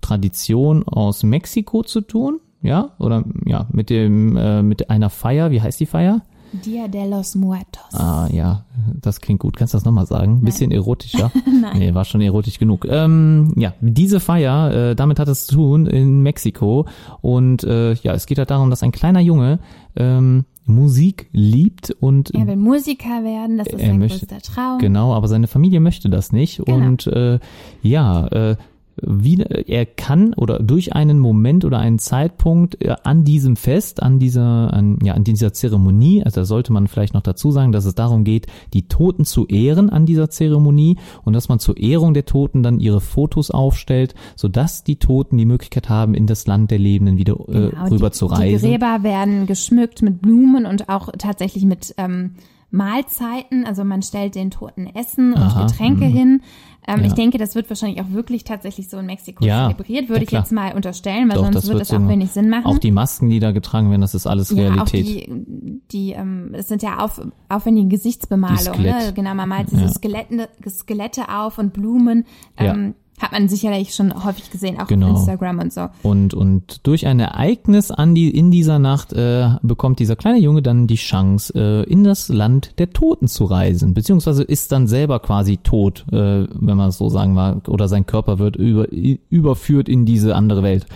Tradition 0.00 0.82
aus 0.88 1.22
Mexiko 1.22 1.84
zu 1.84 2.00
tun, 2.00 2.40
ja, 2.60 2.90
oder 2.98 3.24
ja, 3.44 3.68
mit 3.70 3.88
dem, 3.88 4.36
äh, 4.36 4.62
mit 4.62 4.90
einer 4.90 5.10
Feier, 5.10 5.52
wie 5.52 5.62
heißt 5.62 5.78
die 5.78 5.86
Feier? 5.86 6.22
Dia 6.52 6.88
de 6.88 7.06
los 7.08 7.34
Muertos. 7.34 7.82
Ah, 7.94 8.28
ja, 8.32 8.64
das 9.00 9.20
klingt 9.20 9.40
gut. 9.40 9.56
Kannst 9.56 9.74
du 9.74 9.76
das 9.76 9.84
nochmal 9.84 10.06
sagen? 10.06 10.42
Bisschen 10.42 10.72
erotischer. 10.72 11.30
Nein. 11.60 11.78
Nee, 11.78 11.94
war 11.94 12.04
schon 12.04 12.20
erotisch 12.20 12.58
genug. 12.58 12.86
Ähm, 12.88 13.52
ja, 13.56 13.74
diese 13.80 14.18
Feier, 14.20 14.72
äh, 14.90 14.94
damit 14.96 15.18
hat 15.18 15.28
es 15.28 15.46
zu 15.46 15.54
tun 15.56 15.86
in 15.86 16.22
Mexiko. 16.22 16.86
Und 17.20 17.62
äh, 17.64 17.92
ja, 17.94 18.14
es 18.14 18.26
geht 18.26 18.38
halt 18.38 18.50
darum, 18.50 18.70
dass 18.70 18.82
ein 18.82 18.92
kleiner 18.92 19.20
Junge 19.20 19.60
ähm, 19.96 20.44
Musik 20.66 21.28
liebt 21.32 21.90
und 22.00 22.32
Er 22.34 22.46
will 22.46 22.56
Musiker 22.56 23.24
werden, 23.24 23.58
das 23.58 23.66
ist 23.68 23.80
sein 23.80 23.98
möchte- 23.98 24.26
größter 24.26 24.52
Traum. 24.52 24.78
Genau, 24.78 25.14
aber 25.14 25.26
seine 25.26 25.46
Familie 25.48 25.80
möchte 25.80 26.08
das 26.10 26.32
nicht. 26.32 26.62
Genau. 26.64 26.76
Und 26.86 27.06
äh, 27.08 27.38
ja, 27.82 28.26
äh, 28.28 28.56
wie, 29.02 29.40
er 29.40 29.86
kann 29.86 30.34
oder 30.34 30.58
durch 30.58 30.94
einen 30.94 31.18
Moment 31.18 31.64
oder 31.64 31.78
einen 31.78 31.98
Zeitpunkt 31.98 32.82
äh, 32.82 32.94
an 33.02 33.24
diesem 33.24 33.56
Fest, 33.56 34.02
an 34.02 34.18
dieser, 34.18 34.72
an, 34.72 34.98
ja, 35.02 35.14
an 35.14 35.24
dieser 35.24 35.52
Zeremonie, 35.52 36.22
also 36.24 36.40
da 36.40 36.44
sollte 36.44 36.72
man 36.72 36.88
vielleicht 36.88 37.14
noch 37.14 37.22
dazu 37.22 37.50
sagen, 37.50 37.72
dass 37.72 37.84
es 37.84 37.94
darum 37.94 38.24
geht, 38.24 38.46
die 38.74 38.88
Toten 38.88 39.24
zu 39.24 39.46
ehren 39.46 39.90
an 39.90 40.06
dieser 40.06 40.30
Zeremonie 40.30 40.96
und 41.24 41.32
dass 41.32 41.48
man 41.48 41.58
zur 41.58 41.76
Ehrung 41.76 42.14
der 42.14 42.26
Toten 42.26 42.62
dann 42.62 42.80
ihre 42.80 43.00
Fotos 43.00 43.50
aufstellt, 43.50 44.14
sodass 44.36 44.84
die 44.84 44.96
Toten 44.96 45.38
die 45.38 45.46
Möglichkeit 45.46 45.88
haben, 45.88 46.14
in 46.14 46.26
das 46.26 46.46
Land 46.46 46.70
der 46.70 46.78
Lebenden 46.78 47.16
wieder 47.16 47.34
äh, 47.48 47.70
Genau, 47.70 47.86
rüber 47.86 48.10
die, 48.10 48.14
zu 48.14 48.28
Die 48.28 48.34
reisen. 48.34 48.70
Gräber 48.70 49.02
werden 49.02 49.46
geschmückt 49.46 50.02
mit 50.02 50.20
Blumen 50.20 50.66
und 50.66 50.88
auch 50.88 51.10
tatsächlich 51.18 51.64
mit 51.64 51.94
ähm, 51.96 52.32
Mahlzeiten. 52.70 53.64
Also 53.64 53.84
man 53.84 54.02
stellt 54.02 54.34
den 54.34 54.50
Toten 54.50 54.86
Essen 54.86 55.32
und 55.32 55.42
Aha, 55.42 55.66
Getränke 55.66 56.06
mhm. 56.06 56.12
hin. 56.12 56.42
Ähm, 56.88 57.00
Ja. 57.00 57.06
Ich 57.06 57.12
denke, 57.12 57.36
das 57.38 57.54
wird 57.54 57.68
wahrscheinlich 57.68 58.00
auch 58.00 58.10
wirklich 58.10 58.44
tatsächlich 58.44 58.88
so 58.88 58.98
in 58.98 59.06
Mexiko 59.06 59.44
Ja, 59.44 59.64
zelebriert, 59.70 60.08
würde 60.08 60.22
ja, 60.22 60.28
ich 60.28 60.30
jetzt 60.32 60.50
mal 60.50 60.74
unterstellen, 60.74 61.28
weil 61.28 61.36
Doch, 61.36 61.44
sonst 61.44 61.54
das 61.56 61.68
wird 61.68 61.86
so- 61.86 61.96
auch 61.96 62.08
wenig 62.08 62.30
Sinn 62.30 62.48
machen. 62.48 62.64
Auch 62.66 62.78
die 62.78 62.90
Masken, 62.90 63.28
die 63.28 63.38
da 63.38 63.50
getragen 63.52 63.90
werden, 63.90 64.00
das 64.00 64.14
ist 64.14 64.26
alles 64.26 64.50
ja, 64.50 64.56
auch 64.56 64.92
Realität. 64.92 65.06
die, 65.06 65.80
die 65.92 66.12
ähm, 66.12 66.50
es 66.54 66.68
sind 66.68 66.82
ja 66.82 66.98
auf, 66.98 67.20
aufwendige 67.48 67.88
Gesichtsbemalungen. 67.88 68.82
Ne? 68.82 69.12
Genau, 69.14 69.34
man 69.34 69.48
malt 69.48 69.70
diese 69.70 69.82
Ja. 69.82 69.88
Skelette, 69.88 70.48
Skelette 70.68 71.28
auf 71.28 71.58
und 71.58 71.72
Blumen. 71.72 72.24
Ähm, 72.56 72.94
Hat 73.20 73.32
man 73.32 73.48
sicherlich 73.48 73.94
schon 73.94 74.24
häufig 74.24 74.50
gesehen, 74.50 74.80
auch 74.80 74.86
Genau. 74.86 75.10
auf 75.12 75.18
Instagram 75.18 75.58
und 75.58 75.72
so. 75.72 75.88
Und, 76.02 76.32
und 76.34 76.86
durch 76.86 77.06
ein 77.06 77.20
Ereignis 77.20 77.90
an 77.90 78.14
die, 78.14 78.30
in 78.30 78.50
dieser 78.50 78.78
Nacht 78.78 79.12
äh, 79.12 79.50
bekommt 79.62 79.98
dieser 79.98 80.16
kleine 80.16 80.38
Junge 80.38 80.62
dann 80.62 80.86
die 80.86 80.94
Chance, 80.96 81.52
äh, 81.54 81.82
in 81.90 82.02
das 82.02 82.28
Land 82.28 82.78
der 82.78 82.90
Toten 82.90 83.28
zu 83.28 83.44
reisen, 83.44 83.92
beziehungsweise 83.94 84.42
ist 84.42 84.72
dann 84.72 84.86
selber 84.86 85.20
quasi 85.20 85.58
tot, 85.58 86.06
äh, 86.10 86.46
wenn 86.50 86.76
man 86.76 86.88
es 86.88 86.98
so 86.98 87.08
sagen 87.10 87.34
mag, 87.34 87.68
oder 87.68 87.88
sein 87.88 88.06
Körper 88.06 88.38
wird 88.38 88.56
über, 88.56 88.86
überführt 88.90 89.88
in 89.88 90.06
diese 90.06 90.34
andere 90.34 90.62
Welt. 90.62 90.86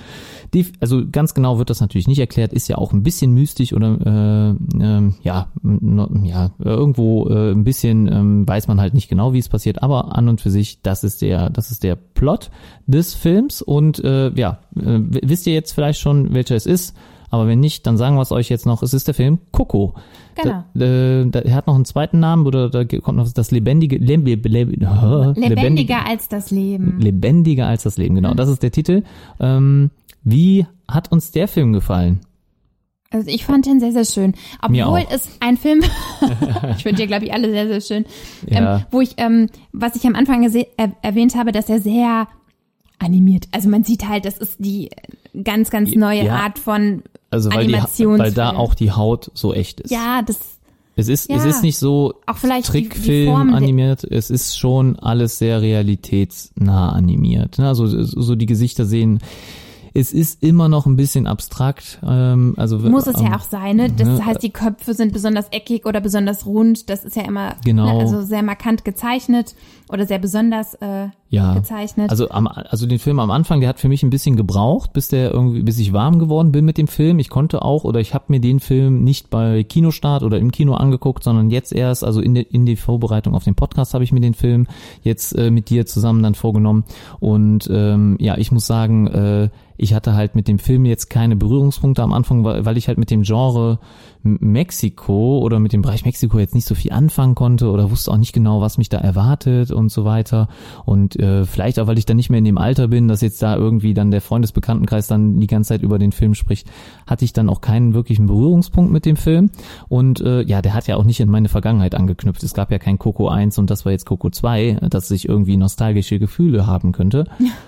Also 0.80 1.02
ganz 1.10 1.34
genau 1.34 1.58
wird 1.58 1.70
das 1.70 1.80
natürlich 1.80 2.06
nicht 2.06 2.18
erklärt, 2.18 2.52
ist 2.52 2.68
ja 2.68 2.76
auch 2.76 2.92
ein 2.92 3.02
bisschen 3.02 3.32
mystisch 3.32 3.72
oder 3.72 3.98
äh, 4.04 4.82
ähm, 4.82 5.14
ja, 5.22 5.48
no, 5.62 6.08
ja, 6.24 6.50
irgendwo 6.58 7.28
äh, 7.28 7.52
ein 7.52 7.64
bisschen 7.64 8.06
ähm, 8.06 8.48
weiß 8.48 8.68
man 8.68 8.80
halt 8.80 8.94
nicht 8.94 9.08
genau, 9.08 9.32
wie 9.32 9.38
es 9.38 9.48
passiert, 9.48 9.82
aber 9.82 10.16
an 10.16 10.28
und 10.28 10.40
für 10.40 10.50
sich, 10.50 10.82
das 10.82 11.04
ist 11.04 11.22
der, 11.22 11.50
das 11.50 11.70
ist 11.70 11.82
der 11.82 11.96
Plot 11.96 12.50
des 12.86 13.14
Films 13.14 13.62
und 13.62 14.02
äh, 14.04 14.30
ja, 14.34 14.58
äh, 14.76 15.00
wisst 15.22 15.46
ihr 15.46 15.54
jetzt 15.54 15.72
vielleicht 15.72 16.00
schon, 16.00 16.34
welcher 16.34 16.56
es 16.56 16.66
ist, 16.66 16.94
aber 17.34 17.48
wenn 17.48 17.58
nicht, 17.58 17.84
dann 17.86 17.96
sagen 17.96 18.14
wir 18.14 18.22
es 18.22 18.30
euch 18.30 18.48
jetzt 18.48 18.64
noch, 18.64 18.82
es 18.84 18.94
ist 18.94 19.08
der 19.08 19.14
Film 19.14 19.40
Coco. 19.50 19.94
Genau. 20.36 20.64
Da, 20.74 20.84
äh, 20.84 21.26
da, 21.28 21.40
er 21.40 21.54
hat 21.54 21.66
noch 21.66 21.74
einen 21.74 21.84
zweiten 21.84 22.20
Namen 22.20 22.46
oder 22.46 22.70
da 22.70 22.84
kommt 22.84 23.18
noch 23.18 23.28
das 23.32 23.50
lebendige, 23.50 23.96
leb, 23.98 24.24
leb, 24.24 24.46
leb, 24.46 24.68
lebendige, 24.70 25.48
Lebendiger 25.48 26.06
als 26.06 26.28
das 26.28 26.52
Leben. 26.52 27.00
lebendiger 27.00 27.66
als 27.66 27.82
das 27.82 27.98
Leben, 27.98 28.14
genau, 28.14 28.34
das 28.34 28.48
ist 28.48 28.62
der 28.62 28.70
Titel. 28.70 29.02
Ähm, 29.40 29.90
wie 30.24 30.66
hat 30.88 31.12
uns 31.12 31.30
der 31.30 31.48
Film 31.48 31.72
gefallen? 31.72 32.20
Also 33.10 33.28
ich 33.30 33.44
fand 33.44 33.64
den 33.66 33.78
sehr, 33.78 33.92
sehr 33.92 34.04
schön. 34.04 34.34
Obwohl 34.60 35.04
es 35.10 35.28
ein 35.38 35.56
Film, 35.56 35.82
ich 36.76 36.82
finde 36.82 37.02
dir, 37.02 37.06
glaube 37.06 37.26
ich, 37.26 37.32
alle 37.32 37.48
sehr, 37.50 37.68
sehr 37.68 37.80
schön, 37.80 38.04
Ja. 38.50 38.78
ähm, 38.78 38.84
wo 38.90 39.00
ich, 39.00 39.14
ähm, 39.18 39.48
was 39.72 39.94
ich 39.94 40.04
am 40.04 40.16
Anfang 40.16 40.42
er 40.42 40.92
erwähnt 41.02 41.36
habe, 41.36 41.52
dass 41.52 41.68
er 41.68 41.80
sehr 41.80 42.26
animiert. 42.98 43.46
Also 43.52 43.68
man 43.68 43.84
sieht 43.84 44.08
halt, 44.08 44.24
das 44.24 44.38
ist 44.38 44.56
die 44.58 44.90
ganz, 45.44 45.70
ganz 45.70 45.94
neue 45.94 46.24
Ja. 46.24 46.36
Art 46.36 46.58
von 46.58 47.02
Also 47.30 47.52
weil, 47.52 47.66
die, 47.68 47.74
weil 47.74 48.32
da 48.32 48.50
auch 48.56 48.74
die 48.74 48.90
Haut 48.92 49.30
so 49.34 49.52
echt 49.52 49.80
ist. 49.80 49.90
Ja, 49.90 50.22
das 50.22 50.38
Es 50.96 51.08
ist, 51.08 51.28
es 51.30 51.44
Ja. 51.44 51.50
ist 51.50 51.62
nicht 51.62 51.78
so 51.78 52.14
Auch 52.26 52.36
vielleicht 52.36 52.66
Trickfilm 52.68 53.52
animiert, 53.54 54.04
es 54.04 54.30
ist 54.30 54.56
schon 54.58 54.96
alles 54.98 55.38
sehr 55.38 55.60
realitätsnah 55.60 56.90
animiert. 56.92 57.58
ne? 57.58 57.68
Also 57.68 57.86
so 57.86 58.34
die 58.36 58.46
Gesichter 58.46 58.86
sehen, 58.86 59.18
es 59.96 60.12
ist 60.12 60.42
immer 60.42 60.68
noch 60.68 60.86
ein 60.86 60.96
bisschen 60.96 61.28
abstrakt. 61.28 62.00
Ähm, 62.04 62.54
also 62.56 62.78
muss 62.78 63.06
es 63.06 63.18
ähm, 63.20 63.26
ja 63.26 63.36
auch 63.36 63.42
sein. 63.42 63.76
Ne? 63.76 63.90
Das 63.96 64.08
ne, 64.08 64.26
heißt, 64.26 64.42
die 64.42 64.50
Köpfe 64.50 64.92
sind 64.92 65.12
besonders 65.12 65.46
eckig 65.52 65.86
oder 65.86 66.00
besonders 66.00 66.46
rund. 66.46 66.90
Das 66.90 67.04
ist 67.04 67.14
ja 67.14 67.22
immer 67.22 67.54
Genau. 67.64 67.86
ne, 67.86 68.00
also 68.00 68.22
sehr 68.22 68.42
markant 68.42 68.84
gezeichnet 68.84 69.54
oder 69.88 70.04
sehr 70.04 70.18
besonders 70.18 70.74
äh, 70.74 71.08
ja. 71.28 71.54
gezeichnet. 71.54 72.10
Also 72.10 72.28
am, 72.30 72.48
also 72.48 72.86
den 72.86 72.98
Film 72.98 73.20
am 73.20 73.30
Anfang, 73.30 73.60
der 73.60 73.68
hat 73.68 73.78
für 73.78 73.88
mich 73.88 74.02
ein 74.02 74.10
bisschen 74.10 74.34
gebraucht, 74.34 74.92
bis 74.92 75.08
der 75.08 75.30
irgendwie, 75.30 75.62
bis 75.62 75.78
ich 75.78 75.92
warm 75.92 76.18
geworden 76.18 76.50
bin 76.50 76.64
mit 76.64 76.76
dem 76.76 76.88
Film. 76.88 77.20
Ich 77.20 77.30
konnte 77.30 77.62
auch 77.62 77.84
oder 77.84 78.00
ich 78.00 78.14
habe 78.14 78.24
mir 78.28 78.40
den 78.40 78.58
Film 78.58 79.04
nicht 79.04 79.30
bei 79.30 79.62
Kinostart 79.62 80.24
oder 80.24 80.38
im 80.38 80.50
Kino 80.50 80.74
angeguckt, 80.74 81.22
sondern 81.22 81.50
jetzt 81.50 81.72
erst, 81.72 82.02
also 82.02 82.20
in 82.20 82.34
der 82.34 82.50
in 82.52 82.66
die 82.66 82.76
Vorbereitung 82.76 83.34
auf 83.34 83.44
den 83.44 83.54
Podcast 83.54 83.94
habe 83.94 84.02
ich 84.02 84.10
mir 84.10 84.20
den 84.20 84.34
Film 84.34 84.66
jetzt 85.02 85.38
äh, 85.38 85.52
mit 85.52 85.70
dir 85.70 85.86
zusammen 85.86 86.22
dann 86.24 86.34
vorgenommen. 86.34 86.84
Und 87.20 87.68
ähm, 87.72 88.16
ja, 88.18 88.36
ich 88.38 88.50
muss 88.50 88.66
sagen, 88.66 89.06
äh, 89.06 89.48
ich 89.76 89.94
hatte 89.94 90.14
halt 90.14 90.34
mit 90.34 90.48
dem 90.48 90.58
Film 90.58 90.84
jetzt 90.84 91.10
keine 91.10 91.36
Berührungspunkte 91.36 92.02
am 92.02 92.12
Anfang, 92.12 92.44
weil, 92.44 92.76
ich 92.76 92.88
halt 92.88 92.98
mit 92.98 93.10
dem 93.10 93.22
Genre 93.22 93.78
Mexiko 94.24 95.38
oder 95.38 95.60
mit 95.60 95.72
dem 95.72 95.82
Bereich 95.82 96.04
Mexiko 96.04 96.38
jetzt 96.38 96.54
nicht 96.54 96.66
so 96.66 96.74
viel 96.74 96.92
anfangen 96.92 97.34
konnte 97.34 97.70
oder 97.70 97.90
wusste 97.90 98.10
auch 98.10 98.16
nicht 98.16 98.32
genau, 98.32 98.62
was 98.62 98.78
mich 98.78 98.88
da 98.88 98.98
erwartet 98.98 99.70
und 99.70 99.90
so 99.90 100.04
weiter. 100.04 100.48
Und 100.86 101.16
äh, 101.20 101.44
vielleicht 101.44 101.78
auch, 101.78 101.86
weil 101.86 101.98
ich 101.98 102.06
dann 102.06 102.16
nicht 102.16 102.30
mehr 102.30 102.38
in 102.38 102.44
dem 102.44 102.58
Alter 102.58 102.88
bin, 102.88 103.06
dass 103.06 103.20
jetzt 103.20 103.42
da 103.42 103.54
irgendwie 103.54 103.92
dann 103.92 104.10
der 104.10 104.22
Freundesbekanntenkreis 104.22 105.06
dann 105.06 105.38
die 105.40 105.46
ganze 105.46 105.68
Zeit 105.68 105.82
über 105.82 105.98
den 105.98 106.12
Film 106.12 106.34
spricht, 106.34 106.66
hatte 107.06 107.24
ich 107.24 107.34
dann 107.34 107.50
auch 107.50 107.60
keinen 107.60 107.92
wirklichen 107.92 108.26
Berührungspunkt 108.26 108.90
mit 108.90 109.04
dem 109.04 109.16
Film. 109.16 109.50
Und 109.88 110.20
äh, 110.22 110.42
ja, 110.42 110.62
der 110.62 110.72
hat 110.72 110.86
ja 110.86 110.96
auch 110.96 111.04
nicht 111.04 111.20
in 111.20 111.30
meine 111.30 111.50
Vergangenheit 111.50 111.94
angeknüpft. 111.94 112.42
Es 112.42 112.54
gab 112.54 112.72
ja 112.72 112.78
kein 112.78 112.98
Coco 112.98 113.28
1 113.28 113.58
und 113.58 113.70
das 113.70 113.84
war 113.84 113.92
jetzt 113.92 114.06
Coco 114.06 114.30
2, 114.30 114.78
dass 114.88 115.10
ich 115.10 115.28
irgendwie 115.28 115.58
nostalgische 115.58 116.18
Gefühle 116.18 116.66
haben 116.66 116.92
könnte. 116.92 117.26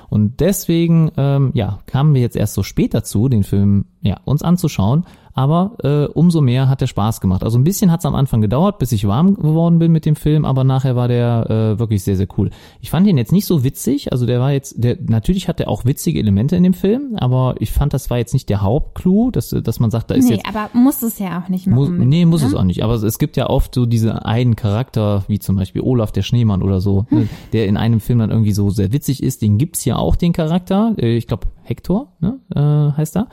Und 0.09 0.41
deswegen, 0.41 1.11
ähm, 1.17 1.51
ja, 1.55 1.81
kamen 1.87 2.15
wir 2.15 2.23
jetzt 2.23 2.37
erst 2.37 2.55
so 2.55 2.63
spät 2.63 2.95
dazu, 2.95 3.29
den 3.29 3.45
Film 3.45 3.87
ja, 4.01 4.21
uns 4.25 4.43
anzuschauen. 4.43 5.05
Aber 5.37 5.76
äh, 5.84 6.07
umso 6.07 6.41
mehr 6.41 6.68
hat 6.68 6.80
der 6.80 6.87
Spaß 6.89 7.20
gemacht. 7.20 7.45
Also 7.45 7.59
ein 7.59 7.62
bisschen 7.64 7.93
hat 7.93 8.01
es 8.01 8.07
am 8.07 8.14
Anfang 8.16 8.41
gedauert, 8.41 8.78
bis 8.78 8.91
ich 8.91 9.07
warm 9.07 9.37
geworden 9.37 9.78
bin 9.78 9.93
mit 9.93 10.05
dem 10.07 10.16
Film, 10.16 10.45
aber 10.45 10.64
nachher 10.64 10.97
war 10.97 11.07
der 11.09 11.47
äh, 11.49 11.78
wirklich 11.78 12.03
sehr, 12.03 12.16
sehr 12.16 12.26
cool. 12.39 12.51
Ich 12.80 12.91
fand 12.91 13.07
ihn 13.07 13.18
jetzt 13.18 13.32
nicht 13.32 13.47
so 13.47 13.62
witzig, 13.62 14.11
also 14.12 14.26
der 14.26 14.41
war 14.41 14.51
jetzt, 14.51 14.82
der 14.82 14.97
natürlich 15.07 15.47
hat 15.47 15.61
er 15.61 15.68
auch 15.68 15.84
witzige 15.84 16.18
Elemente 16.18 16.57
in 16.57 16.62
dem 16.62 16.74
Film, 16.74 17.16
aber 17.18 17.55
ich 17.61 17.70
fand, 17.70 17.93
das 17.95 18.09
war 18.11 18.16
jetzt 18.18 18.32
nicht 18.32 18.49
der 18.49 18.62
Hauptclou, 18.62 19.30
dass, 19.30 19.51
dass 19.51 19.78
man 19.78 19.91
sagt, 19.91 20.11
da 20.11 20.14
ist 20.14 20.24
nee, 20.28 20.37
jetzt 20.37 20.47
aber 20.49 20.70
muss 20.72 21.03
es 21.03 21.18
ja 21.18 21.41
auch 21.45 21.49
nicht 21.51 21.66
machen. 21.66 22.09
nee, 22.09 22.24
muss 22.24 22.41
ne? 22.41 22.49
es 22.49 22.55
auch 22.55 22.64
nicht. 22.64 22.82
Aber 22.82 22.95
es 22.95 23.18
gibt 23.18 23.37
ja 23.37 23.49
oft 23.51 23.74
so 23.74 23.84
diese 23.87 24.24
einen 24.24 24.57
Charakter, 24.57 25.24
wie 25.28 25.39
zum 25.39 25.57
Beispiel 25.57 25.82
Olaf 25.82 26.12
der 26.12 26.22
Schneemann 26.22 26.62
oder 26.62 26.80
so, 26.80 27.05
Hm. 27.11 27.18
ne, 27.18 27.28
der 27.53 27.66
in 27.66 27.76
einem 27.76 28.01
Film 28.01 28.20
dann 28.20 28.30
irgendwie 28.30 28.53
so 28.53 28.70
sehr 28.70 28.91
witzig 28.93 29.22
ist. 29.22 29.43
Den 29.43 29.59
gibt's 29.59 29.84
ja 29.84 29.97
auch, 29.97 30.16
den 30.16 30.32
Charakter. 30.32 30.95
Äh, 30.97 31.16
Ich 31.16 31.26
glaube, 31.26 31.47
Hector 31.62 32.12
ne, 32.20 32.39
äh, 32.55 32.97
heißt 32.97 33.16
er. 33.16 33.28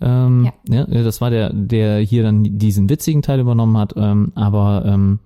Ähm, 0.00 0.50
ja. 0.68 0.84
das 0.84 1.20
war 1.20 1.30
der, 1.30 1.52
der 1.52 1.98
hier 1.98 2.22
dann 2.22 2.58
diesen 2.58 2.88
witzigen 2.88 3.22
Teil 3.22 3.40
übernommen 3.40 3.76
hat. 3.76 3.94
Ähm, 3.96 4.32
aber 4.34 4.84
ähm, 4.86 5.18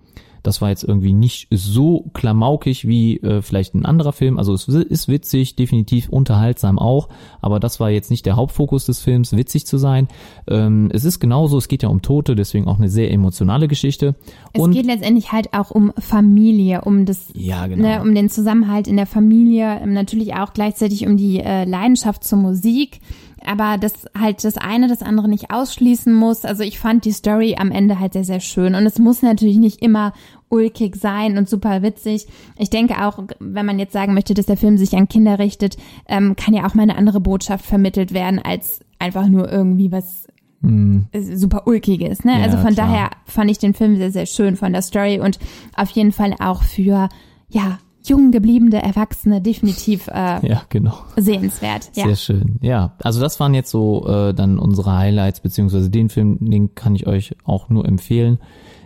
das 0.43 0.61
war 0.61 0.71
jetzt 0.71 0.83
irgendwie 0.83 1.13
nicht 1.13 1.47
so 1.51 2.11
klamaukig 2.15 2.87
wie 2.87 3.19
äh, 3.19 3.43
vielleicht 3.43 3.75
ein 3.75 3.85
anderer 3.85 4.13
Film. 4.13 4.39
Also 4.39 4.55
es 4.55 4.67
ist 4.67 5.09
witzig, 5.09 5.57
definitiv 5.57 6.09
unterhaltsam 6.09 6.79
auch, 6.79 7.09
aber 7.41 7.61
das 7.61 7.81
war 7.81 7.91
jetzt 7.91 8.11
nicht 8.11 8.27
der 8.27 8.37
Hauptfokus 8.37 8.85
des 8.87 9.01
Films, 9.01 9.37
witzig 9.37 9.67
zu 9.67 9.79
sein. 9.79 10.09
Ähm, 10.49 10.91
es 10.93 11.05
ist 11.05 11.21
genauso, 11.21 11.59
es 11.59 11.69
geht 11.69 11.83
ja 11.83 11.89
um 11.89 12.03
Tote, 12.03 12.35
deswegen 12.35 12.67
auch 12.67 12.79
eine 12.79 12.89
sehr 12.89 13.13
emotionale 13.13 13.69
Geschichte. 13.69 14.17
Es 14.53 14.61
Und 14.61 14.73
geht 14.73 14.87
letztendlich 14.87 15.33
halt 15.33 15.55
auch 15.55 15.71
um 15.71 15.93
Familie, 15.99 16.83
um 16.83 17.07
das, 17.07 17.29
ja, 17.35 17.67
genau. 17.67 17.83
ne, 17.83 18.03
um 18.03 18.15
den 18.15 18.29
Zusammenhalt 18.29 18.89
in 18.89 18.97
der 18.97 19.07
Familie, 19.07 19.81
ähm, 19.81 19.93
natürlich 19.93 20.35
auch 20.35 20.53
gleichzeitig 20.53 21.07
um 21.07 21.17
die 21.17 21.39
äh, 21.39 21.65
Leidenschaft 21.65 22.25
zur 22.25 22.39
Musik. 22.39 23.01
Aber 23.45 23.79
das 23.79 24.07
halt 24.19 24.45
das 24.45 24.57
eine 24.57 24.89
das 24.89 25.03
andere 25.03 25.29
nicht 25.29 25.51
ausschließen 25.51 26.13
muss. 26.13 26.45
Also 26.45 26.63
ich 26.63 26.79
fand 26.79 27.05
die 27.05 27.13
Story 27.13 27.57
am 27.59 27.71
Ende 27.71 27.99
halt 27.99 28.13
sehr, 28.13 28.25
sehr 28.25 28.41
schön. 28.41 28.75
Und 28.75 28.87
es 28.87 28.99
muss 28.99 29.23
natürlich 29.23 29.59
nicht 29.59 29.83
immer 29.83 30.13
ulkig 30.49 30.97
sein 30.97 31.39
und 31.39 31.49
super 31.49 31.83
witzig. 31.83 32.27
Ich 32.59 32.71
denke 32.71 33.05
auch, 33.05 33.25
wenn 33.41 33.67
man 33.67 33.79
jetzt 33.79 33.93
sagen 33.93 34.15
möchte, 34.15 34.35
dass 34.35 34.47
der 34.47 34.57
Film 34.57 34.77
sich 34.77 34.95
an 34.95 35.09
Kinder 35.09 35.39
richtet, 35.39 35.77
ähm, 36.07 36.37
kann 36.37 36.55
ja 36.55 36.67
auch 36.67 36.75
mal 36.75 36.83
eine 36.83 36.97
andere 36.97 37.21
Botschaft 37.21 37.65
vermittelt 37.65 38.13
werden, 38.13 38.39
als 38.39 38.81
einfach 38.99 39.27
nur 39.29 39.51
irgendwie 39.51 39.91
was 39.91 40.27
äh, 40.65 41.21
super 41.37 41.67
ulkiges. 41.67 42.25
Ne? 42.25 42.35
Hm. 42.35 42.41
Ja, 42.41 42.47
also 42.47 42.59
von 42.59 42.75
klar. 42.75 42.87
daher 42.87 43.11
fand 43.25 43.51
ich 43.51 43.59
den 43.59 43.75
Film 43.75 43.97
sehr, 43.97 44.13
sehr 44.13 44.27
schön 44.27 44.57
von 44.57 44.73
der 44.73 44.83
Story 44.83 45.19
und 45.21 45.39
auf 45.77 45.91
jeden 45.91 46.13
Fall 46.13 46.35
auch 46.39 46.63
für, 46.63 47.09
ja, 47.49 47.79
jung 48.05 48.31
gebliebene 48.31 48.83
Erwachsene 48.83 49.41
definitiv 49.41 50.09
äh, 50.09 50.47
ja, 50.49 50.63
genau. 50.69 50.95
sehenswert. 51.17 51.91
Ja. 51.95 52.07
Sehr 52.07 52.17
schön. 52.17 52.59
Ja, 52.61 52.95
also 53.03 53.21
das 53.21 53.39
waren 53.41 53.55
jetzt 53.55 53.71
so 53.71 54.07
äh, 54.09 54.35
dann 54.35 54.59
unsere 54.59 54.97
Highlights, 54.97 55.41
beziehungsweise 55.41 55.91
den 55.91 56.09
Film, 56.09 56.39
den 56.41 56.75
kann 56.75 56.95
ich 56.95 57.07
euch 57.07 57.35
auch 57.45 57.69
nur 57.69 57.87
empfehlen. 57.87 58.39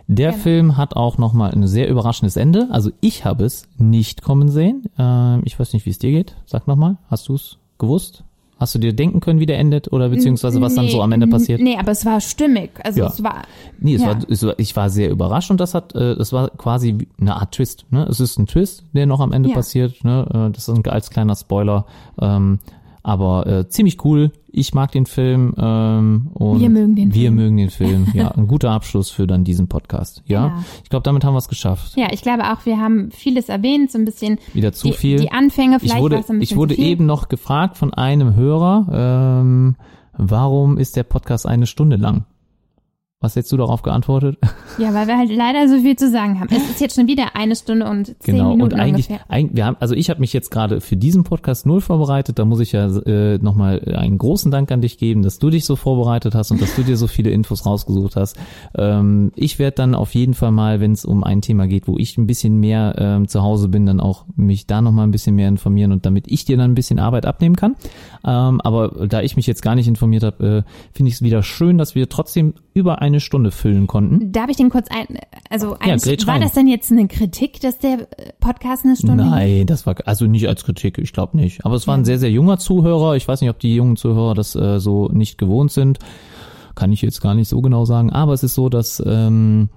Der 0.09 0.31
Genau. 0.31 0.43
Film 0.43 0.77
hat 0.77 0.95
auch 0.95 1.17
nochmal 1.17 1.51
ein 1.51 1.67
sehr 1.67 1.89
überraschendes 1.89 2.37
Ende. 2.37 2.69
Also 2.71 2.91
ich 3.01 3.25
habe 3.25 3.43
es 3.43 3.67
nicht 3.77 4.21
kommen 4.21 4.49
sehen. 4.49 4.83
Ähm, 4.97 5.41
ich 5.43 5.59
weiß 5.59 5.73
nicht, 5.73 5.85
wie 5.85 5.89
es 5.89 5.99
dir 5.99 6.11
geht. 6.11 6.35
Sag 6.45 6.65
nochmal, 6.67 6.97
hast 7.09 7.27
du 7.27 7.35
es 7.35 7.57
gewusst? 7.77 8.23
Hast 8.59 8.73
du 8.73 8.79
dir 8.79 8.91
denken 8.93 9.19
können, 9.19 9.39
wie 9.39 9.45
der 9.45 9.59
endet 9.59 9.91
oder 9.93 10.09
beziehungsweise 10.09 10.59
was 10.61 10.73
dann 10.73 10.85
Nee, 10.85 10.91
so 10.91 11.01
am 11.03 11.11
Ende 11.11 11.27
passiert? 11.27 11.61
Nee, 11.61 11.77
aber 11.77 11.91
es 11.91 12.05
war 12.05 12.19
stimmig. 12.21 12.71
Also 12.83 13.01
Ja. 13.01 13.07
es 13.07 13.23
war, 13.23 13.43
Nee, 13.79 13.93
es 13.95 14.01
Ja. 14.01 14.07
war, 14.07 14.17
es 14.29 14.43
war, 14.43 14.55
ich 14.57 14.75
war 14.75 14.89
sehr 14.89 15.11
überrascht 15.11 15.51
und 15.51 15.59
das 15.59 15.75
hat, 15.75 15.93
äh, 15.95 16.15
das 16.15 16.33
war 16.33 16.49
quasi 16.49 17.07
eine 17.21 17.35
Art 17.35 17.51
Twist. 17.53 17.85
Ne? 17.91 18.07
Es 18.09 18.19
ist 18.19 18.39
ein 18.39 18.47
Twist, 18.47 18.83
der 18.93 19.05
noch 19.05 19.19
am 19.19 19.31
Ende 19.31 19.49
Ja. 19.49 19.55
passiert. 19.55 20.03
Ne? 20.03 20.25
Äh, 20.49 20.51
das 20.53 20.67
ist 20.67 20.75
ein, 20.75 20.83
als 20.87 21.09
kleiner 21.11 21.35
Spoiler. 21.35 21.85
Ähm, 22.19 22.59
aber 23.07 23.47
äh, 23.47 23.69
ziemlich 23.69 24.03
cool. 24.03 24.31
Ich 24.51 24.73
mag 24.73 24.91
den 24.91 25.05
Film. 25.05 25.53
Ähm, 25.57 26.27
und 26.33 26.59
Wir 26.59 26.69
mögen 26.69 26.95
den 26.95 27.13
Wir 27.13 27.21
Film. 27.29 27.35
mögen 27.35 27.55
den 27.57 27.69
Film. 27.69 28.07
Ja, 28.13 28.27
ein 28.35 28.47
guter 28.47 28.71
Abschluss 28.71 29.09
für 29.09 29.25
dann 29.27 29.45
diesen 29.45 29.69
Podcast. 29.69 30.23
Ja, 30.25 30.47
Ja. 30.47 30.63
ich 30.83 30.89
glaube, 30.89 31.03
damit 31.03 31.23
haben 31.23 31.33
wir 31.33 31.37
es 31.39 31.47
geschafft. 31.47 31.93
ja, 31.95 32.07
ich 32.11 32.21
glaube 32.21 32.43
auch, 32.51 32.65
wir 32.65 32.79
haben 32.79 33.09
vieles 33.11 33.47
erwähnt, 33.47 33.91
so 33.91 33.97
ein 33.97 34.03
bisschen 34.03 34.39
Wieder 34.53 34.73
zu 34.73 34.87
die, 34.89 34.93
viel. 34.93 35.19
die 35.19 35.31
Anfänge, 35.31 35.79
vielleicht 35.79 35.95
ich 35.95 36.01
wurde, 36.01 36.15
ein 36.17 36.21
bisschen 36.23 36.41
ich 36.41 36.55
wurde 36.57 36.77
eben 36.77 37.05
noch 37.05 37.29
gefragt 37.29 37.77
von 37.77 37.93
einem 37.93 38.35
Hörer, 38.35 38.87
ähm, 39.41 39.75
warum 40.17 40.77
ist 40.77 40.97
der 40.97 41.03
Podcast 41.03 41.45
eine 41.47 41.65
Stunde 41.65 41.95
lang? 41.95 42.25
Was 43.19 43.35
hättest 43.35 43.51
du 43.51 43.57
darauf 43.57 43.81
geantwortet? 43.81 44.37
Ja, 44.79 44.93
weil 44.93 45.07
wir 45.07 45.17
halt 45.17 45.31
leider 45.35 45.67
so 45.67 45.81
viel 45.81 45.95
zu 45.95 46.11
sagen 46.11 46.39
haben. 46.39 46.49
Es 46.51 46.69
ist 46.69 46.79
jetzt 46.79 46.93
schon 46.95 47.07
wieder 47.07 47.35
eine 47.35 47.55
Stunde 47.55 47.89
und 47.89 48.05
zehn 48.21 48.35
Genau, 48.35 48.49
Minuten 48.51 48.73
und 48.73 48.79
eigentlich, 48.79 49.09
eigentlich 49.27 49.55
wir 49.55 49.65
haben, 49.65 49.77
also 49.79 49.95
ich 49.95 50.11
habe 50.11 50.19
mich 50.19 50.33
jetzt 50.33 50.51
gerade 50.51 50.81
für 50.81 50.95
diesen 50.95 51.23
Podcast 51.23 51.65
null 51.65 51.81
vorbereitet. 51.81 52.37
Da 52.37 52.45
muss 52.45 52.59
ich 52.59 52.73
ja 52.73 52.85
äh, 52.85 53.39
nochmal 53.39 53.81
einen 53.97 54.19
großen 54.19 54.51
Dank 54.51 54.71
an 54.71 54.81
dich 54.81 54.99
geben, 54.99 55.23
dass 55.23 55.39
du 55.39 55.49
dich 55.49 55.65
so 55.65 55.75
vorbereitet 55.75 56.35
hast 56.35 56.51
und 56.51 56.61
dass 56.61 56.75
du 56.75 56.83
dir 56.83 56.95
so 56.95 57.07
viele 57.07 57.31
Infos 57.31 57.65
rausgesucht 57.65 58.17
hast. 58.17 58.37
Ähm, 58.77 59.31
ich 59.35 59.57
werde 59.57 59.77
dann 59.77 59.95
auf 59.95 60.13
jeden 60.13 60.35
Fall 60.35 60.51
mal, 60.51 60.79
wenn 60.79 60.91
es 60.91 61.05
um 61.05 61.23
ein 61.23 61.41
Thema 61.41 61.65
geht, 61.65 61.87
wo 61.87 61.97
ich 61.97 62.19
ein 62.19 62.27
bisschen 62.27 62.59
mehr 62.59 62.93
ähm, 62.99 63.27
zu 63.27 63.41
Hause 63.41 63.67
bin, 63.67 63.87
dann 63.87 63.99
auch 63.99 64.25
mich 64.35 64.67
da 64.67 64.79
nochmal 64.79 65.07
ein 65.07 65.11
bisschen 65.11 65.33
mehr 65.35 65.47
informieren 65.47 65.91
und 65.91 66.05
damit 66.05 66.27
ich 66.27 66.45
dir 66.45 66.57
dann 66.57 66.69
ein 66.69 66.75
bisschen 66.75 66.99
Arbeit 66.99 67.25
abnehmen 67.25 67.55
kann. 67.55 67.75
Ähm, 68.23 68.61
aber 68.61 69.07
da 69.07 69.23
ich 69.23 69.35
mich 69.37 69.47
jetzt 69.47 69.63
gar 69.63 69.73
nicht 69.73 69.87
informiert 69.87 70.21
habe, 70.21 70.63
äh, 70.67 70.71
finde 70.93 71.09
ich 71.09 71.15
es 71.15 71.23
wieder 71.23 71.41
schön, 71.41 71.79
dass 71.79 71.95
wir 71.95 72.09
trotzdem 72.09 72.53
über 72.75 73.01
eine 73.07 73.19
Stunde 73.19 73.51
füllen 73.51 73.87
konnten. 73.87 74.31
Darf 74.31 74.49
ich 74.49 74.57
den 74.57 74.69
kurz 74.69 74.87
ein, 74.89 75.19
also 75.49 75.77
eigentlich, 75.79 76.03
grätsch 76.03 76.27
war 76.27 76.35
rein. 76.35 76.41
das 76.41 76.53
denn 76.53 76.67
jetzt 76.67 76.91
eine 76.91 77.07
Kritik, 77.07 77.59
dass 77.61 77.79
der 77.79 78.01
äh, 78.01 78.33
Podcast 78.39 78.85
eine 78.85 78.95
Stunde? 78.95 79.25
Nein, 79.25 79.65
das 79.65 79.85
war 79.85 79.95
also 80.05 80.25
nicht 80.25 80.47
als 80.47 80.63
Kritik, 80.63 80.97
ich 80.97 81.13
glaube 81.13 81.37
nicht. 81.37 81.65
Aber 81.65 81.75
es 81.75 81.87
war 81.87 81.97
ein 81.97 82.05
sehr, 82.05 82.19
sehr 82.19 82.31
junger 82.31 82.59
Zuhörer. 82.59 83.15
Ich 83.15 83.27
weiß 83.27 83.41
nicht, 83.41 83.49
ob 83.49 83.59
die 83.59 83.75
jungen 83.75 83.95
Zuhörer 83.95 84.33
das 84.33 84.55
äh, 84.55 84.79
so 84.79 85.07
nicht 85.09 85.37
gewohnt 85.37 85.71
sind. 85.71 85.99
Kann 86.75 86.91
ich 86.91 87.01
jetzt 87.01 87.21
gar 87.21 87.33
nicht 87.33 87.49
so 87.49 87.61
genau 87.61 87.85
sagen. 87.85 88.11
Aber 88.11 88.33
es 88.33 88.43
ist 88.43 88.53
so, 88.53 88.69
dass 88.69 89.01
ähm, 89.05 89.69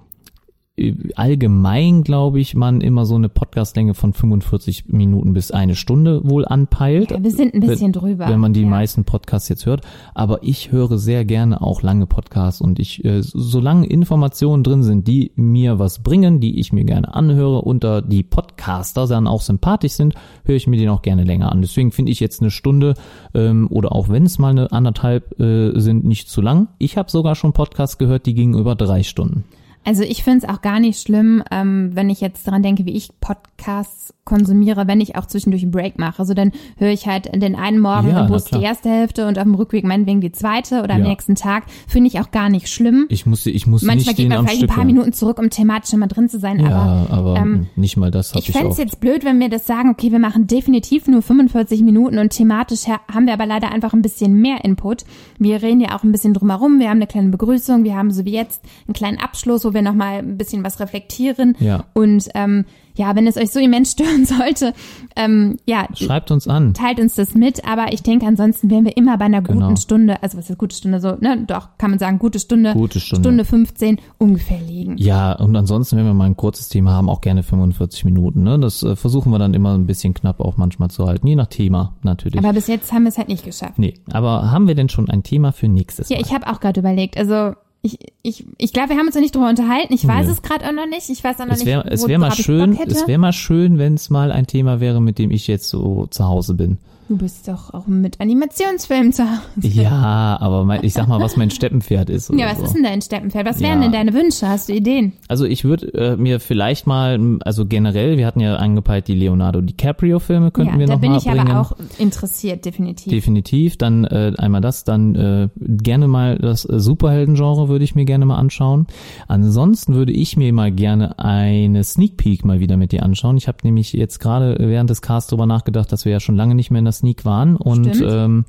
allgemein, 1.15 2.03
glaube 2.03 2.39
ich, 2.39 2.55
man 2.55 2.81
immer 2.81 3.05
so 3.05 3.15
eine 3.15 3.29
Podcastlänge 3.29 3.93
von 3.93 4.13
45 4.13 4.85
Minuten 4.87 5.33
bis 5.33 5.51
eine 5.51 5.75
Stunde 5.75 6.21
wohl 6.23 6.45
anpeilt. 6.45 7.11
Ja, 7.11 7.23
wir 7.23 7.31
sind 7.31 7.53
ein 7.53 7.61
bisschen 7.61 7.87
wenn, 7.87 7.91
drüber. 7.93 8.27
Wenn 8.27 8.39
man 8.39 8.53
die 8.53 8.61
ja. 8.61 8.67
meisten 8.67 9.03
Podcasts 9.03 9.49
jetzt 9.49 9.65
hört. 9.65 9.81
Aber 10.13 10.43
ich 10.43 10.71
höre 10.71 10.97
sehr 10.97 11.25
gerne 11.25 11.61
auch 11.61 11.81
lange 11.81 12.05
Podcasts 12.07 12.61
und 12.61 12.79
ich, 12.79 13.03
äh, 13.05 13.21
solange 13.21 13.85
Informationen 13.87 14.63
drin 14.63 14.83
sind, 14.83 15.07
die 15.07 15.31
mir 15.35 15.79
was 15.79 15.99
bringen, 15.99 16.39
die 16.39 16.59
ich 16.59 16.73
mir 16.73 16.83
gerne 16.83 17.13
anhöre 17.13 17.61
und 17.61 17.83
da 17.83 18.01
die 18.01 18.23
Podcaster 18.23 19.07
dann 19.07 19.27
auch 19.27 19.41
sympathisch 19.41 19.93
sind, 19.93 20.15
höre 20.45 20.55
ich 20.55 20.67
mir 20.67 20.77
den 20.77 20.89
auch 20.89 21.01
gerne 21.01 21.23
länger 21.23 21.51
an. 21.51 21.61
Deswegen 21.61 21.91
finde 21.91 22.11
ich 22.11 22.19
jetzt 22.19 22.41
eine 22.41 22.51
Stunde 22.51 22.93
ähm, 23.33 23.67
oder 23.69 23.93
auch 23.93 24.09
wenn 24.09 24.25
es 24.25 24.39
mal 24.39 24.49
eine 24.49 24.71
anderthalb 24.71 25.39
äh, 25.39 25.79
sind, 25.79 26.05
nicht 26.05 26.29
zu 26.29 26.41
lang. 26.41 26.67
Ich 26.77 26.97
habe 26.97 27.11
sogar 27.11 27.35
schon 27.35 27.53
Podcasts 27.53 27.97
gehört, 27.97 28.25
die 28.25 28.33
gingen 28.33 28.57
über 28.57 28.75
drei 28.75 29.03
Stunden. 29.03 29.43
Also 29.83 30.03
ich 30.03 30.23
finde 30.23 30.45
es 30.45 30.49
auch 30.53 30.61
gar 30.61 30.79
nicht 30.79 30.99
schlimm, 31.01 31.43
ähm, 31.51 31.91
wenn 31.93 32.09
ich 32.09 32.21
jetzt 32.21 32.45
daran 32.47 32.61
denke, 32.63 32.85
wie 32.85 32.91
ich 32.95 33.09
Podcasts 33.19 34.13
konsumiere, 34.23 34.87
wenn 34.87 35.01
ich 35.01 35.15
auch 35.15 35.25
zwischendurch 35.25 35.63
einen 35.63 35.71
Break 35.71 35.97
mache. 35.97 36.19
Also 36.19 36.33
dann 36.35 36.51
höre 36.77 36.91
ich 36.91 37.07
halt 37.07 37.29
den 37.33 37.55
einen 37.55 37.79
Morgen 37.79 38.09
Ja, 38.09 38.21
im 38.21 38.27
Bus 38.27 38.45
die 38.45 38.61
erste 38.61 38.89
Hälfte 38.89 39.27
und 39.27 39.37
auf 39.39 39.43
dem 39.43 39.55
Rückweg 39.55 39.83
meinetwegen 39.83 40.21
die 40.21 40.31
zweite 40.31 40.83
oder 40.83 40.93
am 40.93 41.01
Ja. 41.01 41.07
nächsten 41.09 41.33
Tag. 41.35 41.63
Finde 41.87 42.07
ich 42.07 42.19
auch 42.19 42.29
gar 42.31 42.49
nicht 42.49 42.67
schlimm. 42.69 43.07
Ich 43.09 43.25
musste, 43.25 43.49
ich 43.49 43.65
musste 43.65 43.87
Manchmal 43.87 44.13
geht 44.13 44.29
man 44.29 44.37
am 44.39 44.45
vielleicht 44.47 44.63
ein 44.63 44.67
paar 44.67 44.77
hören. 44.77 44.87
Minuten 44.87 45.13
zurück, 45.13 45.39
um 45.39 45.49
thematisch 45.49 45.91
mal 45.93 46.07
drin 46.07 46.29
zu 46.29 46.39
sein, 46.39 46.59
aber 46.59 46.69
Ja, 46.69 47.05
aber 47.09 47.35
ähm, 47.37 47.67
nicht 47.75 47.97
mal 47.97 48.11
das 48.11 48.29
habe 48.31 48.39
ich 48.41 48.49
ich, 48.49 48.55
fände 48.55 48.69
es 48.71 48.77
jetzt 48.77 48.99
blöd, 48.99 49.25
wenn 49.25 49.39
wir 49.39 49.49
das 49.49 49.65
sagen, 49.65 49.89
okay, 49.89 50.11
wir 50.11 50.19
machen 50.19 50.45
definitiv 50.47 51.07
nur 51.07 51.23
45 51.23 51.81
Minuten 51.81 52.19
und 52.19 52.29
thematisch 52.29 52.81
haben 52.87 53.25
wir 53.25 53.33
aber 53.33 53.47
leider 53.47 53.71
einfach 53.71 53.93
ein 53.93 54.03
bisschen 54.03 54.35
mehr 54.35 54.63
Input. 54.63 55.03
Wir 55.39 55.61
reden 55.63 55.81
ja 55.81 55.95
auch 55.97 56.03
ein 56.03 56.11
bisschen 56.11 56.33
drumherum, 56.35 56.79
wir 56.79 56.89
haben 56.89 56.97
eine 56.97 57.07
kleine 57.07 57.29
Begrüßung, 57.29 57.83
wir 57.83 57.95
haben 57.95 58.11
so 58.11 58.23
wie 58.25 58.33
jetzt 58.33 58.61
einen 58.87 58.93
kleinen 58.93 59.17
Abschluss, 59.17 59.65
wo 59.65 59.70
wir 59.73 59.81
nochmal 59.81 60.19
ein 60.19 60.37
bisschen 60.37 60.63
was 60.63 60.79
reflektieren. 60.79 61.55
Ja. 61.59 61.85
Und 61.93 62.29
ähm, 62.35 62.65
ja, 62.95 63.15
wenn 63.15 63.25
es 63.25 63.37
euch 63.37 63.51
so 63.51 63.59
immens 63.59 63.91
stören 63.93 64.25
sollte, 64.25 64.73
ähm, 65.15 65.57
ja, 65.65 65.87
Schreibt 65.93 66.29
uns 66.29 66.47
an. 66.47 66.73
teilt 66.73 66.99
uns 66.99 67.15
das 67.15 67.33
mit, 67.35 67.65
aber 67.65 67.93
ich 67.93 68.03
denke, 68.03 68.25
ansonsten 68.25 68.69
wären 68.69 68.83
wir 68.85 68.97
immer 68.97 69.17
bei 69.17 69.25
einer 69.25 69.41
guten 69.41 69.59
Genau. 69.59 69.75
Stunde, 69.77 70.21
also 70.21 70.37
was 70.37 70.49
ist 70.49 70.57
gute 70.57 70.75
Stunde 70.75 70.99
so, 70.99 71.15
ne, 71.21 71.43
doch, 71.47 71.69
kann 71.77 71.89
man 71.91 71.99
sagen, 71.99 72.19
gute 72.19 72.37
Stunde, 72.39 72.73
Gute 72.73 72.99
Stunde. 72.99 73.23
Stunde 73.29 73.45
15 73.45 73.97
ungefähr 74.17 74.59
liegen. 74.59 74.97
Ja, 74.97 75.33
und 75.33 75.55
ansonsten, 75.55 75.97
wenn 75.97 76.05
wir 76.05 76.13
mal 76.13 76.25
ein 76.25 76.35
kurzes 76.35 76.67
Thema 76.67 76.91
haben, 76.91 77.09
auch 77.09 77.21
gerne 77.21 77.43
45 77.43 78.03
Minuten. 78.05 78.43
Ne? 78.43 78.59
Das 78.59 78.83
äh, 78.83 78.95
versuchen 78.97 79.31
wir 79.31 79.39
dann 79.39 79.53
immer 79.53 79.73
ein 79.73 79.87
bisschen 79.87 80.13
knapp 80.13 80.41
auch 80.41 80.57
manchmal 80.57 80.89
zu 80.89 81.05
halten, 81.07 81.25
je 81.27 81.35
nach 81.35 81.47
Thema 81.47 81.95
natürlich. 82.03 82.37
Aber 82.39 82.51
bis 82.53 82.67
jetzt 82.67 82.91
haben 82.91 83.03
wir 83.03 83.09
es 83.09 83.17
halt 83.17 83.29
nicht 83.29 83.45
geschafft. 83.45 83.79
nee, 83.79 83.93
aber 84.11 84.51
haben 84.51 84.67
wir 84.67 84.75
denn 84.75 84.89
schon 84.89 85.09
ein 85.09 85.23
Thema 85.23 85.53
für 85.53 85.69
nächstes 85.69 86.09
Ja, 86.09 86.17
Mal? 86.17 86.23
ich 86.25 86.33
habe 86.33 86.47
auch 86.47 86.59
gerade 86.59 86.79
überlegt. 86.81 87.17
Also 87.17 87.53
ich, 87.83 87.97
ich, 88.21 88.45
ich 88.57 88.73
glaube, 88.73 88.89
wir 88.89 88.97
haben 88.97 89.07
uns 89.07 89.15
noch 89.15 89.21
nicht 89.21 89.33
drüber 89.33 89.49
unterhalten. 89.49 89.93
Ich 89.93 90.07
weiß 90.07 90.27
Nö. 90.27 90.31
es 90.33 90.41
gerade 90.41 90.67
auch 90.67 90.71
noch 90.71 90.85
nicht. 90.85 91.09
Ich 91.09 91.23
weiß 91.23 91.39
auch 91.39 91.45
noch 91.45 91.53
es 91.53 91.65
wäre 91.65 91.83
nicht, 91.83 91.93
es 91.93 92.07
wär 92.07 92.19
mal 92.19 92.31
schön, 92.31 92.77
es 92.85 93.07
wäre 93.07 93.17
mal 93.17 93.33
schön, 93.33 93.79
wenn 93.79 93.95
es 93.95 94.09
mal 94.09 94.31
ein 94.31 94.45
Thema 94.45 94.79
wäre, 94.79 95.01
mit 95.01 95.17
dem 95.17 95.31
ich 95.31 95.47
jetzt 95.47 95.67
so 95.67 96.05
zu 96.07 96.25
Hause 96.25 96.53
bin. 96.53 96.77
Du 97.11 97.17
bist 97.17 97.45
doch 97.49 97.73
auch 97.73 97.87
mit 97.87 98.21
Animationsfilmen 98.21 99.11
zu 99.11 99.23
Hause. 99.29 99.41
Ja, 99.67 100.37
aber 100.39 100.63
mein, 100.63 100.85
ich 100.85 100.93
sag 100.93 101.09
mal, 101.09 101.19
was 101.19 101.35
mein 101.35 101.49
Steppenpferd 101.51 102.09
ist. 102.09 102.31
Ja, 102.33 102.45
was 102.49 102.59
so. 102.59 102.63
ist 102.63 102.73
denn 102.75 102.83
dein 102.83 103.01
Steppenpferd? 103.01 103.45
Was 103.45 103.59
Ja. 103.59 103.67
wären 103.67 103.81
denn 103.81 103.91
deine 103.91 104.13
Wünsche? 104.13 104.47
Hast 104.47 104.69
du 104.69 104.73
Ideen? 104.73 105.11
Also 105.27 105.43
ich 105.43 105.65
würde 105.65 105.93
äh, 105.93 106.15
mir 106.15 106.39
vielleicht 106.39 106.87
mal, 106.87 107.19
also 107.43 107.65
generell, 107.65 108.17
wir 108.17 108.25
hatten 108.25 108.39
ja 108.39 108.55
angepeilt, 108.55 109.09
die 109.09 109.15
Leonardo 109.15 109.59
DiCaprio-Filme 109.59 110.51
könnten 110.51 110.75
ja, 110.75 110.79
wir 110.79 110.87
da 110.87 110.93
noch 110.93 111.01
bin 111.01 111.11
mal 111.11 111.17
ich 111.17 111.25
bringen. 111.25 111.49
aber 111.49 111.59
auch 111.59 111.73
interessiert, 111.97 112.63
definitiv. 112.63 113.11
Definitiv. 113.11 113.75
Dann 113.75 114.05
äh, 114.05 114.31
einmal 114.37 114.61
das, 114.61 114.85
dann 114.85 115.13
äh, 115.15 115.49
gerne 115.59 116.07
mal 116.07 116.37
das 116.37 116.63
äh, 116.63 116.79
Superhelden-Genre 116.79 117.67
würde 117.67 117.83
ich 117.83 117.93
mir 117.93 118.05
gerne 118.05 118.25
mal 118.25 118.37
anschauen. 118.37 118.87
Ansonsten 119.27 119.95
würde 119.95 120.13
ich 120.13 120.37
mir 120.37 120.53
mal 120.53 120.71
gerne 120.71 121.19
eine 121.19 121.83
Sneak 121.83 122.15
Peek 122.15 122.45
mal 122.45 122.61
wieder 122.61 122.77
mit 122.77 122.93
dir 122.93 123.03
anschauen. 123.03 123.35
Ich 123.35 123.49
habe 123.49 123.57
nämlich 123.63 123.91
jetzt 123.91 124.19
gerade 124.19 124.55
während 124.57 124.89
des 124.89 125.01
Casts 125.01 125.29
drüber 125.29 125.45
nachgedacht, 125.45 125.91
dass 125.91 126.05
wir 126.05 126.13
ja 126.13 126.21
schon 126.21 126.37
lange 126.37 126.55
nicht 126.55 126.71
mehr 126.71 126.79
in 126.79 126.85
der 126.85 127.00
Sneak 127.01 127.25
waren 127.25 127.55
und 127.55 128.01
ähm, 128.01 128.45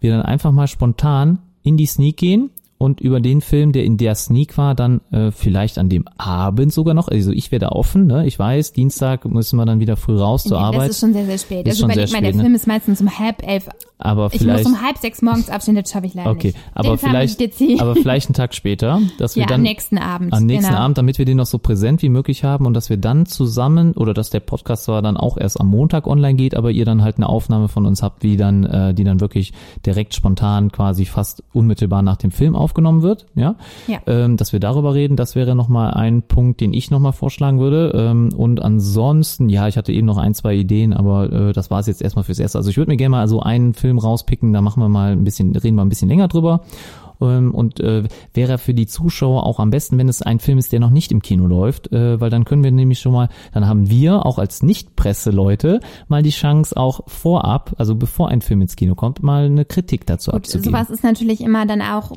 wir 0.00 0.10
dann 0.10 0.22
einfach 0.22 0.52
mal 0.52 0.66
spontan 0.66 1.38
in 1.62 1.76
die 1.76 1.86
Sneak 1.86 2.16
gehen 2.16 2.50
und 2.82 3.00
über 3.00 3.20
den 3.20 3.40
Film, 3.40 3.70
der 3.70 3.84
in 3.84 3.96
der 3.96 4.16
Sneak 4.16 4.58
war, 4.58 4.74
dann 4.74 5.00
äh, 5.12 5.30
vielleicht 5.30 5.78
an 5.78 5.88
dem 5.88 6.04
Abend 6.18 6.72
sogar 6.72 6.94
noch. 6.94 7.06
Also 7.06 7.30
ich 7.30 7.52
werde 7.52 7.70
offen, 7.70 8.08
ne? 8.08 8.26
Ich 8.26 8.36
weiß, 8.38 8.72
Dienstag 8.72 9.24
müssen 9.24 9.56
wir 9.56 9.64
dann 9.66 9.78
wieder 9.78 9.96
früh 9.96 10.16
raus 10.18 10.42
zur 10.42 10.58
Nee, 10.58 10.64
Arbeit. 10.64 10.80
Das 10.88 10.90
ist 10.96 11.00
schon 11.00 11.12
sehr, 11.12 11.26
sehr 11.26 11.38
spät. 11.38 11.66
Ist 11.68 11.74
also 11.74 11.84
überleg 11.84 12.10
mal, 12.12 12.20
der 12.20 12.26
spät, 12.26 12.36
ne? 12.36 12.42
Film 12.42 12.54
ist 12.56 12.66
meistens 12.66 13.00
um 13.00 13.18
halb 13.20 13.46
elf. 13.46 13.68
aber 13.98 14.30
Ich 14.32 14.40
vielleicht 14.40 14.64
muss 14.64 14.72
um 14.72 14.82
halb 14.82 14.98
sechs 14.98 15.22
morgens 15.22 15.48
aufstehen, 15.48 15.76
das 15.76 15.88
schaffe 15.90 16.06
ich 16.06 16.14
leider 16.14 16.30
Okay, 16.30 16.48
nicht. 16.48 16.58
aber 16.74 16.88
Den 16.96 16.98
vielleicht, 16.98 17.40
ich 17.40 17.80
aber 17.80 17.94
vielleicht 17.94 18.26
einen 18.28 18.34
Tag 18.34 18.52
später, 18.52 19.00
dass 19.18 19.36
wir 19.36 19.42
ja, 19.42 19.46
dann 19.46 19.60
am 19.60 19.62
nächsten 19.62 19.98
Abend. 19.98 20.32
am 20.32 20.44
nächsten 20.44 20.72
genau. 20.72 20.82
Abend, 20.82 20.98
damit 20.98 21.18
wir 21.18 21.24
den 21.24 21.36
noch 21.36 21.46
so 21.46 21.58
präsent 21.58 22.02
wie 22.02 22.08
möglich 22.08 22.42
haben 22.42 22.66
und 22.66 22.74
dass 22.74 22.90
wir 22.90 22.96
dann 22.96 23.26
zusammen 23.26 23.92
oder 23.92 24.12
dass 24.12 24.30
der 24.30 24.40
Podcast 24.40 24.84
zwar 24.84 25.02
dann 25.02 25.16
auch 25.16 25.38
erst 25.38 25.60
am 25.60 25.68
Montag 25.68 26.08
online 26.08 26.34
geht, 26.34 26.56
aber 26.56 26.72
ihr 26.72 26.84
dann 26.84 27.02
halt 27.02 27.16
eine 27.18 27.28
Aufnahme 27.28 27.68
von 27.68 27.86
uns 27.86 28.02
habt, 28.02 28.24
wie 28.24 28.36
dann 28.36 28.64
äh, 28.64 28.92
die 28.92 29.04
dann 29.04 29.20
wirklich 29.20 29.52
direkt 29.86 30.14
spontan 30.14 30.72
quasi 30.72 31.04
fast 31.04 31.44
unmittelbar 31.52 32.02
nach 32.02 32.16
dem 32.16 32.32
Film 32.32 32.56
aufgenommen 32.72 33.02
wird, 33.02 33.26
ja, 33.34 33.56
Ja. 33.86 33.98
ähm, 34.06 34.38
dass 34.38 34.52
wir 34.54 34.60
darüber 34.60 34.94
reden, 34.94 35.16
das 35.16 35.36
wäre 35.36 35.54
noch 35.54 35.68
mal 35.68 35.90
ein 35.90 36.22
Punkt, 36.22 36.60
den 36.62 36.72
ich 36.72 36.90
noch 36.90 37.00
mal 37.00 37.12
vorschlagen 37.12 37.60
würde 37.60 37.92
ähm, 37.94 38.30
und 38.34 38.62
ansonsten, 38.62 39.50
ja, 39.50 39.68
ich 39.68 39.76
hatte 39.76 39.92
eben 39.92 40.06
noch 40.06 40.16
ein 40.16 40.32
zwei 40.34 40.54
Ideen, 40.54 40.94
aber 40.94 41.30
äh, 41.30 41.52
das 41.52 41.70
war 41.70 41.80
es 41.80 41.86
jetzt 41.86 42.00
erstmal 42.00 42.24
fürs 42.24 42.38
erste. 42.38 42.56
Also 42.56 42.70
ich 42.70 42.78
würde 42.78 42.90
mir 42.90 42.96
gerne 42.96 43.10
mal 43.10 43.28
so 43.28 43.40
einen 43.40 43.74
Film 43.74 43.98
rauspicken, 43.98 44.54
da 44.54 44.62
machen 44.62 44.82
wir 44.82 44.88
mal 44.88 45.12
ein 45.12 45.24
bisschen, 45.24 45.54
reden 45.54 45.76
wir 45.76 45.82
ein 45.82 45.90
bisschen 45.90 46.08
länger 46.08 46.28
drüber. 46.28 46.62
Ähm, 47.20 47.54
Und 47.54 47.78
äh, 47.78 48.04
wäre 48.34 48.58
für 48.58 48.74
die 48.74 48.86
Zuschauer 48.86 49.44
auch 49.46 49.60
am 49.60 49.70
besten, 49.70 49.96
wenn 49.98 50.08
es 50.08 50.22
ein 50.22 50.40
Film 50.40 50.58
ist, 50.58 50.72
der 50.72 50.80
noch 50.80 50.90
nicht 50.90 51.12
im 51.12 51.20
Kino 51.22 51.46
läuft, 51.46 51.92
äh, 51.92 52.18
weil 52.20 52.30
dann 52.30 52.44
können 52.44 52.64
wir 52.64 52.72
nämlich 52.72 52.98
schon 53.00 53.12
mal, 53.12 53.28
dann 53.52 53.68
haben 53.68 53.88
wir 53.90 54.24
auch 54.26 54.38
als 54.38 54.62
Nicht-Presse-Leute 54.62 55.80
mal 56.08 56.22
die 56.22 56.30
Chance 56.30 56.76
auch 56.76 57.02
vorab, 57.06 57.74
also 57.78 57.94
bevor 57.94 58.28
ein 58.28 58.40
Film 58.40 58.62
ins 58.62 58.74
Kino 58.76 58.94
kommt, 58.96 59.22
mal 59.22 59.44
eine 59.44 59.64
Kritik 59.64 60.04
dazu 60.06 60.30
Gut, 60.32 60.38
abzugeben. 60.40 60.72
sowas 60.72 60.90
ist 60.90 61.04
natürlich 61.04 61.42
immer 61.42 61.64
dann 61.66 61.80
auch 61.82 62.10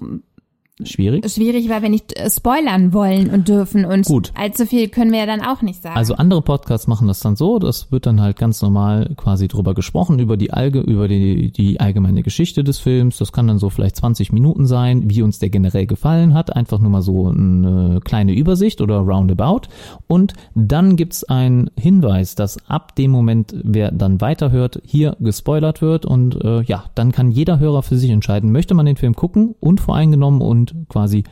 Schwierig? 0.84 1.26
schwierig, 1.32 1.70
weil 1.70 1.82
wir 1.84 1.90
nicht 1.90 2.20
äh, 2.20 2.30
spoilern 2.30 2.92
wollen 2.92 3.30
und 3.30 3.48
dürfen 3.48 3.86
und 3.86 4.06
Gut. 4.06 4.34
allzu 4.36 4.66
viel 4.66 4.90
können 4.90 5.14
wir 5.14 5.20
ja 5.20 5.26
dann 5.26 5.40
auch 5.40 5.62
nicht 5.62 5.82
sagen. 5.82 5.96
Also 5.96 6.16
andere 6.16 6.42
Podcasts 6.42 6.88
machen 6.88 7.08
das 7.08 7.22
dann 7.22 7.38
so, 7.38 7.60
das 7.60 7.94
wird 7.94 8.06
dann 8.06 8.20
halt 8.20 8.38
ganz 8.38 8.62
normal 8.62 9.14
quasi 9.16 9.48
drüber 9.48 9.74
gesprochen, 9.74 10.20
über 10.20 10.36
die 10.36 10.52
Allge 10.52 10.82
über 10.82 11.08
die, 11.08 11.52
die 11.52 11.80
allgemeine 11.80 12.24
Geschichte 12.24 12.66
des 12.66 12.80
Films. 12.80 13.18
Das 13.18 13.32
kann 13.32 13.48
dann 13.48 13.58
so 13.58 13.70
vielleicht 13.70 13.96
20 13.96 14.34
Minuten 14.34 14.66
sein, 14.66 15.10
wie 15.10 15.22
uns 15.22 15.40
der 15.40 15.50
generell 15.50 15.86
gefallen 15.86 16.34
hat. 16.34 16.54
Einfach 16.54 16.80
nur 16.80 16.92
mal 16.92 17.02
so 17.02 17.30
eine 17.30 18.02
kleine 18.04 18.34
Übersicht 18.34 18.82
oder 18.82 18.98
roundabout. 18.98 19.70
Und 20.08 20.34
dann 20.56 20.98
gibt's 20.98 21.24
einen 21.24 21.70
Hinweis, 21.80 22.36
dass 22.36 22.58
ab 22.70 22.96
dem 22.96 23.12
Moment, 23.12 23.56
wer 23.64 23.92
dann 23.92 24.20
weiterhört, 24.20 24.82
hier 24.86 25.16
gespoilert 25.22 25.82
wird. 25.82 26.06
Und 26.06 26.44
äh, 26.44 26.64
ja, 26.64 26.86
dann 26.96 27.14
kann 27.14 27.32
jeder 27.32 27.60
Hörer 27.60 27.82
für 27.82 27.98
sich 27.98 28.10
entscheiden, 28.10 28.52
möchte 28.52 28.74
man 28.74 28.86
den 28.86 28.98
Film 28.98 29.16
gucken, 29.16 29.56
unvoreingenommen 29.62 30.42
und 30.42 30.65
quasi 30.90 31.24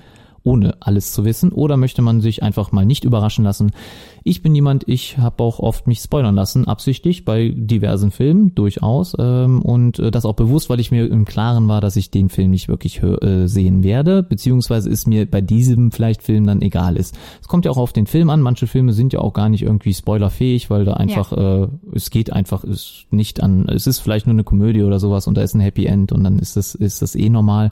ohne 0.44 0.76
alles 0.82 1.14
zu 1.14 1.24
wissen 1.24 1.52
oder 1.52 1.78
möchte 1.78 2.02
man 2.02 2.22
sich 2.22 2.44
einfach 2.44 2.72
mal 2.72 2.86
nicht 2.86 3.06
überraschen 3.06 3.46
lassen. 3.46 3.72
Ich 4.26 4.42
bin 4.42 4.56
jemand, 4.56 4.88
ich 4.88 5.18
habe 5.18 5.44
auch 5.44 5.60
oft 5.60 5.86
mich 5.86 6.00
spoilern 6.00 6.36
lassen, 6.36 6.68
absichtlich 6.68 7.26
bei 7.26 7.54
diversen 7.56 8.12
Filmen 8.12 8.56
durchaus 8.56 9.14
ähm, 9.20 9.62
und 9.62 10.00
äh, 10.00 10.12
das 10.12 10.26
auch 10.26 10.36
bewusst, 10.36 10.70
weil 10.70 10.80
ich 10.80 10.92
mir 10.92 11.10
im 11.10 11.26
Klaren 11.26 11.68
war, 11.68 11.82
dass 11.82 11.98
ich 11.98 12.10
den 12.10 12.30
Film 12.30 12.52
nicht 12.52 12.70
wirklich 12.70 13.04
äh, 13.04 13.48
sehen 13.48 13.84
werde, 13.84 14.24
beziehungsweise 14.24 14.90
ist 14.90 15.08
mir 15.08 15.30
bei 15.30 15.42
diesem 15.42 15.92
vielleicht 15.92 16.24
Film 16.24 16.48
dann 16.48 16.62
egal 16.62 16.96
ist. 16.96 17.18
Es 17.42 17.50
kommt 17.50 17.66
ja 17.66 17.72
auch 17.72 17.78
auf 17.78 17.92
den 17.92 18.06
Film 18.06 18.30
an, 18.30 18.42
manche 18.42 18.68
Filme 18.68 18.94
sind 18.94 19.12
ja 19.12 19.20
auch 19.20 19.34
gar 19.34 19.50
nicht 19.50 19.64
irgendwie 19.64 19.94
spoilerfähig, 19.94 20.70
weil 20.70 20.86
da 20.86 20.94
einfach, 20.94 21.34
äh, 21.34 21.68
es 21.94 22.10
geht 22.10 22.32
einfach, 22.32 22.64
ist 22.64 23.08
nicht 23.12 23.44
an, 23.44 23.68
es 23.68 23.88
ist 23.88 24.00
vielleicht 24.00 24.26
nur 24.26 24.36
eine 24.36 24.46
Komödie 24.46 24.84
oder 24.84 25.00
sowas 25.00 25.28
und 25.28 25.36
da 25.36 25.42
ist 25.42 25.54
ein 25.54 25.60
Happy 25.60 25.86
End 25.86 26.14
und 26.14 26.24
dann 26.24 26.40
ist 26.40 26.56
das, 26.56 26.76
ist 26.76 27.02
das 27.02 27.16
eh 27.16 27.30
normal. 27.30 27.72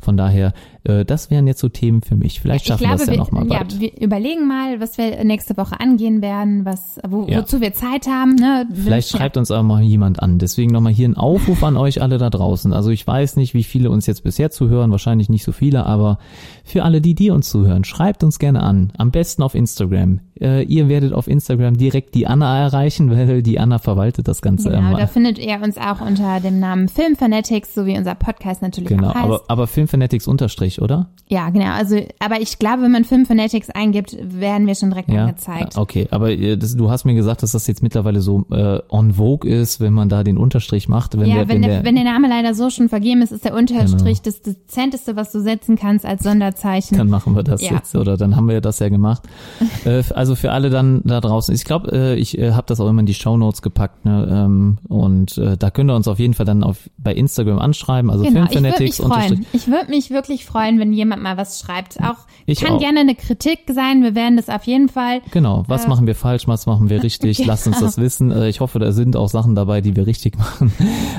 Von 0.00 0.16
daher, 0.16 0.52
äh, 0.82 1.04
das 1.04 1.30
wären 1.30 1.46
jetzt 1.46 1.60
so 1.60 1.68
Themen 1.68 2.02
für 2.02 2.16
mich. 2.16 2.40
Vielleicht 2.40 2.66
schaffen 2.66 2.88
wir 2.88 2.96
das 2.96 3.06
ja 3.06 3.16
nochmal 3.16 3.46
ja, 3.46 3.64
wir 3.78 4.00
überlegen 4.00 4.48
mal, 4.48 4.80
was 4.80 4.98
wir 4.98 5.22
nächste 5.24 5.56
Woche 5.56 5.78
angehen 5.92 6.22
werden, 6.22 6.64
was, 6.64 6.98
wo, 7.06 7.26
Ja. 7.28 7.38
wozu 7.40 7.60
wir 7.60 7.72
Zeit 7.74 8.06
haben. 8.06 8.34
Ne? 8.34 8.66
Vielleicht 8.72 9.10
schreibt 9.10 9.36
uns 9.36 9.50
aber 9.50 9.62
mal 9.62 9.82
jemand 9.82 10.22
an. 10.22 10.38
Deswegen 10.38 10.72
nochmal 10.72 10.92
hier 10.92 11.08
ein 11.08 11.16
Aufruf 11.16 11.62
an 11.62 11.76
euch 11.76 12.00
alle 12.02 12.18
da 12.18 12.30
draußen. 12.30 12.72
Also 12.72 12.90
ich 12.90 13.06
weiß 13.06 13.36
nicht, 13.36 13.54
wie 13.54 13.62
viele 13.64 13.90
uns 13.90 14.06
jetzt 14.06 14.24
bisher 14.24 14.50
zuhören, 14.50 14.90
wahrscheinlich 14.90 15.28
nicht 15.28 15.44
so 15.44 15.52
viele, 15.52 15.84
aber 15.86 16.18
für 16.64 16.82
alle 16.84 17.00
die, 17.00 17.14
die 17.14 17.30
uns 17.30 17.48
zuhören, 17.50 17.84
schreibt 17.84 18.22
uns 18.24 18.38
gerne 18.38 18.62
an. 18.62 18.92
Am 18.98 19.10
besten 19.10 19.42
auf 19.42 19.54
Instagram. 19.54 20.20
Äh, 20.40 20.62
ihr 20.64 20.88
werdet 20.88 21.12
auf 21.12 21.28
Instagram 21.28 21.76
direkt 21.76 22.14
die 22.14 22.26
Anna 22.26 22.58
erreichen, 22.64 23.10
weil 23.16 23.42
die 23.42 23.58
Anna 23.60 23.78
verwaltet 23.78 24.28
das 24.28 24.42
Ganze 24.42 24.70
Genau, 24.70 24.78
immer. 24.90 24.96
da 24.98 25.06
findet 25.06 25.38
ihr 25.38 25.60
uns 25.62 25.76
auch 25.78 26.00
unter 26.00 26.40
dem 26.40 26.58
Namen 26.60 26.88
Film 26.88 27.16
Fanatics, 27.16 27.74
so 27.74 27.86
wie 27.86 27.96
unser 27.96 28.14
Podcast 28.14 28.62
natürlich 28.62 28.88
Genau, 28.88 29.08
auch 29.10 29.14
heißt. 29.14 29.24
aber, 29.24 29.40
aber 29.48 29.66
Filmfanatics 29.66 30.26
Unterstrich, 30.26 30.80
oder? 30.80 31.10
ja, 31.28 31.50
genau. 31.50 31.70
Also, 31.72 31.96
aber 32.18 32.40
ich 32.40 32.58
glaube, 32.58 32.82
wenn 32.82 32.92
man 32.92 33.04
Film 33.04 33.26
Fanatics 33.26 33.70
eingibt, 33.70 34.16
werden 34.20 34.66
wir 34.66 34.74
schon 34.74 34.90
direkt 34.90 35.10
Ja. 35.10 35.24
angezeigt. 35.26 35.76
Okay, 35.76 36.08
aber 36.10 36.30
äh, 36.30 36.56
das, 36.56 36.76
du 36.76 36.90
hast 36.90 37.04
mir 37.04 37.14
gesagt, 37.14 37.42
dass 37.42 37.52
das 37.52 37.66
jetzt 37.66 37.82
mittlerweile 37.82 38.20
so 38.20 38.44
äh, 38.52 38.80
on 38.88 39.12
vogue 39.14 39.48
ist, 39.50 39.80
wenn 39.80 39.92
man 39.92 40.08
da 40.08 40.22
den 40.24 40.38
Unterstrich 40.38 40.88
macht. 40.88 41.18
Wenn 41.18 41.28
ja, 41.28 41.36
der, 41.36 41.48
wenn, 41.48 41.62
der, 41.62 41.70
der, 41.76 41.84
wenn 41.84 41.94
der 41.94 42.04
Name 42.04 42.28
leider 42.28 42.54
so 42.54 42.70
schon 42.70 42.88
vergeben 42.88 43.22
ist, 43.22 43.32
ist 43.32 43.44
der 43.44 43.54
Unterstrich 43.54 44.22
Genau. 44.22 44.36
das 44.36 44.42
dezenteste, 44.42 45.16
was 45.16 45.32
du 45.32 45.40
setzen 45.40 45.76
kannst 45.76 46.04
als 46.06 46.22
Sonderzeichen. 46.22 46.61
Dann 46.90 47.08
machen 47.08 47.34
wir 47.36 47.42
das 47.42 47.60
Ja. 47.62 47.72
jetzt 47.72 47.94
oder 47.96 48.16
dann 48.16 48.36
haben 48.36 48.48
wir 48.48 48.60
das 48.60 48.78
ja 48.78 48.88
gemacht. 48.88 49.22
äh, 49.84 50.02
also 50.14 50.34
für 50.34 50.52
alle 50.52 50.70
dann 50.70 51.02
da 51.04 51.20
draußen. 51.20 51.54
Ich 51.54 51.64
glaube, 51.64 51.90
äh, 51.92 52.14
ich 52.14 52.38
äh, 52.38 52.52
habe 52.52 52.64
das 52.66 52.80
auch 52.80 52.88
immer 52.88 53.00
in 53.00 53.06
die 53.06 53.14
Show 53.14 53.36
Notes 53.36 53.62
gepackt 53.62 54.04
ne? 54.04 54.28
ähm, 54.30 54.78
und 54.88 55.36
äh, 55.38 55.56
da 55.56 55.70
könnt 55.70 55.90
ihr 55.90 55.94
uns 55.96 56.08
auf 56.08 56.18
jeden 56.18 56.34
Fall 56.34 56.46
dann 56.46 56.62
auf 56.64 56.90
bei 56.98 57.12
Instagram 57.14 57.58
anschreiben. 57.58 58.10
Also 58.10 58.24
Genau, 58.24 58.44
ich 58.44 58.54
würde 58.54 58.70
mich 58.82 58.94
Filmfanatics. 58.96 59.46
Ich 59.52 59.68
würde 59.68 59.90
mich 59.90 60.10
wirklich 60.10 60.44
freuen, 60.44 60.78
wenn 60.78 60.92
jemand 60.92 61.22
mal 61.22 61.36
was 61.36 61.60
schreibt. 61.60 61.98
Auch 62.00 62.26
Ich 62.46 62.60
kann 62.60 62.74
auch. 62.76 62.80
gerne 62.80 63.00
eine 63.00 63.14
Kritik 63.14 63.60
sein. 63.72 64.02
Wir 64.02 64.14
werden 64.14 64.36
das 64.36 64.48
auf 64.48 64.64
jeden 64.64 64.88
Fall. 64.88 65.20
Genau, 65.32 65.64
was 65.66 65.84
Äh, 65.84 65.88
machen 65.88 66.06
wir 66.06 66.14
falsch, 66.14 66.46
was 66.48 66.66
machen 66.66 66.88
wir 66.90 67.02
richtig, 67.02 67.36
Genau. 67.42 67.48
lasst 67.48 67.66
uns 67.66 67.80
das 67.80 67.98
wissen. 67.98 68.30
Ich 68.44 68.60
hoffe, 68.60 68.78
da 68.78 68.92
sind 68.92 69.16
auch 69.16 69.28
Sachen 69.28 69.54
dabei, 69.54 69.80
die 69.80 69.96
wir 69.96 70.06
richtig 70.06 70.38
machen. 70.38 70.72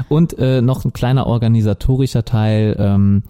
Und 0.09 0.37
äh, 0.39 0.61
noch 0.61 0.85
ein 0.85 0.93
kleiner 0.93 1.27
organisatorischer 1.27 2.25
Teil. 2.25 2.75
Ähm, 2.79 3.23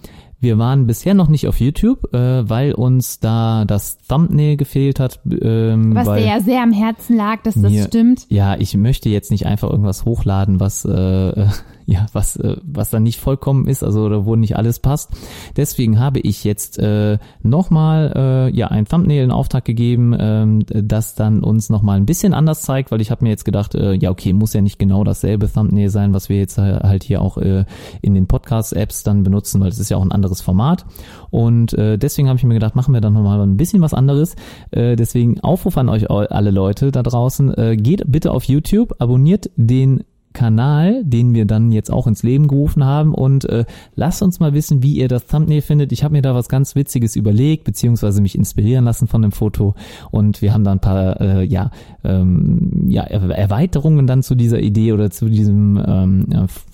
wir 0.44 0.58
waren 0.58 0.86
bisher 0.86 1.14
noch 1.14 1.28
nicht 1.28 1.48
auf 1.48 1.58
YouTube, 1.58 2.14
äh, 2.14 2.48
weil 2.48 2.72
uns 2.74 3.18
da 3.18 3.64
das 3.64 3.98
Thumbnail 4.06 4.56
gefehlt 4.56 5.00
hat. 5.00 5.18
Ähm, 5.28 5.92
Was 5.96 6.06
dir 6.06 6.20
ja 6.24 6.40
sehr 6.40 6.62
am 6.62 6.70
Herzen 6.70 7.16
lag, 7.16 7.42
dass 7.42 7.54
das 7.60 7.72
mir- 7.72 7.82
stimmt. 7.84 8.26
Ja, 8.28 8.54
ich 8.56 8.76
möchte 8.76 9.08
jetzt 9.08 9.32
nicht 9.32 9.46
einfach 9.46 9.68
irgendwas 9.70 10.04
hochladen, 10.04 10.60
was 10.60 10.84
äh, 10.84 11.46
ja 11.86 12.06
was 12.12 12.36
äh, 12.36 12.56
was 12.64 12.90
dann 12.90 13.02
nicht 13.02 13.20
vollkommen 13.20 13.66
ist, 13.66 13.82
also 13.82 14.04
oder 14.04 14.24
wo 14.26 14.36
nicht 14.36 14.56
alles 14.56 14.78
passt. 14.78 15.10
Deswegen 15.56 15.98
habe 15.98 16.20
ich 16.20 16.44
jetzt 16.44 16.78
äh, 16.78 17.18
nochmal 17.42 18.12
äh, 18.14 18.56
ja 18.56 18.68
ein 18.68 18.86
Thumbnail 18.86 19.24
in 19.24 19.30
Auftrag 19.30 19.64
gegeben, 19.64 20.14
ähm, 20.18 20.62
das 20.68 21.14
dann 21.14 21.42
uns 21.42 21.70
nochmal 21.70 21.96
ein 21.96 22.06
bisschen 22.06 22.34
anders 22.34 22.62
zeigt, 22.62 22.90
weil 22.90 23.00
ich 23.00 23.10
habe 23.10 23.24
mir 23.24 23.30
jetzt 23.30 23.44
gedacht, 23.44 23.74
äh, 23.74 23.94
ja 23.94 24.10
okay, 24.10 24.32
muss 24.32 24.52
ja 24.52 24.60
nicht 24.60 24.78
genau 24.78 25.04
dasselbe 25.04 25.50
Thumbnail 25.52 25.90
sein, 25.90 26.14
was 26.14 26.28
wir 26.28 26.38
jetzt 26.38 26.58
äh, 26.58 26.80
halt 26.82 27.04
hier 27.04 27.20
auch 27.20 27.38
äh, 27.38 27.64
in 28.02 28.14
den 28.14 28.26
Podcast-Apps 28.26 29.02
dann 29.02 29.22
benutzen, 29.22 29.60
weil 29.60 29.68
es 29.68 29.78
ist 29.78 29.90
ja 29.90 29.96
auch 29.96 30.04
ein 30.04 30.12
anderes 30.12 30.40
Format. 30.40 30.84
Und 31.30 31.74
äh, 31.74 31.98
deswegen 31.98 32.28
habe 32.28 32.38
ich 32.38 32.44
mir 32.44 32.54
gedacht, 32.54 32.76
machen 32.76 32.94
wir 32.94 33.00
dann 33.00 33.12
nochmal 33.12 33.40
ein 33.40 33.56
bisschen 33.56 33.82
was 33.82 33.94
anderes. 33.94 34.36
Äh, 34.70 34.96
deswegen 34.96 35.40
Aufruf 35.40 35.76
an 35.76 35.88
euch 35.88 36.10
all- 36.10 36.28
alle 36.28 36.50
Leute 36.50 36.92
da 36.92 37.02
draußen, 37.02 37.52
äh, 37.56 37.76
geht 37.76 38.04
bitte 38.06 38.30
auf 38.30 38.44
YouTube, 38.44 38.94
abonniert 39.00 39.50
den 39.56 40.04
Kanal, 40.34 41.02
den 41.04 41.32
wir 41.32 41.46
dann 41.46 41.72
jetzt 41.72 41.90
auch 41.90 42.06
ins 42.08 42.22
Leben 42.24 42.48
gerufen 42.48 42.84
haben 42.84 43.14
und 43.14 43.44
äh, 43.48 43.64
lasst 43.94 44.20
uns 44.20 44.40
mal 44.40 44.52
wissen, 44.52 44.82
wie 44.82 44.96
ihr 44.96 45.06
das 45.08 45.26
Thumbnail 45.26 45.62
findet. 45.62 45.92
Ich 45.92 46.02
habe 46.04 46.12
mir 46.12 46.22
da 46.22 46.34
was 46.34 46.48
ganz 46.48 46.74
Witziges 46.74 47.14
überlegt, 47.16 47.62
beziehungsweise 47.64 48.20
mich 48.20 48.36
inspirieren 48.36 48.84
lassen 48.84 49.06
von 49.06 49.22
dem 49.22 49.30
Foto 49.32 49.74
und 50.10 50.42
wir 50.42 50.52
haben 50.52 50.64
da 50.64 50.72
ein 50.72 50.80
paar 50.80 51.20
äh, 51.20 51.44
ja, 51.44 51.70
ähm, 52.02 52.86
ja 52.88 53.04
Er- 53.04 53.30
Erweiterungen 53.30 54.06
dann 54.08 54.22
zu 54.24 54.34
dieser 54.34 54.58
Idee 54.60 54.92
oder 54.92 55.10
zu 55.10 55.28
diesem 55.28 55.80
ähm, 55.86 56.26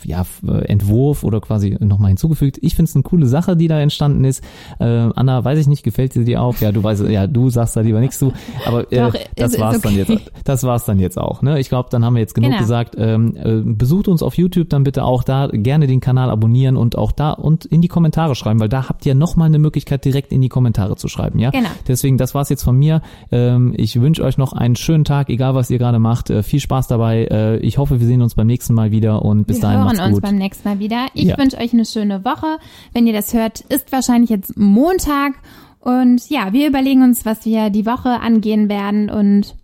ja, 0.04 0.24
äh, 0.48 0.64
Entwurf 0.64 1.22
oder 1.22 1.40
quasi 1.42 1.76
nochmal 1.80 2.08
hinzugefügt. 2.08 2.58
Ich 2.62 2.74
finde 2.74 2.88
es 2.88 2.96
eine 2.96 3.02
coole 3.02 3.26
Sache, 3.26 3.56
die 3.58 3.68
da 3.68 3.78
entstanden 3.78 4.24
ist. 4.24 4.42
Äh, 4.78 4.84
Anna, 4.86 5.44
weiß 5.44 5.58
ich 5.58 5.68
nicht, 5.68 5.82
gefällt 5.82 6.14
dir 6.14 6.42
auch? 6.42 6.56
Ja, 6.60 6.72
du 6.72 6.82
weißt, 6.82 7.04
ja, 7.08 7.26
du 7.26 7.50
sagst 7.50 7.76
da 7.76 7.82
lieber 7.82 8.00
nichts 8.00 8.18
zu, 8.18 8.32
aber 8.64 8.90
äh, 8.90 8.96
Doch, 9.00 9.14
das 9.36 9.58
war's 9.60 9.80
dann 9.82 9.92
okay. 10.00 10.14
jetzt. 10.14 10.32
Das 10.44 10.64
war's 10.64 10.86
dann 10.86 10.98
jetzt 10.98 11.18
auch. 11.18 11.42
Ne? 11.42 11.60
Ich 11.60 11.68
glaube, 11.68 11.88
dann 11.92 12.04
haben 12.06 12.14
wir 12.14 12.20
jetzt 12.20 12.34
genug 12.34 12.50
Genau. 12.52 12.62
gesagt. 12.62 12.96
Ähm, 12.98 13.36
äh, 13.36 13.49
äh, 13.49 13.49
besucht 13.64 14.09
uns 14.09 14.22
auf 14.22 14.36
YouTube, 14.39 14.68
dann 14.70 14.85
bitte 14.85 15.05
auch 15.05 15.22
da 15.22 15.48
gerne 15.52 15.86
den 15.86 16.01
Kanal 16.01 16.31
abonnieren 16.31 16.77
und 16.77 16.97
auch 16.97 17.12
da 17.12 17.32
und 17.32 17.64
in 17.64 17.81
die 17.81 17.89
Kommentare 17.89 18.35
schreiben, 18.35 18.60
weil 18.60 18.68
da 18.68 18.89
habt 18.89 19.05
ihr 19.06 19.14
nochmal 19.14 19.47
eine 19.47 19.59
Möglichkeit, 19.59 20.05
direkt 20.05 20.32
in 20.32 20.40
die 20.40 20.48
Kommentare 20.48 20.97
zu 20.97 21.09
schreiben, 21.09 21.39
ja? 21.39 21.51
Genau. 21.51 21.68
Deswegen, 21.89 22.16
das 22.18 22.35
war's 22.35 22.48
jetzt 22.48 22.62
von 22.62 22.77
mir. 22.77 23.02
Ähm, 23.32 23.74
ich 23.77 24.01
wünsche 24.01 24.22
euch 24.24 24.39
noch 24.39 24.52
einen 24.52 24.77
schönen 24.77 25.05
Tag, 25.05 25.28
egal 25.31 25.55
was 25.55 25.70
ihr 25.70 25.78
gerade 25.78 25.98
macht. 25.98 26.31
Äh, 26.31 26.43
viel 26.43 26.60
Spaß 26.60 26.86
dabei. 26.89 27.24
Äh, 27.31 27.56
ich 27.59 27.78
hoffe, 27.78 28.01
wir 28.01 28.06
sehen 28.06 28.22
uns 28.22 28.35
beim 28.35 28.47
nächsten 28.47 28.74
Mal 28.74 28.90
wieder 28.90 29.22
und 29.24 29.47
bis 29.47 29.56
wir 29.59 29.62
dahin 29.62 29.78
hören 29.78 29.86
macht's 29.89 30.01
uns 30.01 30.14
gut. 30.14 30.22
beim 30.22 30.36
nächsten 30.36 30.68
Mal 30.68 30.78
wieder. 30.78 31.06
Ich 31.14 31.24
Ja. 31.24 31.39
wünsche 31.39 31.59
euch 31.59 31.72
eine 31.72 31.85
schöne 31.85 32.24
Woche. 32.24 32.59
Wenn 32.93 33.06
ihr 33.06 33.12
das 33.12 33.35
hört, 33.35 33.60
ist 33.60 33.93
wahrscheinlich 33.93 34.31
jetzt 34.31 34.56
Montag. 34.56 35.35
Und 35.81 36.28
ja, 36.28 36.52
wir 36.52 36.68
überlegen 36.68 37.02
uns, 37.02 37.24
was 37.24 37.44
wir 37.47 37.70
die 37.70 37.86
Woche 37.86 38.20
angehen 38.20 38.68
werden 38.68 39.09
und 39.09 39.55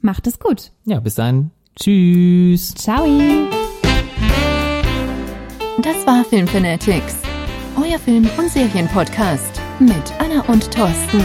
macht 0.00 0.26
es 0.28 0.38
gut. 0.38 0.70
Ja, 0.84 1.00
bis 1.00 1.16
dahin. 1.16 1.50
Tschüss. 1.78 2.74
Ciao. 2.74 3.06
Das 5.82 6.06
war 6.06 6.24
Filmfanatics, 6.24 7.16
euer 7.76 7.98
Film- 7.98 8.30
und 8.38 8.50
Serienpodcast 8.50 9.60
mit 9.78 10.12
Anna 10.18 10.40
und 10.48 10.70
Thorsten. 10.72 11.22